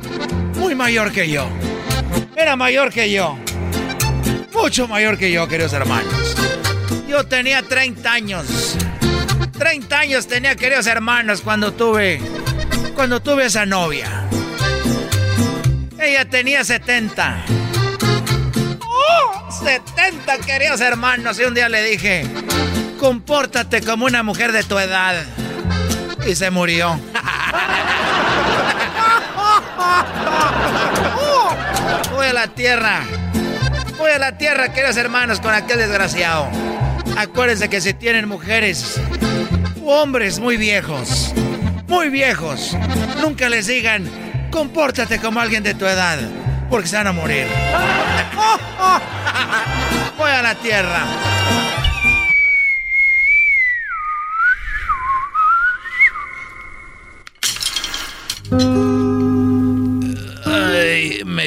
muy 0.55 0.75
mayor 0.75 1.11
que 1.11 1.27
yo. 1.29 1.49
Era 2.35 2.55
mayor 2.55 2.91
que 2.91 3.11
yo. 3.11 3.37
Mucho 4.53 4.87
mayor 4.87 5.17
que 5.17 5.31
yo, 5.31 5.47
queridos 5.47 5.73
hermanos. 5.73 6.35
Yo 7.07 7.25
tenía 7.25 7.63
30 7.63 8.11
años. 8.11 8.77
30 9.57 9.99
años 9.99 10.27
tenía, 10.27 10.55
queridos 10.55 10.85
hermanos, 10.85 11.41
cuando 11.41 11.73
tuve. 11.73 12.21
Cuando 12.93 13.19
tuve 13.19 13.45
esa 13.45 13.65
novia. 13.65 14.23
Ella 15.99 16.25
tenía 16.29 16.63
70. 16.63 17.43
¡Oh! 18.81 19.51
70, 19.63 20.37
queridos 20.45 20.79
hermanos. 20.79 21.39
Y 21.39 21.43
un 21.43 21.55
día 21.55 21.69
le 21.69 21.83
dije: 21.83 22.23
Compórtate 22.99 23.81
como 23.81 24.05
una 24.05 24.21
mujer 24.21 24.51
de 24.51 24.63
tu 24.63 24.77
edad. 24.77 25.25
Y 26.27 26.35
se 26.35 26.51
murió. 26.51 26.99
Voy 32.11 32.27
a 32.27 32.33
la 32.33 32.47
tierra. 32.47 33.03
Voy 33.97 34.11
a 34.11 34.19
la 34.19 34.37
tierra, 34.37 34.73
queridos 34.73 34.97
hermanos, 34.97 35.39
con 35.39 35.53
aquel 35.53 35.77
desgraciado. 35.77 36.49
Acuérdense 37.17 37.69
que 37.69 37.79
si 37.79 37.93
tienen 37.93 38.27
mujeres 38.27 38.99
u 39.77 39.89
hombres 39.89 40.39
muy 40.39 40.57
viejos, 40.57 41.31
muy 41.87 42.09
viejos, 42.09 42.75
nunca 43.21 43.47
les 43.47 43.67
digan, 43.67 44.03
compórtate 44.51 45.19
como 45.19 45.39
alguien 45.39 45.63
de 45.63 45.75
tu 45.75 45.85
edad, 45.85 46.19
porque 46.69 46.89
se 46.89 46.97
van 46.97 47.07
a 47.07 47.13
morir. 47.13 47.47
Voy 50.17 50.29
a 50.29 50.41
la 50.41 50.55
tierra. 50.55 51.05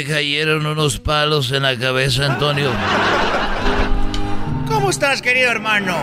Me 0.00 0.06
cayeron 0.06 0.64
unos 0.64 0.98
palos 0.98 1.52
en 1.52 1.62
la 1.62 1.76
cabeza, 1.76 2.24
Antonio. 2.24 2.70
¿Cómo 4.66 4.88
estás, 4.88 5.20
querido 5.20 5.50
hermano? 5.50 5.94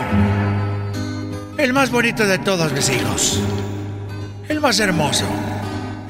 El 1.56 1.72
más 1.72 1.90
bonito 1.90 2.24
de 2.24 2.38
todos 2.38 2.72
mis 2.72 2.88
hijos. 2.90 3.40
El 4.48 4.60
más 4.60 4.78
hermoso. 4.78 5.24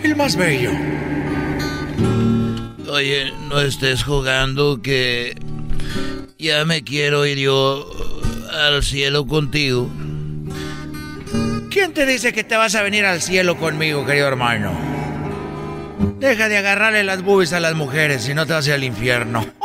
El 0.03 0.17
más 0.17 0.37
bello. 0.37 0.71
Oye, 2.91 3.33
no 3.49 3.59
estés 3.63 4.03
jugando 4.03 4.83
que 4.83 5.35
ya 6.39 6.67
me 6.67 6.85
quiero 6.85 7.25
ir 7.25 7.39
yo 7.39 7.91
al 8.53 8.83
cielo 8.83 9.27
contigo. 9.27 9.89
¿Quién 11.71 11.95
te 11.95 12.05
dice 12.05 12.35
que 12.35 12.45
te 12.45 12.57
vas 12.57 12.75
a 12.75 12.83
venir 12.83 13.07
al 13.07 13.23
cielo 13.23 13.57
conmigo, 13.57 14.05
querido 14.05 14.29
hermano? 14.29 14.88
Deja 16.19 16.49
de 16.49 16.59
agarrarle 16.59 17.05
las 17.05 17.23
boobies 17.23 17.53
a 17.53 17.61
las 17.61 17.75
mujeres, 17.75 18.23
si 18.23 18.35
no 18.35 18.47
te 18.47 18.53
vas 18.53 18.69
al 18.69 18.85
infierno. 18.85 19.47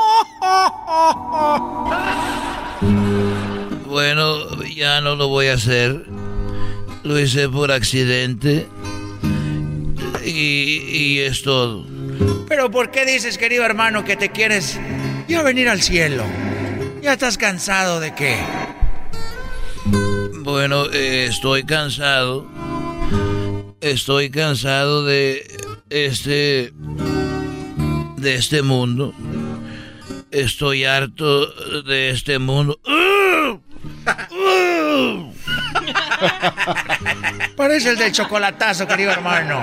Bueno, 3.85 4.63
ya 4.63 5.01
no 5.01 5.15
lo 5.15 5.27
voy 5.27 5.47
a 5.47 5.53
hacer. 5.53 6.05
Lo 7.03 7.19
hice 7.19 7.47
por 7.47 7.71
accidente. 7.71 8.67
Y, 10.25 10.81
y 10.89 11.19
es 11.19 11.43
todo. 11.43 11.85
Pero 12.47 12.71
¿por 12.71 12.89
qué 12.89 13.05
dices, 13.05 13.37
querido 13.37 13.63
hermano, 13.65 14.03
que 14.03 14.15
te 14.17 14.29
quieres 14.29 14.79
ya 15.27 15.43
venir 15.43 15.69
al 15.69 15.83
cielo? 15.83 16.23
¿Ya 17.03 17.13
estás 17.13 17.37
cansado 17.37 17.99
de 17.99 18.15
qué? 18.15 18.37
Bueno, 20.39 20.85
eh, 20.91 21.27
estoy 21.29 21.63
cansado. 21.63 22.47
Estoy 23.79 24.31
cansado 24.31 25.05
de 25.05 25.45
este 25.93 26.73
de 28.17 28.35
este 28.35 28.63
mundo. 28.63 29.13
Estoy 30.31 30.85
harto 30.85 31.45
de 31.83 32.09
este 32.09 32.39
mundo. 32.39 32.79
Parece 37.55 37.91
el 37.91 37.97
del 37.97 38.11
chocolatazo, 38.11 38.87
querido 38.87 39.11
hermano. 39.11 39.61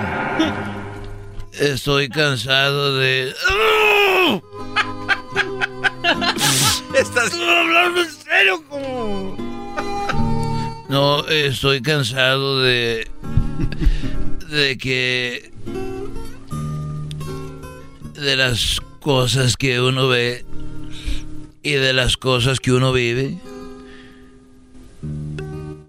Estoy 1.52 2.08
cansado 2.08 2.96
de 2.98 3.34
Estás 6.94 7.34
hablando 7.34 8.02
en 8.02 8.10
serio 8.10 8.62
como... 8.68 9.36
No, 10.88 11.26
estoy 11.26 11.82
cansado 11.82 12.62
de 12.62 13.10
de 14.50 14.76
que 14.78 15.50
de 18.20 18.36
las 18.36 18.80
cosas 19.00 19.56
que 19.56 19.80
uno 19.80 20.08
ve 20.08 20.44
y 21.62 21.72
de 21.72 21.92
las 21.92 22.16
cosas 22.16 22.60
que 22.60 22.72
uno 22.72 22.92
vive. 22.92 23.38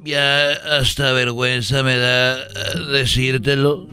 Ya 0.03 0.51
hasta 0.79 1.11
vergüenza 1.11 1.83
me 1.83 1.97
da 1.97 2.37
decírtelo. 2.91 3.87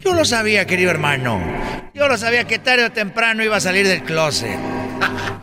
Yo 0.00 0.12
lo 0.14 0.24
sabía, 0.24 0.66
querido 0.66 0.90
hermano. 0.90 1.40
Yo 1.94 2.06
lo 2.08 2.16
sabía 2.18 2.44
que 2.44 2.58
tarde 2.58 2.84
o 2.84 2.92
temprano 2.92 3.42
iba 3.42 3.56
a 3.56 3.60
salir 3.60 3.88
del 3.88 4.02
closet. 4.02 4.58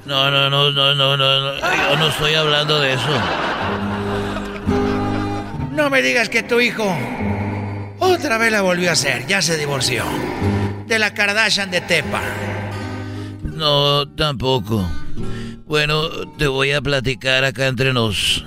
No, 0.05 0.29
no, 0.29 0.49
no, 0.49 0.71
no, 0.71 0.95
no, 0.95 1.17
no, 1.17 1.17
no. 1.17 1.55
Yo 1.59 1.97
no 1.97 2.07
estoy 2.07 2.35
hablando 2.35 2.79
de 2.79 2.93
eso. 2.93 3.21
No 5.71 5.89
me 5.89 6.01
digas 6.01 6.29
que 6.29 6.43
tu 6.43 6.59
hijo 6.61 6.95
otra 7.99 8.37
vez 8.37 8.51
la 8.51 8.61
volvió 8.61 8.89
a 8.89 8.93
hacer. 8.93 9.25
Ya 9.27 9.41
se 9.41 9.57
divorció. 9.57 10.03
De 10.87 10.99
la 10.99 11.13
Kardashian 11.13 11.71
de 11.71 11.81
Tepa. 11.81 12.21
No, 13.43 14.07
tampoco. 14.09 14.89
Bueno, 15.65 16.09
te 16.37 16.47
voy 16.47 16.71
a 16.71 16.81
platicar 16.81 17.43
acá 17.45 17.67
entre 17.67 17.93
nos. 17.93 18.43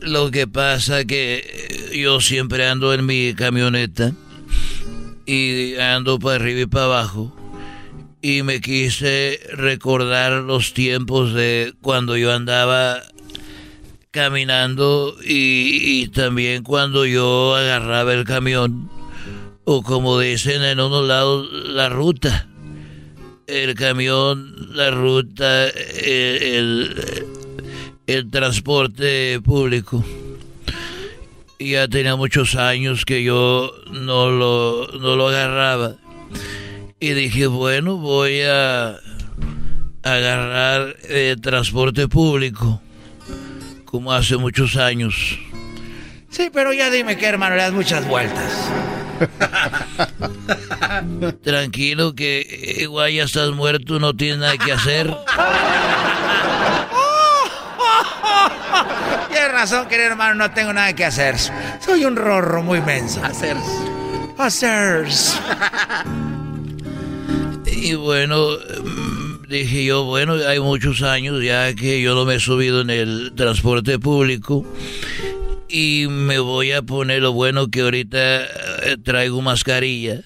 Lo 0.00 0.30
que 0.30 0.46
pasa 0.46 1.04
que 1.04 1.90
yo 1.94 2.20
siempre 2.20 2.68
ando 2.68 2.94
en 2.94 3.04
mi 3.04 3.34
camioneta 3.34 4.12
y 5.26 5.76
ando 5.76 6.18
para 6.18 6.36
arriba 6.36 6.60
y 6.60 6.66
para 6.66 6.84
abajo 6.84 7.34
y 8.22 8.42
me 8.42 8.60
quise 8.60 9.40
recordar 9.52 10.32
los 10.42 10.72
tiempos 10.72 11.34
de 11.34 11.74
cuando 11.82 12.16
yo 12.16 12.32
andaba 12.32 13.02
caminando 14.10 15.16
y 15.22 16.08
también 16.08 16.62
cuando 16.62 17.04
yo 17.06 17.54
agarraba 17.54 18.14
el 18.14 18.24
camión 18.24 18.97
o 19.70 19.82
como 19.82 20.18
dicen 20.18 20.62
en 20.62 20.80
unos 20.80 21.06
lados 21.06 21.46
la 21.52 21.90
ruta 21.90 22.48
el 23.46 23.74
camión 23.74 24.54
la 24.74 24.90
ruta 24.90 25.68
el, 25.68 27.26
el 28.06 28.30
transporte 28.30 29.38
público 29.44 30.02
ya 31.58 31.86
tenía 31.86 32.16
muchos 32.16 32.54
años 32.56 33.04
que 33.04 33.22
yo 33.22 33.70
no 33.90 34.30
lo, 34.30 34.88
no 34.98 35.16
lo 35.16 35.28
agarraba 35.28 35.96
y 36.98 37.10
dije 37.10 37.46
bueno 37.46 37.98
voy 37.98 38.40
a 38.40 38.96
agarrar 40.02 40.96
eh, 41.10 41.36
transporte 41.42 42.08
público, 42.08 42.80
como 43.84 44.12
hace 44.12 44.38
muchos 44.38 44.76
años. 44.76 45.38
Sí, 46.30 46.48
pero 46.52 46.72
ya 46.72 46.88
dime 46.88 47.18
que 47.18 47.26
hermano, 47.26 47.56
le 47.56 47.62
das 47.62 47.72
muchas 47.72 48.08
vueltas. 48.08 48.70
Tranquilo 51.42 52.14
que 52.14 52.76
igual 52.80 53.12
ya 53.12 53.24
estás 53.24 53.50
muerto, 53.50 53.98
no 53.98 54.14
tienes 54.14 54.38
nada 54.38 54.56
que 54.56 54.72
hacer. 54.72 55.14
Tienes 59.30 59.52
razón, 59.52 59.88
querido 59.88 60.10
hermano, 60.10 60.34
no 60.34 60.50
tengo 60.52 60.72
nada 60.72 60.92
que 60.94 61.04
hacer. 61.04 61.36
Soy 61.80 62.04
un 62.04 62.16
rorro 62.16 62.62
muy 62.62 62.80
menso. 62.80 63.22
Hacer. 63.22 63.56
Hacer. 64.36 65.08
Y 67.66 67.94
bueno, 67.94 68.48
mm, 68.84 69.48
dije 69.48 69.84
yo, 69.84 70.04
bueno, 70.04 70.34
hay 70.46 70.60
muchos 70.60 71.02
años 71.02 71.42
ya 71.42 71.74
que 71.74 72.00
yo 72.02 72.14
no 72.14 72.24
me 72.24 72.36
he 72.36 72.40
subido 72.40 72.80
en 72.80 72.90
el 72.90 73.32
transporte 73.36 73.98
público 73.98 74.64
y 75.68 76.06
me 76.08 76.38
voy 76.38 76.72
a 76.72 76.82
poner 76.82 77.22
lo 77.22 77.32
bueno 77.32 77.68
que 77.68 77.82
ahorita 77.82 78.44
eh, 78.44 78.96
traigo 79.02 79.42
mascarilla 79.42 80.22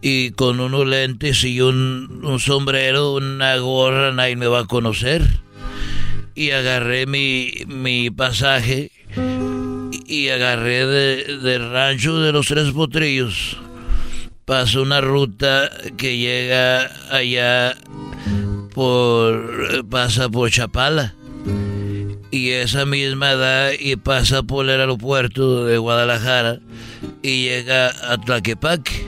y 0.00 0.32
con 0.32 0.60
unos 0.60 0.86
lentes 0.86 1.44
y 1.44 1.60
un, 1.60 2.20
un 2.24 2.38
sombrero, 2.38 3.14
una 3.14 3.56
gorra, 3.56 4.12
nadie 4.12 4.36
me 4.36 4.46
va 4.46 4.60
a 4.60 4.66
conocer. 4.66 5.22
Y 6.34 6.50
agarré 6.50 7.06
mi, 7.06 7.52
mi 7.66 8.10
pasaje 8.10 8.90
y 10.06 10.28
agarré 10.28 10.86
de, 10.86 11.58
rancho 11.58 12.18
de 12.18 12.32
los 12.32 12.46
tres 12.48 12.70
potrillos. 12.72 13.56
Paso 14.44 14.82
una 14.82 15.00
ruta 15.00 15.70
que 15.96 16.18
llega 16.18 16.90
allá 17.10 17.74
por 18.74 19.86
pasa 19.88 20.28
por 20.28 20.50
Chapala 20.50 21.14
y 22.34 22.50
esa 22.50 22.84
misma 22.84 23.36
da 23.36 23.72
y 23.72 23.94
pasa 23.94 24.42
por 24.42 24.68
el 24.68 24.80
aeropuerto 24.80 25.66
de 25.66 25.78
Guadalajara 25.78 26.58
y 27.22 27.44
llega 27.44 27.92
a 28.10 28.18
Tlaquepaque. 28.18 29.06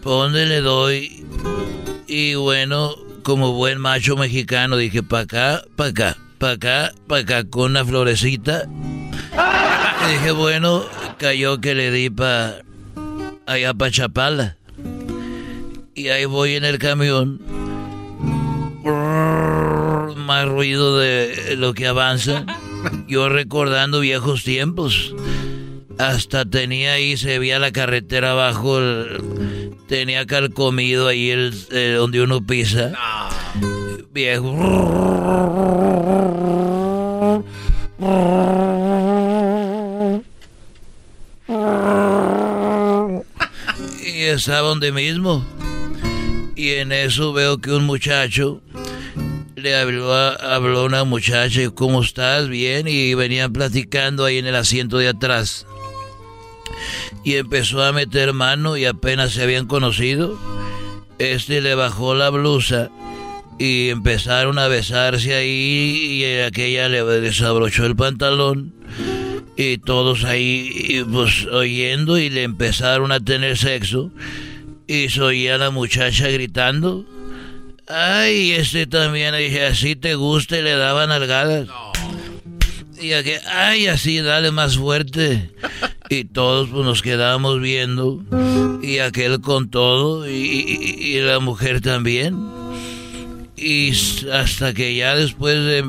Donde 0.00 0.46
le 0.46 0.60
doy. 0.60 1.26
Y 2.06 2.36
bueno 2.36 2.94
como 3.24 3.54
buen 3.54 3.80
macho 3.80 4.16
mexicano 4.16 4.76
dije 4.76 5.02
pa 5.02 5.20
acá 5.20 5.64
pa 5.74 5.86
acá 5.86 6.16
pa 6.38 6.52
acá 6.52 6.92
pa 7.08 7.18
acá 7.18 7.42
con 7.50 7.72
una 7.72 7.84
florecita 7.84 8.68
y 10.06 10.12
dije 10.12 10.30
bueno 10.30 10.84
cayó 11.18 11.60
que 11.60 11.74
le 11.74 11.90
di 11.90 12.10
pa 12.10 12.58
allá 13.46 13.74
pa 13.74 13.90
Chapala. 13.90 14.56
Y 15.96 16.08
ahí 16.08 16.26
voy 16.26 16.54
en 16.54 16.64
el 16.64 16.78
camión 16.78 17.40
más 20.16 20.46
ruido 20.48 20.98
de 20.98 21.54
lo 21.56 21.74
que 21.74 21.86
avanza. 21.86 22.44
Yo 23.08 23.28
recordando 23.28 24.00
viejos 24.00 24.44
tiempos. 24.44 25.14
Hasta 25.98 26.44
tenía 26.44 26.92
ahí, 26.94 27.16
se 27.16 27.38
veía 27.38 27.58
la 27.60 27.70
carretera 27.72 28.32
abajo, 28.32 28.78
el- 28.78 29.72
tenía 29.86 30.26
calcomido 30.26 31.06
ahí 31.06 31.30
el, 31.30 31.54
eh, 31.70 31.94
donde 31.96 32.20
uno 32.22 32.44
pisa. 32.44 32.92
Viejo. 34.12 34.54
Y 44.04 44.22
estaba 44.24 44.68
donde 44.68 44.92
mismo. 44.92 45.44
Y 46.56 46.70
en 46.70 46.92
eso 46.92 47.32
veo 47.32 47.58
que 47.58 47.72
un 47.72 47.84
muchacho 47.84 48.60
le 49.56 49.76
habló 49.76 50.12
habló 50.12 50.84
una 50.84 51.04
muchacha, 51.04 51.62
y, 51.62 51.68
¿cómo 51.70 52.02
estás? 52.02 52.48
Bien, 52.48 52.88
y 52.88 53.14
venían 53.14 53.52
platicando 53.52 54.24
ahí 54.24 54.38
en 54.38 54.46
el 54.46 54.56
asiento 54.56 54.98
de 54.98 55.08
atrás. 55.08 55.66
Y 57.22 57.36
empezó 57.36 57.82
a 57.82 57.92
meter 57.92 58.32
mano 58.32 58.76
y 58.76 58.84
apenas 58.84 59.32
se 59.32 59.42
habían 59.42 59.66
conocido. 59.66 60.38
Este 61.18 61.60
le 61.60 61.74
bajó 61.74 62.14
la 62.14 62.30
blusa 62.30 62.90
y 63.58 63.90
empezaron 63.90 64.58
a 64.58 64.68
besarse 64.68 65.34
ahí 65.34 66.22
y 66.22 66.40
aquella 66.40 66.88
le 66.88 67.04
desabrochó 67.04 67.86
el 67.86 67.94
pantalón 67.94 68.74
y 69.56 69.78
todos 69.78 70.24
ahí 70.24 71.04
pues 71.10 71.46
oyendo 71.46 72.18
y 72.18 72.30
le 72.30 72.42
empezaron 72.42 73.12
a 73.12 73.20
tener 73.20 73.56
sexo 73.56 74.10
y 74.88 75.08
se 75.08 75.22
oía 75.22 75.56
la 75.56 75.70
muchacha 75.70 76.28
gritando 76.28 77.06
Ay, 77.86 78.52
este 78.52 78.86
también, 78.86 79.34
dije, 79.36 79.66
así 79.66 79.94
te 79.96 80.14
gusta 80.14 80.58
y 80.58 80.62
le 80.62 80.74
daban 80.76 81.10
nalgadas. 81.10 81.68
Y 83.00 83.12
aquel, 83.12 83.40
ay, 83.52 83.86
así, 83.88 84.18
dale 84.20 84.50
más 84.50 84.78
fuerte. 84.78 85.50
Y 86.08 86.24
todos 86.24 86.68
pues, 86.70 86.84
nos 86.84 87.02
quedábamos 87.02 87.60
viendo. 87.60 88.22
Y 88.82 88.98
aquel 88.98 89.40
con 89.40 89.68
todo. 89.68 90.28
Y, 90.28 90.32
y- 90.32 91.16
y 91.16 91.20
la 91.20 91.40
mujer 91.40 91.80
también. 91.82 92.36
Y 93.56 93.92
hasta 94.32 94.72
que 94.72 94.94
ya 94.94 95.14
después 95.14 95.54
de 95.56 95.84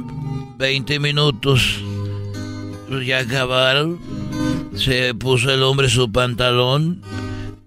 20 0.58 1.00
minutos, 1.00 1.80
pues, 2.90 3.06
ya 3.08 3.20
acabaron. 3.20 4.00
Se 4.76 5.14
puso 5.14 5.52
el 5.54 5.64
hombre 5.64 5.88
su 5.90 6.12
pantalón. 6.12 7.02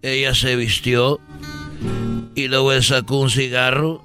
Ella 0.02 0.34
se 0.34 0.54
vistió. 0.56 1.18
Y 2.34 2.48
luego 2.48 2.72
él 2.72 2.84
sacó 2.84 3.18
un 3.18 3.30
cigarro 3.30 4.02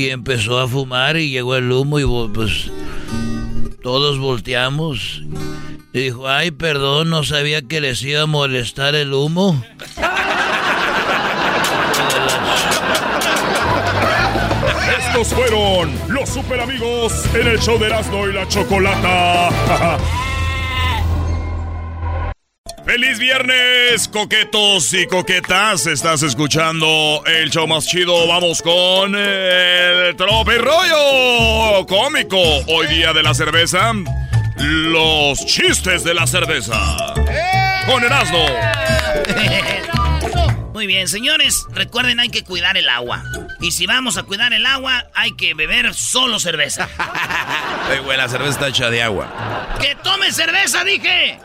y 0.00 0.08
empezó 0.08 0.58
a 0.58 0.66
fumar 0.66 1.18
y 1.18 1.28
llegó 1.28 1.56
el 1.56 1.70
humo 1.70 2.00
y 2.00 2.28
pues 2.32 2.70
todos 3.82 4.18
volteamos. 4.18 5.22
Y 5.92 6.00
dijo, 6.00 6.26
ay, 6.26 6.52
perdón, 6.52 7.10
no 7.10 7.22
sabía 7.22 7.60
que 7.60 7.82
les 7.82 8.02
iba 8.02 8.22
a 8.22 8.26
molestar 8.26 8.94
el 8.94 9.12
humo. 9.12 9.62
Estos 15.06 15.28
fueron 15.34 15.92
los 16.08 16.28
super 16.30 16.60
amigos 16.60 17.12
en 17.34 17.48
el 17.48 17.58
show 17.60 17.78
de 17.78 17.86
Erasmo 17.86 18.26
y 18.26 18.32
la 18.32 18.48
Chocolata. 18.48 19.50
¡Feliz 22.90 23.20
viernes, 23.20 24.08
coquetos 24.08 24.92
y 24.94 25.06
coquetas! 25.06 25.86
Estás 25.86 26.24
escuchando 26.24 27.22
el 27.24 27.48
show 27.48 27.68
más 27.68 27.86
chido. 27.86 28.26
Vamos 28.26 28.60
con 28.62 29.14
el 29.14 30.16
trope 30.16 30.58
rollo 30.58 31.86
cómico. 31.86 32.36
Hoy 32.66 32.88
día 32.88 33.12
de 33.12 33.22
la 33.22 33.32
cerveza, 33.32 33.92
los 34.56 35.46
chistes 35.46 36.02
de 36.02 36.14
la 36.14 36.26
cerveza. 36.26 37.14
Con 37.86 38.02
Erasmo. 38.02 38.44
Muy 40.80 40.86
bien, 40.86 41.08
señores, 41.08 41.66
recuerden 41.72 42.20
hay 42.20 42.30
que 42.30 42.42
cuidar 42.42 42.78
el 42.78 42.88
agua. 42.88 43.22
Y 43.60 43.72
si 43.72 43.86
vamos 43.86 44.16
a 44.16 44.22
cuidar 44.22 44.54
el 44.54 44.64
agua, 44.64 45.10
hay 45.14 45.36
que 45.36 45.52
beber 45.52 45.92
solo 45.92 46.40
cerveza. 46.40 46.88
Ay, 47.90 47.98
güey, 47.98 48.16
la 48.16 48.30
cerveza 48.30 48.52
está 48.52 48.68
hecha 48.68 48.88
de 48.88 49.02
agua. 49.02 49.76
¡Que 49.78 49.94
tome 49.96 50.32
cerveza, 50.32 50.82
dije! 50.82 51.38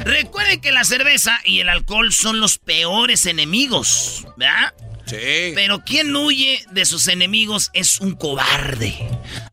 Recuerden 0.00 0.60
que 0.60 0.72
la 0.72 0.84
cerveza 0.84 1.40
y 1.46 1.60
el 1.60 1.70
alcohol 1.70 2.12
son 2.12 2.38
los 2.38 2.58
peores 2.58 3.24
enemigos, 3.24 4.26
¿verdad? 4.36 4.74
Sí. 5.06 5.52
Pero 5.54 5.82
quien 5.82 6.14
huye 6.14 6.62
de 6.70 6.84
sus 6.84 7.08
enemigos 7.08 7.70
es 7.72 7.98
un 8.00 8.14
cobarde. 8.14 8.94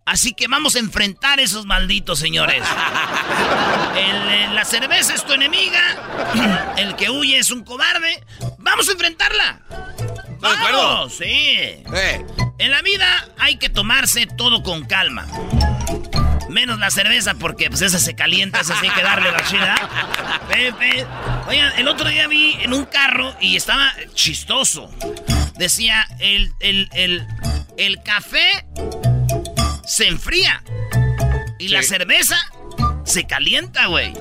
Así 0.06 0.34
que 0.34 0.48
vamos 0.48 0.76
a 0.76 0.80
enfrentar 0.80 1.40
esos 1.40 1.66
malditos 1.66 2.20
señores. 2.20 2.62
El, 3.96 4.30
eh, 4.30 4.48
la 4.54 4.66
cerveza 4.66 5.14
es 5.14 5.26
tu 5.26 5.34
enemiga. 5.34 6.74
El 6.78 6.96
que 6.96 7.10
huye 7.10 7.38
es 7.38 7.52
un 7.52 7.64
cobarde. 7.64 8.24
Vamos 8.68 8.90
a 8.90 8.92
enfrentarla. 8.92 9.62
Vamos, 10.42 11.16
sí. 11.16 11.84
En 12.60 12.72
la 12.72 12.82
vida 12.82 13.30
hay 13.40 13.56
que 13.56 13.70
tomarse 13.70 14.28
todo 14.28 14.62
con 14.62 14.86
calma. 14.86 15.26
Menos 16.50 16.78
la 16.78 16.92
cerveza 16.92 17.36
porque 17.36 17.70
pues 17.70 17.82
esa 17.82 17.98
se 17.98 18.14
calienta, 18.14 18.60
esa 18.60 18.78
sí 18.80 18.88
hay 18.88 18.94
que 18.94 19.04
darle 19.04 19.32
la 19.32 19.42
chida. 19.46 19.76
Oigan, 21.48 21.80
el 21.80 21.88
otro 21.88 22.10
día 22.10 22.28
vi 22.28 22.58
en 22.60 22.74
un 22.74 22.84
carro 22.86 23.34
y 23.40 23.56
estaba 23.56 23.94
chistoso. 24.14 24.92
Decía, 25.56 26.06
el, 26.20 26.52
el, 26.60 26.90
el, 26.92 27.26
el 27.78 28.04
café 28.04 28.66
se 29.86 30.10
enfría. 30.10 30.62
Y 31.58 31.70
la 31.70 31.84
cerveza 31.84 32.38
se 33.06 33.26
calienta, 33.26 33.86
güey. 33.86 34.14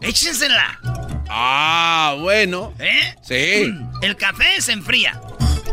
Échensela. 0.00 0.80
Ah, 1.38 2.16
bueno. 2.18 2.72
¿Eh? 2.78 3.14
Sí. 3.22 3.70
El 4.02 4.16
café 4.16 4.60
se 4.62 4.72
enfría. 4.72 5.20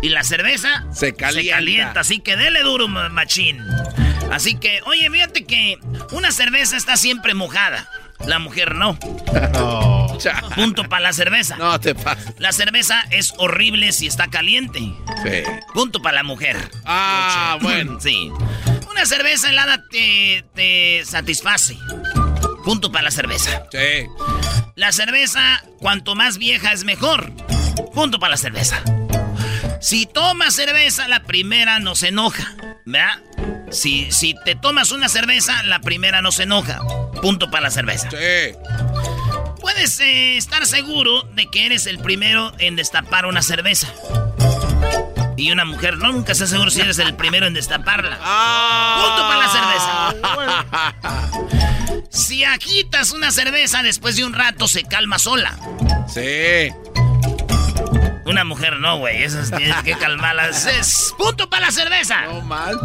Y 0.01 0.09
la 0.09 0.23
cerveza 0.25 0.83
Se 0.93 1.13
calienta. 1.15 2.01
Así 2.01 2.19
que 2.19 2.35
dele 2.35 2.61
duro, 2.63 2.89
ma- 2.89 3.07
machín. 3.09 3.63
Así 4.31 4.55
que, 4.55 4.81
oye, 4.85 5.09
fíjate 5.09 5.45
que 5.45 5.77
una 6.11 6.31
cerveza 6.31 6.75
está 6.75 6.97
siempre 6.97 7.33
mojada. 7.33 7.89
La 8.27 8.39
mujer 8.39 8.75
no. 8.75 8.97
Punto 10.55 10.83
para 10.89 11.01
la 11.03 11.13
cerveza. 11.13 11.55
No 11.57 11.79
te 11.79 11.95
pases. 11.95 12.33
La 12.39 12.51
cerveza 12.51 13.03
es 13.11 13.33
horrible 13.37 13.91
si 13.93 14.07
está 14.07 14.27
caliente. 14.27 14.79
Sí. 14.79 15.43
Punto 15.73 16.01
para 16.01 16.17
la 16.17 16.23
mujer. 16.23 16.57
Ah, 16.85 17.57
bueno. 17.61 17.99
Sí. 18.01 18.29
Una 18.89 19.05
cerveza 19.05 19.49
helada 19.49 19.83
te, 19.89 20.43
te 20.53 21.03
satisface. 21.05 21.77
Punto 22.63 22.91
para 22.91 23.05
la 23.05 23.11
cerveza. 23.11 23.63
Sí. 23.71 24.07
La 24.75 24.91
cerveza, 24.91 25.63
cuanto 25.79 26.13
más 26.15 26.37
vieja 26.37 26.71
es 26.71 26.83
mejor. 26.83 27.31
Punto 27.93 28.19
para 28.19 28.31
la 28.31 28.37
cerveza. 28.37 28.81
Si 29.81 30.05
tomas 30.05 30.53
cerveza, 30.55 31.07
la 31.07 31.23
primera 31.23 31.79
no 31.79 31.95
se 31.95 32.09
enoja. 32.09 32.53
¿Verdad? 32.85 33.21
Si, 33.71 34.11
si 34.11 34.35
te 34.45 34.55
tomas 34.55 34.91
una 34.91 35.09
cerveza, 35.09 35.63
la 35.63 35.79
primera 35.79 36.21
no 36.21 36.31
se 36.31 36.43
enoja. 36.43 36.79
Punto 37.21 37.49
para 37.51 37.63
la 37.63 37.71
cerveza. 37.71 38.09
Sí. 38.09 38.55
Puedes 39.59 39.99
eh, 39.99 40.37
estar 40.37 40.65
seguro 40.65 41.23
de 41.33 41.47
que 41.47 41.65
eres 41.65 41.85
el 41.85 41.99
primero 41.99 42.53
en 42.59 42.75
destapar 42.75 43.25
una 43.25 43.41
cerveza. 43.41 43.87
Y 45.35 45.51
una 45.51 45.65
mujer 45.65 45.97
no, 45.97 46.11
nunca 46.11 46.33
está 46.33 46.45
seguro 46.47 46.69
si 46.69 46.81
eres 46.81 46.99
el 46.99 47.15
primero 47.15 47.47
en 47.47 47.53
destaparla. 47.53 48.17
Ah. 48.21 49.05
Punto 49.05 49.27
para 49.27 49.39
la 49.39 49.49
cerveza. 49.49 50.13
Si 52.13 52.43
agitas 52.43 53.11
una 53.11 53.31
cerveza 53.31 53.81
después 53.81 54.15
de 54.15 54.23
un 54.23 54.33
rato 54.33 54.67
se 54.67 54.83
calma 54.83 55.17
sola. 55.17 55.57
Sí. 56.07 56.71
Una 58.25 58.43
mujer 58.43 58.79
no, 58.79 58.99
güey. 58.99 59.23
Esas 59.23 59.49
tienes 59.49 59.75
que 59.83 59.97
calmarlas. 59.97 60.65
Es 60.79 61.13
punto 61.17 61.49
para 61.49 61.65
la 61.67 61.71
cerveza. 61.71 62.21
No 62.27 62.41
mal. 62.41 62.79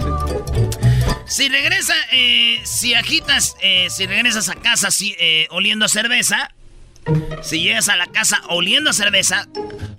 Si 1.27 1.49
regresa, 1.49 1.95
eh, 2.11 2.61
si 2.65 2.95
agitas, 2.95 3.55
eh, 3.61 3.89
si 3.91 4.07
regresas 4.07 4.49
a 4.49 4.55
casa 4.55 4.91
si, 4.91 5.15
eh, 5.19 5.47
oliendo 5.51 5.85
a 5.85 5.89
cerveza, 5.89 6.51
si 7.43 7.61
llegas 7.61 7.91
a 7.91 7.97
la 7.97 8.07
casa 8.07 8.41
oliendo 8.49 8.89
a 8.91 8.93
cerveza, 8.95 9.47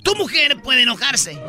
tu 0.01 0.15
mujer 0.15 0.57
puede 0.64 0.81
enojarse. 0.81 1.39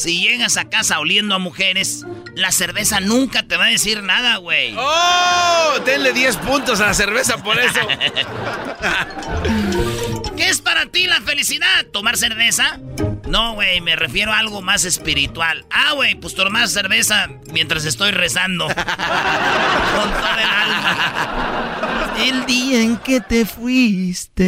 Si 0.00 0.22
llegas 0.22 0.56
a 0.56 0.70
casa 0.70 0.98
oliendo 0.98 1.34
a 1.34 1.38
mujeres, 1.38 2.06
la 2.34 2.52
cerveza 2.52 3.00
nunca 3.00 3.42
te 3.42 3.58
va 3.58 3.66
a 3.66 3.68
decir 3.68 4.02
nada, 4.02 4.38
güey. 4.38 4.74
¡Oh! 4.78 5.74
Denle 5.84 6.14
10 6.14 6.38
puntos 6.38 6.80
a 6.80 6.86
la 6.86 6.94
cerveza 6.94 7.36
por 7.42 7.58
eso. 7.58 7.80
¿Qué 10.38 10.48
es 10.48 10.62
para 10.62 10.86
ti 10.86 11.06
la 11.06 11.20
felicidad? 11.20 11.84
¿Tomar 11.92 12.16
cerveza? 12.16 12.80
No, 13.28 13.54
güey, 13.54 13.80
me 13.80 13.96
refiero 13.96 14.32
a 14.32 14.38
algo 14.38 14.62
más 14.62 14.84
espiritual. 14.84 15.64
Ah, 15.70 15.92
güey, 15.94 16.14
pues 16.14 16.34
tomar 16.34 16.68
cerveza 16.68 17.28
mientras 17.52 17.84
estoy 17.84 18.10
rezando. 18.10 18.66
Con 18.66 18.74
todo 18.74 20.38
el 20.38 20.48
alma. 20.48 22.14
El 22.18 22.46
día 22.46 22.82
en 22.82 22.96
que 22.98 23.20
te 23.20 23.46
fuiste. 23.46 24.44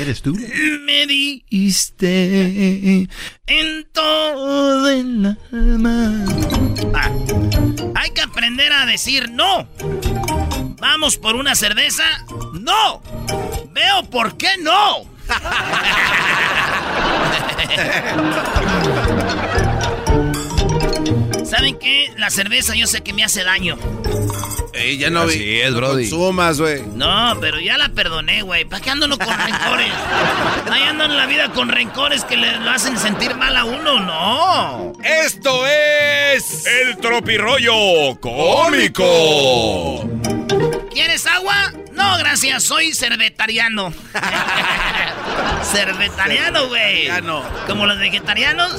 ¿Eres 0.00 0.22
tú? 0.22 0.36
Me 0.86 1.06
diste 1.06 3.06
en 3.46 3.86
todo 3.92 4.88
el 4.88 5.36
alma. 5.52 6.24
Ah, 6.94 7.10
hay 7.96 8.10
que 8.10 8.22
aprender 8.22 8.72
a 8.72 8.86
decir 8.86 9.30
no. 9.30 9.68
¿Vamos 10.80 11.18
por 11.18 11.36
una 11.36 11.54
cerveza? 11.54 12.04
¡No! 12.60 13.02
Veo 13.72 14.02
por 14.10 14.36
qué 14.36 14.48
no. 14.62 15.04
Ha 15.30 15.36
ha 15.36 15.50
ha 15.50 15.80
ha 19.22 19.44
ha! 19.44 19.49
¿Saben 21.50 21.78
qué? 21.78 22.12
La 22.16 22.30
cerveza 22.30 22.74
yo 22.76 22.86
sé 22.86 23.02
que 23.02 23.12
me 23.12 23.24
hace 23.24 23.42
daño. 23.44 23.76
Ey, 24.72 24.98
ya 24.98 25.10
no 25.10 25.22
Así 25.22 25.38
vi. 25.38 25.60
es, 25.60 25.72
no 25.72 25.76
brody. 25.78 26.08
consumas, 26.08 26.60
güey. 26.60 26.82
No, 26.94 27.36
pero 27.40 27.58
ya 27.58 27.76
la 27.76 27.88
perdoné, 27.88 28.42
güey. 28.42 28.64
¿Para 28.64 28.80
qué 28.80 28.90
ando 28.90 29.06
uno 29.06 29.18
con 29.18 29.36
rencores? 29.36 29.92
Ahí 30.70 30.82
ando 30.84 31.04
en 31.04 31.16
la 31.16 31.26
vida 31.26 31.50
con 31.50 31.68
rencores 31.68 32.24
que 32.24 32.36
le 32.36 32.56
lo 32.58 32.70
hacen 32.70 32.96
sentir 32.96 33.34
mal 33.34 33.56
a 33.56 33.64
uno, 33.64 33.98
no. 34.00 34.92
Esto 35.02 35.66
es 35.66 36.64
el 36.66 36.96
tropirollo 36.98 38.18
cómico. 38.20 40.08
¿Quieres 40.92 41.26
agua? 41.26 41.72
No, 41.92 42.16
gracias, 42.18 42.62
soy 42.62 42.94
cervetariano. 42.94 43.92
cervetariano, 45.64 46.68
güey. 46.68 47.08
Como 47.66 47.86
los 47.86 47.98
vegetarianos. 47.98 48.72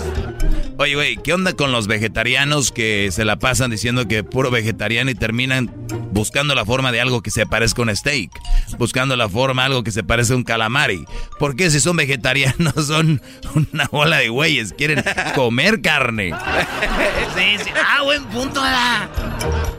Oye, 0.81 0.95
güey, 0.95 1.15
¿qué 1.17 1.31
onda 1.31 1.53
con 1.53 1.71
los 1.71 1.85
vegetarianos 1.85 2.71
que 2.71 3.09
se 3.11 3.23
la 3.23 3.37
pasan 3.37 3.69
diciendo 3.69 4.07
que 4.07 4.23
puro 4.23 4.49
vegetariano 4.49 5.11
y 5.11 5.13
terminan 5.13 5.71
buscando 6.11 6.55
la 6.55 6.65
forma 6.65 6.91
de 6.91 6.99
algo 6.99 7.21
que 7.21 7.29
se 7.29 7.45
parezca 7.45 7.83
a 7.83 7.85
un 7.85 7.95
steak? 7.95 8.31
Buscando 8.79 9.15
la 9.15 9.29
forma 9.29 9.61
de 9.61 9.67
algo 9.67 9.83
que 9.83 9.91
se 9.91 10.03
parezca 10.03 10.33
a 10.33 10.37
un 10.37 10.43
calamari. 10.43 11.05
¿Por 11.37 11.55
qué 11.55 11.69
si 11.69 11.79
son 11.79 11.97
vegetarianos 11.97 12.73
son 12.87 13.21
una 13.71 13.85
bola 13.91 14.17
de 14.17 14.29
güeyes? 14.29 14.73
Quieren 14.73 15.03
comer 15.35 15.83
carne. 15.83 16.33
Sí, 17.37 17.63
sí. 17.63 17.69
Ah, 17.87 18.01
buen 18.01 18.23
punto, 18.25 18.59
¿verdad? 18.59 19.07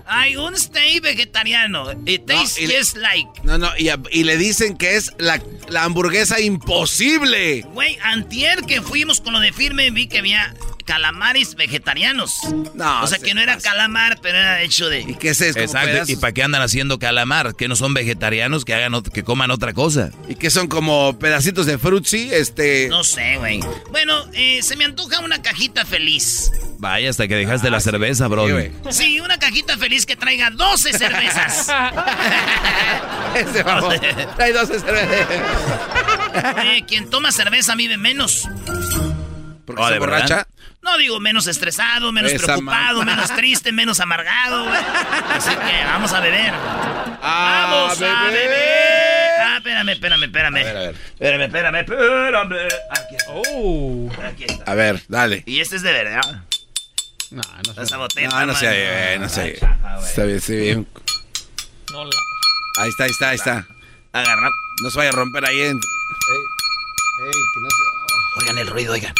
Hay 0.06 0.36
un 0.36 0.56
steak 0.56 1.02
vegetariano. 1.02 1.90
It 2.06 2.26
tastes 2.26 2.60
y 2.60 2.68
le- 2.68 2.78
just 2.78 2.96
like. 2.96 3.28
No, 3.42 3.58
no, 3.58 3.70
y 3.76 4.22
le 4.22 4.36
dicen 4.36 4.76
que 4.76 4.94
es 4.94 5.10
la, 5.18 5.42
la 5.68 5.82
hamburguesa 5.82 6.38
imposible. 6.38 7.62
Güey, 7.72 7.98
antier 8.04 8.60
que 8.66 8.80
fuimos 8.80 9.20
con 9.20 9.32
lo 9.32 9.40
de 9.40 9.52
firme 9.52 9.90
vi 9.90 10.06
que 10.06 10.18
había 10.18 10.54
calamares 10.92 11.54
vegetarianos. 11.54 12.40
No, 12.74 13.02
o 13.02 13.06
sea 13.06 13.18
se 13.18 13.24
que 13.24 13.32
no 13.32 13.40
era 13.40 13.56
calamar, 13.56 14.18
pero 14.20 14.36
era 14.36 14.60
hecho 14.60 14.90
de... 14.90 15.00
¿Y 15.00 15.14
qué 15.14 15.30
es 15.30 15.40
eso? 15.40 15.58
Exacto. 15.58 16.12
¿Y 16.12 16.16
para 16.16 16.34
qué 16.34 16.42
andan 16.42 16.60
haciendo 16.60 16.98
calamar? 16.98 17.54
¿Que 17.54 17.66
no 17.66 17.76
son 17.76 17.94
vegetarianos? 17.94 18.66
Que 18.66 18.74
hagan 18.74 19.02
que 19.02 19.22
coman 19.22 19.50
otra 19.50 19.72
cosa. 19.72 20.10
¿Y 20.28 20.34
qué 20.34 20.50
son 20.50 20.68
como 20.68 21.18
pedacitos 21.18 21.64
de 21.64 21.78
frutzi? 21.78 22.28
Este. 22.30 22.88
No 22.90 23.04
sé, 23.04 23.38
güey. 23.38 23.60
Bueno, 23.90 24.22
eh, 24.34 24.60
se 24.62 24.76
me 24.76 24.84
antoja 24.84 25.20
una 25.20 25.40
cajita 25.40 25.86
feliz. 25.86 26.52
Vaya, 26.76 27.08
hasta 27.08 27.26
que 27.26 27.36
dejaste 27.36 27.70
la 27.70 27.80
cerveza, 27.80 28.28
bro. 28.28 28.46
Sí, 28.90 29.18
una 29.20 29.38
cajita 29.38 29.78
feliz 29.78 30.04
que 30.04 30.16
traiga 30.16 30.50
12 30.50 30.92
cervezas. 30.92 31.68
Ese 33.34 33.62
vamos. 33.62 33.94
Trae 34.36 34.52
12 34.52 34.78
cervezas. 34.78 35.26
Oye, 36.60 36.84
quien 36.86 37.08
toma 37.08 37.32
cerveza 37.32 37.74
vive 37.76 37.96
menos. 37.96 38.46
¿Porque 39.64 39.80
Oh, 39.80 39.86
se 39.86 39.94
¿de 39.94 40.00
verdad? 40.00 40.46
No 40.82 40.98
digo 40.98 41.20
menos 41.20 41.46
estresado, 41.46 42.10
menos 42.10 42.32
Esa 42.32 42.44
preocupado, 42.44 42.98
man- 42.98 43.06
menos 43.06 43.30
triste, 43.36 43.70
menos 43.70 44.00
amargado, 44.00 44.64
güey. 44.64 44.80
Así 45.30 45.50
que 45.50 45.84
vamos 45.84 46.12
a 46.12 46.20
beber. 46.20 46.52
Ah, 47.22 47.68
¡Vamos 47.70 48.02
a 48.02 48.24
beber. 48.30 49.40
Ah, 49.40 49.54
espérame, 49.58 49.88
espérame, 49.90 50.24
espérame. 50.24 50.56
A 50.56 50.64
ver, 50.64 50.76
a 50.76 50.80
ver. 50.80 50.94
Espérame, 51.12 51.42
espérame, 51.44 51.76
espérame. 51.80 52.68
Aquí 52.90 53.14
está. 53.16 53.30
Oh. 53.32 54.10
Aquí 54.26 54.44
está. 54.48 54.70
A 54.70 54.74
ver, 54.74 55.02
dale. 55.06 55.42
Y 55.46 55.60
este 55.60 55.76
es 55.76 55.82
de 55.82 55.92
verdad. 55.92 56.42
No, 57.30 57.42
no 57.76 57.82
Esa 57.82 57.96
botella. 57.96 58.28
No, 58.28 58.46
no 58.46 58.52
está 58.52 58.70
sé, 58.70 59.14
eh, 59.14 59.18
no 59.20 59.28
sé. 59.28 59.60
Está 60.04 60.24
bien, 60.24 60.40
sí, 60.40 60.56
bien. 60.56 60.88
No 61.92 62.04
la... 62.04 62.10
Ahí 62.80 62.88
está, 62.90 63.04
ahí 63.04 63.10
está, 63.10 63.28
ahí 63.30 63.36
está. 63.36 63.66
Agarra. 64.12 64.50
No 64.82 64.90
se 64.90 64.98
vaya 64.98 65.10
a 65.10 65.12
romper 65.12 65.44
ahí 65.46 65.60
en. 65.60 65.76
Ey, 65.76 67.32
que 67.32 67.60
no 67.60 67.70
se... 67.70 68.40
Oigan 68.40 68.58
el 68.58 68.66
ruido, 68.66 68.92
oigan. 68.94 69.14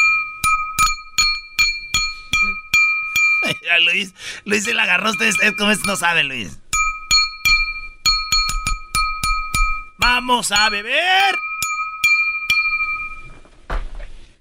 Luis, 3.85 4.15
Luis 4.45 4.65
se 4.65 4.75
la 4.75 4.85
agarró. 4.85 5.11
Ustedes, 5.11 5.37
es 5.43 5.53
como 5.53 5.73
no 5.87 5.97
saben, 5.97 6.29
Luis. 6.29 6.59
Vamos 9.99 10.51
a 10.51 10.69
beber. 10.69 11.39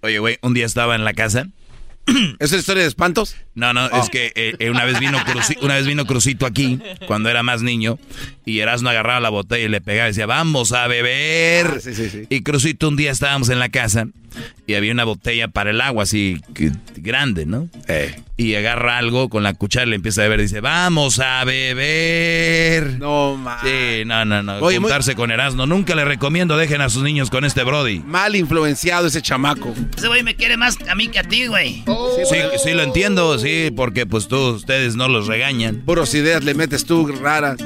Oye, 0.02 0.20
güey, 0.20 0.40
un 0.42 0.54
día 0.54 0.66
estaba 0.66 0.96
en 0.96 1.04
la 1.04 1.14
casa. 1.14 1.48
¿Es 2.40 2.52
historia 2.52 2.82
de 2.82 2.90
espantos? 2.90 3.36
No, 3.54 3.74
no, 3.74 3.86
Oh. 3.92 4.02
es 4.02 4.10
que 4.10 4.32
eh, 4.36 4.56
eh, 4.60 4.70
una, 4.70 4.86
vez 4.86 5.00
vino 5.00 5.18
Cruci- 5.20 5.58
una 5.62 5.76
vez 5.76 5.86
vino 5.86 6.06
Crucito 6.06 6.46
aquí, 6.46 6.80
cuando 7.08 7.30
era 7.30 7.44
más 7.44 7.62
niño, 7.62 8.00
y 8.46 8.60
Erasmo 8.60 8.90
agarraba 8.90 9.20
la 9.20 9.30
botella 9.30 9.66
y 9.66 9.70
le 9.70 9.82
pegaba 9.82 10.08
y 10.08 10.12
decía, 10.12 10.26
vamos 10.26 10.72
a 10.72 10.88
beber. 10.88 11.66
Ah, 11.76 11.80
sí, 11.82 11.94
sí, 11.94 12.10
sí. 12.10 12.24
Y 12.30 12.42
Crucito 12.44 12.88
un 12.88 12.96
día 12.96 13.12
estábamos 13.12 13.50
en 13.50 13.60
la 13.60 13.68
casa 13.70 14.08
y 14.66 14.76
había 14.76 14.94
una 14.94 15.04
botella 15.04 15.50
para 15.50 15.72
el 15.72 15.82
agua 15.82 16.04
así 16.04 16.40
que- 16.54 16.72
grande, 16.96 17.46
¿no? 17.46 17.68
Eh. 17.88 18.16
Y 18.38 18.56
agarra 18.56 18.98
algo 18.98 19.30
con 19.30 19.44
la 19.44 19.54
cuchara 19.54 19.86
y 19.86 19.90
le 19.90 19.96
empieza 19.98 20.22
a 20.22 20.24
beber 20.24 20.40
y 20.40 20.44
dice, 20.44 20.62
vamos 20.62 21.20
a 21.20 21.44
beber. 21.44 22.98
No, 23.00 23.36
ma. 23.38 23.60
Sí, 23.64 24.04
no, 24.06 24.26
no, 24.26 24.42
no. 24.42 24.54
Oye, 24.60 24.80
muy- 24.80 24.90
Juntarse 24.90 25.14
con 25.16 25.30
Erasmo. 25.32 25.66
Nunca 25.68 25.94
le 25.96 26.06
recomiendo, 26.06 26.58
dejen 26.58 26.82
a 26.82 26.90
sus 26.90 27.04
niños 27.04 27.30
con 27.30 27.46
este 27.46 27.64
Brody. 27.64 28.00
Mal 28.00 28.36
influenciado 28.36 29.08
ese 29.08 29.22
chamaco. 29.22 29.74
Ese 29.96 30.08
güey 30.08 30.24
me 30.24 30.36
quiere 30.36 30.58
más 30.58 30.78
a 30.90 30.96
mí 30.96 31.08
que 31.10 31.20
a 31.20 31.24
ti, 31.24 31.46
güey. 31.48 31.84
Sí, 32.30 32.38
sí, 32.64 32.72
lo 32.74 32.82
entiendo, 32.84 33.38
sí, 33.42 33.72
porque 33.76 34.06
pues 34.06 34.28
tú, 34.28 34.38
ustedes 34.52 34.96
no 34.96 35.08
los 35.08 35.28
regañan. 35.28 35.78
Puros 35.86 36.14
ideas 36.14 36.44
le 36.44 36.54
metes 36.54 36.86
tú 36.86 37.08
raras. 37.08 37.58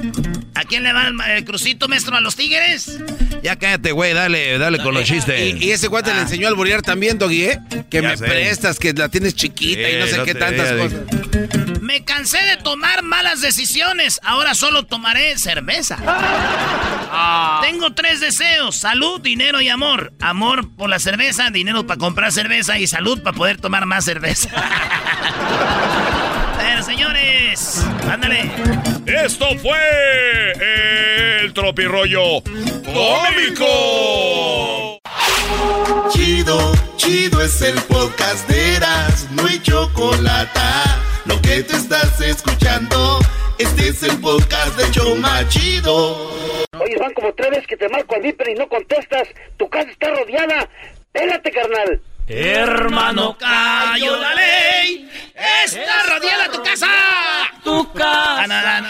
¿A 0.55 0.63
quién 0.63 0.83
le 0.83 0.93
va 0.93 1.07
el, 1.07 1.15
el 1.37 1.45
crucito, 1.45 1.87
maestro? 1.87 2.15
¿A 2.15 2.21
los 2.21 2.35
tigres? 2.35 2.99
Ya 3.43 3.57
cállate, 3.57 3.91
güey, 3.91 4.13
dale, 4.13 4.57
dale 4.57 4.79
con 4.79 4.93
los 4.93 5.03
chistes. 5.03 5.39
Y, 5.59 5.65
y 5.65 5.71
ese 5.71 5.89
cuate 5.89 6.13
le 6.13 6.21
enseñó 6.21 6.47
a 6.47 6.49
alborear 6.49 6.81
también, 6.81 7.17
Doggy, 7.19 7.43
¿eh? 7.43 7.59
Que 7.89 8.01
Ya 8.01 8.09
me 8.09 8.17
sé. 8.17 8.25
prestas, 8.25 8.79
que 8.79 8.93
la 8.93 9.09
tienes 9.09 9.35
chiquita 9.35 9.89
y 9.89 9.97
no 9.99 10.07
sé 10.07 10.17
no 10.17 10.25
qué 10.25 10.33
tantas 10.33 10.71
cosas. 10.71 10.99
Me 11.95 12.03
cansé 12.03 12.43
de 12.43 12.57
tomar 12.57 13.03
malas 13.03 13.39
decisiones. 13.39 14.19
Ahora 14.21 14.53
solo 14.53 14.83
tomaré 14.83 15.37
cerveza. 15.37 15.97
Ah. 16.05 17.61
Tengo 17.63 17.93
tres 17.93 18.19
deseos: 18.19 18.75
salud, 18.75 19.21
dinero 19.21 19.61
y 19.61 19.69
amor. 19.69 20.11
Amor 20.19 20.75
por 20.75 20.89
la 20.89 20.99
cerveza, 20.99 21.51
dinero 21.51 21.87
para 21.87 21.97
comprar 21.97 22.33
cerveza 22.33 22.77
y 22.77 22.85
salud 22.85 23.23
para 23.23 23.37
poder 23.37 23.61
tomar 23.61 23.85
más 23.85 24.03
cerveza. 24.03 24.49
Pero 26.57 26.83
señores, 26.83 27.85
ándale. 28.11 28.51
Esto 29.05 29.57
fue 29.59 30.51
el 31.43 31.53
tropirollo 31.53 32.43
cómico. 32.83 33.69
Chido, 36.11 36.73
chido 36.97 37.41
es 37.41 37.61
el 37.61 37.75
podcast 37.83 38.45
de 38.49 38.75
Eras, 38.75 39.27
no 39.31 39.47
hay 39.47 39.59
chocolate. 39.59 40.59
Lo 41.25 41.41
que 41.41 41.63
te 41.63 41.75
estás 41.75 42.21
escuchando, 42.21 43.19
este 43.57 43.89
es 43.89 44.03
el 44.03 44.19
podcast 44.19 44.77
de 44.77 44.91
Choma 44.91 45.47
Chido. 45.47 46.31
Oye, 46.79 46.97
van 46.99 47.13
como 47.13 47.33
tres 47.33 47.49
veces 47.49 47.67
que 47.67 47.77
te 47.77 47.89
marco 47.89 48.15
al 48.15 48.21
viper 48.21 48.49
y 48.49 48.55
no 48.55 48.67
contestas. 48.67 49.27
Tu 49.57 49.67
casa 49.69 49.89
está 49.89 50.09
rodeada. 50.09 50.69
Pélate, 51.11 51.51
carnal. 51.51 52.01
Hermano, 52.27 53.37
cayó 53.37 54.17
la 54.17 54.35
ley. 54.35 55.09
Está 55.63 56.03
rodeada 56.13 56.51
tu 56.51 56.63
casa. 56.63 56.87
Tu 57.63 57.93
casa. 57.93 58.83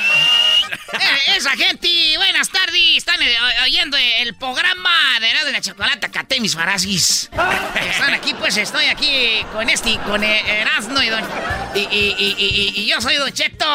Eh, 1.00 1.38
esa 1.38 1.52
gente, 1.52 1.90
buenas 2.18 2.50
tardes. 2.50 2.98
Están 2.98 3.22
eh, 3.22 3.36
oyendo 3.64 3.98
el 3.98 4.36
programa 4.36 4.92
de 5.20 5.30
Erasmo 5.30 5.46
de 5.48 5.52
la 5.52 5.62
Chocolata, 5.62 6.10
Cate 6.10 6.40
mis 6.40 6.56
farasis. 6.56 7.30
Están 7.90 8.14
aquí, 8.14 8.34
pues 8.34 8.58
estoy 8.58 8.86
aquí 8.86 9.46
con 9.52 9.70
este, 9.70 9.98
con 10.00 10.24
eh, 10.24 10.62
Erasmo 10.62 11.02
y, 11.02 11.10
don, 11.10 11.24
y, 11.76 12.86
yo 12.88 13.02
soy 13.02 13.16
Don 13.16 13.32
Cheto. 13.32 13.66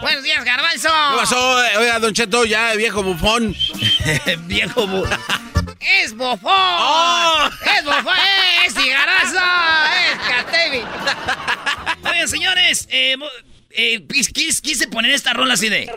Buenos 0.00 0.22
días, 0.22 0.44
Garbanzo. 0.44 0.88
¿Qué 0.88 1.16
pasó? 1.16 1.56
Oiga, 1.78 1.98
Don 1.98 2.14
Cheto, 2.14 2.44
ya, 2.44 2.74
viejo 2.74 3.02
bufón. 3.02 3.54
viejo 4.46 4.86
bufón. 4.86 5.18
Es 5.80 6.14
bofón. 6.16 7.52
Es 7.76 7.84
bofón, 7.84 8.14
es 8.66 8.74
cigarazo. 8.74 9.40
Es 10.10 10.18
Catevi. 10.28 10.82
Oigan, 12.10 12.28
señores, 12.28 12.88
eh, 12.90 13.16
eh, 13.76 14.00
quis- 14.08 14.32
quis- 14.32 14.60
quise 14.60 14.88
poner 14.88 15.12
esta 15.12 15.32
rola 15.32 15.54
así 15.54 15.68
de. 15.68 15.90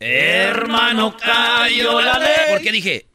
Hermano, 0.00 1.16
cayó 1.16 2.00
la 2.00 2.18
ley. 2.18 2.28
Porque 2.50 2.72
dije, 2.72 3.06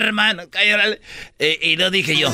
hermano, 0.00 0.50
cayó 0.50 0.76
la 0.76 0.86
ley. 0.88 0.98
Eh, 1.38 1.58
y 1.62 1.76
lo 1.76 1.90
dije 1.90 2.16
yo. 2.16 2.28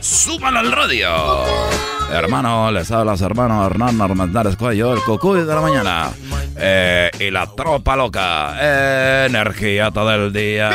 Súbalo 0.00 0.58
al 0.60 0.72
radio. 0.72 1.69
Hermano, 2.12 2.70
les 2.72 2.90
habla 2.90 3.16
su 3.16 3.24
hermano 3.24 3.64
Hernán 3.66 4.00
Armendáriz 4.00 4.56
Cuello, 4.56 4.92
el 4.94 5.00
cucuy 5.00 5.40
de 5.40 5.54
la 5.54 5.60
mañana. 5.60 6.10
Eh, 6.56 7.10
y 7.18 7.30
la 7.30 7.46
tropa 7.46 7.96
loca. 7.96 9.24
Energía 9.26 9.90
todo 9.90 10.12
el 10.14 10.32
día. 10.32 10.70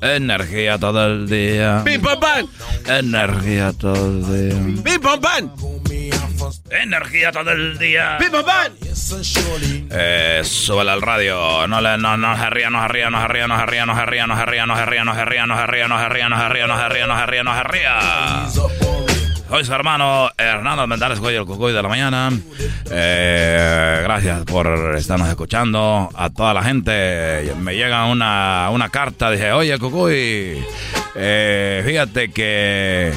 Energía 0.00 0.78
todo 0.78 1.06
el 1.06 1.28
día. 1.28 1.82
Energía 2.86 3.72
todo 3.72 4.02
el 4.02 4.26
día. 4.26 4.58
Energía 6.70 7.32
todo 7.32 7.50
el 7.52 7.78
día. 7.78 8.16
Eh, 9.90 10.42
súbele 10.44 10.90
al 10.92 11.02
radio. 11.02 11.66
No 11.66 11.80
le, 11.80 11.98
no, 11.98 12.16
no 12.16 12.36
se 12.36 12.50
ría, 12.50 12.70
no 12.70 12.80
se 12.82 12.88
ría, 12.88 13.10
no 13.10 13.20
se 13.20 13.28
ría, 13.28 13.46
no 13.46 13.58
se 13.58 13.66
ría, 13.66 13.86
no 13.86 13.96
se 13.96 14.06
ría, 14.06 14.26
no 14.26 14.36
se 14.36 14.46
ría, 14.46 14.66
no 14.66 14.76
se 14.76 14.84
ría, 14.86 15.04
no 15.06 15.16
se 15.16 15.26
ría, 15.26 15.46
no 15.46 15.56
se 15.56 15.66
ría, 15.66 15.88
no 15.88 15.98
se 15.98 16.08
ría, 16.08 16.28
no 16.28 16.38
se 16.38 16.48
ría, 16.48 16.66
no 16.66 16.76
se 16.78 16.88
ría, 16.88 17.06
no 17.06 17.16
se 17.16 17.26
ría, 17.26 17.42
no 17.44 17.54
se 17.56 17.62
ría. 17.64 19.17
Soy 19.48 19.64
su 19.64 19.72
hermano 19.72 20.30
Hernando 20.36 20.86
Mendares 20.86 21.20
Cuello, 21.20 21.40
el 21.40 21.46
cucuy 21.46 21.72
de 21.72 21.82
la 21.82 21.88
mañana. 21.88 22.30
Eh, 22.90 24.00
gracias 24.02 24.44
por 24.44 24.94
estarnos 24.94 25.26
escuchando. 25.28 26.10
A 26.14 26.28
toda 26.28 26.52
la 26.52 26.62
gente 26.62 27.54
me 27.58 27.74
llega 27.74 28.04
una, 28.04 28.68
una 28.70 28.90
carta. 28.90 29.30
Dije, 29.30 29.52
oye, 29.52 29.78
cucuy, 29.78 30.62
eh, 31.14 31.82
fíjate 31.86 32.30
que 32.30 33.10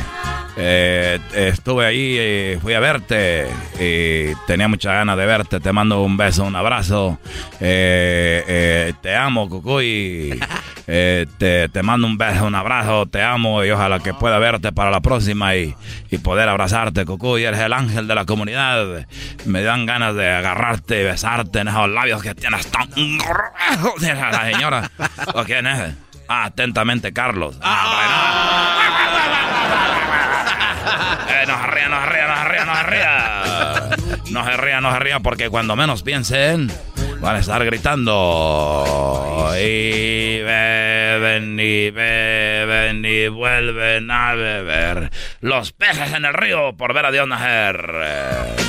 eh, 0.58 1.20
estuve 1.34 1.86
ahí 1.86 2.20
y 2.56 2.60
fui 2.60 2.74
a 2.74 2.80
verte 2.80 3.48
y 3.80 4.36
tenía 4.48 4.68
muchas 4.68 4.94
ganas 4.94 5.18
de 5.18 5.26
verte. 5.26 5.60
Te 5.60 5.72
mando 5.72 6.04
un 6.04 6.18
beso, 6.18 6.44
un 6.44 6.56
abrazo. 6.56 7.20
Eh, 7.60 8.44
eh, 8.48 8.94
te 9.02 9.16
amo, 9.16 9.50
Cucuy. 9.50 10.40
Eh, 10.94 11.26
te, 11.38 11.70
te 11.70 11.84
mando 11.84 12.06
un 12.06 12.18
beso, 12.18 12.44
un 12.46 12.56
abrazo. 12.56 13.06
Te 13.06 13.22
amo 13.22 13.64
y 13.64 13.72
ojalá 13.72 14.00
que 14.00 14.14
pueda 14.14 14.40
verte 14.40 14.74
para 14.74 14.92
la 14.92 15.00
próxima 15.00 15.56
y, 15.56 15.74
y 16.10 16.18
poder 16.22 16.48
abrazarte, 16.50 17.06
Cucuy. 17.06 17.44
Eres 17.44 17.60
el 17.60 17.74
ángel 17.74 18.08
de 18.08 18.16
la 18.16 18.26
comunidad. 18.26 19.06
Me 19.46 19.64
dan 19.64 19.86
ganas 19.86 20.16
de 20.16 20.30
agarrarte 20.30 21.02
y 21.02 21.04
besarte 21.04 21.60
en 21.60 21.68
esos 21.68 21.90
labios 21.90 22.22
que 22.22 22.36
tienes 22.36 22.68
tan 22.68 22.88
gruesos. 22.90 24.02
La 24.02 24.52
señora. 24.52 24.92
¿O 25.34 25.44
quién 25.44 25.68
es? 25.68 25.94
Ah, 26.28 26.46
atentamente, 26.46 27.12
Carlos. 27.12 27.58
Eh, 31.28 31.46
no 31.48 31.62
se 31.62 31.68
ría, 31.68 31.90
no 31.90 32.02
se 32.02 32.06
ría, 32.08 32.28
no 32.28 32.36
se 32.36 32.44
ría, 32.50 32.66
no 32.66 32.76
se 32.76 32.84
ría. 32.84 33.98
No 34.32 34.46
se 34.46 34.58
ría, 34.58 34.82
no 34.82 34.92
se 34.94 35.00
ría, 35.00 35.20
porque 35.20 35.50
cuando 35.50 35.76
menos 35.76 36.04
piensen, 36.04 36.72
van 37.22 37.36
a 37.36 37.40
estar 37.40 37.64
gritando. 37.64 38.84
Y 39.58 40.42
beben, 40.42 41.60
y 41.60 41.92
beben, 41.92 43.06
y 43.06 43.28
vuelven 43.28 44.10
a 44.10 44.34
beber. 44.34 45.12
Los 45.40 45.72
peces 45.72 46.14
en 46.14 46.26
el 46.26 46.34
río 46.34 46.74
por 46.76 46.94
ver 46.94 47.06
a 47.06 47.12
Dios 47.12 47.28
nacer. 47.28 48.61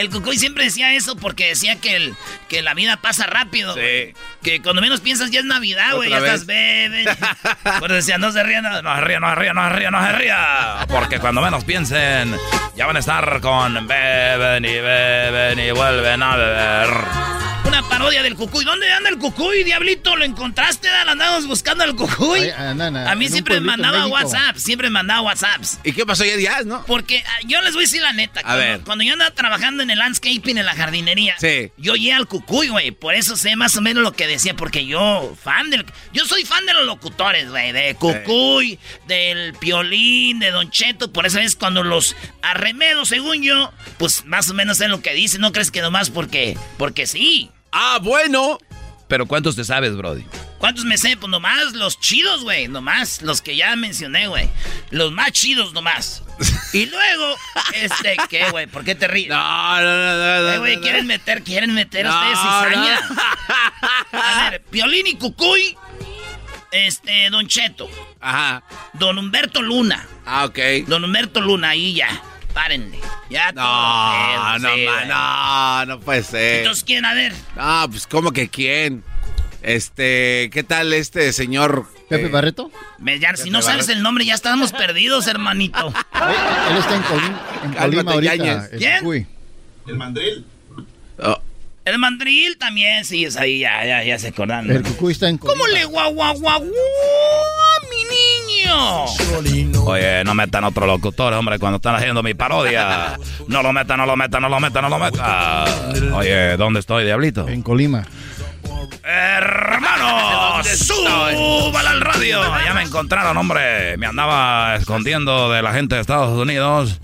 El 0.00 0.08
Cucuy 0.08 0.38
siempre 0.38 0.64
decía 0.64 0.94
eso 0.94 1.14
porque 1.14 1.48
decía 1.48 1.78
que, 1.78 1.94
el, 1.94 2.14
que 2.48 2.62
la 2.62 2.72
vida 2.72 2.96
pasa 2.96 3.26
rápido. 3.26 3.74
güey. 3.74 4.14
Que 4.42 4.62
cuando 4.62 4.80
menos 4.80 5.00
piensas 5.00 5.30
ya 5.30 5.40
es 5.40 5.44
Navidad, 5.44 5.94
güey. 5.94 6.08
Ya 6.08 6.18
estás 6.18 6.46
beben. 6.46 7.06
Por 7.80 7.92
decía, 7.92 8.16
no 8.16 8.32
se 8.32 8.42
rían, 8.42 8.62
no, 8.62 8.80
No 8.80 8.94
se 8.96 9.00
ría, 9.02 9.20
no 9.20 9.28
se 9.28 9.34
ría, 9.36 9.52
no 9.52 9.68
se 9.68 9.76
ría, 9.76 9.90
no 9.90 10.06
se 10.06 10.12
ría. 10.12 10.86
Porque 10.88 11.18
cuando 11.18 11.42
menos 11.42 11.64
piensen, 11.64 12.34
ya 12.76 12.86
van 12.86 12.96
a 12.96 13.00
estar 13.00 13.40
con 13.42 13.86
beben 13.86 14.64
y 14.64 14.78
beben 14.80 15.58
y 15.58 15.70
vuelven 15.70 16.22
a 16.22 16.36
beber. 16.36 17.39
Una 17.70 17.88
parodia 17.88 18.24
del 18.24 18.34
Cucuy. 18.34 18.64
¿Dónde 18.64 18.90
anda 18.90 19.10
el 19.10 19.16
Cucuy, 19.16 19.62
diablito? 19.62 20.16
¿Lo 20.16 20.24
encontraste? 20.24 20.88
Andamos 20.88 21.46
buscando 21.46 21.84
al 21.84 21.94
Cucuy. 21.94 22.40
Ay, 22.40 22.50
a 22.50 23.14
mí 23.14 23.28
siempre 23.28 23.60
me 23.60 23.66
mandaba. 23.66 24.08
WhatsApp. 24.08 24.56
Siempre 24.56 24.88
me 24.88 24.94
mandaba 24.94 25.20
WhatsApps. 25.22 25.78
¿Y 25.84 25.92
qué 25.92 26.04
pasó 26.04 26.24
ya, 26.24 26.62
no? 26.64 26.84
Porque 26.86 27.22
ah, 27.24 27.38
yo 27.46 27.60
les 27.62 27.74
voy 27.74 27.82
a 27.82 27.86
decir 27.86 28.02
la 28.02 28.12
neta. 28.12 28.42
cuando, 28.42 28.58
ver. 28.58 28.80
cuando 28.80 29.04
yo 29.04 29.12
andaba 29.12 29.30
trabajando 29.30 29.84
en 29.84 29.90
el 29.90 30.00
landscaping, 30.00 30.58
en 30.58 30.66
la 30.66 30.74
jardinería, 30.74 31.36
Sí. 31.38 31.70
yo 31.76 31.92
oía 31.92 32.16
al 32.16 32.26
cucuy, 32.26 32.70
güey. 32.70 32.90
Por 32.90 33.14
eso 33.14 33.36
sé 33.36 33.54
más 33.54 33.76
o 33.76 33.80
menos 33.82 34.02
lo 34.02 34.14
que 34.14 34.26
decía. 34.26 34.56
Porque 34.56 34.84
yo, 34.84 35.36
fan 35.40 35.70
del. 35.70 35.86
Yo 36.12 36.26
soy 36.26 36.44
fan 36.44 36.66
de 36.66 36.74
los 36.74 36.86
locutores, 36.86 37.50
güey. 37.50 37.70
De 37.70 37.94
cucuy, 37.94 38.80
del 39.06 39.54
piolín, 39.54 40.40
de 40.40 40.50
Don 40.50 40.72
Cheto. 40.72 41.12
Por 41.12 41.24
eso 41.24 41.38
es 41.38 41.54
cuando 41.54 41.84
los 41.84 42.16
arremedo, 42.42 43.04
según 43.04 43.44
yo, 43.44 43.72
pues 43.96 44.24
más 44.24 44.50
o 44.50 44.54
menos 44.54 44.78
sé 44.78 44.88
lo 44.88 45.02
que 45.02 45.14
dicen. 45.14 45.40
No 45.40 45.52
crees 45.52 45.70
que 45.70 45.82
nomás 45.82 46.10
porque. 46.10 46.58
Porque 46.76 47.06
sí. 47.06 47.48
Ah, 47.72 47.98
bueno. 48.02 48.58
Pero 49.08 49.26
¿cuántos 49.26 49.56
te 49.56 49.64
sabes, 49.64 49.96
Brody? 49.96 50.24
¿Cuántos 50.58 50.84
me 50.84 50.96
sé? 50.96 51.16
Pues 51.16 51.28
nomás 51.30 51.72
los 51.72 51.98
chidos, 51.98 52.42
güey. 52.42 52.68
Nomás 52.68 53.22
los 53.22 53.40
que 53.42 53.56
ya 53.56 53.74
mencioné, 53.74 54.28
güey. 54.28 54.48
Los 54.90 55.10
más 55.12 55.32
chidos 55.32 55.72
nomás. 55.72 56.22
Y 56.72 56.86
luego, 56.86 57.34
este, 57.74 58.16
¿qué, 58.28 58.48
güey? 58.52 58.68
¿Por 58.68 58.84
qué 58.84 58.94
te 58.94 59.08
ríes? 59.08 59.28
No, 59.28 59.80
no, 59.80 59.82
no, 59.82 60.16
no, 60.42 60.52
Eh, 60.52 60.58
güey, 60.58 60.76
no. 60.76 60.82
quieren 60.82 61.04
meter, 61.08 61.42
quieren 61.42 61.74
meter 61.74 62.06
No, 62.06 62.14
ustedes 62.16 62.38
cizaña. 62.38 63.00
A 64.12 64.50
ver, 64.50 64.62
Piolín 64.62 65.08
y 65.08 65.16
Cucuy, 65.16 65.76
este, 66.70 67.28
Don 67.30 67.48
Cheto. 67.48 67.90
Ajá. 68.20 68.62
Don 68.94 69.18
Humberto 69.18 69.60
Luna. 69.62 70.06
Ah, 70.24 70.44
ok. 70.44 70.58
Don 70.86 71.02
Humberto 71.04 71.40
Luna, 71.40 71.70
ahí 71.70 71.92
ya. 71.94 72.08
Párenle. 72.54 72.98
Ya 73.30 73.52
No, 73.52 74.58
no, 74.58 74.74
sí, 74.74 74.84
ma- 74.84 74.94
güey. 74.94 75.08
no, 75.08 75.86
no 75.86 76.00
puede 76.00 76.22
ser. 76.24 76.58
Entonces, 76.60 76.84
¿quién? 76.84 77.04
A 77.04 77.14
ver. 77.14 77.32
Ah, 77.56 77.86
pues, 77.90 78.06
¿cómo 78.06 78.32
que 78.32 78.48
quién? 78.48 79.04
Este, 79.62 80.50
¿qué 80.52 80.62
tal 80.66 80.92
este 80.92 81.32
señor? 81.32 81.86
¿Pepe 82.08 82.26
eh, 82.26 82.28
Barreto? 82.28 82.70
Me- 82.98 83.18
ya, 83.18 83.30
si 83.36 83.44
Pepe 83.44 83.50
no 83.50 83.62
sabes 83.62 83.82
Barreto. 83.86 83.92
el 83.98 84.02
nombre, 84.02 84.24
ya 84.24 84.34
estamos 84.34 84.72
perdidos, 84.72 85.26
hermanito. 85.26 85.86
Él 86.70 86.76
está 86.76 86.96
en, 86.96 87.02
Colín, 87.02 87.36
en 87.64 87.72
Colima 87.74 88.12
ahorita. 88.12 88.68
¿Quién? 88.76 89.28
El 89.86 89.96
mandril. 89.96 90.44
oh, 91.22 91.40
El 91.90 91.98
mandril 91.98 92.56
también, 92.56 93.04
sí, 93.04 93.24
es 93.24 93.36
ahí, 93.36 93.58
ya, 93.58 93.84
ya, 93.84 94.04
ya 94.04 94.16
se 94.16 94.28
acordan. 94.28 94.70
El 94.70 94.84
Cucuy 94.84 95.10
está 95.10 95.28
en. 95.28 95.38
¿Cómo 95.38 95.66
le 95.66 95.84
guau, 95.86 96.14
guau, 96.14 96.38
guau, 96.38 96.62
mi 97.90 98.04
niño. 98.62 99.06
Oye, 99.86 100.22
no 100.22 100.32
metan 100.36 100.62
otro 100.62 100.86
locutor, 100.86 101.32
hombre, 101.32 101.58
cuando 101.58 101.78
están 101.78 101.96
haciendo 101.96 102.22
mi 102.22 102.34
parodia. 102.34 103.18
No 103.48 103.64
lo 103.64 103.72
metan, 103.72 103.98
no 103.98 104.06
lo 104.06 104.16
metan, 104.16 104.40
no 104.40 104.48
lo 104.48 104.60
metan, 104.60 104.82
no 104.82 104.88
lo 104.88 104.98
metan. 105.00 106.12
Oye, 106.14 106.56
¿dónde 106.56 106.78
estoy, 106.78 107.04
Diablito? 107.04 107.48
En 107.48 107.62
Colima. 107.62 108.06
Hermano, 109.02 110.62
súbala 110.76 111.90
al 111.90 112.00
radio. 112.00 112.42
Ya 112.64 112.74
me 112.74 112.82
encontraron, 112.82 113.36
hombre. 113.36 113.96
Me 113.96 114.06
andaba 114.06 114.76
escondiendo 114.76 115.50
de 115.50 115.62
la 115.62 115.72
gente 115.72 115.94
de 115.94 116.00
Estados 116.00 116.38
Unidos. 116.38 117.00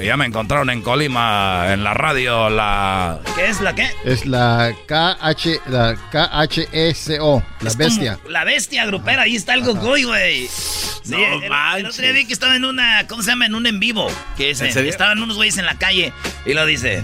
Y 0.00 0.06
ya 0.06 0.16
me 0.16 0.26
encontraron 0.26 0.70
en 0.70 0.80
Colima, 0.82 1.72
en 1.72 1.82
la 1.82 1.92
radio, 1.92 2.48
la... 2.50 3.18
¿Qué 3.34 3.46
es 3.46 3.60
la 3.60 3.74
qué? 3.74 3.90
Es 4.04 4.26
la 4.26 4.72
KH, 4.86 5.60
la 5.66 5.96
KHSO, 6.12 7.42
la 7.60 7.72
bestia. 7.74 8.18
La 8.28 8.44
bestia 8.44 8.86
grupera, 8.86 9.22
ahí 9.22 9.34
está 9.34 9.54
el 9.54 9.64
Gogoy, 9.64 10.04
güey. 10.04 10.46
Sí, 10.48 11.14
el, 11.14 11.42
el 11.42 11.86
otro 11.86 12.02
día 12.02 12.12
vi 12.12 12.26
que 12.26 12.32
estaba 12.32 12.54
en 12.54 12.64
una, 12.64 13.08
¿cómo 13.08 13.22
se 13.22 13.30
llama? 13.30 13.46
En 13.46 13.56
un 13.56 13.66
en 13.66 13.80
vivo. 13.80 14.08
Que 14.36 14.50
es, 14.50 14.60
estaban 14.60 15.20
unos 15.20 15.36
güeyes 15.36 15.58
en 15.58 15.66
la 15.66 15.74
calle 15.74 16.12
y 16.46 16.54
lo 16.54 16.64
dice. 16.64 17.02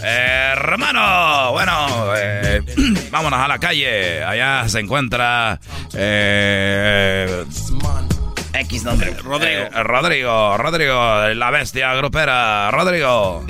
Hermano, 0.00 1.52
bueno, 1.52 2.14
eh, 2.16 2.62
vámonos 3.10 3.40
a 3.40 3.48
la 3.48 3.58
calle. 3.58 4.22
Allá 4.24 4.68
se 4.68 4.80
encuentra... 4.80 5.58
Eh, 5.94 7.44
X 8.54 8.82
nombre. 8.82 9.14
Rodrigo. 9.22 9.68
Rodrigo, 9.84 10.56
Rodrigo, 10.58 11.28
la 11.34 11.50
bestia 11.50 11.94
grupera. 11.94 12.70
Rodrigo. 12.72 13.44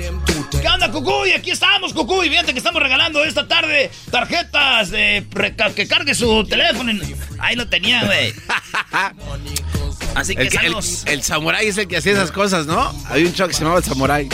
¿Qué 0.51 0.67
onda, 0.67 0.91
Cucuy? 0.91 1.31
Aquí 1.31 1.51
estamos, 1.51 1.93
Cucuy. 1.93 2.29
Fíjate 2.29 2.51
que 2.53 2.59
estamos 2.59 2.81
regalando 2.81 3.23
esta 3.23 3.47
tarde 3.47 3.89
tarjetas 4.11 4.91
de 4.91 5.25
que 5.75 5.87
cargue 5.87 6.13
su 6.13 6.45
teléfono. 6.45 6.91
Ahí 7.39 7.55
lo 7.55 7.67
tenía, 7.67 8.03
güey. 8.05 8.33
Así 10.15 10.35
que 10.35 10.43
El, 10.43 10.49
que- 10.49 10.57
el, 10.57 10.63
saludos. 10.63 11.03
el 11.07 11.23
samurái 11.23 11.67
es 11.67 11.77
el 11.77 11.87
que 11.87 11.97
hacía 11.97 12.11
esas 12.13 12.31
cosas, 12.31 12.65
¿no? 12.67 12.93
Había 13.09 13.25
un 13.27 13.33
show 13.33 13.47
que 13.47 13.53
se 13.53 13.61
llamaba 13.61 13.79
el 13.79 13.85
samurái. 13.85 14.29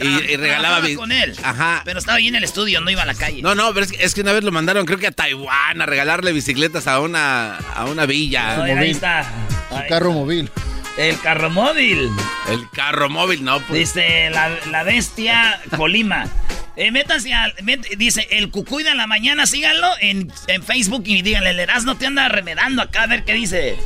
Y, 0.00 0.32
y 0.32 0.36
regalaba... 0.36 0.80
Con 0.96 1.12
él. 1.12 1.34
Ajá. 1.42 1.82
Pero 1.84 1.98
estaba 1.98 2.18
ahí 2.18 2.28
en 2.28 2.34
el 2.36 2.44
estudio, 2.44 2.80
no 2.80 2.90
iba 2.90 3.02
a 3.02 3.06
la 3.06 3.14
calle. 3.14 3.42
No, 3.42 3.54
no, 3.54 3.72
pero 3.74 3.86
es 3.86 3.92
que, 3.92 4.04
es 4.04 4.14
que 4.14 4.20
una 4.20 4.32
vez 4.32 4.44
lo 4.44 4.52
mandaron, 4.52 4.86
creo 4.86 4.98
que 4.98 5.06
a 5.06 5.12
Taiwán, 5.12 5.80
a 5.80 5.86
regalarle 5.86 6.32
bicicletas 6.32 6.86
a 6.86 7.00
una, 7.00 7.56
a 7.56 7.84
una 7.86 8.06
villa. 8.06 8.56
No, 8.56 8.62
ahí, 8.64 8.72
ahí 8.72 8.90
está. 8.90 9.26
Un 9.70 9.82
carro 9.88 10.12
móvil. 10.12 10.50
El 10.96 11.20
carro 11.20 11.50
móvil. 11.50 12.10
El 12.48 12.68
carro 12.70 13.08
móvil, 13.08 13.44
no, 13.44 13.60
pues. 13.60 13.78
Dice 13.94 14.30
la, 14.30 14.50
la 14.70 14.82
bestia 14.82 15.60
Colima. 15.76 16.26
Eh, 16.74 16.90
métanse 16.92 17.34
al. 17.34 17.54
met- 17.56 17.96
dice 17.96 18.26
el 18.30 18.50
Cucuy 18.50 18.82
de 18.84 18.94
la 18.94 19.06
mañana, 19.06 19.46
síganlo 19.46 19.88
en, 20.00 20.32
en 20.46 20.62
Facebook 20.62 21.02
y 21.06 21.22
díganle, 21.22 21.50
el 21.50 21.60
Erasmo 21.60 21.96
te 21.96 22.06
anda 22.06 22.28
remedando 22.28 22.82
acá 22.82 23.02
a 23.02 23.06
ver 23.08 23.24
qué 23.24 23.34
dice. 23.34 23.76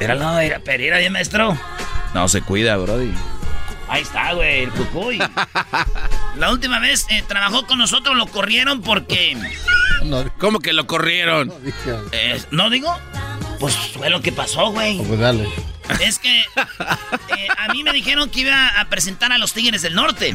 Era 0.00 0.16
no, 0.16 0.38
era 0.40 0.58
Pereira, 0.58 0.98
bien 0.98 1.12
maestro. 1.12 1.56
No 2.12 2.28
se 2.28 2.42
cuida, 2.42 2.76
Brody. 2.76 3.12
Ahí 3.88 4.02
está, 4.02 4.32
güey, 4.32 4.64
el 4.64 4.70
Cucuy. 4.70 5.18
La 6.36 6.50
última 6.50 6.78
vez 6.78 7.06
eh, 7.10 7.22
trabajó 7.26 7.66
con 7.66 7.78
nosotros, 7.78 8.16
lo 8.16 8.26
corrieron 8.26 8.80
porque. 8.82 9.36
¿Cómo 10.38 10.60
que 10.60 10.72
lo 10.72 10.86
corrieron? 10.86 11.52
eh, 12.12 12.42
¿No 12.50 12.70
digo? 12.70 12.94
Pues 13.60 13.74
fue 13.76 14.10
lo 14.10 14.20
que 14.20 14.32
pasó, 14.32 14.70
güey. 14.70 14.98
Pues 14.98 15.18
dale. 15.18 15.48
Es 16.00 16.18
que 16.18 16.40
eh, 16.40 17.48
a 17.56 17.72
mí 17.72 17.82
me 17.82 17.92
dijeron 17.92 18.30
que 18.30 18.40
iba 18.40 18.80
a 18.80 18.84
presentar 18.88 19.32
a 19.32 19.38
los 19.38 19.52
Tigres 19.52 19.82
del 19.82 19.94
Norte 19.94 20.34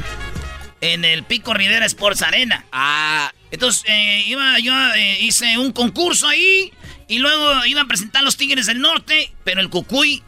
en 0.82 1.06
el 1.06 1.24
Pico 1.24 1.54
Rivera 1.54 1.86
Sports 1.86 2.22
Arena. 2.22 2.66
Ah. 2.72 3.32
Entonces 3.52 3.84
eh, 3.88 4.24
iba, 4.28 4.60
yo 4.60 4.74
hice 5.20 5.58
un 5.58 5.72
concurso 5.72 6.28
ahí 6.28 6.72
y 7.08 7.18
luego 7.18 7.66
iba 7.66 7.82
a 7.82 7.86
presentar 7.86 8.22
a 8.22 8.26
los 8.26 8.38
Tigres 8.38 8.68
del 8.68 8.80
Norte, 8.80 9.34
pero 9.44 9.60
el 9.60 9.70
Cucuy 9.70 10.22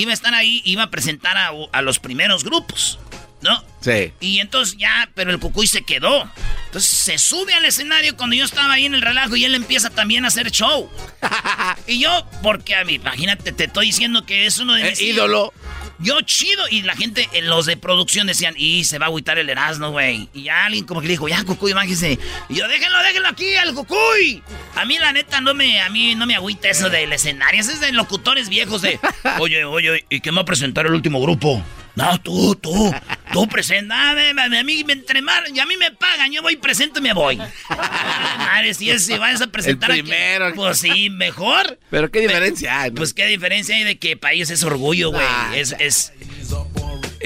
iba 0.00 0.10
a 0.10 0.14
estar 0.14 0.34
ahí, 0.34 0.62
iba 0.64 0.84
a 0.84 0.90
presentar 0.90 1.36
a, 1.36 1.50
a 1.72 1.82
los 1.82 1.98
primeros 1.98 2.44
grupos, 2.44 2.98
¿no? 3.42 3.62
Sí. 3.80 4.12
Y 4.20 4.40
entonces 4.40 4.76
ya, 4.78 5.08
pero 5.14 5.30
el 5.30 5.38
Cucuy 5.38 5.66
se 5.66 5.82
quedó. 5.82 6.30
Entonces 6.66 6.90
se 6.90 7.18
sube 7.18 7.54
al 7.54 7.64
escenario 7.64 8.16
cuando 8.16 8.36
yo 8.36 8.44
estaba 8.44 8.74
ahí 8.74 8.84
en 8.86 8.94
el 8.94 9.02
relajo 9.02 9.36
y 9.36 9.44
él 9.44 9.54
empieza 9.54 9.90
también 9.90 10.24
a 10.24 10.28
hacer 10.28 10.50
show. 10.50 10.90
y 11.86 12.00
yo, 12.00 12.26
porque 12.42 12.74
a 12.74 12.84
mí, 12.84 12.94
imagínate, 12.94 13.52
te 13.52 13.64
estoy 13.64 13.86
diciendo 13.86 14.26
que 14.26 14.46
es 14.46 14.58
uno 14.58 14.74
de 14.74 14.86
Eh, 14.86 14.90
mis 14.90 15.00
ídolo. 15.00 15.52
Yo 15.98 16.20
chido. 16.22 16.62
Y 16.70 16.82
la 16.82 16.94
gente, 16.94 17.28
eh, 17.32 17.42
los 17.42 17.66
de 17.66 17.76
producción 17.76 18.26
decían, 18.26 18.54
y 18.56 18.84
se 18.84 18.98
va 18.98 19.06
a 19.06 19.08
agüitar 19.08 19.38
el 19.38 19.48
Erasmo, 19.48 19.90
güey. 19.90 20.28
Y 20.34 20.44
ya 20.44 20.66
alguien 20.66 20.84
como 20.84 21.00
que 21.00 21.06
le 21.06 21.12
dijo, 21.12 21.28
ya, 21.28 21.44
Cucuy, 21.44 21.72
bájese. 21.72 22.18
Y 22.48 22.54
yo, 22.54 22.68
déjenlo, 22.68 22.98
déjenlo 23.02 23.28
aquí, 23.28 23.54
al 23.56 23.74
Cucuy. 23.74 24.42
A 24.74 24.84
mí, 24.84 24.98
la 24.98 25.12
neta, 25.12 25.40
no 25.40 25.54
me, 25.54 25.80
a 25.80 25.88
mí 25.90 26.14
no 26.14 26.26
me 26.26 26.34
agüita 26.34 26.68
eso 26.68 26.90
del 26.90 27.12
escenario. 27.12 27.60
Eso 27.60 27.72
es 27.72 27.80
de 27.80 27.92
locutores 27.92 28.48
viejos 28.48 28.82
de, 28.82 28.98
oye, 29.38 29.64
oye, 29.64 30.04
¿y 30.08 30.20
quién 30.20 30.36
va 30.36 30.42
a 30.42 30.44
presentar 30.44 30.86
el 30.86 30.92
último 30.92 31.20
grupo? 31.20 31.62
No, 31.96 32.20
tú, 32.20 32.54
tú, 32.56 32.94
tú 33.32 33.48
presenta. 33.48 34.10
A, 34.10 34.62
mí 34.62 34.84
me 34.84 34.92
entremar, 34.92 35.44
y 35.52 35.58
a 35.58 35.64
mí 35.64 35.76
me 35.78 35.90
pagan, 35.90 36.30
yo 36.30 36.42
voy 36.42 36.56
presento 36.56 36.98
y 36.98 37.02
me 37.02 37.14
voy. 37.14 37.38
Madre, 37.68 38.74
si 38.74 38.90
es, 38.90 39.06
si 39.06 39.16
vas 39.16 39.40
a 39.40 39.46
presentar 39.46 39.90
El 39.90 40.02
primero. 40.02 40.54
Pues 40.54 40.78
sí, 40.78 41.08
mejor. 41.08 41.78
Pero 41.90 42.10
qué 42.10 42.20
diferencia 42.20 42.82
hay. 42.82 42.90
Pues 42.90 43.14
qué 43.14 43.26
diferencia 43.26 43.74
hay 43.74 43.84
de 43.84 43.98
que 43.98 44.16
país 44.16 44.50
es 44.50 44.62
orgullo, 44.62 45.10
güey. 45.10 45.26
es, 45.54 45.74
es, 45.78 46.12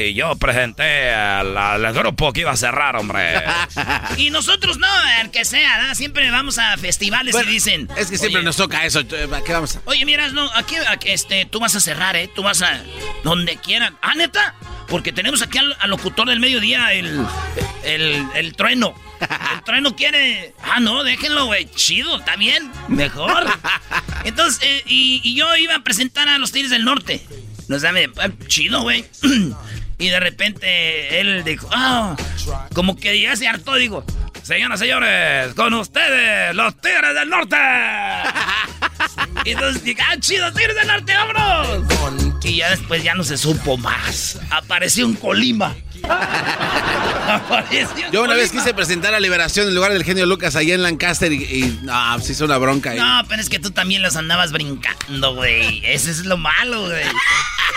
Y 0.08 0.14
yo 0.14 0.34
presenté 0.36 1.10
al, 1.12 1.56
al 1.56 1.92
grupo 1.92 2.32
que 2.32 2.40
iba 2.40 2.50
a 2.52 2.56
cerrar, 2.56 2.96
hombre. 2.96 3.42
Y 4.16 4.30
nosotros 4.30 4.78
no, 4.78 4.86
el 5.20 5.30
que 5.30 5.44
sea, 5.44 5.86
¿no? 5.86 5.94
Siempre 5.94 6.30
vamos 6.30 6.58
a 6.58 6.76
festivales 6.76 7.34
y 7.42 7.46
dicen. 7.46 7.88
Es 7.96 8.10
que 8.10 8.18
siempre 8.18 8.38
"Oye, 8.38 8.44
nos 8.46 8.56
toca 8.56 8.84
eso. 8.84 9.00
eh, 9.00 9.28
¿Qué 9.44 9.52
vamos 9.52 9.76
a...? 9.76 9.80
Oye, 9.86 10.04
miras, 10.04 10.32
no, 10.32 10.50
aquí, 10.54 10.76
aquí, 10.88 11.10
este, 11.10 11.46
tú 11.46 11.60
vas 11.60 11.74
a 11.74 11.80
cerrar, 11.80 12.16
¿eh? 12.16 12.28
Tú 12.34 12.42
vas 12.42 12.62
a. 12.62 12.82
donde 13.24 13.56
quieran. 13.56 13.96
Ah, 14.02 14.14
neta. 14.14 14.54
Porque 14.88 15.12
tenemos 15.12 15.40
aquí 15.42 15.58
al, 15.58 15.76
al 15.80 15.90
locutor 15.90 16.28
del 16.28 16.40
mediodía, 16.40 16.92
el. 16.92 17.24
el, 17.84 18.26
el 18.34 18.54
trueno. 18.54 18.94
El 19.54 19.62
trueno 19.64 19.94
quiere. 19.96 20.54
Ah, 20.62 20.80
no, 20.80 21.04
déjenlo, 21.04 21.44
güey. 21.44 21.70
Chido, 21.74 22.18
está 22.18 22.36
bien. 22.36 22.70
Mejor. 22.88 23.44
Entonces, 24.24 24.60
eh, 24.62 24.82
y, 24.86 25.20
y 25.22 25.34
yo 25.34 25.54
iba 25.56 25.74
a 25.74 25.80
presentar 25.84 26.26
a 26.28 26.38
los 26.38 26.52
Tigres 26.52 26.70
del 26.70 26.84
Norte. 26.86 27.20
Nos 27.68 27.82
da 27.82 27.92
chido, 28.48 28.80
güey. 28.82 29.04
Y 30.00 30.08
de 30.08 30.18
repente 30.18 31.20
él 31.20 31.44
dijo, 31.44 31.68
ah, 31.70 32.16
como 32.74 32.96
que 32.96 33.20
ya 33.20 33.36
se 33.36 33.46
hartó, 33.46 33.74
digo, 33.74 34.02
señoras 34.42 34.80
señores, 34.80 35.52
con 35.54 35.74
ustedes, 35.74 36.54
los 36.54 36.74
Tigres 36.80 37.14
del 37.14 37.28
Norte. 37.28 37.56
y 39.44 39.50
entonces 39.50 39.84
dije, 39.84 40.00
ah, 40.00 40.16
chido, 40.18 40.50
Tigres 40.54 40.74
del 40.74 40.86
Norte, 40.86 41.12
vámonos. 41.12 42.34
Y 42.42 42.56
ya 42.56 42.70
después 42.70 43.02
ya 43.04 43.14
no 43.14 43.22
se 43.24 43.36
supo 43.36 43.76
más. 43.76 44.38
Apareció 44.48 45.04
un 45.04 45.16
Colima. 45.16 45.76
Apareció 47.28 48.06
un 48.06 48.12
Yo 48.12 48.22
una 48.24 48.34
vez 48.34 48.50
quise 48.50 48.72
presentar 48.72 49.14
a 49.14 49.20
Liberación 49.20 49.68
en 49.68 49.74
lugar 49.74 49.92
del 49.92 50.02
genio 50.02 50.24
Lucas 50.24 50.56
allá 50.56 50.74
en 50.74 50.82
Lancaster 50.82 51.30
y, 51.30 51.44
y 51.44 51.80
no, 51.82 52.18
se 52.20 52.32
hizo 52.32 52.46
una 52.46 52.56
bronca 52.56 52.92
ahí. 52.92 52.98
No, 52.98 53.22
pero 53.28 53.42
es 53.42 53.50
que 53.50 53.58
tú 53.58 53.70
también 53.70 54.00
los 54.00 54.16
andabas 54.16 54.50
brincando, 54.50 55.34
güey. 55.34 55.82
Ese 55.84 56.10
es 56.10 56.24
lo 56.24 56.38
malo, 56.38 56.86
güey. 56.86 57.04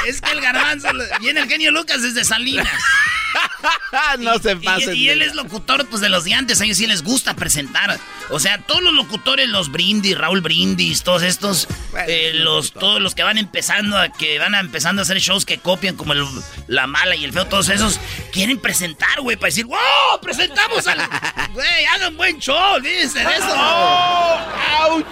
Es 0.08 0.22
que 0.22 0.32
el 0.32 0.42
garbanzo 0.42 0.92
lo- 0.94 1.04
viene 1.20 1.42
el 1.42 1.48
genio 1.50 1.72
Lucas 1.72 2.02
desde 2.02 2.24
Salinas. 2.26 2.68
no 4.20 4.38
se 4.40 4.52
Y, 4.52 4.56
pasen. 4.58 4.96
y 4.96 5.10
él 5.10 5.22
es 5.22 5.34
locutor, 5.34 5.88
pues, 5.88 6.02
de 6.02 6.10
los 6.10 6.24
de 6.24 6.34
antes. 6.34 6.60
A 6.62 6.66
ellos 6.66 6.78
sí 6.78 6.86
les 6.88 7.04
gusta 7.04 7.34
presentar. 7.36 8.00
O 8.30 8.40
sea, 8.40 8.60
todos 8.60 8.82
los 8.84 8.94
locutores, 8.94 9.48
los 9.50 9.72
Brindis, 9.72 10.18
Raúl 10.18 10.42
Brindis, 10.42 11.04
todos 11.04 11.24
estos, 11.24 11.68
eh, 12.08 12.32
los, 12.36 12.74
todos 12.74 13.02
los 13.02 13.16
que 13.16 13.24
van 13.24 13.38
empezando 13.38 13.98
a, 13.98 14.10
que 14.10 14.38
van 14.40 14.56
a 14.56 14.60
empezando 14.60 15.02
a 15.02 15.04
hacer 15.04 15.20
shows 15.20 15.46
que 15.46 15.58
copian 15.58 15.96
como 15.96 16.14
el- 16.14 16.26
la 16.68 16.86
mala 16.88 17.16
y 17.16 17.24
el 17.24 17.34
feo, 17.34 17.46
todos 17.48 17.70
esos, 17.70 18.00
quieren 18.32 18.60
presentar, 18.60 19.22
güey, 19.22 19.36
para 19.38 19.48
decir, 19.48 19.66
¡wow! 19.66 19.78
¡Presentamos 20.22 20.86
al. 20.88 21.00
Güey, 21.54 21.86
hagan 21.86 22.18
buen 22.18 22.40
show, 22.40 22.80
dicen 22.82 23.28
eso. 23.28 23.56
¡Auch! 23.56 25.06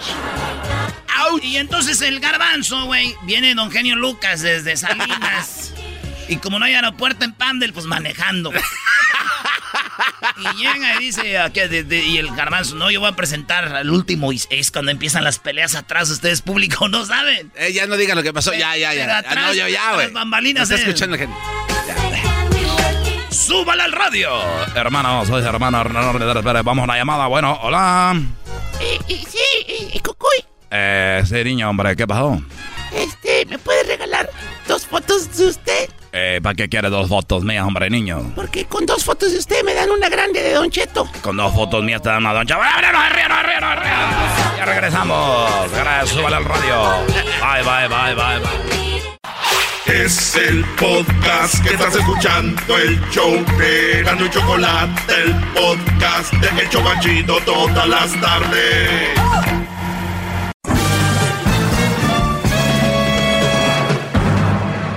¡Auch! 1.18 1.44
Y 1.44 1.58
entonces 1.58 2.02
el 2.02 2.20
garbanzo, 2.20 2.86
güey, 2.86 3.16
viene 3.24 3.54
don 3.56 3.72
Genio 3.72 3.96
Lucas 3.96 4.42
desde 4.42 4.78
Salinas. 4.78 5.74
y 6.28 6.38
como 6.38 6.60
no 6.60 6.66
hay 6.66 6.74
aeropuerto 6.74 7.26
en 7.26 7.34
Pandel, 7.34 7.74
pues 7.74 7.86
manejando. 7.86 8.52
Y 10.38 10.58
llega 10.58 10.96
y 10.96 11.06
dice, 11.06 11.38
y 12.08 12.18
el 12.18 12.36
garbanzo, 12.36 12.76
no, 12.76 12.90
yo 12.90 13.00
voy 13.00 13.10
a 13.10 13.16
presentar 13.16 13.76
al 13.76 13.90
último. 13.90 14.32
Y 14.32 14.42
es 14.50 14.72
cuando 14.72 14.92
empiezan 14.92 15.24
las 15.24 15.40
peleas 15.40 15.76
atrás, 15.76 16.10
ustedes 16.10 16.42
público 16.42 16.88
no 16.88 17.06
saben. 17.06 17.52
Eh, 17.56 17.74
ya 17.74 17.88
no 17.88 17.98
digan 17.98 18.16
lo 18.18 18.24
que 18.24 18.34
pasó. 18.34 18.54
Ya, 18.54 18.76
ya, 18.78 18.94
ya. 18.94 19.18
atrás, 19.18 19.36
Ah, 19.38 19.48
no, 19.48 19.54
ya, 19.54 19.70
ya, 19.70 19.86
las 19.88 19.96
güey. 19.96 20.12
bambalinas, 20.12 20.70
Está 20.70 20.76
eh. 20.76 20.86
escuchando 20.86 21.18
gente. 21.18 21.36
¡Súbala 23.30 23.86
al 23.86 23.92
radio! 23.92 24.32
Hermano, 24.76 25.26
soy 25.26 25.44
hermano. 25.44 25.84
Vamos 25.84 26.82
a 26.82 26.84
una 26.84 26.98
llamada. 26.98 27.28
Bueno, 27.28 27.58
hola. 27.62 28.20
sí, 29.08 30.00
Cucuy, 30.04 30.46
Eh, 30.72 31.22
sí, 31.26 31.44
niño, 31.44 31.70
hombre, 31.70 31.96
¿qué 31.96 32.08
pasó? 32.08 32.42
este, 32.94 33.46
¿me 33.46 33.58
puede 33.58 33.84
regalar 33.84 34.30
dos 34.68 34.86
fotos 34.86 35.38
de 35.38 35.48
usted? 35.48 35.90
Eh, 36.14 36.40
¿para 36.44 36.56
qué 36.56 36.68
quiere 36.68 36.90
dos 36.90 37.08
fotos 37.08 37.44
mías, 37.44 37.66
hombre, 37.66 37.90
niño? 37.90 38.34
Porque 38.36 38.66
con 38.66 38.86
dos 38.86 39.04
fotos 39.04 39.32
de 39.32 39.40
usted 39.40 39.64
me 39.64 39.74
dan 39.74 39.90
una 39.90 40.10
grande 40.10 40.42
de 40.42 40.54
Don 40.54 40.70
Cheto. 40.70 41.10
Con 41.22 41.38
dos 41.38 41.54
fotos 41.54 41.84
mías 41.84 42.02
te 42.02 42.10
dan 42.10 42.20
una 42.20 42.34
doncha. 42.34 42.58
Ya 44.58 44.66
regresamos. 44.66 45.72
Gracias, 45.72 46.10
súbale 46.10 46.36
al 46.36 46.46
radio. 46.46 47.06
Bye, 47.42 47.64
bye, 47.64 47.88
bye, 47.88 48.16
bye, 48.16 48.40
bye. 48.40 48.72
Es 49.88 50.36
el 50.36 50.64
podcast 50.80 51.64
que 51.64 51.74
estás 51.74 51.96
escuchando, 51.96 52.78
el 52.78 53.02
show 53.10 53.44
de 53.58 54.04
Gano 54.04 54.26
y 54.26 54.30
Chocolate, 54.30 55.14
el 55.24 55.34
podcast 55.54 56.34
de 56.34 56.64
Hecho 56.64 56.84
Banchito 56.84 57.40
todas 57.42 57.88
las 57.88 58.22
tardes. 58.22 59.61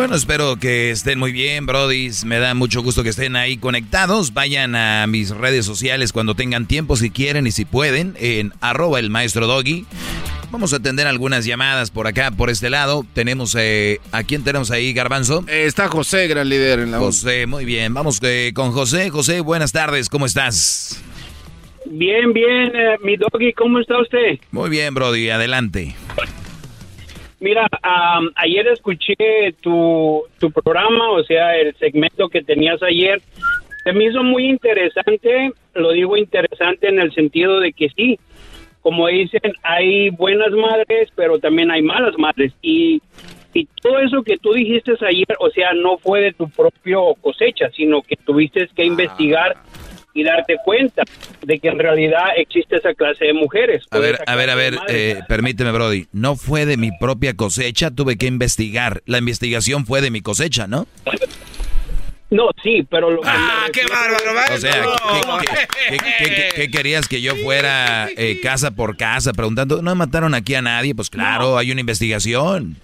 Bueno, 0.00 0.14
espero 0.14 0.56
que 0.56 0.90
estén 0.90 1.18
muy 1.18 1.30
bien, 1.30 1.66
Brody. 1.66 2.08
Me 2.24 2.38
da 2.38 2.54
mucho 2.54 2.82
gusto 2.82 3.02
que 3.02 3.10
estén 3.10 3.36
ahí 3.36 3.58
conectados. 3.58 4.32
Vayan 4.32 4.74
a 4.74 5.06
mis 5.06 5.28
redes 5.28 5.66
sociales 5.66 6.14
cuando 6.14 6.34
tengan 6.34 6.64
tiempo, 6.64 6.96
si 6.96 7.10
quieren 7.10 7.46
y 7.46 7.50
si 7.50 7.66
pueden, 7.66 8.14
en 8.18 8.54
arroba 8.62 8.98
el 8.98 9.10
maestro 9.10 9.46
Doggy. 9.46 9.84
Vamos 10.50 10.72
a 10.72 10.76
atender 10.76 11.06
algunas 11.06 11.44
llamadas 11.44 11.90
por 11.90 12.06
acá, 12.06 12.30
por 12.30 12.48
este 12.48 12.70
lado. 12.70 13.04
Tenemos, 13.12 13.54
eh, 13.60 14.00
¿a 14.10 14.22
quién 14.22 14.42
tenemos 14.42 14.70
ahí, 14.70 14.94
Garbanzo? 14.94 15.44
Eh, 15.46 15.64
está 15.66 15.88
José, 15.88 16.28
gran 16.28 16.48
líder 16.48 16.78
en 16.78 16.92
la 16.92 16.98
José, 16.98 17.46
muy 17.46 17.66
bien. 17.66 17.92
Vamos 17.92 18.20
eh, 18.22 18.52
con 18.54 18.72
José. 18.72 19.10
José, 19.10 19.42
buenas 19.42 19.70
tardes, 19.70 20.08
¿cómo 20.08 20.24
estás? 20.24 21.04
Bien, 21.84 22.32
bien, 22.32 22.72
eh, 22.74 22.96
mi 23.04 23.18
doggy, 23.18 23.52
¿cómo 23.52 23.78
está 23.78 24.00
usted? 24.00 24.38
Muy 24.50 24.70
bien, 24.70 24.94
Brody, 24.94 25.28
adelante. 25.28 25.94
Mira, 27.40 27.66
am, 27.82 28.30
ayer 28.36 28.66
escuché 28.68 29.16
tu, 29.62 30.22
tu 30.38 30.50
programa, 30.50 31.10
o 31.10 31.24
sea, 31.24 31.56
el 31.56 31.74
segmento 31.76 32.28
que 32.28 32.42
tenías 32.42 32.82
ayer. 32.82 33.20
Se 33.82 33.94
me 33.94 34.04
hizo 34.04 34.22
muy 34.22 34.46
interesante, 34.46 35.52
lo 35.74 35.92
digo 35.92 36.18
interesante 36.18 36.88
en 36.88 37.00
el 37.00 37.14
sentido 37.14 37.60
de 37.60 37.72
que 37.72 37.88
sí, 37.96 38.18
como 38.82 39.08
dicen, 39.08 39.54
hay 39.62 40.10
buenas 40.10 40.50
madres, 40.52 41.08
pero 41.14 41.38
también 41.38 41.70
hay 41.70 41.80
malas 41.80 42.14
madres. 42.18 42.52
Y, 42.60 43.00
y 43.54 43.66
todo 43.80 43.98
eso 44.00 44.22
que 44.22 44.36
tú 44.36 44.52
dijiste 44.52 44.92
ayer, 45.00 45.26
o 45.38 45.48
sea, 45.48 45.72
no 45.72 45.96
fue 45.96 46.20
de 46.20 46.32
tu 46.34 46.48
propio 46.50 47.14
cosecha, 47.22 47.70
sino 47.74 48.02
que 48.02 48.16
tuviste 48.16 48.68
que 48.76 48.84
investigar 48.84 49.56
y 50.14 50.24
darte 50.24 50.56
cuenta 50.64 51.02
de 51.42 51.58
que 51.58 51.68
en 51.68 51.78
realidad 51.78 52.24
existe 52.36 52.76
esa 52.76 52.94
clase 52.94 53.26
de 53.26 53.32
mujeres. 53.32 53.84
A 53.90 53.98
ver, 53.98 54.18
a 54.26 54.34
ver, 54.36 54.50
a 54.50 54.54
ver, 54.54 54.78
eh, 54.88 55.20
permíteme, 55.28 55.70
Brody. 55.72 56.06
No 56.12 56.36
fue 56.36 56.66
de 56.66 56.76
mi 56.76 56.90
propia 56.98 57.34
cosecha, 57.34 57.90
tuve 57.90 58.16
que 58.16 58.26
investigar. 58.26 59.02
La 59.06 59.18
investigación 59.18 59.86
fue 59.86 60.00
de 60.00 60.10
mi 60.10 60.20
cosecha, 60.20 60.66
¿no? 60.66 60.86
No, 62.30 62.48
sí, 62.62 62.86
pero 62.88 63.10
lo 63.10 63.20
¡Ah, 63.24 63.66
qué 63.72 63.80
bárbaro! 63.90 64.54
O 64.54 64.58
sea, 64.58 64.84
¿qué, 65.42 65.96
qué- 65.96 65.96
qué- 65.98 66.34
qué- 66.34 66.48
qué 66.54 66.70
querías 66.70 67.08
que 67.08 67.20
yo 67.20 67.34
fuera 67.34 68.08
eh, 68.16 68.38
casa 68.40 68.70
por 68.70 68.96
casa 68.96 69.32
preguntando? 69.32 69.82
¿No 69.82 69.92
mataron 69.96 70.34
aquí 70.34 70.54
a 70.54 70.62
nadie? 70.62 70.94
Pues 70.94 71.10
claro, 71.10 71.58
hay 71.58 71.72
una 71.72 71.80
investigación. 71.80 72.76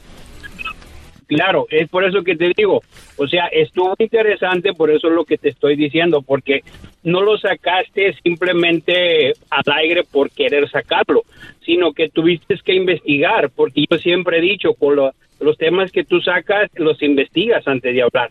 Claro, 1.28 1.66
es 1.70 1.88
por 1.88 2.04
eso 2.04 2.22
que 2.22 2.36
te 2.36 2.52
digo, 2.56 2.82
o 3.16 3.26
sea, 3.26 3.46
estuvo 3.46 3.94
interesante, 3.98 4.72
por 4.72 4.90
eso 4.90 5.08
es 5.08 5.12
lo 5.14 5.24
que 5.24 5.38
te 5.38 5.48
estoy 5.48 5.74
diciendo, 5.76 6.22
porque 6.22 6.62
no 7.06 7.22
lo 7.22 7.38
sacaste 7.38 8.14
simplemente 8.24 9.32
al 9.48 9.62
aire 9.76 10.02
por 10.02 10.28
querer 10.30 10.68
sacarlo, 10.68 11.22
sino 11.64 11.92
que 11.92 12.08
tuviste 12.08 12.56
que 12.64 12.74
investigar, 12.74 13.48
porque 13.50 13.84
yo 13.88 13.96
siempre 13.98 14.38
he 14.38 14.40
dicho, 14.40 14.74
con 14.74 14.96
lo- 14.96 15.12
los 15.38 15.56
temas 15.56 15.92
que 15.92 16.02
tú 16.02 16.20
sacas, 16.20 16.68
los 16.74 17.00
investigas 17.02 17.66
antes 17.68 17.94
de 17.94 18.02
hablar. 18.02 18.30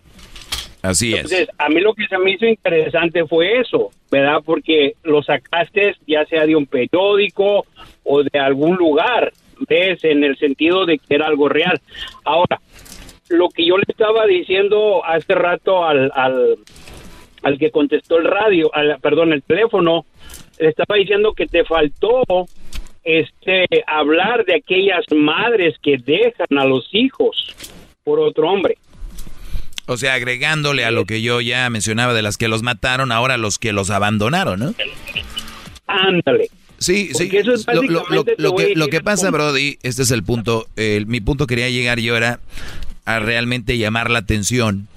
Así 0.81 1.14
es. 1.14 1.22
Entonces, 1.22 1.49
a 1.57 1.69
mí 1.69 1.80
lo 1.80 1.93
que 1.93 2.06
se 2.07 2.18
me 2.18 2.31
hizo 2.31 2.45
interesante 2.45 3.26
fue 3.26 3.60
eso, 3.61 3.91
¿verdad? 4.11 4.39
Porque 4.45 4.93
lo 5.03 5.23
sacaste 5.23 5.95
ya 6.06 6.26
sea 6.26 6.45
de 6.45 6.56
un 6.56 6.65
periódico 6.68 7.65
o 8.03 8.23
de 8.23 8.39
algún 8.39 8.76
lugar, 8.76 9.31
¿ves? 9.69 10.03
En 10.03 10.23
el 10.26 10.38
sentido 10.38 10.85
de 10.85 10.97
que 10.99 11.15
era 11.15 11.27
algo 11.27 11.47
real. 11.47 11.80
Ahora, 12.26 12.60
lo 13.30 13.47
que 13.49 13.65
yo 13.65 13.77
le 13.77 13.85
estaba 13.88 14.26
diciendo 14.27 15.03
hace 15.06 15.34
rato 15.34 15.85
al, 15.85 16.11
al, 16.14 16.57
al 17.45 17.59
que 17.59 17.69
contestó 17.69 18.17
el 18.17 18.26
radio, 18.26 18.73
al, 18.73 18.97
perdón, 18.99 19.31
el 19.31 19.43
teléfono, 19.43 20.05
le 20.59 20.69
estaba 20.69 20.95
diciendo 20.95 21.34
que 21.34 21.45
te 21.45 21.63
faltó 21.63 22.23
este 23.03 23.65
hablar 23.85 24.45
de 24.45 24.55
aquellas 24.55 25.05
madres 25.15 25.76
que 25.84 25.97
dejan 25.97 26.57
a 26.57 26.65
los 26.65 26.89
hijos 26.91 27.55
por 28.03 28.19
otro 28.19 28.49
hombre. 28.49 28.77
O 29.85 29.97
sea, 29.97 30.15
agregándole 30.15 30.84
a 30.85 30.89
lo 30.89 31.05
que 31.05 31.22
yo 31.22 31.39
ya 31.41 31.69
mencionaba 31.69 32.15
de 32.15 32.23
las 32.23 32.38
que 32.38 32.47
los 32.47 32.63
mataron, 32.63 33.11
ahora 33.11 33.38
los 33.38 33.59
que 33.59 33.72
los 33.73 33.91
abandonaron, 33.91 34.59
¿no? 34.59 34.73
Ándale. 35.85 36.49
Sí, 36.80 37.09
sí. 37.13 37.26
Porque 37.26 37.39
eso 37.39 37.53
es 37.53 37.65
Lo, 37.67 37.84
lo- 37.84 38.03
lo- 38.38 38.55
que, 38.55 38.73
lo 38.76 38.88
que 38.88 39.01
pasa, 39.01 39.30
Brody, 39.30 39.77
este 39.84 40.01
es 40.01 40.09
el 40.11 40.23
punto. 40.23 40.65
el- 40.76 41.05
mi 41.05 41.22
punto 41.22 41.45
quería 41.47 41.69
llegar 41.69 41.99
yo 41.99 42.17
era 42.17 42.39
a 43.05 43.19
realmente 43.19 43.77
llamar 43.77 44.09
la 44.09 44.19
atención 44.19 44.88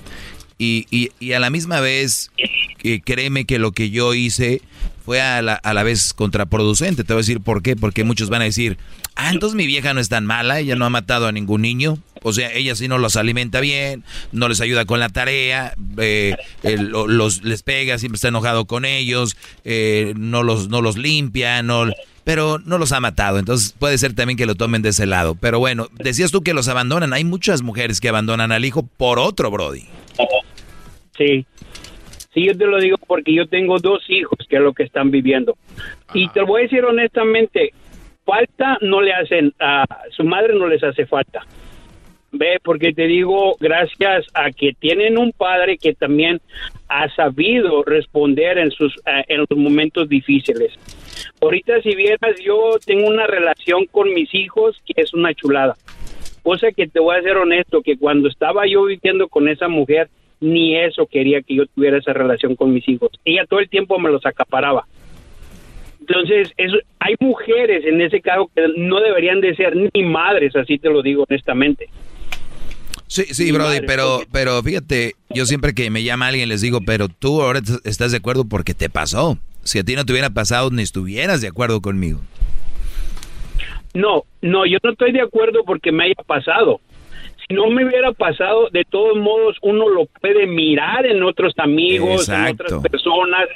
y, 0.59 0.87
y- 0.91 1.11
y 1.21 1.33
a 1.33 1.41
la 1.41 1.51
misma 1.51 1.81
vez, 1.81 2.31
que 2.79 3.01
créeme 3.01 3.45
que 3.45 3.59
lo 3.59 3.73
que 3.73 3.91
yo 3.91 4.15
hice 4.15 4.61
fue 5.05 5.21
a 5.23 5.41
la, 5.41 5.55
a 5.55 5.73
la 5.73 5.83
vez 5.85 6.13
contraproducente. 6.13 7.03
Te 7.05 7.13
voy 7.15 7.21
a 7.21 7.23
decir 7.25 7.41
por 7.41 7.63
qué. 7.63 7.77
Porque 7.77 8.05
muchos 8.05 8.29
van 8.29 8.43
a 8.43 8.45
decir, 8.45 8.77
ah, 9.17 9.31
entonces 9.31 9.57
mi 9.57 9.67
vieja 9.67 9.95
no 9.95 10.01
es 10.01 10.09
tan 10.09 10.27
mala, 10.27 10.61
ella 10.61 10.77
no 10.77 10.85
ha 10.85 10.91
matado 10.91 11.27
a 11.27 11.33
ningún 11.33 11.63
niño. 11.63 11.99
O 12.23 12.33
sea, 12.33 12.53
ella 12.53 12.75
sí 12.75 12.89
no 12.89 12.99
los 12.99 13.15
alimenta 13.17 13.61
bien, 13.61 14.03
no 14.33 14.49
les 14.49 14.61
ayuda 14.61 14.85
con 14.85 14.99
la 15.01 15.09
tarea, 15.09 15.75
eh, 15.99 16.35
lo- 16.65 17.07
los, 17.07 17.45
les 17.45 17.63
pega, 17.63 17.97
siempre 17.99 18.17
está 18.17 18.29
enojado 18.29 18.65
con 18.67 18.85
ellos, 18.85 19.37
eh, 19.65 20.15
no, 20.17 20.43
los, 20.43 20.69
no 20.69 20.83
los 20.83 20.99
limpia, 20.99 21.63
no, 21.63 21.87
pero 22.25 22.59
no 22.59 22.77
los 22.77 22.91
ha 22.93 22.99
matado. 23.01 23.39
Entonces 23.39 23.73
puede 23.79 23.97
ser 23.99 24.15
también 24.15 24.37
que 24.37 24.47
lo 24.47 24.57
tomen 24.57 24.83
de 24.83 24.89
ese 24.91 25.07
lado. 25.07 25.37
Pero 25.37 25.59
bueno, 25.61 25.89
decías 25.95 26.33
tú 26.33 26.43
que 26.43 26.55
los 26.55 26.67
abandonan. 26.69 27.13
Hay 27.13 27.23
muchas 27.25 27.63
mujeres 27.63 28.01
que 28.01 28.09
abandonan 28.09 28.51
al 28.53 28.65
hijo 28.65 28.83
por 28.83 29.19
otro, 29.21 29.51
Brody. 29.53 29.85
Sí. 31.19 31.45
Sí, 32.33 32.45
yo 32.45 32.57
te 32.57 32.67
lo 32.67 32.79
digo 32.79 32.97
porque 33.07 33.35
yo 33.35 33.47
tengo 33.47 33.79
dos 33.79 34.09
hijos 34.09 34.39
que 34.49 34.57
es 34.57 34.63
lo 34.63 34.73
que 34.73 34.85
están 34.85 35.11
viviendo. 35.11 35.57
Y 36.15 36.29
te 36.29 36.41
lo 36.41 36.47
voy 36.47 36.61
a 36.61 36.65
decir 36.65 36.85
honestamente, 36.85 37.73
falta 38.25 38.79
no 38.81 39.01
le 39.01 39.13
hacen, 39.13 39.53
a 39.59 39.85
su 40.11 40.25
madre 40.25 40.55
no 40.55 40.69
les 40.69 40.83
hace 40.83 41.07
falta. 41.07 41.45
Ve, 42.31 42.59
porque 42.63 42.93
te 42.93 43.07
digo, 43.07 43.57
gracias 43.59 44.27
a 44.35 44.51
que 44.51 44.75
tienen 44.75 45.17
un 45.17 45.33
padre 45.33 45.79
que 45.79 45.95
también 45.95 46.41
ha 46.87 47.09
sabido 47.15 47.83
responder 47.83 48.59
en 48.59 48.71
sus 48.71 48.95
eh, 49.07 49.25
en 49.29 49.39
los 49.39 49.59
momentos 49.59 50.09
difíciles. 50.09 50.75
Ahorita 51.41 51.81
si 51.81 51.95
vieras, 51.95 52.39
yo 52.45 52.77
tengo 52.85 53.09
una 53.09 53.27
relación 53.27 53.87
con 53.87 54.13
mis 54.13 54.35
hijos 54.35 54.81
que 54.85 55.01
es 55.01 55.15
una 55.15 55.33
chulada. 55.33 55.77
Cosa 56.43 56.71
que 56.73 56.87
te 56.87 57.01
voy 57.01 57.17
a 57.17 57.23
ser 57.23 57.39
honesto, 57.39 57.83
que 57.83 57.97
cuando 57.97 58.29
estaba 58.29 58.67
yo 58.67 58.85
viviendo 58.85 59.29
con 59.29 59.49
esa 59.49 59.69
mujer, 59.69 60.09
ni 60.41 60.77
eso 60.77 61.07
quería 61.07 61.43
que 61.43 61.55
yo 61.55 61.67
tuviera 61.67 61.99
esa 61.99 62.13
relación 62.13 62.57
con 62.57 62.73
mis 62.73 62.89
hijos. 62.89 63.11
Ella 63.25 63.45
todo 63.47 63.61
el 63.61 63.69
tiempo 63.69 63.99
me 63.99 64.11
los 64.11 64.25
acaparaba. 64.25 64.87
Entonces, 66.01 66.53
eso, 66.57 66.77
hay 67.01 67.15
mujeres 67.21 67.85
en 67.85 68.01
ese 68.01 68.21
caso 68.21 68.51
que 68.55 68.63
no 68.77 69.01
deberían 69.01 69.41
de 69.41 69.55
ser 69.55 69.75
ni 69.77 70.03
madres, 70.03 70.57
así 70.57 70.79
te 70.79 70.89
lo 70.89 71.03
digo 71.03 71.25
honestamente. 71.29 71.89
Sí, 73.09 73.25
sí, 73.25 73.53
Brody, 73.53 73.81
pero, 73.87 74.21
pero 74.31 74.63
fíjate, 74.63 75.15
yo 75.31 75.47
siempre 75.47 75.75
que 75.75 75.91
me 75.91 76.03
llama 76.03 76.29
alguien 76.29 76.49
les 76.49 76.61
digo, 76.61 76.81
pero 76.85 77.09
tú 77.09 77.41
ahora 77.43 77.61
estás 77.85 78.13
de 78.13 78.19
acuerdo 78.19 78.47
porque 78.47 78.75
te 78.75 78.91
pasó. 78.91 79.39
Si 79.65 79.79
a 79.79 79.83
ti 79.83 79.97
no 79.97 80.05
te 80.05 80.13
hubiera 80.13 80.31
pasado, 80.31 80.71
ni 80.71 80.83
estuvieras 80.83 81.41
de 81.41 81.49
acuerdo 81.49 81.81
conmigo. 81.81 82.21
No, 83.95 84.25
no, 84.43 84.67
yo 84.67 84.79
no 84.83 84.93
estoy 84.93 85.13
de 85.13 85.23
acuerdo 85.23 85.65
porque 85.65 85.91
me 85.91 86.05
haya 86.05 86.23
pasado. 86.27 86.81
Si 87.49 87.55
no 87.55 87.69
me 87.71 87.85
hubiera 87.87 88.13
pasado, 88.13 88.69
de 88.71 88.85
todos 88.85 89.17
modos 89.17 89.57
uno 89.63 89.89
lo 89.89 90.07
puede 90.21 90.47
mirar 90.47 91.07
en 91.07 91.23
otros 91.23 91.55
amigos, 91.57 92.29
en 92.29 92.49
otras 92.49 92.83
personas. 92.83 93.49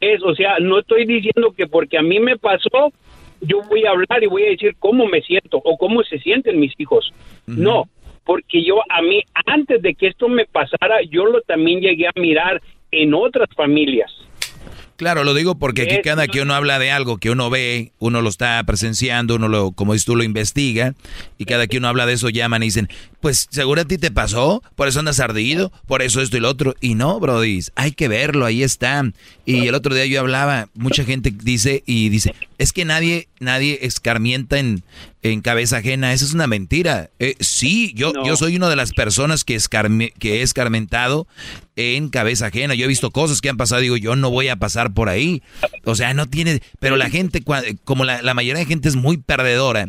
Es, 0.00 0.22
o 0.22 0.34
sea, 0.34 0.58
no 0.60 0.80
estoy 0.80 1.06
diciendo 1.06 1.54
que 1.56 1.66
porque 1.66 1.96
a 1.96 2.02
mí 2.02 2.20
me 2.20 2.36
pasó, 2.36 2.92
yo 3.40 3.62
voy 3.68 3.86
a 3.86 3.90
hablar 3.90 4.22
y 4.22 4.26
voy 4.26 4.44
a 4.44 4.50
decir 4.50 4.76
cómo 4.78 5.06
me 5.06 5.22
siento 5.22 5.56
o 5.56 5.76
cómo 5.78 6.02
se 6.02 6.18
sienten 6.18 6.60
mis 6.60 6.72
hijos. 6.78 7.12
No, 7.46 7.88
porque 8.24 8.62
yo 8.62 8.80
a 8.90 9.00
mí, 9.00 9.22
antes 9.46 9.80
de 9.80 9.94
que 9.94 10.08
esto 10.08 10.28
me 10.28 10.44
pasara, 10.44 11.02
yo 11.08 11.24
lo 11.24 11.40
también 11.42 11.80
llegué 11.80 12.06
a 12.06 12.20
mirar 12.20 12.60
en 12.90 13.14
otras 13.14 13.48
familias. 13.54 14.12
Claro, 14.96 15.24
lo 15.24 15.34
digo 15.34 15.56
porque 15.58 15.82
aquí 15.82 15.96
cada 16.04 16.28
que 16.28 16.40
uno 16.40 16.54
habla 16.54 16.78
de 16.78 16.90
algo 16.92 17.18
que 17.18 17.30
uno 17.30 17.50
ve, 17.50 17.92
uno 17.98 18.22
lo 18.22 18.28
está 18.28 18.62
presenciando, 18.64 19.34
uno 19.34 19.48
lo, 19.48 19.72
como 19.72 19.92
dices 19.92 20.06
tú, 20.06 20.14
lo 20.14 20.22
investiga, 20.22 20.94
y 21.36 21.46
cada 21.46 21.66
que 21.66 21.78
uno 21.78 21.88
habla 21.88 22.06
de 22.06 22.12
eso 22.12 22.28
llaman 22.28 22.62
y 22.62 22.66
dicen, 22.66 22.88
pues 23.20 23.48
seguro 23.50 23.80
a 23.80 23.84
ti 23.86 23.98
te 23.98 24.10
pasó, 24.12 24.62
por 24.76 24.86
eso 24.86 25.00
andas 25.00 25.18
ardido, 25.18 25.72
por 25.86 26.02
eso 26.02 26.20
esto 26.20 26.36
y 26.36 26.40
lo 26.40 26.48
otro. 26.48 26.74
Y 26.80 26.94
no, 26.94 27.18
Brody, 27.18 27.60
hay 27.74 27.92
que 27.92 28.06
verlo, 28.06 28.46
ahí 28.46 28.62
está. 28.62 29.04
Y 29.44 29.66
el 29.66 29.74
otro 29.74 29.94
día 29.94 30.06
yo 30.06 30.20
hablaba, 30.20 30.68
mucha 30.74 31.04
gente 31.04 31.32
dice 31.34 31.82
y 31.86 32.08
dice, 32.08 32.34
es 32.58 32.72
que 32.72 32.84
nadie, 32.84 33.28
nadie 33.40 33.80
escarmienta 33.82 34.58
en, 34.58 34.84
en 35.22 35.40
cabeza 35.40 35.78
ajena, 35.78 36.12
esa 36.12 36.24
es 36.24 36.34
una 36.34 36.46
mentira. 36.46 37.10
Eh, 37.18 37.34
sí, 37.40 37.92
yo, 37.96 38.12
yo 38.24 38.36
soy 38.36 38.56
una 38.56 38.68
de 38.68 38.76
las 38.76 38.92
personas 38.92 39.42
que, 39.42 39.56
escarme- 39.56 40.12
que 40.18 40.38
he 40.38 40.42
escarmentado 40.42 41.26
en 41.76 42.08
cabeza 42.08 42.46
ajena. 42.46 42.74
Yo 42.74 42.84
he 42.84 42.88
visto 42.88 43.10
cosas 43.10 43.40
que 43.40 43.48
han 43.48 43.56
pasado, 43.56 43.80
digo, 43.80 43.96
yo 43.96 44.16
no 44.16 44.30
voy 44.30 44.48
a 44.48 44.56
pasar 44.56 44.94
por 44.94 45.08
ahí. 45.08 45.42
O 45.84 45.94
sea, 45.94 46.14
no 46.14 46.26
tiene, 46.26 46.60
pero 46.80 46.96
la 46.96 47.10
gente, 47.10 47.42
como 47.84 48.04
la, 48.04 48.22
la 48.22 48.34
mayoría 48.34 48.60
de 48.60 48.66
gente 48.66 48.88
es 48.88 48.96
muy 48.96 49.16
perdedora 49.18 49.88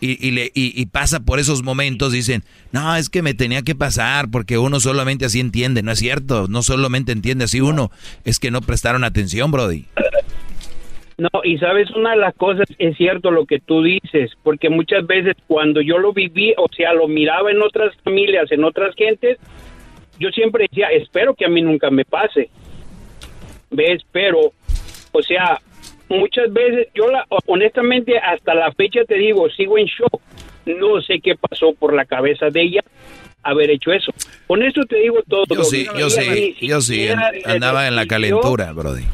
y, 0.00 0.26
y, 0.26 0.30
le, 0.32 0.46
y, 0.54 0.80
y 0.80 0.86
pasa 0.86 1.20
por 1.20 1.38
esos 1.38 1.62
momentos, 1.62 2.12
dicen, 2.12 2.42
no, 2.72 2.96
es 2.96 3.10
que 3.10 3.22
me 3.22 3.34
tenía 3.34 3.62
que 3.62 3.74
pasar 3.74 4.30
porque 4.30 4.58
uno 4.58 4.80
solamente 4.80 5.24
así 5.24 5.40
entiende. 5.40 5.82
No 5.82 5.92
es 5.92 5.98
cierto, 5.98 6.46
no 6.48 6.62
solamente 6.62 7.12
entiende 7.12 7.44
así 7.44 7.60
uno, 7.60 7.90
es 8.24 8.38
que 8.38 8.50
no 8.50 8.60
prestaron 8.60 9.04
atención, 9.04 9.50
Brody. 9.50 9.86
No, 11.20 11.28
y 11.44 11.58
sabes, 11.58 11.90
una 11.90 12.12
de 12.12 12.16
las 12.16 12.34
cosas 12.34 12.66
es 12.78 12.96
cierto 12.96 13.30
lo 13.30 13.44
que 13.44 13.60
tú 13.60 13.82
dices, 13.82 14.32
porque 14.42 14.70
muchas 14.70 15.06
veces 15.06 15.34
cuando 15.46 15.82
yo 15.82 15.98
lo 15.98 16.14
viví, 16.14 16.54
o 16.56 16.66
sea, 16.74 16.94
lo 16.94 17.08
miraba 17.08 17.50
en 17.50 17.60
otras 17.60 17.94
familias, 18.02 18.50
en 18.50 18.64
otras 18.64 18.94
gentes, 18.94 19.36
yo 20.20 20.28
siempre 20.30 20.66
decía, 20.70 20.88
espero 20.88 21.34
que 21.34 21.46
a 21.46 21.48
mí 21.48 21.62
nunca 21.62 21.90
me 21.90 22.04
pase. 22.04 22.48
¿Ves? 23.70 24.02
Pero, 24.12 24.52
o 25.12 25.22
sea, 25.22 25.60
muchas 26.08 26.52
veces, 26.52 26.88
yo 26.94 27.08
la, 27.10 27.24
honestamente, 27.46 28.18
hasta 28.18 28.54
la 28.54 28.70
fecha 28.72 29.00
te 29.04 29.14
digo, 29.16 29.48
sigo 29.50 29.78
en 29.78 29.86
shock. 29.86 30.20
No 30.66 31.00
sé 31.00 31.20
qué 31.20 31.34
pasó 31.36 31.72
por 31.72 31.94
la 31.94 32.04
cabeza 32.04 32.50
de 32.50 32.60
ella 32.62 32.80
haber 33.42 33.70
hecho 33.70 33.92
eso. 33.92 34.12
Con 34.46 34.62
eso 34.62 34.82
te 34.88 34.96
digo 34.96 35.18
todo. 35.26 35.44
Yo 35.48 35.64
sí, 35.64 35.86
yo 35.98 36.06
Ella 36.08 36.10
sí, 36.10 36.56
yo 36.60 36.80
sí, 36.82 37.08
andaba 37.44 37.88
en 37.88 37.96
la 37.96 38.06
calentura, 38.06 38.72
Brody. 38.72 39.04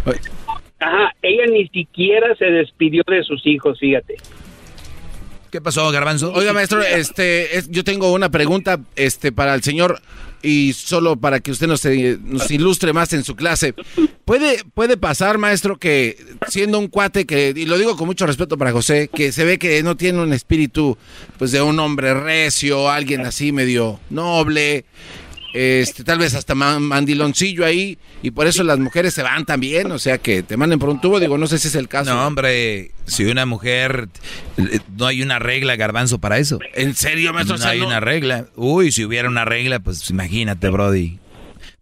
Ajá, 0.81 1.15
ella 1.23 1.47
ni 1.47 1.69
siquiera 1.69 2.35
se 2.37 2.47
despidió 2.47 3.03
de 3.07 3.23
sus 3.23 3.47
hijos, 3.47 3.79
fíjate. 3.79 4.17
¿Qué 5.51 5.61
pasó, 5.61 5.91
Garbanzo? 5.91 6.33
Oiga, 6.35 6.53
maestro, 6.53 6.83
este, 6.83 7.57
es- 7.57 7.71
yo 7.71 7.85
tengo 7.85 8.13
una 8.13 8.29
pregunta, 8.31 8.79
este, 8.97 9.33
para 9.33 9.55
el 9.55 9.63
señor 9.63 10.01
y 10.47 10.73
solo 10.75 11.17
para 11.17 11.41
que 11.41 11.51
usted 11.51 11.67
nos, 11.67 11.85
eh, 11.87 12.19
nos 12.23 12.49
ilustre 12.53 12.93
más 12.93 13.13
en 13.13 13.25
su 13.25 13.35
clase. 13.35 13.75
¿Puede, 14.25 14.63
puede 14.75 14.97
pasar, 14.97 15.39
maestro, 15.39 15.77
que 15.77 16.17
siendo 16.49 16.79
un 16.79 16.87
cuate 16.87 17.27
que, 17.27 17.53
y 17.55 17.67
lo 17.67 17.77
digo 17.77 17.97
con 17.97 18.07
mucho 18.07 18.27
respeto 18.27 18.57
para 18.57 18.71
José, 18.71 19.11
que 19.13 19.33
se 19.33 19.45
ve 19.45 19.59
que 19.59 19.83
no 19.83 19.97
tiene 19.97 20.21
un 20.23 20.33
espíritu, 20.33 20.97
pues, 21.37 21.51
de 21.51 21.63
un 21.63 21.81
hombre 21.81 22.15
recio, 22.15 22.89
alguien 22.89 23.27
así 23.27 23.51
medio 23.51 23.99
noble, 24.09 24.85
este, 25.57 26.05
tal 26.05 26.19
vez 26.19 26.35
hasta 26.35 26.55
ma- 26.55 26.79
mandiloncillo 26.79 27.65
ahí, 27.65 27.99
y 28.23 28.31
por 28.31 28.47
eso 28.47 28.63
las 28.63 28.79
mujeres 28.79 29.15
se 29.15 29.23
van 29.23 29.45
también, 29.45 29.91
o 29.91 29.99
sea, 29.99 30.19
que 30.19 30.43
te 30.43 30.57
manden 30.57 30.79
por 30.79 30.89
un 30.89 31.01
tubo, 31.01 31.19
digo, 31.21 31.39
no 31.39 31.47
sé 31.47 31.59
si 31.59 31.69
es 31.69 31.75
el 31.75 31.89
caso. 31.89 32.15
No, 32.15 32.27
hombre, 32.27 32.91
si 33.07 33.25
una 33.25 33.47
mujer, 33.47 34.09
eh, 34.59 34.79
no 34.97 35.07
hay 35.07 35.23
una 35.23 35.39
regla, 35.39 35.77
Garbanzo, 35.77 36.19
para 36.19 36.39
eso. 36.39 36.59
¿En 36.75 36.95
serio, 36.95 37.33
maestro? 37.33 37.57
No 37.57 37.61
O 37.61 37.63
sea, 37.63 37.71
hay 37.73 37.81
no- 37.81 37.87
una 37.87 38.01
regla. 38.01 38.47
Uy, 38.57 38.93
si 38.93 39.05
hubiera 39.05 39.29
una 39.29 39.45
regla, 39.45 39.79
pues 39.81 40.09
imagínate, 40.11 40.69
Brody. 40.69 41.19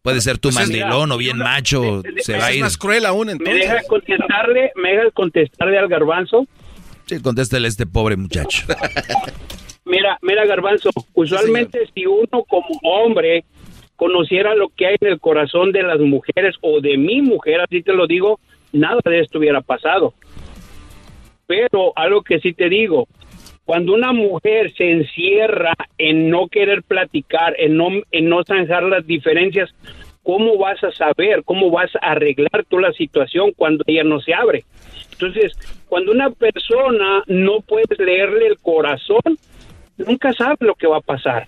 Puede 0.02 0.20
ser 0.20 0.36
tu 0.38 0.50
Pues 0.50 0.56
es- 0.56 0.70
mandilón 0.70 1.12
o 1.12 1.16
bien 1.16 1.38
macho, 1.38 2.02
se 2.22 2.36
va 2.36 2.46
a 2.46 2.50
es 2.50 2.56
ir. 2.56 2.62
más 2.62 2.76
cruel 2.76 3.06
aún, 3.06 3.26
¿Me 3.26 3.32
entonces. 3.32 3.60
deja 3.62 3.80
contestarle, 3.88 4.70
me 4.76 4.90
deja 4.90 5.10
contestarle 5.14 5.78
al 5.78 5.88
garbanzo? 5.88 6.46
Sí, 7.06 7.20
contéstale 7.20 7.66
a 7.66 7.70
este 7.70 7.86
pobre 7.86 8.16
muchacho. 8.16 8.64
Mira, 9.84 10.18
mira 10.22 10.46
garbanzo, 10.46 10.90
usualmente 11.12 11.86
si 11.94 12.06
uno 12.06 12.44
como 12.48 12.78
hombre 12.82 13.44
conociera 13.96 14.54
lo 14.54 14.68
que 14.70 14.86
hay 14.86 14.96
en 15.00 15.08
el 15.08 15.20
corazón 15.20 15.72
de 15.72 15.82
las 15.82 16.00
mujeres 16.00 16.56
o 16.62 16.80
de 16.80 16.96
mi 16.96 17.20
mujer, 17.20 17.60
así 17.60 17.82
te 17.82 17.92
lo 17.92 18.06
digo, 18.06 18.40
nada 18.72 19.00
de 19.04 19.20
esto 19.20 19.38
hubiera 19.38 19.60
pasado. 19.60 20.14
Pero 21.46 21.92
algo 21.96 22.22
que 22.22 22.40
sí 22.40 22.54
te 22.54 22.68
digo, 22.68 23.06
cuando 23.64 23.94
una 23.94 24.12
mujer 24.12 24.72
se 24.74 24.90
encierra 24.90 25.74
en 25.98 26.30
no 26.30 26.48
querer 26.48 26.82
platicar, 26.82 27.54
en 27.58 27.76
no, 27.76 27.88
en 28.10 28.28
no 28.28 28.42
zanjar 28.44 28.82
las 28.84 29.06
diferencias, 29.06 29.74
¿cómo 30.22 30.56
vas 30.58 30.82
a 30.82 30.92
saber, 30.92 31.44
cómo 31.44 31.70
vas 31.70 31.90
a 31.96 32.12
arreglar 32.12 32.64
toda 32.68 32.88
la 32.88 32.92
situación 32.92 33.52
cuando 33.54 33.84
ella 33.86 34.04
no 34.04 34.20
se 34.20 34.34
abre? 34.34 34.64
Entonces, 35.12 35.52
cuando 35.88 36.12
una 36.12 36.30
persona 36.30 37.22
no 37.26 37.60
puedes 37.60 37.98
leerle 37.98 38.48
el 38.48 38.58
corazón, 38.58 39.38
nunca 39.98 40.32
sabes 40.32 40.58
lo 40.60 40.74
que 40.74 40.86
va 40.86 40.98
a 40.98 41.00
pasar. 41.00 41.46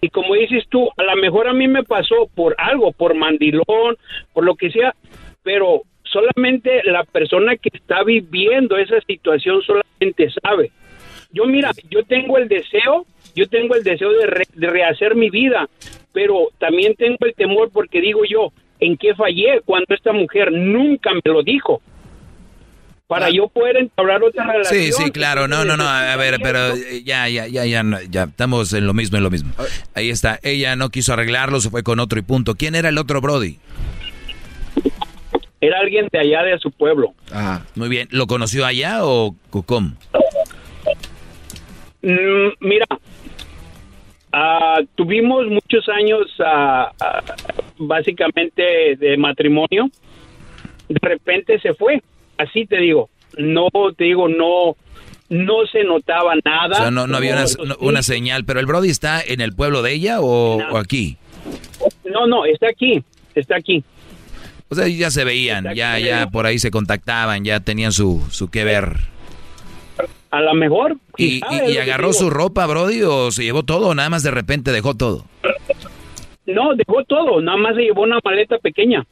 Y 0.00 0.08
como 0.08 0.34
dices 0.34 0.64
tú, 0.68 0.88
a 0.96 1.02
lo 1.04 1.16
mejor 1.16 1.46
a 1.46 1.52
mí 1.52 1.68
me 1.68 1.84
pasó 1.84 2.28
por 2.34 2.54
algo, 2.58 2.90
por 2.92 3.14
mandilón, 3.14 3.96
por 4.32 4.44
lo 4.44 4.56
que 4.56 4.70
sea, 4.70 4.94
pero 5.44 5.82
solamente 6.02 6.82
la 6.84 7.04
persona 7.04 7.56
que 7.56 7.70
está 7.72 8.02
viviendo 8.02 8.76
esa 8.76 9.00
situación 9.02 9.62
solamente 9.62 10.28
sabe. 10.42 10.72
Yo 11.30 11.46
mira, 11.46 11.70
yo 11.88 12.02
tengo 12.04 12.36
el 12.36 12.48
deseo, 12.48 13.06
yo 13.34 13.48
tengo 13.48 13.74
el 13.76 13.84
deseo 13.84 14.12
de, 14.12 14.26
re- 14.26 14.44
de 14.52 14.66
rehacer 14.68 15.14
mi 15.14 15.30
vida, 15.30 15.68
pero 16.12 16.48
también 16.58 16.94
tengo 16.96 17.16
el 17.20 17.34
temor 17.34 17.70
porque 17.72 18.00
digo 18.00 18.22
yo, 18.28 18.52
¿en 18.80 18.96
qué 18.96 19.14
fallé 19.14 19.60
cuando 19.64 19.94
esta 19.94 20.12
mujer 20.12 20.52
nunca 20.52 21.12
me 21.14 21.22
lo 21.24 21.42
dijo? 21.42 21.80
Para 23.12 23.28
yo 23.28 23.46
poder 23.46 23.76
entablar 23.76 24.22
otra 24.22 24.46
relación. 24.46 24.82
Sí, 24.82 24.90
sí, 24.92 25.10
claro. 25.10 25.46
No, 25.46 25.66
no, 25.66 25.76
no. 25.76 25.86
A 25.86 26.16
ver, 26.16 26.38
pero 26.42 26.74
eh, 26.74 27.02
ya, 27.04 27.28
ya, 27.28 27.46
ya, 27.46 27.66
ya, 27.66 27.84
ya 28.08 28.22
estamos 28.22 28.72
en 28.72 28.86
lo 28.86 28.94
mismo, 28.94 29.18
en 29.18 29.24
lo 29.24 29.30
mismo. 29.30 29.52
Ahí 29.94 30.08
está. 30.08 30.40
Ella 30.42 30.76
no 30.76 30.88
quiso 30.88 31.12
arreglarlo, 31.12 31.60
se 31.60 31.68
fue 31.68 31.82
con 31.82 32.00
otro 32.00 32.18
y 32.18 32.22
punto. 32.22 32.54
¿Quién 32.54 32.74
era 32.74 32.88
el 32.88 32.96
otro 32.96 33.20
Brody? 33.20 33.58
Era 35.60 35.80
alguien 35.80 36.08
de 36.10 36.20
allá 36.20 36.42
de 36.42 36.58
su 36.58 36.70
pueblo. 36.70 37.12
Ah, 37.30 37.60
muy 37.74 37.90
bien. 37.90 38.08
¿Lo 38.12 38.26
conoció 38.26 38.64
allá 38.64 39.04
o 39.04 39.36
cómo? 39.50 39.92
Mm, 42.00 42.48
mira, 42.60 42.86
ah, 44.32 44.80
tuvimos 44.94 45.48
muchos 45.48 45.86
años 45.90 46.34
ah, 46.42 46.90
ah, 46.98 47.22
básicamente 47.76 48.96
de 48.96 49.18
matrimonio. 49.18 49.90
De 50.88 50.98
repente 51.00 51.60
se 51.60 51.74
fue, 51.74 52.02
así 52.38 52.66
te 52.66 52.78
digo. 52.78 53.08
No, 53.38 53.68
te 53.96 54.04
digo, 54.04 54.28
no, 54.28 54.76
no 55.30 55.66
se 55.70 55.84
notaba 55.84 56.34
nada. 56.44 56.72
O 56.74 56.76
sea, 56.82 56.90
no, 56.90 57.06
no 57.06 57.16
había 57.16 57.32
una, 57.34 57.44
No, 57.58 57.64
no- 57.64 57.76
una 57.80 58.02
señal. 58.02 58.44
¿Pero 58.44 58.60
el 58.60 58.66
Brody 58.66 58.90
está 58.90 59.22
en 59.22 59.40
el 59.40 59.52
pueblo 59.54 59.82
de 59.82 59.92
ella 59.94 60.20
o, 60.20 60.56
o 60.58 60.76
aquí? 60.76 61.16
No, 62.04 62.26
no, 62.26 62.44
está 62.44 62.68
aquí, 62.68 63.02
está 63.34 63.56
aquí. 63.56 63.82
O 64.68 64.74
sea, 64.74 64.86
ya 64.88 65.10
se 65.10 65.24
veían, 65.24 65.74
ya, 65.74 65.98
ya 65.98 66.28
por 66.28 66.46
ahí 66.46 66.58
se 66.58 66.70
contactaban, 66.70 67.44
ya 67.44 67.60
tenían 67.60 67.92
su, 67.92 68.22
su 68.30 68.48
que 68.48 68.64
ver. 68.64 68.96
A 70.30 70.40
lo 70.40 70.54
mejor. 70.54 70.96
¿Y, 71.18 71.42
y- 71.68 71.76
agarró 71.76 72.12
su 72.14 72.30
ropa, 72.30 72.64
Brody, 72.66 73.02
o 73.02 73.30
se 73.30 73.44
llevó 73.44 73.64
todo 73.64 73.88
o 73.88 73.94
nada 73.94 74.08
más 74.08 74.22
de 74.22 74.30
repente 74.30 74.72
dejó 74.72 74.94
todo? 74.94 75.26
No, 76.46 76.74
dejó 76.74 77.04
todo, 77.04 77.40
nada 77.40 77.58
más 77.58 77.76
se 77.76 77.82
llevó 77.82 78.02
una 78.02 78.18
maleta 78.24 78.58
pequeña. 78.58 79.06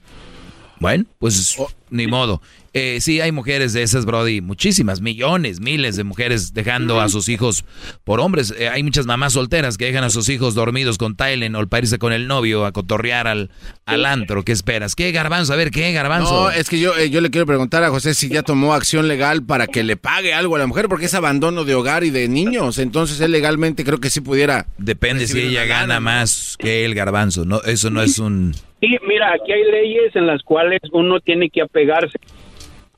Bueno, 0.78 1.04
pues 1.18 1.56
ni 1.90 2.06
modo. 2.06 2.40
Eh, 2.72 2.98
sí, 3.00 3.20
hay 3.20 3.32
mujeres 3.32 3.72
de 3.72 3.82
esas, 3.82 4.06
Brody, 4.06 4.40
muchísimas, 4.40 5.00
millones, 5.00 5.60
miles 5.60 5.96
de 5.96 6.04
mujeres 6.04 6.54
dejando 6.54 7.00
a 7.00 7.08
sus 7.08 7.28
hijos 7.28 7.64
por 8.04 8.20
hombres. 8.20 8.54
Eh, 8.56 8.68
hay 8.68 8.82
muchas 8.82 9.06
mamás 9.06 9.32
solteras 9.32 9.76
que 9.76 9.86
dejan 9.86 10.04
a 10.04 10.10
sus 10.10 10.28
hijos 10.28 10.54
dormidos 10.54 10.96
con 10.96 11.16
Tylen 11.16 11.56
o 11.56 11.66
para 11.66 11.82
irse 11.82 11.98
con 11.98 12.12
el 12.12 12.28
novio 12.28 12.64
a 12.64 12.72
cotorrear 12.72 13.26
al, 13.26 13.50
al 13.86 14.06
antro. 14.06 14.44
¿Qué 14.44 14.52
esperas? 14.52 14.94
¿Qué, 14.94 15.10
Garbanzo? 15.10 15.52
A 15.52 15.56
ver, 15.56 15.70
¿qué, 15.70 15.92
Garbanzo? 15.92 16.44
No, 16.44 16.50
es 16.50 16.68
que 16.70 16.78
yo, 16.78 16.96
eh, 16.96 17.10
yo 17.10 17.20
le 17.20 17.30
quiero 17.30 17.46
preguntar 17.46 17.82
a 17.82 17.90
José 17.90 18.14
si 18.14 18.28
ya 18.28 18.42
tomó 18.42 18.72
acción 18.74 19.08
legal 19.08 19.42
para 19.42 19.66
que 19.66 19.82
le 19.82 19.96
pague 19.96 20.32
algo 20.32 20.56
a 20.56 20.60
la 20.60 20.66
mujer, 20.66 20.88
porque 20.88 21.06
es 21.06 21.14
abandono 21.14 21.64
de 21.64 21.74
hogar 21.74 22.04
y 22.04 22.10
de 22.10 22.28
niños. 22.28 22.78
Entonces 22.78 23.20
él 23.20 23.32
legalmente 23.32 23.84
creo 23.84 23.98
que 23.98 24.10
sí 24.10 24.20
pudiera. 24.20 24.66
Depende 24.78 25.26
si 25.26 25.40
ella 25.40 25.64
gana 25.64 25.80
lana, 25.80 25.94
¿no? 25.96 26.00
más 26.02 26.56
que 26.58 26.84
el 26.84 26.94
Garbanzo. 26.94 27.44
No, 27.44 27.60
eso 27.62 27.90
no 27.90 28.02
es 28.02 28.18
un... 28.18 28.54
Sí, 28.80 28.96
mira, 29.06 29.34
aquí 29.34 29.52
hay 29.52 29.64
leyes 29.70 30.16
en 30.16 30.26
las 30.26 30.42
cuales 30.42 30.80
uno 30.92 31.20
tiene 31.20 31.50
que 31.50 31.60
apegarse. 31.60 32.18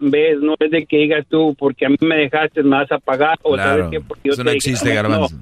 ¿Ves? 0.05 0.39
No 0.41 0.57
es 0.59 0.70
de 0.70 0.85
que 0.85 0.97
digas 0.99 1.24
tú, 1.31 1.55
porque 1.57 1.87
a 1.87 1.89
mí 1.89 1.97
me 2.01 2.16
dejaste, 2.16 2.62
me 2.65 2.77
vas 2.77 2.91
a 2.91 2.99
pagar. 2.99 3.39
O 3.43 3.55
Claro, 3.55 3.70
sabes 3.85 3.87
qué, 3.91 4.01
porque 4.01 4.23
yo 4.24 4.33
eso 4.33 4.43
te 4.43 4.45
no 4.47 4.51
dije, 4.51 4.70
existe, 4.70 4.89
no, 4.89 4.95
Garbanzo. 4.97 5.37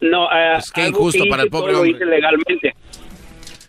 No, 0.00 0.24
eh, 0.26 0.50
Pues 0.54 0.72
qué 0.72 0.80
algo 0.82 0.98
injusto 0.98 1.24
que 1.24 1.30
para 1.30 1.42
el 1.44 1.50
pobre 1.50 1.74
hombre. 1.74 1.90
Lo 1.92 1.96
hice 1.96 2.04
legalmente. 2.04 2.74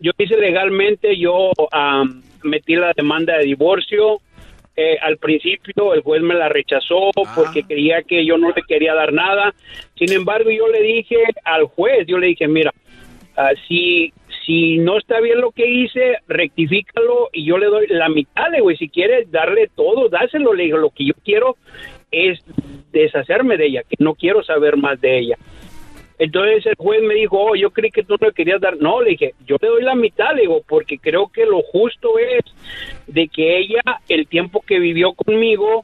Yo 0.01 0.11
hice 0.17 0.37
legalmente, 0.37 1.17
yo 1.17 1.51
am, 1.71 2.21
metí 2.43 2.75
la 2.75 2.91
demanda 2.95 3.37
de 3.37 3.45
divorcio. 3.45 4.19
Eh, 4.75 4.97
al 5.01 5.15
principio 5.17 5.93
el 5.93 6.01
juez 6.01 6.21
me 6.21 6.33
la 6.35 6.49
rechazó 6.49 7.09
Ah. 7.15 7.31
porque 7.35 7.63
creía 7.63 8.01
que 8.01 8.25
yo 8.25 8.37
no 8.37 8.49
le 8.49 8.61
quería 8.67 8.93
dar 8.93 9.13
nada. 9.13 9.53
Sin 9.97 10.11
embargo, 10.11 10.49
yo 10.51 10.67
le 10.67 10.81
dije 10.81 11.15
al 11.45 11.63
juez, 11.65 12.05
yo 12.07 12.17
le 12.17 12.27
dije, 12.27 12.47
mira, 12.47 12.73
ah, 13.37 13.51
si, 13.67 14.11
si 14.45 14.77
no 14.77 14.97
está 14.97 15.19
bien 15.21 15.41
lo 15.41 15.51
que 15.51 15.67
hice, 15.67 16.17
rectifícalo 16.27 17.29
y 17.33 17.45
yo 17.45 17.57
le 17.57 17.65
doy 17.67 17.87
la 17.87 18.09
mitad, 18.09 18.49
le 18.51 18.57
digo, 18.57 18.71
y 18.71 18.77
si 18.77 18.89
quieres 18.89 19.31
darle 19.31 19.69
todo, 19.75 20.09
dáselo, 20.09 20.53
le 20.53 20.65
digo, 20.65 20.77
lo 20.77 20.91
que 20.91 21.05
yo 21.05 21.13
quiero 21.23 21.57
es 22.11 22.39
deshacerme 22.91 23.57
de 23.57 23.65
ella, 23.65 23.83
que 23.83 23.95
no 23.99 24.13
quiero 24.13 24.43
saber 24.43 24.77
más 24.77 25.01
de 25.01 25.19
ella. 25.19 25.37
Entonces 26.17 26.65
el 26.65 26.75
juez 26.75 27.01
me 27.01 27.15
dijo, 27.15 27.37
oh, 27.37 27.55
yo 27.55 27.71
creí 27.71 27.91
que 27.91 28.03
tú 28.03 28.15
no 28.19 28.27
le 28.27 28.33
querías 28.33 28.61
dar. 28.61 28.77
No, 28.77 29.01
le 29.01 29.11
dije, 29.11 29.33
yo 29.45 29.57
le 29.61 29.67
doy 29.67 29.83
la 29.83 29.95
mitad, 29.95 30.33
le 30.33 30.41
digo, 30.41 30.61
porque 30.67 30.97
creo 30.97 31.27
que 31.27 31.45
lo 31.45 31.61
justo 31.61 32.17
es 32.17 32.43
de 33.07 33.27
que 33.27 33.57
ella, 33.57 33.81
el 34.07 34.27
tiempo 34.27 34.63
que 34.65 34.79
vivió 34.79 35.13
conmigo, 35.13 35.83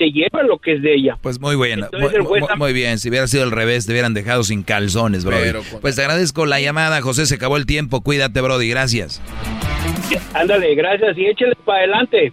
se 0.00 0.10
lleva 0.10 0.42
lo 0.42 0.58
que 0.58 0.76
es 0.76 0.82
de 0.82 0.94
ella. 0.94 1.18
Pues 1.20 1.38
muy 1.38 1.56
bien, 1.56 1.84
muy, 1.92 2.40
muy, 2.56 2.72
bien. 2.72 2.98
Si 2.98 3.10
hubiera 3.10 3.26
sido 3.26 3.42
al 3.42 3.50
revés, 3.50 3.84
te 3.84 3.92
hubieran 3.92 4.14
dejado 4.14 4.42
sin 4.44 4.62
calzones, 4.62 5.26
bro. 5.26 5.36
Pues 5.82 5.96
te 5.96 6.00
agradezco 6.00 6.46
la 6.46 6.58
llamada, 6.58 7.02
José. 7.02 7.26
Se 7.26 7.34
acabó 7.34 7.58
el 7.58 7.66
tiempo. 7.66 8.00
Cuídate, 8.00 8.40
Brody. 8.40 8.70
Gracias. 8.70 9.20
Ándale, 10.32 10.74
gracias 10.74 11.18
y 11.18 11.26
échale 11.26 11.54
para 11.66 11.80
adelante. 11.80 12.32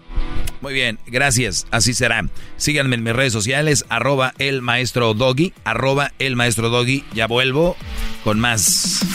Muy 0.62 0.74
bien, 0.74 0.98
gracias. 1.08 1.68
Así 1.70 1.94
será. 1.94 2.24
Síganme 2.56 2.96
en 2.96 3.04
mis 3.04 3.14
redes 3.14 3.34
sociales, 3.34 3.86
arroba 3.90 4.34
el 4.40 4.62
maestro 4.62 5.14
doggy, 5.14 5.54
arroba 5.66 6.12
el 6.20 6.38
maestro 6.38 6.70
doggy. 6.70 7.04
Ya 7.14 7.28
vuelvo 7.28 7.76
con 8.24 8.40
más. 8.40 9.06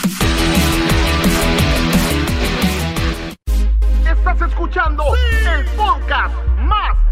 Estás 4.06 4.42
escuchando 4.42 5.04
el 5.56 5.64
podcast 5.74 6.34
más 6.58 7.11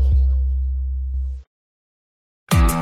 Mm-hmm. 2.53 2.80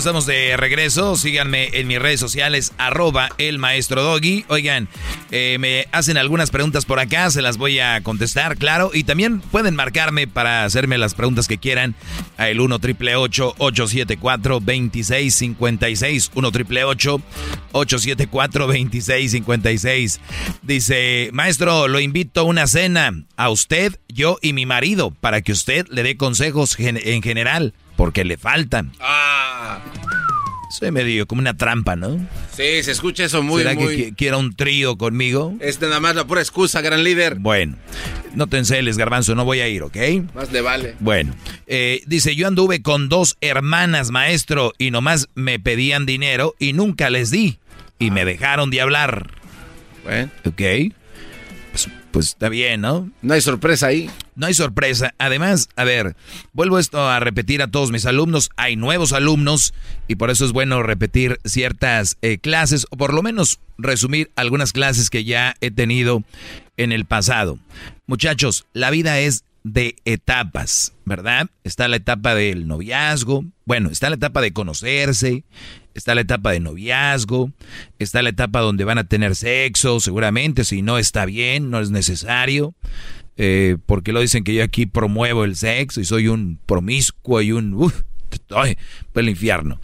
Estamos 0.00 0.24
de 0.24 0.56
regreso. 0.56 1.14
Síganme 1.14 1.68
en 1.74 1.86
mis 1.86 1.98
redes 1.98 2.20
sociales, 2.20 2.72
arroba 2.78 3.28
el 3.36 3.58
maestro 3.58 4.02
Doggy. 4.02 4.46
Oigan, 4.48 4.88
eh, 5.30 5.58
me 5.60 5.88
hacen 5.92 6.16
algunas 6.16 6.50
preguntas 6.50 6.86
por 6.86 6.98
acá, 6.98 7.30
se 7.30 7.42
las 7.42 7.58
voy 7.58 7.80
a 7.80 8.00
contestar, 8.02 8.56
claro. 8.56 8.92
Y 8.94 9.04
también 9.04 9.40
pueden 9.40 9.76
marcarme 9.76 10.26
para 10.26 10.64
hacerme 10.64 10.96
las 10.96 11.12
preguntas 11.14 11.48
que 11.48 11.58
quieran 11.58 11.94
a 12.38 12.48
el 12.48 12.60
1 12.60 12.78
triple 12.78 13.14
874 13.14 14.60
2656 14.60 16.30
1 16.34 16.52
triple 16.52 16.84
874 16.84 18.66
2656 18.66 20.20
Dice, 20.62 21.28
maestro, 21.34 21.88
lo 21.88 22.00
invito 22.00 22.40
a 22.40 22.44
una 22.44 22.66
cena 22.66 23.12
a 23.36 23.50
usted, 23.50 24.00
yo 24.08 24.38
y 24.40 24.54
mi 24.54 24.64
marido 24.64 25.10
para 25.10 25.42
que 25.42 25.52
usted 25.52 25.86
le 25.90 26.02
dé 26.02 26.16
consejos 26.16 26.76
en 26.78 27.22
general 27.22 27.74
porque 28.00 28.24
le 28.24 28.38
faltan. 28.38 28.92
Ah. 28.98 29.78
Soy 30.70 30.90
medio 30.90 31.26
como 31.26 31.42
una 31.42 31.58
trampa, 31.58 31.96
¿no? 31.96 32.16
Sí, 32.50 32.82
se 32.82 32.92
escucha 32.92 33.24
eso 33.24 33.42
muy, 33.42 33.60
¿Será 33.60 33.74
muy... 33.74 33.94
que 33.94 34.14
quiera 34.14 34.38
un 34.38 34.56
trío 34.56 34.96
conmigo? 34.96 35.54
Es 35.60 35.82
nada 35.82 36.00
más 36.00 36.14
la 36.14 36.26
pura 36.26 36.40
excusa, 36.40 36.80
gran 36.80 37.04
líder. 37.04 37.34
Bueno, 37.40 37.76
no 38.34 38.46
te 38.46 38.56
enceles, 38.56 38.96
garbanzo, 38.96 39.34
no 39.34 39.44
voy 39.44 39.60
a 39.60 39.68
ir, 39.68 39.82
¿ok? 39.82 39.98
Más 40.34 40.50
le 40.50 40.62
vale. 40.62 40.94
Bueno, 41.00 41.34
eh, 41.66 42.00
dice, 42.06 42.34
yo 42.34 42.48
anduve 42.48 42.80
con 42.80 43.10
dos 43.10 43.36
hermanas, 43.42 44.10
maestro, 44.10 44.72
y 44.78 44.90
nomás 44.90 45.28
me 45.34 45.58
pedían 45.58 46.06
dinero 46.06 46.54
y 46.58 46.72
nunca 46.72 47.10
les 47.10 47.30
di. 47.30 47.58
Y 47.98 48.10
me 48.10 48.24
dejaron 48.24 48.70
de 48.70 48.80
hablar. 48.80 49.30
Bueno. 50.04 50.30
¿Ok? 50.46 50.94
Pues, 52.10 52.28
está 52.28 52.48
bien, 52.48 52.82
¿no? 52.82 53.10
No 53.22 53.34
hay 53.34 53.40
sorpresa 53.40 53.86
ahí. 53.86 54.10
No 54.34 54.46
hay 54.46 54.54
sorpresa. 54.54 55.14
Además, 55.18 55.68
a 55.76 55.84
ver, 55.84 56.16
vuelvo 56.52 56.78
esto 56.78 57.08
a 57.08 57.18
repetir 57.18 57.62
a 57.62 57.70
todos 57.70 57.90
mis 57.90 58.06
alumnos. 58.06 58.50
Hay 58.56 58.76
nuevos 58.76 59.12
alumnos 59.12 59.74
y 60.06 60.16
por 60.16 60.30
eso 60.30 60.44
es 60.44 60.52
bueno 60.52 60.82
repetir 60.82 61.40
ciertas 61.44 62.18
eh, 62.22 62.38
clases 62.38 62.86
o 62.90 62.96
por 62.96 63.14
lo 63.14 63.22
menos 63.22 63.60
resumir 63.78 64.30
algunas 64.36 64.72
clases 64.72 65.08
que 65.08 65.24
ya 65.24 65.54
he 65.60 65.70
tenido 65.70 66.22
en 66.76 66.92
el 66.92 67.06
pasado. 67.06 67.58
Muchachos, 68.06 68.66
la 68.72 68.90
vida 68.90 69.18
es 69.20 69.44
de 69.62 69.96
etapas, 70.04 70.92
¿verdad? 71.04 71.48
Está 71.64 71.88
la 71.88 71.96
etapa 71.96 72.34
del 72.34 72.66
noviazgo, 72.66 73.44
bueno, 73.64 73.90
está 73.90 74.08
la 74.08 74.16
etapa 74.16 74.40
de 74.40 74.52
conocerse, 74.52 75.44
está 76.00 76.14
la 76.14 76.22
etapa 76.22 76.50
de 76.52 76.60
noviazgo, 76.60 77.52
está 77.98 78.22
la 78.22 78.30
etapa 78.30 78.60
donde 78.60 78.84
van 78.84 78.96
a 78.96 79.04
tener 79.04 79.36
sexo, 79.36 80.00
seguramente, 80.00 80.64
si 80.64 80.80
no 80.80 80.96
está 80.96 81.26
bien, 81.26 81.70
no 81.70 81.78
es 81.78 81.90
necesario, 81.90 82.74
eh, 83.36 83.76
porque 83.84 84.12
lo 84.12 84.20
dicen 84.20 84.42
que 84.42 84.54
yo 84.54 84.64
aquí 84.64 84.86
promuevo 84.86 85.44
el 85.44 85.56
sexo 85.56 86.00
y 86.00 86.06
soy 86.06 86.28
un 86.28 86.58
promiscuo 86.64 87.42
y 87.42 87.52
un... 87.52 87.74
Uf, 87.74 88.02
el 89.14 89.28
infierno. 89.28 89.80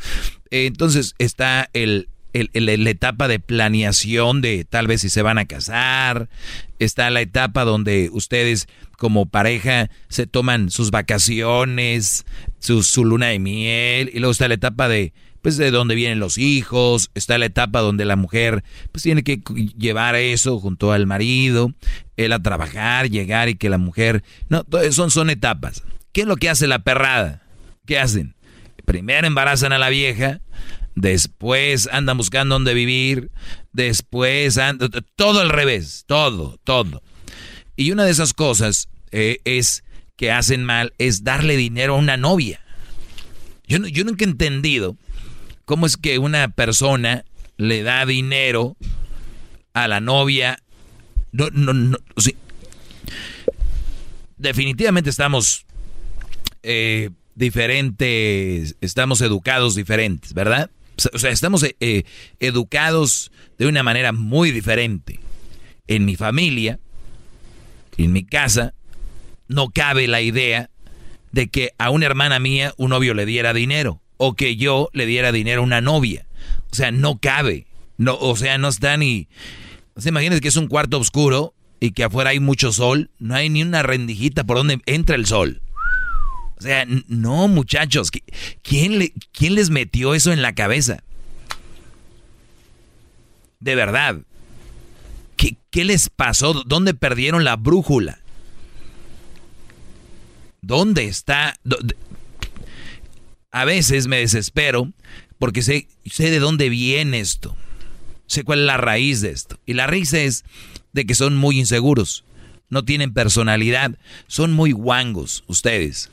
entonces 0.51 1.15
está 1.19 1.69
el, 1.75 2.09
la 2.33 2.91
etapa 2.91 3.29
de 3.29 3.41
planeación 3.41 4.41
de 4.41 4.65
tal 4.65 4.87
vez 4.87 5.03
si 5.03 5.11
se 5.11 5.23
van 5.23 5.37
a 5.37 5.45
casar, 5.45 6.31
está 6.79 7.11
la 7.11 7.21
etapa 7.21 7.65
donde 7.65 8.09
ustedes 8.11 8.69
como 8.97 9.27
pareja 9.27 9.91
se 10.09 10.27
toman 10.27 10.71
sus 10.71 10.91
vacaciones, 10.91 12.25
su, 12.59 12.83
su 12.83 13.05
luna 13.05 13.27
de 13.27 13.39
miel, 13.39 14.11
y 14.15 14.21
luego 14.21 14.33
está 14.33 14.49
la 14.49 14.55
etapa 14.55 14.89
de 14.89 15.13
pues 15.47 15.59
de 15.59 15.71
donde 15.71 15.95
vienen 15.95 16.19
los 16.19 16.39
hijos, 16.39 17.13
está 17.15 17.39
la 17.39 17.47
etapa 17.47 17.79
donde 17.79 18.05
la 18.05 18.17
mujer 18.17 18.65
pues 18.91 19.05
tiene 19.05 19.23
que 19.23 19.41
llevar 19.79 20.17
eso 20.17 20.59
junto 20.59 20.91
al 20.91 21.07
marido, 21.07 21.73
él 22.17 22.33
a 22.33 22.43
trabajar, 22.43 23.09
llegar 23.11 23.49
y 23.49 23.55
que 23.55 23.71
la 23.71 23.79
mujer, 23.79 24.25
no, 24.49 24.67
son, 24.91 25.13
son 25.13 25.31
etapas. 25.31 25.85
¿Qué 26.11 26.23
es 26.23 26.27
lo 26.27 26.35
que 26.35 26.51
hace 26.51 26.67
la 26.67 26.81
perrada? 26.81 27.45
¿Qué 27.87 27.97
hacen? 27.97 28.35
Primero 28.87 29.29
embarazan 29.29 29.73
a 29.73 29.79
la 29.79 29.89
vieja, 29.89 30.41
después 30.97 31.89
andan 31.93 32.17
buscando 32.17 32.57
dónde 32.57 32.75
vivir, 32.75 33.31
después 33.73 34.59
andan, 34.59 34.91
todo 35.15 35.43
al 35.43 35.51
revés, 35.51 36.03
todo, 36.09 36.59
todo. 36.65 37.05
Y 37.77 37.93
una 37.93 38.03
de 38.03 38.11
esas 38.11 38.35
cosas 38.35 38.89
eh, 39.13 39.39
es 39.45 39.85
que 40.17 40.33
hacen 40.33 40.65
mal 40.65 40.93
es 40.99 41.23
darle 41.23 41.57
dinero 41.57 41.95
a 41.95 41.99
una 41.99 42.17
novia. 42.17 42.61
Yo, 43.69 43.79
yo 43.87 44.03
nunca 44.03 44.25
he 44.25 44.29
entendido 44.29 44.97
¿Cómo 45.67 45.85
es 45.87 45.97
que 45.97 46.21
una 46.21 46.49
persona 46.49 47.25
le 47.57 47.83
da 47.83 48.07
dinero 48.07 48.77
a 49.75 49.89
la 49.89 50.01
novia? 50.01 50.61
No, 51.33 51.49
no, 51.53 51.73
no. 51.75 51.99
Definitivamente 54.37 55.11
estamos 55.11 55.67
eh, 56.63 57.11
diferentes, 57.35 58.77
estamos 58.81 59.21
educados 59.21 59.75
diferentes, 59.75 60.35
¿verdad? 60.35 60.71
O 61.13 61.19
sea, 61.19 61.31
estamos 61.33 61.65
eh, 61.65 61.75
eh, 61.81 62.05
educados 62.39 63.33
de 63.59 63.67
una 63.67 63.83
manera 63.83 64.13
muy 64.13 64.53
diferente. 64.53 65.19
En 65.89 66.05
mi 66.05 66.15
familia, 66.15 66.79
en 67.97 68.13
mi 68.13 68.25
casa, 68.25 68.73
no 69.49 69.71
cabe 69.71 70.07
la 70.07 70.21
idea 70.21 70.71
de 71.33 71.49
que 71.49 71.73
a 71.77 71.91
una 71.91 72.07
hermana 72.07 72.39
mía 72.39 72.73
un 72.77 72.91
novio 72.91 73.15
le 73.15 73.27
diera 73.27 73.53
dinero 73.53 74.01
o 74.17 74.35
que 74.35 74.57
yo 74.57 74.89
le 74.93 75.07
diera 75.07 75.33
dinero 75.33 75.61
a 75.61 75.65
una 75.65 75.81
novia. 75.81 76.27
O 76.71 76.75
sea, 76.75 76.91
no 76.91 77.19
cabe. 77.19 77.67
No, 77.97 78.17
o 78.19 78.37
sea, 78.37 78.59
no 78.59 78.69
está 78.69 78.97
ni... 78.97 79.29
O 79.95 80.01
sea, 80.01 80.13
que 80.13 80.49
es 80.49 80.57
un 80.57 80.69
cuarto 80.69 80.99
oscuro 80.99 81.55
y 81.81 81.93
que 81.93 82.05
afuera 82.05 82.31
hay 82.31 82.41
mucho 82.41 82.73
sol. 82.73 83.11
No 83.19 83.35
hay 83.35 83.49
ni 83.49 83.63
una 83.63 83.83
rendijita 83.83 84.45
por 84.45 84.59
donde 84.59 84.81
entra 84.87 85.17
el 85.17 85.27
sol. 85.27 85.63
O 86.59 86.63
sea, 86.63 86.87
no, 87.09 87.49
muchachos. 87.49 88.11
¿Quién, 88.63 88.99
le, 88.99 89.13
quién 89.33 89.55
les 89.55 89.71
metió 89.71 90.15
eso 90.15 90.33
en 90.33 90.43
la 90.43 90.55
cabeza? 90.55 91.03
De 93.61 93.75
verdad. 93.75 94.19
¿Qué, 95.37 95.57
¿Qué 95.71 95.85
les 95.85 96.09
pasó? 96.09 96.63
¿Dónde 96.67 96.95
perdieron 96.95 97.45
la 97.45 97.57
brújula? 97.57 98.21
¿Dónde 100.63 101.05
está? 101.05 101.55
A 103.57 103.65
veces 103.65 104.07
me 104.07 104.19
desespero 104.19 104.93
porque 105.39 105.63
sé, 105.63 105.89
sé 106.05 106.31
de 106.31 106.41
dónde 106.41 106.69
viene 106.69 107.21
esto. 107.21 107.57
Sé 108.27 108.45
cuál 108.45 108.59
es 108.61 108.67
la 108.67 108.77
raíz 108.77 109.23
de 109.23 109.31
esto. 109.31 109.59
Y 109.65 109.73
la 109.73 109.87
raíz 109.87 110.13
es 110.13 110.45
de 110.93 111.07
que 111.07 111.15
son 111.15 111.39
muy 111.39 111.59
inseguros. 111.59 112.25
no 112.69 112.85
tienen 112.85 113.15
personalidad, 113.15 113.97
son 114.27 114.53
muy 114.53 114.73
guangos 114.73 115.43
ustedes. 115.47 116.11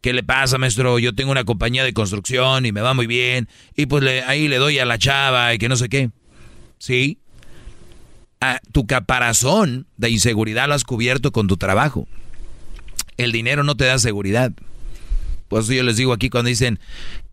¿Qué 0.00 0.12
le 0.12 0.24
pasa, 0.24 0.58
maestro? 0.58 0.98
Yo 0.98 1.14
tengo 1.14 1.30
una 1.30 1.44
compañía 1.44 1.84
de 1.84 1.92
construcción 1.92 2.66
y 2.66 2.72
me 2.72 2.80
va 2.80 2.92
muy 2.92 3.06
bien. 3.06 3.48
Y 3.76 3.86
pues 3.86 4.02
ahí 4.26 4.48
le 4.48 4.56
doy 4.56 4.80
a 4.80 4.84
la 4.84 4.98
chava 4.98 5.54
y 5.54 5.58
que 5.58 5.68
no 5.68 5.76
sé 5.76 5.88
qué. 5.88 6.10
¿Sí? 6.78 7.18
tu 8.72 8.86
caparazón 8.86 9.86
de 9.96 10.10
inseguridad 10.10 10.68
lo 10.68 10.74
has 10.74 10.84
cubierto 10.84 11.30
con 11.30 11.46
tu 11.46 11.56
trabajo. 11.56 12.08
El 13.16 13.30
dinero 13.30 13.62
no 13.62 13.76
te 13.76 13.84
da 13.84 13.98
seguridad. 13.98 14.52
Por 15.54 15.62
eso 15.62 15.72
yo 15.72 15.84
les 15.84 15.96
digo 15.96 16.12
aquí 16.12 16.30
cuando 16.30 16.48
dicen, 16.48 16.80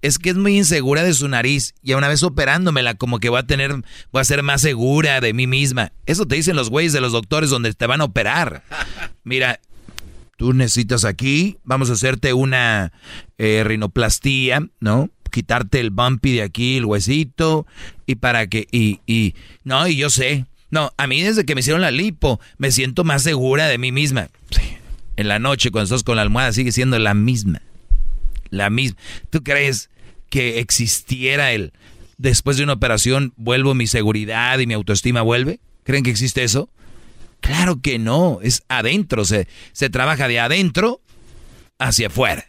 es 0.03 0.19
que 0.19 0.29
es 0.29 0.37
muy 0.37 0.55
insegura 0.55 1.01
de 1.01 1.11
su 1.11 1.27
nariz 1.27 1.73
y 1.81 1.93
a 1.93 1.97
una 1.97 2.07
vez 2.07 2.21
operándomela 2.21 2.93
como 2.93 3.19
que 3.19 3.29
voy 3.29 3.39
a 3.39 3.47
tener, 3.47 3.73
voy 4.11 4.21
a 4.21 4.23
ser 4.23 4.43
más 4.43 4.61
segura 4.61 5.21
de 5.21 5.33
mí 5.33 5.47
misma. 5.47 5.91
Eso 6.05 6.27
te 6.27 6.35
dicen 6.35 6.55
los 6.55 6.69
güeyes 6.69 6.93
de 6.93 7.01
los 7.01 7.13
doctores 7.13 7.49
donde 7.49 7.73
te 7.73 7.87
van 7.87 7.99
a 7.99 8.03
operar. 8.03 8.61
Mira, 9.23 9.59
tú 10.37 10.53
necesitas 10.53 11.03
aquí, 11.03 11.57
vamos 11.63 11.89
a 11.89 11.93
hacerte 11.93 12.31
una 12.33 12.93
eh, 13.39 13.63
rinoplastía, 13.65 14.67
¿no? 14.79 15.09
Quitarte 15.31 15.79
el 15.79 15.89
bumpy 15.89 16.33
de 16.33 16.43
aquí, 16.43 16.77
el 16.77 16.85
huesito, 16.85 17.65
y 18.05 18.17
para 18.17 18.45
que, 18.45 18.67
y, 18.71 18.99
y, 19.07 19.33
no, 19.63 19.87
y 19.87 19.95
yo 19.95 20.11
sé, 20.11 20.45
no, 20.69 20.93
a 20.95 21.07
mí 21.07 21.23
desde 21.23 21.43
que 21.43 21.55
me 21.55 21.61
hicieron 21.61 21.81
la 21.81 21.89
lipo, 21.89 22.39
me 22.59 22.69
siento 22.69 23.03
más 23.03 23.23
segura 23.23 23.65
de 23.65 23.79
mí 23.79 23.91
misma. 23.91 24.29
En 25.15 25.27
la 25.27 25.39
noche, 25.39 25.71
cuando 25.71 25.85
estás 25.85 26.03
con 26.03 26.17
la 26.17 26.21
almohada, 26.21 26.53
sigue 26.53 26.71
siendo 26.71 26.99
la 26.99 27.15
misma. 27.15 27.63
La 28.51 28.69
misma. 28.69 28.99
¿Tú 29.31 29.41
crees 29.43 29.89
que 30.29 30.59
existiera 30.59 31.51
el, 31.51 31.73
después 32.17 32.57
de 32.57 32.63
una 32.63 32.73
operación, 32.73 33.33
vuelvo 33.35 33.73
mi 33.73 33.87
seguridad 33.87 34.59
y 34.59 34.67
mi 34.67 34.75
autoestima 34.75 35.23
vuelve? 35.23 35.59
¿Creen 35.83 36.03
que 36.03 36.11
existe 36.11 36.43
eso? 36.43 36.69
Claro 37.39 37.81
que 37.81 37.97
no, 37.97 38.37
es 38.43 38.63
adentro, 38.69 39.25
se, 39.25 39.47
se 39.71 39.89
trabaja 39.89 40.27
de 40.27 40.39
adentro 40.39 41.01
hacia 41.79 42.07
afuera. 42.07 42.45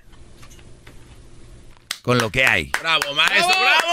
Con 2.02 2.18
lo 2.18 2.30
que 2.30 2.44
hay. 2.44 2.70
¡Bravo, 2.80 3.14
maestro! 3.14 3.54
¡Bravo! 3.58 3.92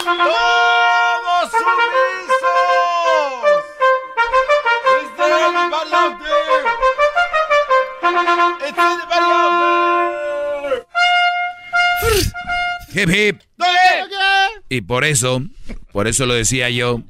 ¡Todos! 0.00 0.46
Hip 12.94 13.10
hip. 13.10 13.40
Y 14.68 14.80
por 14.80 15.04
eso, 15.04 15.42
por 15.92 16.08
eso 16.08 16.26
lo 16.26 16.34
decía 16.34 16.70
yo, 16.70 17.02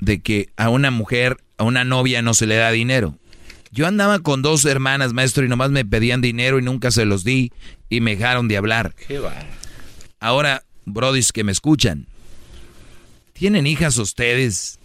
de 0.00 0.20
que 0.20 0.48
a 0.56 0.68
una 0.68 0.90
mujer, 0.90 1.36
a 1.58 1.64
una 1.64 1.84
novia 1.84 2.22
no 2.22 2.34
se 2.34 2.46
le 2.46 2.56
da 2.56 2.70
dinero. 2.70 3.16
Yo 3.70 3.86
andaba 3.86 4.20
con 4.20 4.42
dos 4.42 4.64
hermanas, 4.64 5.12
maestro, 5.12 5.44
y 5.44 5.48
nomás 5.48 5.70
me 5.70 5.84
pedían 5.84 6.20
dinero 6.20 6.58
y 6.58 6.62
nunca 6.62 6.90
se 6.90 7.04
los 7.04 7.24
di 7.24 7.52
y 7.88 8.00
me 8.00 8.16
dejaron 8.16 8.48
de 8.48 8.56
hablar. 8.56 8.94
Qué 8.94 9.20
Ahora, 10.20 10.64
brodis 10.84 11.32
que 11.32 11.44
me 11.44 11.52
escuchan, 11.52 12.06
¿tienen 13.32 13.66
hijas 13.66 13.98
ustedes 13.98 14.78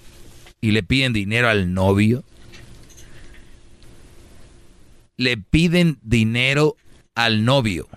y 0.59 0.71
le 0.71 0.83
piden 0.83 1.13
dinero 1.13 1.49
al 1.49 1.73
novio? 1.73 2.23
Le 5.19 5.35
piden 5.35 5.99
dinero 6.01 6.77
al 7.13 7.43
novio. 7.43 7.89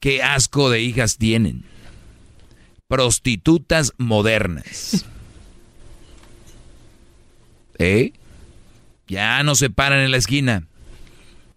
¿Qué 0.00 0.22
asco 0.22 0.70
de 0.70 0.80
hijas 0.80 1.18
tienen? 1.18 1.64
prostitutas 2.92 3.94
modernas. 3.96 5.06
¿Eh? 7.78 8.12
Ya 9.08 9.42
no 9.44 9.54
se 9.54 9.70
paran 9.70 10.00
en 10.00 10.10
la 10.10 10.18
esquina. 10.18 10.66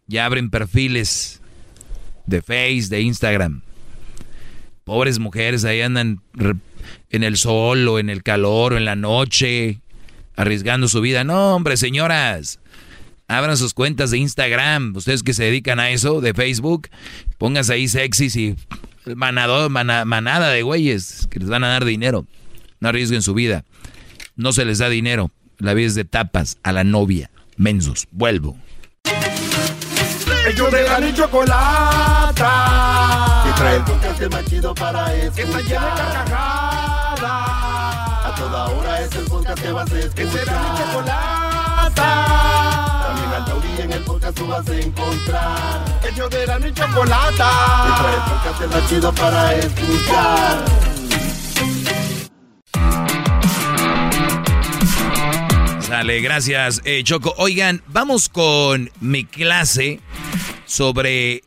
Ya 0.07 0.25
abren 0.25 0.49
perfiles 0.49 1.41
de 2.25 2.41
Face, 2.41 2.87
de 2.87 3.01
Instagram. 3.01 3.63
Pobres 4.85 5.19
mujeres 5.19 5.65
ahí 5.65 5.81
andan 5.81 6.21
en 7.09 7.23
el 7.23 7.35
sol 7.35 7.85
o 7.89 7.99
en 7.99 8.09
el 8.09 8.23
calor 8.23 8.71
o 8.71 8.77
en 8.77 8.85
la 8.85 8.95
noche, 8.95 9.81
arriesgando 10.35 10.87
su 10.87 11.01
vida. 11.01 11.23
No, 11.23 11.55
hombre, 11.55 11.77
señoras, 11.77 12.59
abran 13.27 13.57
sus 13.57 13.73
cuentas 13.73 14.11
de 14.11 14.17
Instagram. 14.19 14.95
Ustedes 14.95 15.23
que 15.23 15.33
se 15.33 15.43
dedican 15.43 15.79
a 15.79 15.89
eso, 15.89 16.21
de 16.21 16.33
Facebook, 16.33 16.89
pónganse 17.37 17.73
ahí 17.73 17.87
sexy 17.87 18.25
y 18.39 18.55
manado, 19.15 19.69
manada 19.69 20.49
de 20.49 20.61
güeyes 20.63 21.27
que 21.29 21.39
les 21.39 21.49
van 21.49 21.63
a 21.63 21.69
dar 21.69 21.85
dinero. 21.85 22.25
No 22.79 22.89
arriesguen 22.89 23.21
su 23.21 23.33
vida. 23.33 23.63
No 24.35 24.51
se 24.51 24.65
les 24.65 24.79
da 24.79 24.89
dinero. 24.89 25.31
La 25.57 25.73
vida 25.73 25.87
es 25.87 25.95
de 25.95 26.03
tapas 26.05 26.57
a 26.63 26.73
la 26.73 26.83
novia. 26.83 27.31
Mensos. 27.55 28.07
Vuelvo. 28.11 28.57
Ellos 30.47 30.71
de 30.71 30.83
la 30.83 31.13
chocolata. 31.13 32.43
Que 33.45 33.51
trae 33.53 33.77
el 33.77 33.83
podcast 33.83 34.31
más 34.31 34.45
chido 34.45 34.75
para 34.75 35.15
escuchar. 35.15 35.35
Que 35.35 35.41
está 35.41 35.61
llena 35.61 35.85
de 35.85 36.01
carcajadas. 36.13 37.74
A 38.35 38.37
toda 38.37 38.65
hora 38.65 39.01
es 39.01 39.15
el 39.15 39.25
podcast 39.25 39.61
que 39.61 39.71
vas 39.71 39.89
a 39.91 39.99
escuchar. 39.99 40.15
Que 40.15 40.31
será 40.31 40.61
mi 40.61 40.77
chocolata 40.77 42.45
en 43.85 43.91
el 43.91 44.01
podcast 44.01 44.37
tú 44.37 44.47
vas 44.47 44.67
a 44.67 44.75
encontrar. 44.75 45.99
El 46.07 46.15
yo 46.15 46.29
de 46.29 46.47
la 46.47 46.59
chocolata. 46.73 47.49
Y 47.87 48.01
trae 48.01 48.15
el 48.15 48.21
podcast 48.21 48.73
más 48.73 48.89
chido 48.89 49.13
para 49.13 49.55
escuchar. 49.55 50.65
Sale, 55.81 56.21
gracias, 56.21 56.81
eh, 56.83 57.03
Choco. 57.03 57.33
Oigan, 57.37 57.83
vamos 57.87 58.27
con 58.29 58.91
mi 58.99 59.25
clase 59.25 59.99
sobre 60.65 61.43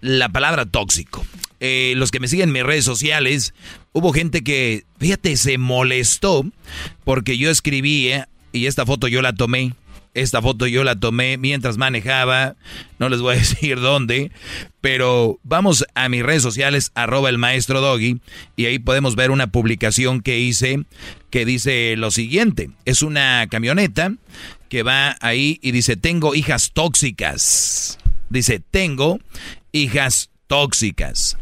la 0.00 0.28
palabra 0.28 0.64
tóxico. 0.64 1.24
Eh, 1.60 1.94
los 1.96 2.10
que 2.10 2.20
me 2.20 2.28
siguen 2.28 2.50
en 2.50 2.52
mis 2.52 2.62
redes 2.62 2.84
sociales, 2.84 3.54
hubo 3.92 4.12
gente 4.12 4.42
que, 4.42 4.84
fíjate, 4.98 5.36
se 5.36 5.58
molestó 5.58 6.44
porque 7.04 7.36
yo 7.36 7.50
escribí, 7.50 8.10
y 8.52 8.66
esta 8.66 8.86
foto 8.86 9.08
yo 9.08 9.22
la 9.22 9.32
tomé, 9.32 9.74
esta 10.14 10.40
foto 10.40 10.66
yo 10.66 10.84
la 10.84 10.96
tomé 10.96 11.36
mientras 11.36 11.76
manejaba, 11.76 12.56
no 12.98 13.08
les 13.08 13.20
voy 13.20 13.34
a 13.36 13.38
decir 13.40 13.80
dónde, 13.80 14.30
pero 14.80 15.38
vamos 15.42 15.84
a 15.94 16.08
mis 16.08 16.22
redes 16.22 16.42
sociales, 16.42 16.92
arroba 16.94 17.28
el 17.28 17.38
maestro 17.38 17.80
Doggy, 17.80 18.20
y 18.56 18.66
ahí 18.66 18.78
podemos 18.78 19.16
ver 19.16 19.30
una 19.30 19.48
publicación 19.48 20.20
que 20.20 20.38
hice 20.38 20.84
que 21.30 21.44
dice 21.44 21.94
lo 21.96 22.10
siguiente, 22.10 22.70
es 22.84 23.02
una 23.02 23.46
camioneta 23.50 24.14
que 24.68 24.82
va 24.82 25.16
ahí 25.20 25.58
y 25.62 25.72
dice, 25.72 25.96
tengo 25.96 26.34
hijas 26.34 26.72
tóxicas. 26.72 27.98
Dice, 28.30 28.60
tengo 28.60 29.18
hijas 29.72 30.30
tóxicas. 30.46 31.38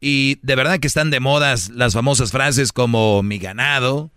Y 0.00 0.38
de 0.42 0.54
verdad 0.54 0.78
que 0.78 0.86
están 0.86 1.10
de 1.10 1.20
modas 1.20 1.68
las 1.70 1.92
famosas 1.92 2.32
frases 2.32 2.72
como 2.72 3.22
mi 3.22 3.38
ganado, 3.38 4.10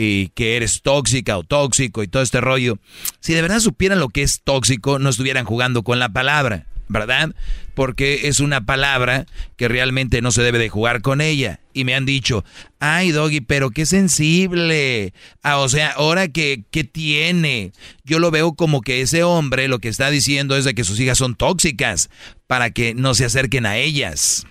y 0.00 0.28
que 0.28 0.56
eres 0.56 0.82
tóxica 0.82 1.36
o 1.36 1.42
tóxico 1.42 2.04
y 2.04 2.08
todo 2.08 2.22
este 2.22 2.40
rollo. 2.40 2.78
Si 3.18 3.34
de 3.34 3.42
verdad 3.42 3.58
supieran 3.58 3.98
lo 3.98 4.08
que 4.08 4.22
es 4.22 4.40
tóxico, 4.44 5.00
no 5.00 5.10
estuvieran 5.10 5.44
jugando 5.44 5.82
con 5.82 5.98
la 5.98 6.08
palabra, 6.08 6.66
¿verdad? 6.86 7.34
Porque 7.74 8.28
es 8.28 8.38
una 8.38 8.64
palabra 8.64 9.26
que 9.56 9.66
realmente 9.66 10.22
no 10.22 10.30
se 10.30 10.42
debe 10.42 10.60
de 10.60 10.68
jugar 10.68 11.02
con 11.02 11.20
ella. 11.20 11.58
Y 11.74 11.82
me 11.82 11.96
han 11.96 12.06
dicho, 12.06 12.44
ay 12.78 13.10
Doggy, 13.10 13.40
pero 13.40 13.70
qué 13.70 13.86
sensible. 13.86 15.12
Ah, 15.42 15.58
o 15.58 15.68
sea, 15.68 15.90
ahora 15.90 16.28
que, 16.28 16.62
¿qué 16.70 16.84
tiene? 16.84 17.72
Yo 18.04 18.20
lo 18.20 18.30
veo 18.30 18.52
como 18.52 18.82
que 18.82 19.00
ese 19.00 19.24
hombre 19.24 19.66
lo 19.66 19.80
que 19.80 19.88
está 19.88 20.10
diciendo 20.10 20.56
es 20.56 20.64
de 20.64 20.74
que 20.74 20.84
sus 20.84 21.00
hijas 21.00 21.18
son 21.18 21.34
tóxicas 21.34 22.08
para 22.46 22.70
que 22.70 22.94
no 22.94 23.14
se 23.14 23.24
acerquen 23.24 23.66
a 23.66 23.78
ellas. 23.78 24.46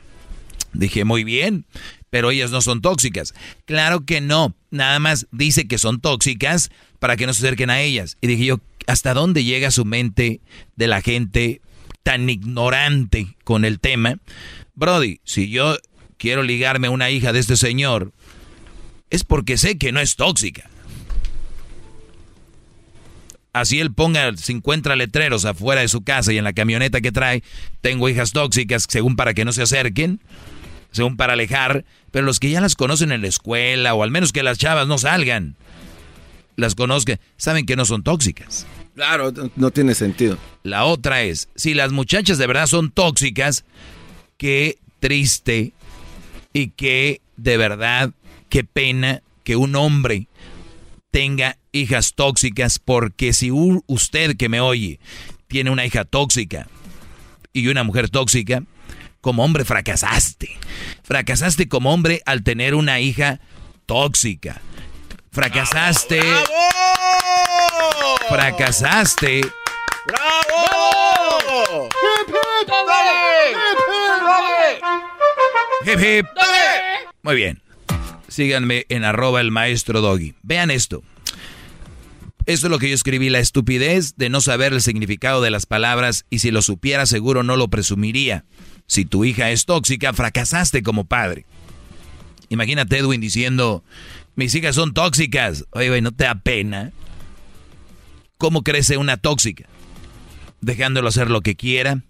Dije, 0.78 1.04
muy 1.04 1.24
bien 1.24 1.66
pero 2.10 2.32
ellas 2.32 2.52
no 2.52 2.62
son 2.62 2.82
tóxicas. 2.82 3.34
Claro 3.66 4.06
que 4.06 4.22
no, 4.22 4.56
nada 4.72 5.00
más 5.00 5.28
dice 5.32 5.68
que 5.68 5.78
son 5.78 6.00
tóxicas 6.00 6.72
para 7.00 7.18
que 7.18 7.28
no 7.28 7.34
se 7.34 7.46
acerquen 7.46 7.70
a 7.70 7.82
ellas. 7.82 8.18
Y 8.22 8.28
dije 8.28 8.46
yo, 8.46 8.60
¿hasta 8.88 9.14
dónde 9.14 9.44
llega 9.44 9.72
su 9.72 9.86
mente 9.86 10.42
de 10.76 10.88
la 10.88 11.02
gente 11.02 11.62
tan 12.04 12.30
ignorante 12.30 13.36
con 13.44 13.66
el 13.66 13.80
tema? 13.80 14.18
Brody, 14.76 15.20
si 15.24 15.50
yo 15.50 15.78
quiero 16.18 16.44
ligarme 16.44 16.88
a 16.88 16.92
una 16.92 17.10
hija 17.10 17.34
de 17.34 17.40
este 17.40 17.58
señor, 17.58 18.14
es 19.10 19.24
porque 19.24 19.58
sé 19.58 19.78
que 19.78 19.92
no 19.92 20.00
es 20.00 20.16
tóxica. 20.16 20.70
Así 23.54 23.80
él 23.80 23.92
ponga 23.92 24.36
50 24.36 24.96
letreros 24.96 25.44
afuera 25.46 25.82
de 25.82 25.88
su 25.88 26.04
casa 26.04 26.32
y 26.32 26.38
en 26.38 26.44
la 26.44 26.54
camioneta 26.54 27.02
que 27.02 27.12
trae, 27.12 27.44
tengo 27.82 28.08
hijas 28.08 28.32
tóxicas, 28.32 28.86
según 28.88 29.16
para 29.16 29.34
que 29.34 29.46
no 29.46 29.52
se 29.52 29.64
acerquen 29.64 30.22
según 30.98 31.16
para 31.16 31.34
alejar, 31.34 31.86
pero 32.12 32.26
los 32.26 32.40
que 32.40 32.50
ya 32.50 32.60
las 32.60 32.76
conocen 32.76 33.12
en 33.14 33.22
la 33.22 33.28
escuela, 33.28 33.94
o 33.94 34.04
al 34.04 34.12
menos 34.12 34.34
que 34.34 34.44
las 34.44 34.58
chavas 34.58 34.88
no 34.88 34.98
salgan, 34.98 35.56
las 36.58 36.76
conozcan, 36.76 37.20
saben 37.38 37.66
que 37.66 37.78
no 37.78 37.86
son 37.86 38.04
tóxicas. 38.04 38.68
Claro, 38.96 39.32
no 39.56 39.72
tiene 39.72 39.96
sentido. 39.96 40.38
La 40.64 40.86
otra 40.86 41.22
es, 41.22 41.50
si 41.56 41.74
las 41.74 41.92
muchachas 41.92 42.38
de 42.38 42.48
verdad 42.48 42.66
son 42.66 42.92
tóxicas, 42.92 43.64
qué 44.38 44.80
triste 45.00 45.74
y 46.52 46.70
qué 46.70 47.22
de 47.38 47.58
verdad 47.58 48.12
qué 48.50 48.64
pena 48.64 49.22
que 49.44 49.56
un 49.56 49.76
hombre 49.76 50.28
tenga 51.12 51.58
hijas 51.72 52.14
tóxicas, 52.16 52.80
porque 52.80 53.34
si 53.34 53.52
usted 53.52 54.36
que 54.36 54.50
me 54.50 54.60
oye 54.60 55.00
tiene 55.48 55.70
una 55.70 55.86
hija 55.86 56.04
tóxica 56.04 56.68
y 57.54 57.68
una 57.68 57.84
mujer 57.84 58.10
tóxica, 58.10 58.64
como 59.28 59.44
hombre 59.44 59.66
fracasaste. 59.66 60.58
Fracasaste 61.04 61.68
como 61.68 61.94
hombre 61.94 62.22
al 62.26 62.44
tener 62.44 62.74
una 62.74 63.02
hija 63.02 63.42
tóxica. 63.86 64.62
Fracasaste. 65.34 66.22
Fracasaste. 68.30 69.42
¡Bravo! 70.08 71.90
Hip, 75.86 76.00
hip. 76.00 76.26
Muy 77.22 77.36
bien. 77.36 77.62
Síganme 78.30 78.86
en 78.88 79.04
arroba 79.04 79.42
el 79.42 79.52
maestro 79.52 80.00
doggy. 80.00 80.36
Vean 80.42 80.72
esto. 80.72 81.04
Esto 82.46 82.68
es 82.68 82.72
lo 82.72 82.80
que 82.80 82.88
yo 82.88 82.96
escribí, 82.96 83.30
la 83.30 83.40
estupidez 83.40 84.16
de 84.16 84.30
no 84.30 84.40
saber 84.40 84.72
el 84.72 84.82
significado 84.82 85.42
de 85.42 85.50
las 85.50 85.66
palabras 85.66 86.26
y 86.30 86.40
si 86.40 86.50
lo 86.50 86.62
supiera 86.62 87.06
seguro 87.06 87.44
no 87.44 87.58
lo 87.58 87.68
presumiría. 87.68 88.46
Si 88.88 89.06
tu 89.06 89.26
hija 89.26 89.52
es 89.52 89.66
tóxica, 89.66 90.14
fracasaste 90.14 90.82
como 90.82 91.04
padre. 91.04 91.46
Imagínate 92.50 92.98
Edwin 92.98 93.20
diciendo, 93.20 93.84
mis 94.36 94.56
hijas 94.56 94.76
son 94.76 94.94
tóxicas. 94.94 95.66
Oye, 95.72 95.90
güey, 95.90 96.02
¿no 96.02 96.14
te 96.14 96.24
da 96.24 96.36
pena? 96.36 96.94
¿Cómo 98.38 98.64
crece 98.64 98.98
una 98.98 99.18
tóxica? 99.18 99.66
Dejándolo 100.62 101.10
hacer 101.10 101.30
lo 101.30 101.42
que 101.42 101.56
quiera, 101.56 102.04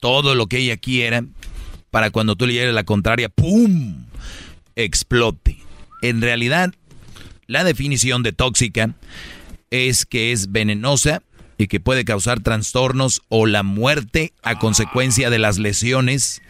todo 0.00 0.34
lo 0.34 0.48
que 0.48 0.58
ella 0.58 0.76
quiera, 0.76 1.24
para 1.90 2.10
cuando 2.10 2.36
tú 2.36 2.46
le 2.46 2.54
llegues 2.54 2.74
la 2.74 2.84
contraria, 2.84 3.28
¡pum! 3.28 4.06
explote. 4.74 5.58
En 6.02 6.20
realidad, 6.20 6.74
la 7.46 7.64
definición 7.64 8.22
de 8.22 8.32
tóxica 8.32 8.94
es 9.70 10.06
que 10.06 10.32
es 10.32 10.50
venenosa 10.50 11.22
y 11.60 11.68
que 11.68 11.78
puede 11.78 12.06
causar 12.06 12.40
trastornos 12.40 13.20
o 13.28 13.44
la 13.44 13.62
muerte 13.62 14.32
a 14.42 14.58
consecuencia 14.58 15.28
de 15.28 15.38
las 15.38 15.58
lesiones. 15.58 16.40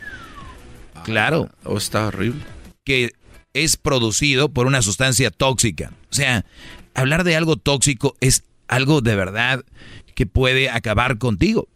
Claro. 1.03 1.51
Oh, 1.65 1.79
está 1.79 2.07
horrible. 2.07 2.45
Que 2.85 3.11
es 3.53 3.77
producido 3.77 4.51
por 4.51 4.69
una 4.69 4.83
sustancia 4.83 5.33
tóxica. 5.33 5.93
O 6.13 6.15
sea, 6.15 6.45
hablar 6.95 7.25
de 7.25 7.35
algo 7.35 7.57
tóxico 7.57 8.15
es 8.21 8.45
algo 8.69 9.01
de 9.01 9.17
verdad 9.17 9.65
que 10.15 10.27
puede 10.27 10.71
acabar 10.71 11.19
contigo. 11.19 11.67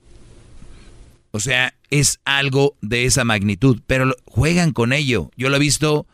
O 1.33 1.41
sea, 1.41 1.75
es 1.91 2.21
algo 2.25 2.77
de 2.83 3.05
esa 3.05 3.25
magnitud, 3.25 3.81
pero 3.89 4.15
juegan 4.27 4.71
con 4.71 4.93
ello. 4.93 5.33
Yo 5.37 5.49
lo 5.49 5.57
he 5.57 5.59
visto, 5.59 6.07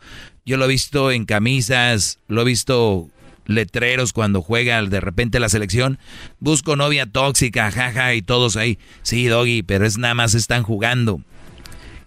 yo 0.46 0.56
lo 0.56 0.64
he 0.64 0.68
visto 0.68 1.10
en 1.10 1.26
camisas, 1.26 2.18
lo 2.28 2.40
he 2.40 2.44
visto 2.46 3.10
letreros 3.50 4.12
cuando 4.12 4.42
juega 4.42 4.82
de 4.82 5.00
repente 5.00 5.40
la 5.40 5.48
selección. 5.48 5.98
Busco 6.38 6.76
novia 6.76 7.06
tóxica, 7.06 7.70
jaja, 7.70 8.14
y 8.14 8.22
todos 8.22 8.56
ahí. 8.56 8.78
Sí, 9.02 9.26
doggy, 9.26 9.62
pero 9.62 9.86
es 9.86 9.98
nada 9.98 10.14
más 10.14 10.34
están 10.34 10.62
jugando. 10.62 11.22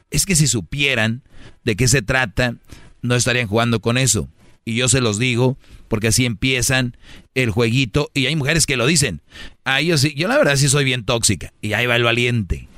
Es 0.09 0.25
que 0.25 0.35
si 0.35 0.47
supieran 0.47 1.21
de 1.63 1.75
qué 1.75 1.87
se 1.87 2.01
trata, 2.01 2.55
no 3.01 3.15
estarían 3.15 3.47
jugando 3.47 3.81
con 3.81 3.97
eso. 3.97 4.29
Y 4.65 4.75
yo 4.75 4.87
se 4.87 5.01
los 5.01 5.19
digo 5.19 5.57
porque 5.89 6.07
así 6.07 6.25
empiezan 6.25 6.95
el 7.35 7.51
jueguito. 7.51 8.09
Y 8.13 8.25
hay 8.25 8.35
mujeres 8.35 8.65
que 8.65 8.77
lo 8.77 8.87
dicen. 8.87 9.21
Ah, 9.65 9.81
yo 9.81 9.97
sí, 9.97 10.13
yo 10.15 10.27
la 10.27 10.37
verdad 10.37 10.55
sí 10.55 10.69
soy 10.69 10.85
bien 10.85 11.03
tóxica. 11.03 11.53
Y 11.61 11.73
ahí 11.73 11.85
va 11.85 11.97
el 11.97 12.03
valiente. 12.03 12.69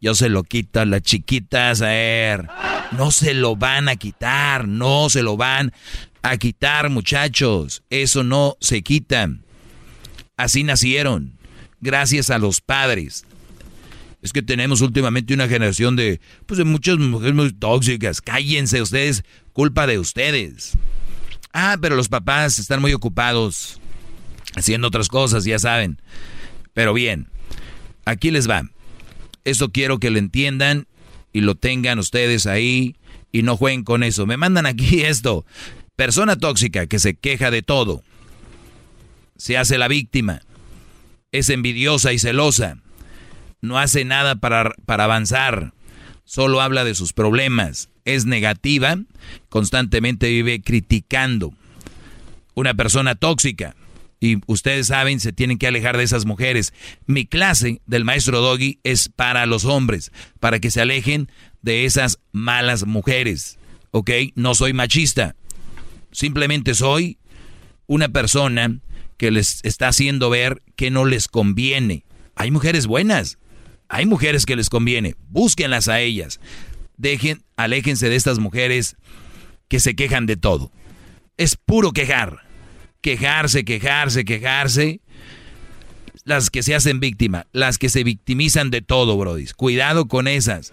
Yo 0.00 0.14
se 0.14 0.30
lo 0.30 0.42
quito 0.42 0.80
a 0.80 0.86
las 0.86 1.02
chiquitas, 1.02 1.82
a 1.82 1.88
ver. 1.88 2.48
No 2.92 3.10
se 3.10 3.34
lo 3.34 3.54
van 3.54 3.88
a 3.88 3.96
quitar, 3.96 4.66
no 4.66 5.10
se 5.10 5.22
lo 5.22 5.36
van 5.36 5.72
a 6.22 6.36
quitar, 6.36 6.90
muchachos. 6.90 7.82
Eso 7.90 8.24
no 8.24 8.56
se 8.60 8.82
quita. 8.82 9.28
Así 10.36 10.64
nacieron, 10.64 11.32
gracias 11.80 12.30
a 12.30 12.38
los 12.38 12.60
padres. 12.60 13.24
Es 14.22 14.32
que 14.32 14.42
tenemos 14.42 14.80
últimamente 14.82 15.32
una 15.34 15.48
generación 15.48 15.96
de, 15.96 16.20
pues 16.46 16.58
de 16.58 16.64
muchas 16.64 16.98
mujeres 16.98 17.34
muy 17.34 17.52
tóxicas. 17.52 18.20
Cállense 18.20 18.82
ustedes, 18.82 19.24
culpa 19.52 19.86
de 19.86 19.98
ustedes. 19.98 20.72
Ah, 21.52 21.78
pero 21.80 21.96
los 21.96 22.08
papás 22.08 22.58
están 22.58 22.80
muy 22.80 22.92
ocupados 22.92 23.80
haciendo 24.56 24.88
otras 24.88 25.08
cosas, 25.08 25.44
ya 25.44 25.58
saben. 25.58 26.00
Pero 26.74 26.92
bien, 26.92 27.28
aquí 28.04 28.30
les 28.30 28.48
va. 28.48 28.62
Eso 29.44 29.70
quiero 29.70 29.98
que 29.98 30.10
lo 30.10 30.18
entiendan 30.18 30.86
y 31.32 31.40
lo 31.40 31.54
tengan 31.54 31.98
ustedes 31.98 32.46
ahí 32.46 32.96
y 33.32 33.42
no 33.42 33.56
jueguen 33.56 33.84
con 33.84 34.02
eso. 34.02 34.26
Me 34.26 34.36
mandan 34.36 34.66
aquí 34.66 35.00
esto. 35.04 35.44
Persona 36.00 36.36
tóxica 36.36 36.86
que 36.86 36.98
se 36.98 37.12
queja 37.12 37.50
de 37.50 37.60
todo. 37.60 38.02
Se 39.36 39.58
hace 39.58 39.76
la 39.76 39.86
víctima. 39.86 40.40
Es 41.30 41.50
envidiosa 41.50 42.14
y 42.14 42.18
celosa. 42.18 42.78
No 43.60 43.78
hace 43.78 44.06
nada 44.06 44.36
para, 44.36 44.72
para 44.86 45.04
avanzar. 45.04 45.74
Solo 46.24 46.62
habla 46.62 46.84
de 46.84 46.94
sus 46.94 47.12
problemas. 47.12 47.90
Es 48.06 48.24
negativa. 48.24 48.96
Constantemente 49.50 50.30
vive 50.30 50.62
criticando. 50.62 51.52
Una 52.54 52.72
persona 52.72 53.14
tóxica 53.14 53.76
y 54.20 54.38
ustedes 54.46 54.86
saben, 54.86 55.20
se 55.20 55.34
tienen 55.34 55.58
que 55.58 55.66
alejar 55.66 55.98
de 55.98 56.04
esas 56.04 56.24
mujeres. 56.24 56.72
Mi 57.04 57.26
clase 57.26 57.82
del 57.84 58.06
maestro 58.06 58.40
Doggy 58.40 58.78
es 58.84 59.10
para 59.10 59.44
los 59.44 59.66
hombres, 59.66 60.12
para 60.40 60.60
que 60.60 60.70
se 60.70 60.80
alejen 60.80 61.30
de 61.60 61.84
esas 61.84 62.20
malas 62.32 62.86
mujeres. 62.86 63.58
¿Ok? 63.90 64.10
No 64.34 64.54
soy 64.54 64.72
machista. 64.72 65.36
Simplemente 66.12 66.74
soy 66.74 67.18
una 67.86 68.08
persona 68.08 68.80
que 69.16 69.30
les 69.30 69.60
está 69.64 69.88
haciendo 69.88 70.30
ver 70.30 70.62
que 70.76 70.90
no 70.90 71.04
les 71.04 71.28
conviene. 71.28 72.04
Hay 72.34 72.50
mujeres 72.50 72.86
buenas. 72.86 73.38
Hay 73.88 74.06
mujeres 74.06 74.46
que 74.46 74.56
les 74.56 74.70
conviene. 74.70 75.16
Búsquenlas 75.28 75.88
a 75.88 76.00
ellas. 76.00 76.40
Dejen, 76.96 77.42
aléjense 77.56 78.08
de 78.08 78.16
estas 78.16 78.38
mujeres 78.38 78.96
que 79.68 79.80
se 79.80 79.94
quejan 79.94 80.26
de 80.26 80.36
todo. 80.36 80.72
Es 81.36 81.56
puro 81.56 81.92
quejar 81.92 82.50
quejarse, 83.00 83.64
quejarse, 83.64 84.24
quejarse. 84.24 85.00
Las 86.30 86.48
que 86.48 86.62
se 86.62 86.76
hacen 86.76 87.00
víctima, 87.00 87.48
las 87.50 87.76
que 87.76 87.88
se 87.88 88.04
victimizan 88.04 88.70
de 88.70 88.82
todo, 88.82 89.16
Brody. 89.16 89.46
Cuidado 89.56 90.06
con 90.06 90.28
esas. 90.28 90.72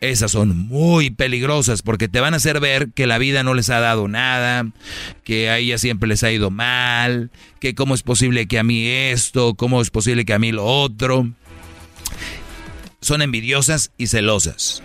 Esas 0.00 0.30
son 0.30 0.56
muy 0.56 1.10
peligrosas 1.10 1.82
porque 1.82 2.08
te 2.08 2.18
van 2.18 2.32
a 2.32 2.38
hacer 2.38 2.60
ver 2.60 2.92
que 2.94 3.06
la 3.06 3.18
vida 3.18 3.42
no 3.42 3.52
les 3.52 3.68
ha 3.68 3.78
dado 3.78 4.08
nada, 4.08 4.72
que 5.22 5.50
a 5.50 5.58
ella 5.58 5.76
siempre 5.76 6.08
les 6.08 6.22
ha 6.22 6.32
ido 6.32 6.50
mal, 6.50 7.30
que 7.60 7.74
cómo 7.74 7.94
es 7.94 8.02
posible 8.02 8.48
que 8.48 8.58
a 8.58 8.62
mí 8.62 8.86
esto, 8.86 9.52
cómo 9.52 9.82
es 9.82 9.90
posible 9.90 10.24
que 10.24 10.32
a 10.32 10.38
mí 10.38 10.50
lo 10.50 10.64
otro. 10.64 11.30
Son 13.02 13.20
envidiosas 13.20 13.90
y 13.98 14.06
celosas. 14.06 14.82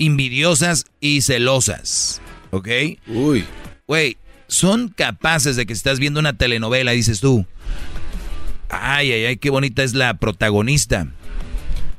Envidiosas 0.00 0.86
y 1.00 1.20
celosas. 1.20 2.20
¿Ok? 2.50 2.68
Uy. 3.06 3.44
Güey, 3.86 4.16
son 4.48 4.88
capaces 4.88 5.54
de 5.54 5.64
que 5.64 5.74
estás 5.74 6.00
viendo 6.00 6.18
una 6.18 6.32
telenovela, 6.32 6.90
dices 6.90 7.20
tú, 7.20 7.46
ay, 8.72 9.12
ay, 9.12 9.24
ay, 9.26 9.36
qué 9.36 9.50
bonita 9.50 9.82
es 9.82 9.94
la 9.94 10.14
protagonista. 10.14 11.06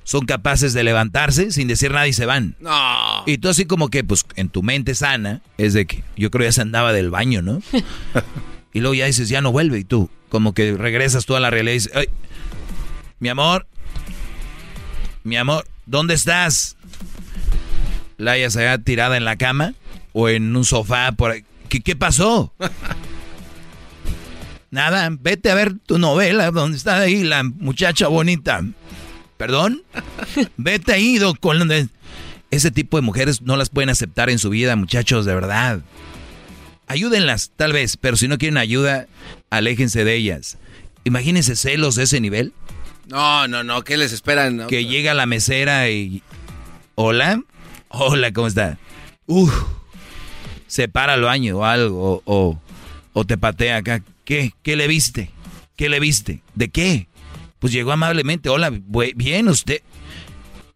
Son 0.03 0.25
capaces 0.25 0.73
de 0.73 0.83
levantarse 0.83 1.51
sin 1.51 1.69
decir 1.69 1.91
nada 1.91 2.07
y 2.07 2.13
se 2.13 2.25
van. 2.25 2.55
No. 2.59 3.23
Y 3.25 3.37
tú 3.37 3.47
así 3.47 3.65
como 3.65 3.89
que, 3.89 4.03
pues, 4.03 4.25
en 4.35 4.49
tu 4.49 4.61
mente 4.61 4.95
sana, 4.95 5.41
es 5.57 5.73
de 5.73 5.85
que 5.85 6.03
yo 6.17 6.29
creo 6.29 6.45
ya 6.45 6.51
se 6.51 6.61
andaba 6.61 6.91
del 6.91 7.09
baño, 7.09 7.41
¿no? 7.41 7.61
y 8.73 8.81
luego 8.81 8.95
ya 8.95 9.05
dices, 9.05 9.29
ya 9.29 9.41
no 9.41 9.53
vuelve. 9.53 9.79
Y 9.79 9.83
tú, 9.85 10.09
como 10.27 10.53
que 10.53 10.73
regresas 10.73 11.25
tú 11.25 11.35
a 11.35 11.39
la 11.39 11.49
realidad 11.49 11.73
y 11.73 11.75
dices, 11.75 11.91
ay, 11.95 12.09
mi 13.19 13.29
amor, 13.29 13.65
mi 15.23 15.37
amor, 15.37 15.65
¿dónde 15.85 16.15
estás? 16.15 16.75
La 18.17 18.31
hayas 18.31 18.57
allá 18.57 18.77
tirada 18.79 19.15
en 19.15 19.23
la 19.23 19.37
cama 19.37 19.73
o 20.11 20.27
en 20.27 20.53
un 20.55 20.65
sofá 20.65 21.13
por 21.13 21.31
ahí. 21.31 21.45
¿Qué, 21.69 21.95
pasó? 21.95 22.53
Nada, 24.73 25.07
vete 25.11 25.51
a 25.51 25.53
ver 25.53 25.75
tu 25.77 25.99
novela 25.99 26.49
donde 26.49 26.77
está 26.77 26.97
ahí 26.97 27.23
la 27.23 27.43
muchacha 27.43 28.07
bonita. 28.07 28.65
¿Perdón? 29.37 29.83
Vete 30.57 30.93
ahí, 30.93 31.19
con 31.39 31.69
ese 32.49 32.71
tipo 32.71 32.97
de 32.97 33.01
mujeres 33.01 33.41
no 33.43 33.55
las 33.55 33.69
pueden 33.69 33.89
aceptar 33.89 34.31
en 34.31 34.39
su 34.39 34.49
vida, 34.49 34.75
muchachos, 34.75 35.25
de 35.25 35.35
verdad. 35.35 35.81
Ayúdenlas, 36.87 37.51
tal 37.55 37.71
vez, 37.71 37.97
pero 37.97 38.17
si 38.17 38.27
no 38.27 38.39
quieren 38.39 38.57
ayuda, 38.57 39.05
aléjense 39.51 40.05
de 40.05 40.15
ellas. 40.15 40.57
Imagínense 41.03 41.55
celos 41.55 41.93
de 41.93 42.03
ese 42.03 42.19
nivel. 42.19 42.53
No, 43.07 43.47
no, 43.47 43.63
no, 43.63 43.83
¿qué 43.83 43.97
les 43.97 44.11
esperan? 44.11 44.65
Que 44.67 44.85
llega 44.85 45.13
la 45.13 45.27
mesera 45.27 45.89
y... 45.91 46.23
Hola, 46.95 47.41
hola, 47.89 48.33
¿cómo 48.33 48.47
está? 48.47 48.79
Uf 49.27 49.53
se 50.73 50.87
para 50.87 51.13
al 51.13 51.21
baño 51.21 51.59
o 51.59 51.65
algo, 51.65 52.23
o, 52.25 52.59
o, 53.13 53.25
te 53.25 53.37
patea 53.37 53.77
acá. 53.77 54.01
¿Qué? 54.25 54.53
¿Qué 54.63 54.75
le 54.75 54.87
viste? 54.87 55.31
¿Qué 55.75 55.89
le 55.89 55.99
viste? 55.99 56.41
¿De 56.55 56.69
qué? 56.69 57.07
Pues 57.59 57.73
llegó 57.73 57.91
amablemente, 57.91 58.49
hola, 58.49 58.71
bien 59.15 59.47
usted. 59.47 59.81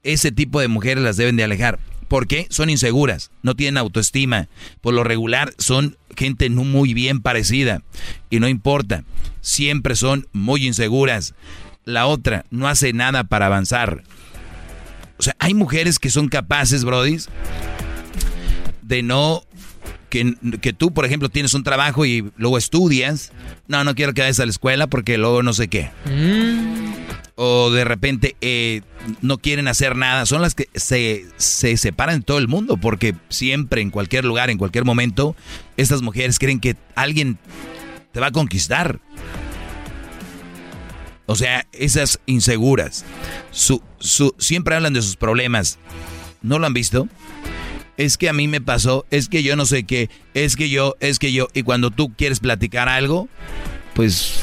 Ese 0.03 0.31
tipo 0.31 0.59
de 0.61 0.67
mujeres 0.67 1.03
las 1.03 1.17
deben 1.17 1.35
de 1.35 1.43
alejar. 1.43 1.79
¿Por 2.07 2.27
qué? 2.27 2.47
Son 2.49 2.69
inseguras, 2.69 3.31
no 3.41 3.55
tienen 3.55 3.77
autoestima. 3.77 4.47
Por 4.79 4.93
lo 4.93 5.03
regular 5.03 5.53
son 5.57 5.97
gente 6.15 6.49
no 6.49 6.63
muy 6.63 6.93
bien 6.93 7.21
parecida. 7.21 7.81
Y 8.29 8.39
no 8.39 8.47
importa, 8.47 9.03
siempre 9.41 9.95
son 9.95 10.27
muy 10.31 10.65
inseguras. 10.65 11.35
La 11.83 12.05
otra 12.05 12.45
no 12.49 12.67
hace 12.67 12.93
nada 12.93 13.25
para 13.25 13.47
avanzar. 13.47 14.03
O 15.17 15.23
sea, 15.23 15.35
hay 15.39 15.53
mujeres 15.53 15.99
que 15.99 16.09
son 16.09 16.29
capaces, 16.29 16.83
Brody, 16.83 17.17
de 18.81 19.03
no 19.03 19.43
que, 20.09 20.35
que, 20.61 20.73
tú, 20.73 20.93
por 20.93 21.05
ejemplo, 21.05 21.29
tienes 21.29 21.53
un 21.53 21.63
trabajo 21.63 22.05
y 22.05 22.31
luego 22.37 22.57
estudias. 22.57 23.31
No, 23.67 23.83
no 23.83 23.95
quiero 23.95 24.13
que 24.13 24.21
vayas 24.21 24.39
a 24.39 24.45
la 24.45 24.51
escuela 24.51 24.87
porque 24.87 25.17
luego 25.17 25.43
no 25.43 25.53
sé 25.53 25.67
qué. 25.67 25.89
Mm. 26.05 26.93
O 27.35 27.69
de 27.69 27.83
repente 27.83 28.35
eh, 28.41 28.81
no 29.21 29.37
quieren 29.37 29.67
hacer 29.67 29.95
nada. 29.95 30.25
Son 30.25 30.41
las 30.41 30.55
que 30.55 30.69
se, 30.73 31.25
se 31.37 31.77
separan 31.77 32.19
de 32.19 32.25
todo 32.25 32.39
el 32.39 32.47
mundo 32.47 32.77
porque 32.77 33.15
siempre, 33.29 33.81
en 33.81 33.91
cualquier 33.91 34.25
lugar, 34.25 34.49
en 34.49 34.57
cualquier 34.57 34.85
momento, 34.85 35.35
estas 35.75 36.01
mujeres 36.01 36.39
creen 36.39 36.59
que 36.59 36.75
alguien 36.95 37.37
te 38.11 38.19
va 38.19 38.27
a 38.27 38.31
conquistar. 38.31 38.99
O 41.27 41.35
sea, 41.35 41.67
esas 41.73 42.19
inseguras. 42.25 43.05
Su, 43.51 43.83
su, 43.99 44.33
siempre 44.39 44.75
hablan 44.75 44.93
de 44.93 45.01
sus 45.01 45.17
problemas. 45.17 45.77
¿No 46.41 46.57
lo 46.57 46.65
han 46.65 46.73
visto? 46.73 47.07
Es 47.97 48.17
que 48.17 48.29
a 48.29 48.33
mí 48.33 48.47
me 48.47 48.61
pasó, 48.61 49.05
es 49.09 49.27
que 49.27 49.43
yo 49.43 49.55
no 49.55 49.65
sé 49.65 49.83
qué, 49.83 50.09
es 50.33 50.55
que 50.55 50.69
yo, 50.69 50.95
es 50.99 51.19
que 51.19 51.33
yo. 51.33 51.47
Y 51.53 51.63
cuando 51.63 51.91
tú 51.91 52.13
quieres 52.15 52.39
platicar 52.39 52.87
algo, 52.89 53.27
pues... 53.93 54.41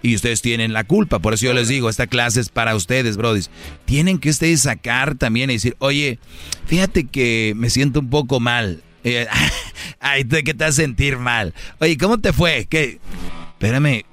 Y 0.00 0.14
ustedes 0.14 0.42
tienen 0.42 0.72
la 0.72 0.84
culpa, 0.84 1.18
por 1.18 1.34
eso 1.34 1.46
yo 1.46 1.52
les 1.52 1.66
digo, 1.66 1.90
esta 1.90 2.06
clase 2.06 2.40
es 2.40 2.50
para 2.50 2.76
ustedes, 2.76 3.16
brodis. 3.16 3.50
Tienen 3.84 4.20
que 4.20 4.30
ustedes 4.30 4.62
sacar 4.62 5.16
también 5.16 5.50
y 5.50 5.54
decir, 5.54 5.74
oye, 5.80 6.20
fíjate 6.66 7.08
que 7.08 7.52
me 7.56 7.68
siento 7.68 7.98
un 7.98 8.08
poco 8.08 8.38
mal. 8.38 8.84
Ay, 10.00 10.22
¿de 10.22 10.44
qué 10.44 10.54
te 10.54 10.64
vas 10.64 10.74
a 10.74 10.82
sentir 10.82 11.18
mal? 11.18 11.52
Oye, 11.80 11.98
¿cómo 11.98 12.18
te 12.18 12.32
fue? 12.32 12.68
¿Qué? 12.70 13.00
Espérame, 13.54 14.04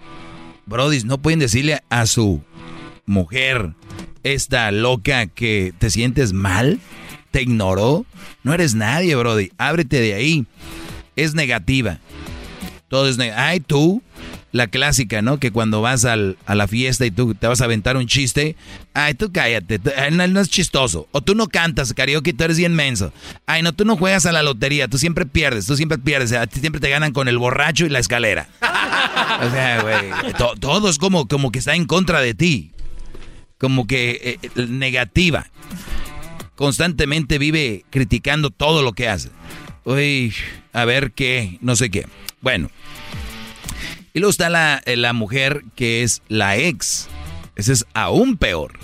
brodis, 0.66 1.06
no 1.06 1.22
pueden 1.22 1.38
decirle 1.38 1.84
a 1.90 2.08
su 2.08 2.44
mujer, 3.06 3.74
esta 4.24 4.72
loca, 4.72 5.28
que 5.28 5.72
te 5.78 5.92
sientes 5.92 6.34
mal 6.34 6.80
te 7.36 7.42
ignoró. 7.42 8.06
No 8.44 8.54
eres 8.54 8.76
nadie, 8.76 9.14
Brody. 9.14 9.52
Ábrete 9.58 10.00
de 10.00 10.14
ahí. 10.14 10.46
Es 11.18 11.34
negativa. 11.34 12.00
Todo 12.88 13.10
es 13.10 13.18
negativa. 13.18 13.48
Ay, 13.48 13.60
tú, 13.60 14.02
la 14.54 14.68
clásica, 14.68 15.22
¿no? 15.22 15.38
Que 15.38 15.52
cuando 15.52 15.82
vas 15.82 16.06
a 16.06 16.16
la 16.16 16.68
fiesta 16.70 17.06
y 17.06 17.12
tú 17.12 17.36
te 17.36 17.46
vas 17.48 17.60
a 17.60 17.66
aventar 17.66 17.98
un 17.98 18.08
chiste. 18.08 18.56
Ay, 18.94 19.16
tú 19.16 19.34
cállate. 19.34 19.82
no, 20.12 20.40
es 20.40 20.48
chistoso. 20.48 21.10
O 21.12 21.20
tú 21.20 21.36
no 21.36 21.48
cantas 21.48 21.94
karaoke, 21.94 22.32
tú 22.32 22.46
eres 22.46 22.58
bien 22.58 22.74
menso. 22.74 23.12
Ay, 23.46 23.64
no, 23.64 23.74
tú 23.74 23.84
no 23.84 23.98
juegas 23.98 24.26
a 24.26 24.32
la 24.32 24.42
lotería. 24.42 24.88
Tú 24.88 24.98
siempre 24.98 25.26
pierdes. 25.26 25.66
Tú 25.66 25.76
siempre 25.76 25.98
pierdes. 25.98 26.32
A 26.32 26.48
ti 26.48 26.62
siempre 26.62 26.80
te 26.80 26.90
ganan 26.90 27.12
con 27.12 27.28
el 27.28 27.38
borracho 27.38 27.86
y 27.86 27.90
la 27.90 28.00
escalera. 28.00 28.48
o 28.62 29.50
sea, 29.50 29.82
güey. 29.82 30.34
todo 30.62 30.88
es 30.88 31.00
como, 31.00 31.28
como 31.28 31.52
que 31.52 31.60
está 31.60 31.76
en 31.76 31.84
contra 31.84 32.22
de 32.22 32.34
ti. 32.34 32.72
Como 33.58 33.88
que 33.88 34.40
eh, 34.42 34.68
negativa 34.70 35.48
constantemente 36.56 37.38
vive 37.38 37.86
criticando 37.90 38.50
todo 38.50 38.82
lo 38.82 38.94
que 38.94 39.10
hace. 39.10 39.30
Uy, 39.84 40.34
a 40.74 40.86
ver 40.86 41.12
qué, 41.12 41.58
no 41.62 41.76
sé 41.76 41.90
qué. 41.90 42.06
Bueno. 42.42 42.70
Y 44.14 44.20
luego 44.20 44.32
está 44.32 44.50
la, 44.50 44.82
la 44.86 45.14
mujer 45.14 45.64
que 45.76 46.04
es 46.04 46.22
la 46.30 46.58
ex. 46.58 47.08
Ese 47.56 47.74
es 47.74 47.86
aún 47.94 48.38
peor. 48.38 48.80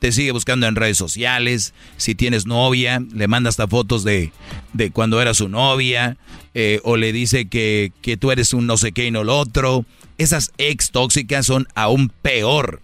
Te 0.00 0.12
sigue 0.12 0.32
buscando 0.32 0.66
en 0.66 0.76
redes 0.76 0.98
sociales. 0.98 1.72
Si 1.96 2.14
tienes 2.14 2.46
novia, 2.46 3.00
le 3.14 3.28
manda 3.28 3.48
hasta 3.48 3.68
fotos 3.68 4.02
de, 4.02 4.32
de 4.72 4.90
cuando 4.90 5.22
era 5.22 5.34
su 5.34 5.48
novia. 5.48 6.16
Eh, 6.54 6.80
o 6.82 6.96
le 6.96 7.12
dice 7.12 7.48
que, 7.48 7.92
que 8.02 8.16
tú 8.16 8.32
eres 8.32 8.52
un 8.52 8.66
no 8.66 8.76
sé 8.76 8.92
qué 8.92 9.06
y 9.06 9.10
no 9.10 9.22
lo 9.22 9.38
otro. 9.38 9.84
Esas 10.18 10.52
ex 10.58 10.90
tóxicas 10.90 11.46
son 11.46 11.68
aún 11.74 12.10
peor. 12.22 12.80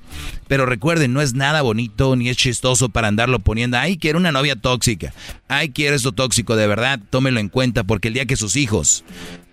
Pero 0.48 0.66
recuerden, 0.66 1.12
no 1.12 1.20
es 1.20 1.34
nada 1.34 1.62
bonito 1.62 2.14
ni 2.16 2.28
es 2.28 2.36
chistoso 2.36 2.88
para 2.88 3.08
andarlo 3.08 3.40
poniendo. 3.40 3.78
Ay, 3.78 3.96
quiero 3.96 4.18
una 4.18 4.32
novia 4.32 4.56
tóxica. 4.56 5.12
Ay, 5.48 5.70
quiero 5.70 5.96
esto 5.96 6.12
tóxico. 6.12 6.56
De 6.56 6.66
verdad, 6.66 7.00
tómelo 7.10 7.40
en 7.40 7.48
cuenta 7.48 7.84
porque 7.84 8.08
el 8.08 8.14
día 8.14 8.26
que 8.26 8.36
sus 8.36 8.56
hijos 8.56 9.04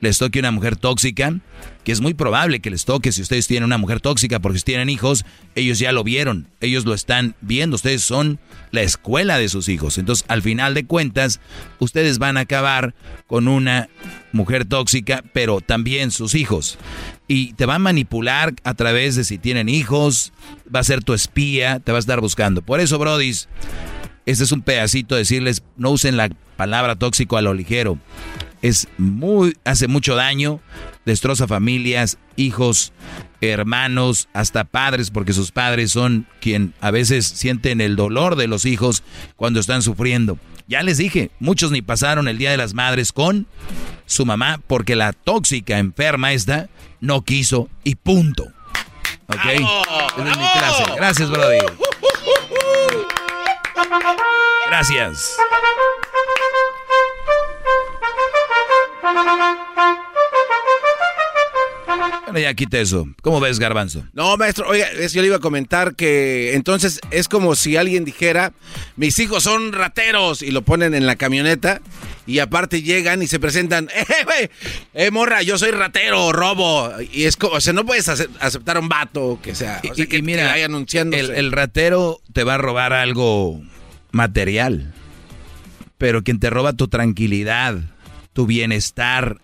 les 0.04 0.18
toque 0.18 0.40
una 0.40 0.52
mujer 0.52 0.76
tóxica, 0.76 1.34
que 1.86 1.92
es 1.94 2.02
muy 2.02 2.14
probable 2.14 2.60
que 2.60 2.70
les 2.70 2.84
toque 2.84 3.14
si 3.14 3.22
ustedes 3.22 3.48
tienen 3.48 3.64
una 3.64 3.78
mujer 3.78 4.02
tóxica, 4.02 4.40
porque 4.40 4.60
si 4.60 4.66
tienen 4.66 4.90
hijos, 4.90 5.26
ellos 5.56 5.80
ya 5.80 5.94
lo 5.94 6.04
vieron, 6.04 6.50
ellos 6.60 6.86
lo 6.86 6.94
están 6.94 7.36
viendo, 7.40 7.76
ustedes 7.76 8.04
son 8.04 8.38
la 8.72 8.82
escuela 8.82 9.38
de 9.38 9.48
sus 9.48 9.70
hijos. 9.70 9.98
Entonces, 9.98 10.26
al 10.28 10.42
final 10.42 10.74
de 10.74 10.86
cuentas, 10.86 11.40
ustedes 11.80 12.20
van 12.20 12.36
a 12.36 12.42
acabar 12.42 12.94
con 13.28 13.48
una 13.48 13.88
mujer 14.34 14.66
tóxica, 14.66 15.24
pero 15.32 15.62
también 15.62 16.12
sus 16.12 16.36
hijos. 16.36 16.78
Y 17.30 17.54
te 17.54 17.66
van 17.66 17.78
a 17.78 17.80
manipular 17.80 18.54
a 18.66 18.74
través 18.74 19.16
de 19.16 19.24
si 19.24 19.38
tienen 19.38 19.70
hijos, 19.70 20.34
va 20.74 20.80
a 20.80 20.84
ser 20.84 21.04
tu 21.04 21.14
espía, 21.14 21.80
te 21.80 21.92
va 21.92 21.98
a 21.98 22.00
estar 22.00 22.20
buscando. 22.22 22.62
Por 22.62 22.80
eso, 22.80 22.98
Brodis, 23.00 23.48
este 24.26 24.44
es 24.44 24.52
un 24.52 24.62
pedacito 24.62 25.16
de 25.16 25.20
decirles, 25.20 25.64
no 25.78 25.92
usen 25.92 26.18
la 26.18 26.30
palabra 26.56 26.96
tóxico 26.96 27.38
a 27.38 27.42
lo 27.42 27.54
ligero. 27.54 27.98
Es 28.62 28.88
muy, 28.98 29.58
hace 29.66 29.88
mucho 29.88 30.16
daño, 30.16 30.62
destroza 31.06 31.48
familias, 31.48 32.18
hijos, 32.38 32.94
hermanos, 33.42 34.30
hasta 34.34 34.64
padres, 34.64 35.12
porque 35.12 35.34
sus 35.34 35.52
padres 35.52 35.92
son 35.92 36.28
quien 36.40 36.74
a 36.80 36.90
veces 36.90 37.26
sienten 37.26 37.82
el 37.82 37.98
dolor 37.98 38.38
de 38.38 38.48
los 38.48 38.66
hijos 38.66 39.04
cuando 39.36 39.60
están 39.60 39.82
sufriendo. 39.82 40.38
Ya 40.68 40.82
les 40.82 40.98
dije, 40.98 41.30
muchos 41.40 41.72
ni 41.72 41.82
pasaron 41.82 42.30
el 42.30 42.38
Día 42.38 42.52
de 42.52 42.58
las 42.58 42.74
Madres 42.74 43.12
con 43.12 43.48
su 44.06 44.26
mamá 44.26 44.62
porque 44.66 44.96
la 44.96 45.12
tóxica 45.12 45.78
enferma 45.80 46.32
esta 46.32 46.70
no 47.02 47.24
quiso 47.24 47.70
y 47.84 47.96
punto. 47.96 48.46
¿Ok? 49.28 49.46
Esa 49.46 50.30
es 50.32 50.38
mi 50.38 50.52
clase. 50.52 50.84
Gracias, 50.96 51.30
Brody. 51.30 51.60
Gracias. 54.68 55.38
Bueno, 62.24 62.40
ya 62.40 62.54
quite 62.54 62.82
eso. 62.82 63.08
¿Cómo 63.22 63.40
ves, 63.40 63.60
Garbanzo? 63.60 64.06
No, 64.14 64.38
maestro, 64.38 64.68
oiga, 64.68 64.88
yo 64.94 65.22
le 65.22 65.28
iba 65.28 65.38
a 65.38 65.40
comentar 65.40 65.96
que 65.96 66.54
entonces 66.54 67.00
es 67.12 67.28
como 67.28 67.56
si 67.56 67.78
alguien 67.78 68.06
dijera, 68.06 68.54
mis 68.96 69.20
hijos 69.20 69.44
son 69.44 69.72
rateros 69.74 70.42
y 70.42 70.52
lo 70.52 70.64
ponen 70.64 70.94
en 70.94 71.06
la 71.06 71.16
camioneta 71.16 71.82
y 72.26 72.40
aparte 72.40 72.82
llegan 72.82 73.22
y 73.22 73.28
se 73.28 73.40
presentan, 73.40 73.90
eh, 73.96 74.06
güey, 74.26 74.50
eh, 74.94 75.12
morra, 75.12 75.42
yo 75.44 75.58
soy 75.58 75.72
ratero, 75.72 76.32
robo. 76.32 76.92
Y 77.12 77.26
es 77.26 77.38
como, 77.38 77.54
o 77.54 77.62
sea, 77.62 77.74
no 77.74 77.86
puedes 77.86 78.08
aceptar 78.10 78.78
a 78.78 78.80
un 78.80 78.90
vato 78.90 79.40
que 79.42 79.56
sea, 79.56 79.82
o 79.90 79.96
sea, 79.96 80.06
que, 80.06 80.22
mira, 80.22 80.56
el 80.58 81.52
ratero 81.52 82.22
te 82.34 82.44
va 82.44 82.56
a 82.56 82.58
robar 82.58 82.94
algo 82.94 83.62
material, 84.12 84.94
pero 85.98 86.24
quien 86.24 86.40
te 86.40 86.50
roba 86.50 86.74
tu 86.74 86.88
tranquilidad 86.88 87.93
tu 88.34 88.48
bienestar, 88.48 89.38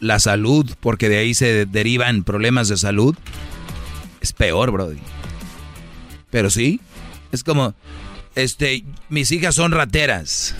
la 0.00 0.18
salud, 0.18 0.70
porque 0.80 1.08
de 1.08 1.18
ahí 1.18 1.34
se 1.34 1.66
derivan 1.66 2.24
problemas 2.24 2.68
de 2.68 2.76
salud, 2.76 3.16
es 4.20 4.32
peor, 4.32 4.70
Brody. 4.70 5.00
Pero 6.30 6.50
sí, 6.50 6.80
es 7.32 7.42
como, 7.42 7.74
este, 8.34 8.84
mis 9.08 9.32
hijas 9.32 9.54
son 9.54 9.72
rateras, 9.72 10.54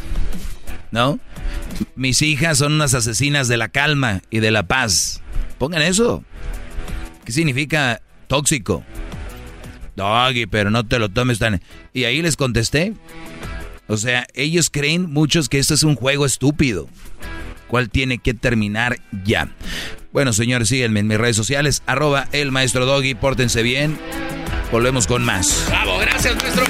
¿no? 0.91 1.21
Mis 1.95 2.23
hijas 2.23 2.59
son 2.59 2.73
unas 2.73 2.95
asesinas 2.95 3.49
de 3.49 3.59
la 3.59 3.69
calma 3.69 4.23
y 4.31 4.41
de 4.41 4.51
la 4.51 4.67
paz. 4.67 5.21
Pongan 5.59 5.83
eso. 5.83 6.25
¿Qué 7.25 7.33
significa 7.33 8.01
tóxico? 8.29 8.85
Doggy, 9.97 10.47
pero 10.47 10.71
no 10.71 10.87
te 10.87 10.99
lo 10.99 11.09
tomes 11.09 11.39
tan... 11.39 11.61
Y 11.93 12.05
ahí 12.05 12.23
les 12.23 12.37
contesté. 12.37 12.95
O 13.87 13.97
sea, 13.97 14.27
ellos 14.35 14.71
creen 14.71 15.11
muchos 15.13 15.49
que 15.49 15.59
esto 15.59 15.75
es 15.75 15.83
un 15.83 15.95
juego 15.95 16.27
estúpido 16.27 16.89
cual 17.67 17.91
tiene 17.91 18.19
que 18.19 18.35
terminar 18.35 18.99
ya. 19.25 19.49
Bueno, 20.13 20.33
señores, 20.33 20.69
síguenme 20.69 21.01
en 21.01 21.09
mis 21.09 21.19
redes 21.19 21.37
sociales, 21.37 21.83
arroba 21.87 22.29
el 22.33 22.53
maestro 22.53 22.87
Doggy, 22.87 23.15
pórtense 23.15 23.63
bien. 23.63 23.99
Volvemos 24.71 25.07
con 25.07 25.25
más. 25.25 25.67
Bravo, 25.69 25.99
gracias, 25.99 26.37
maestro. 26.37 26.65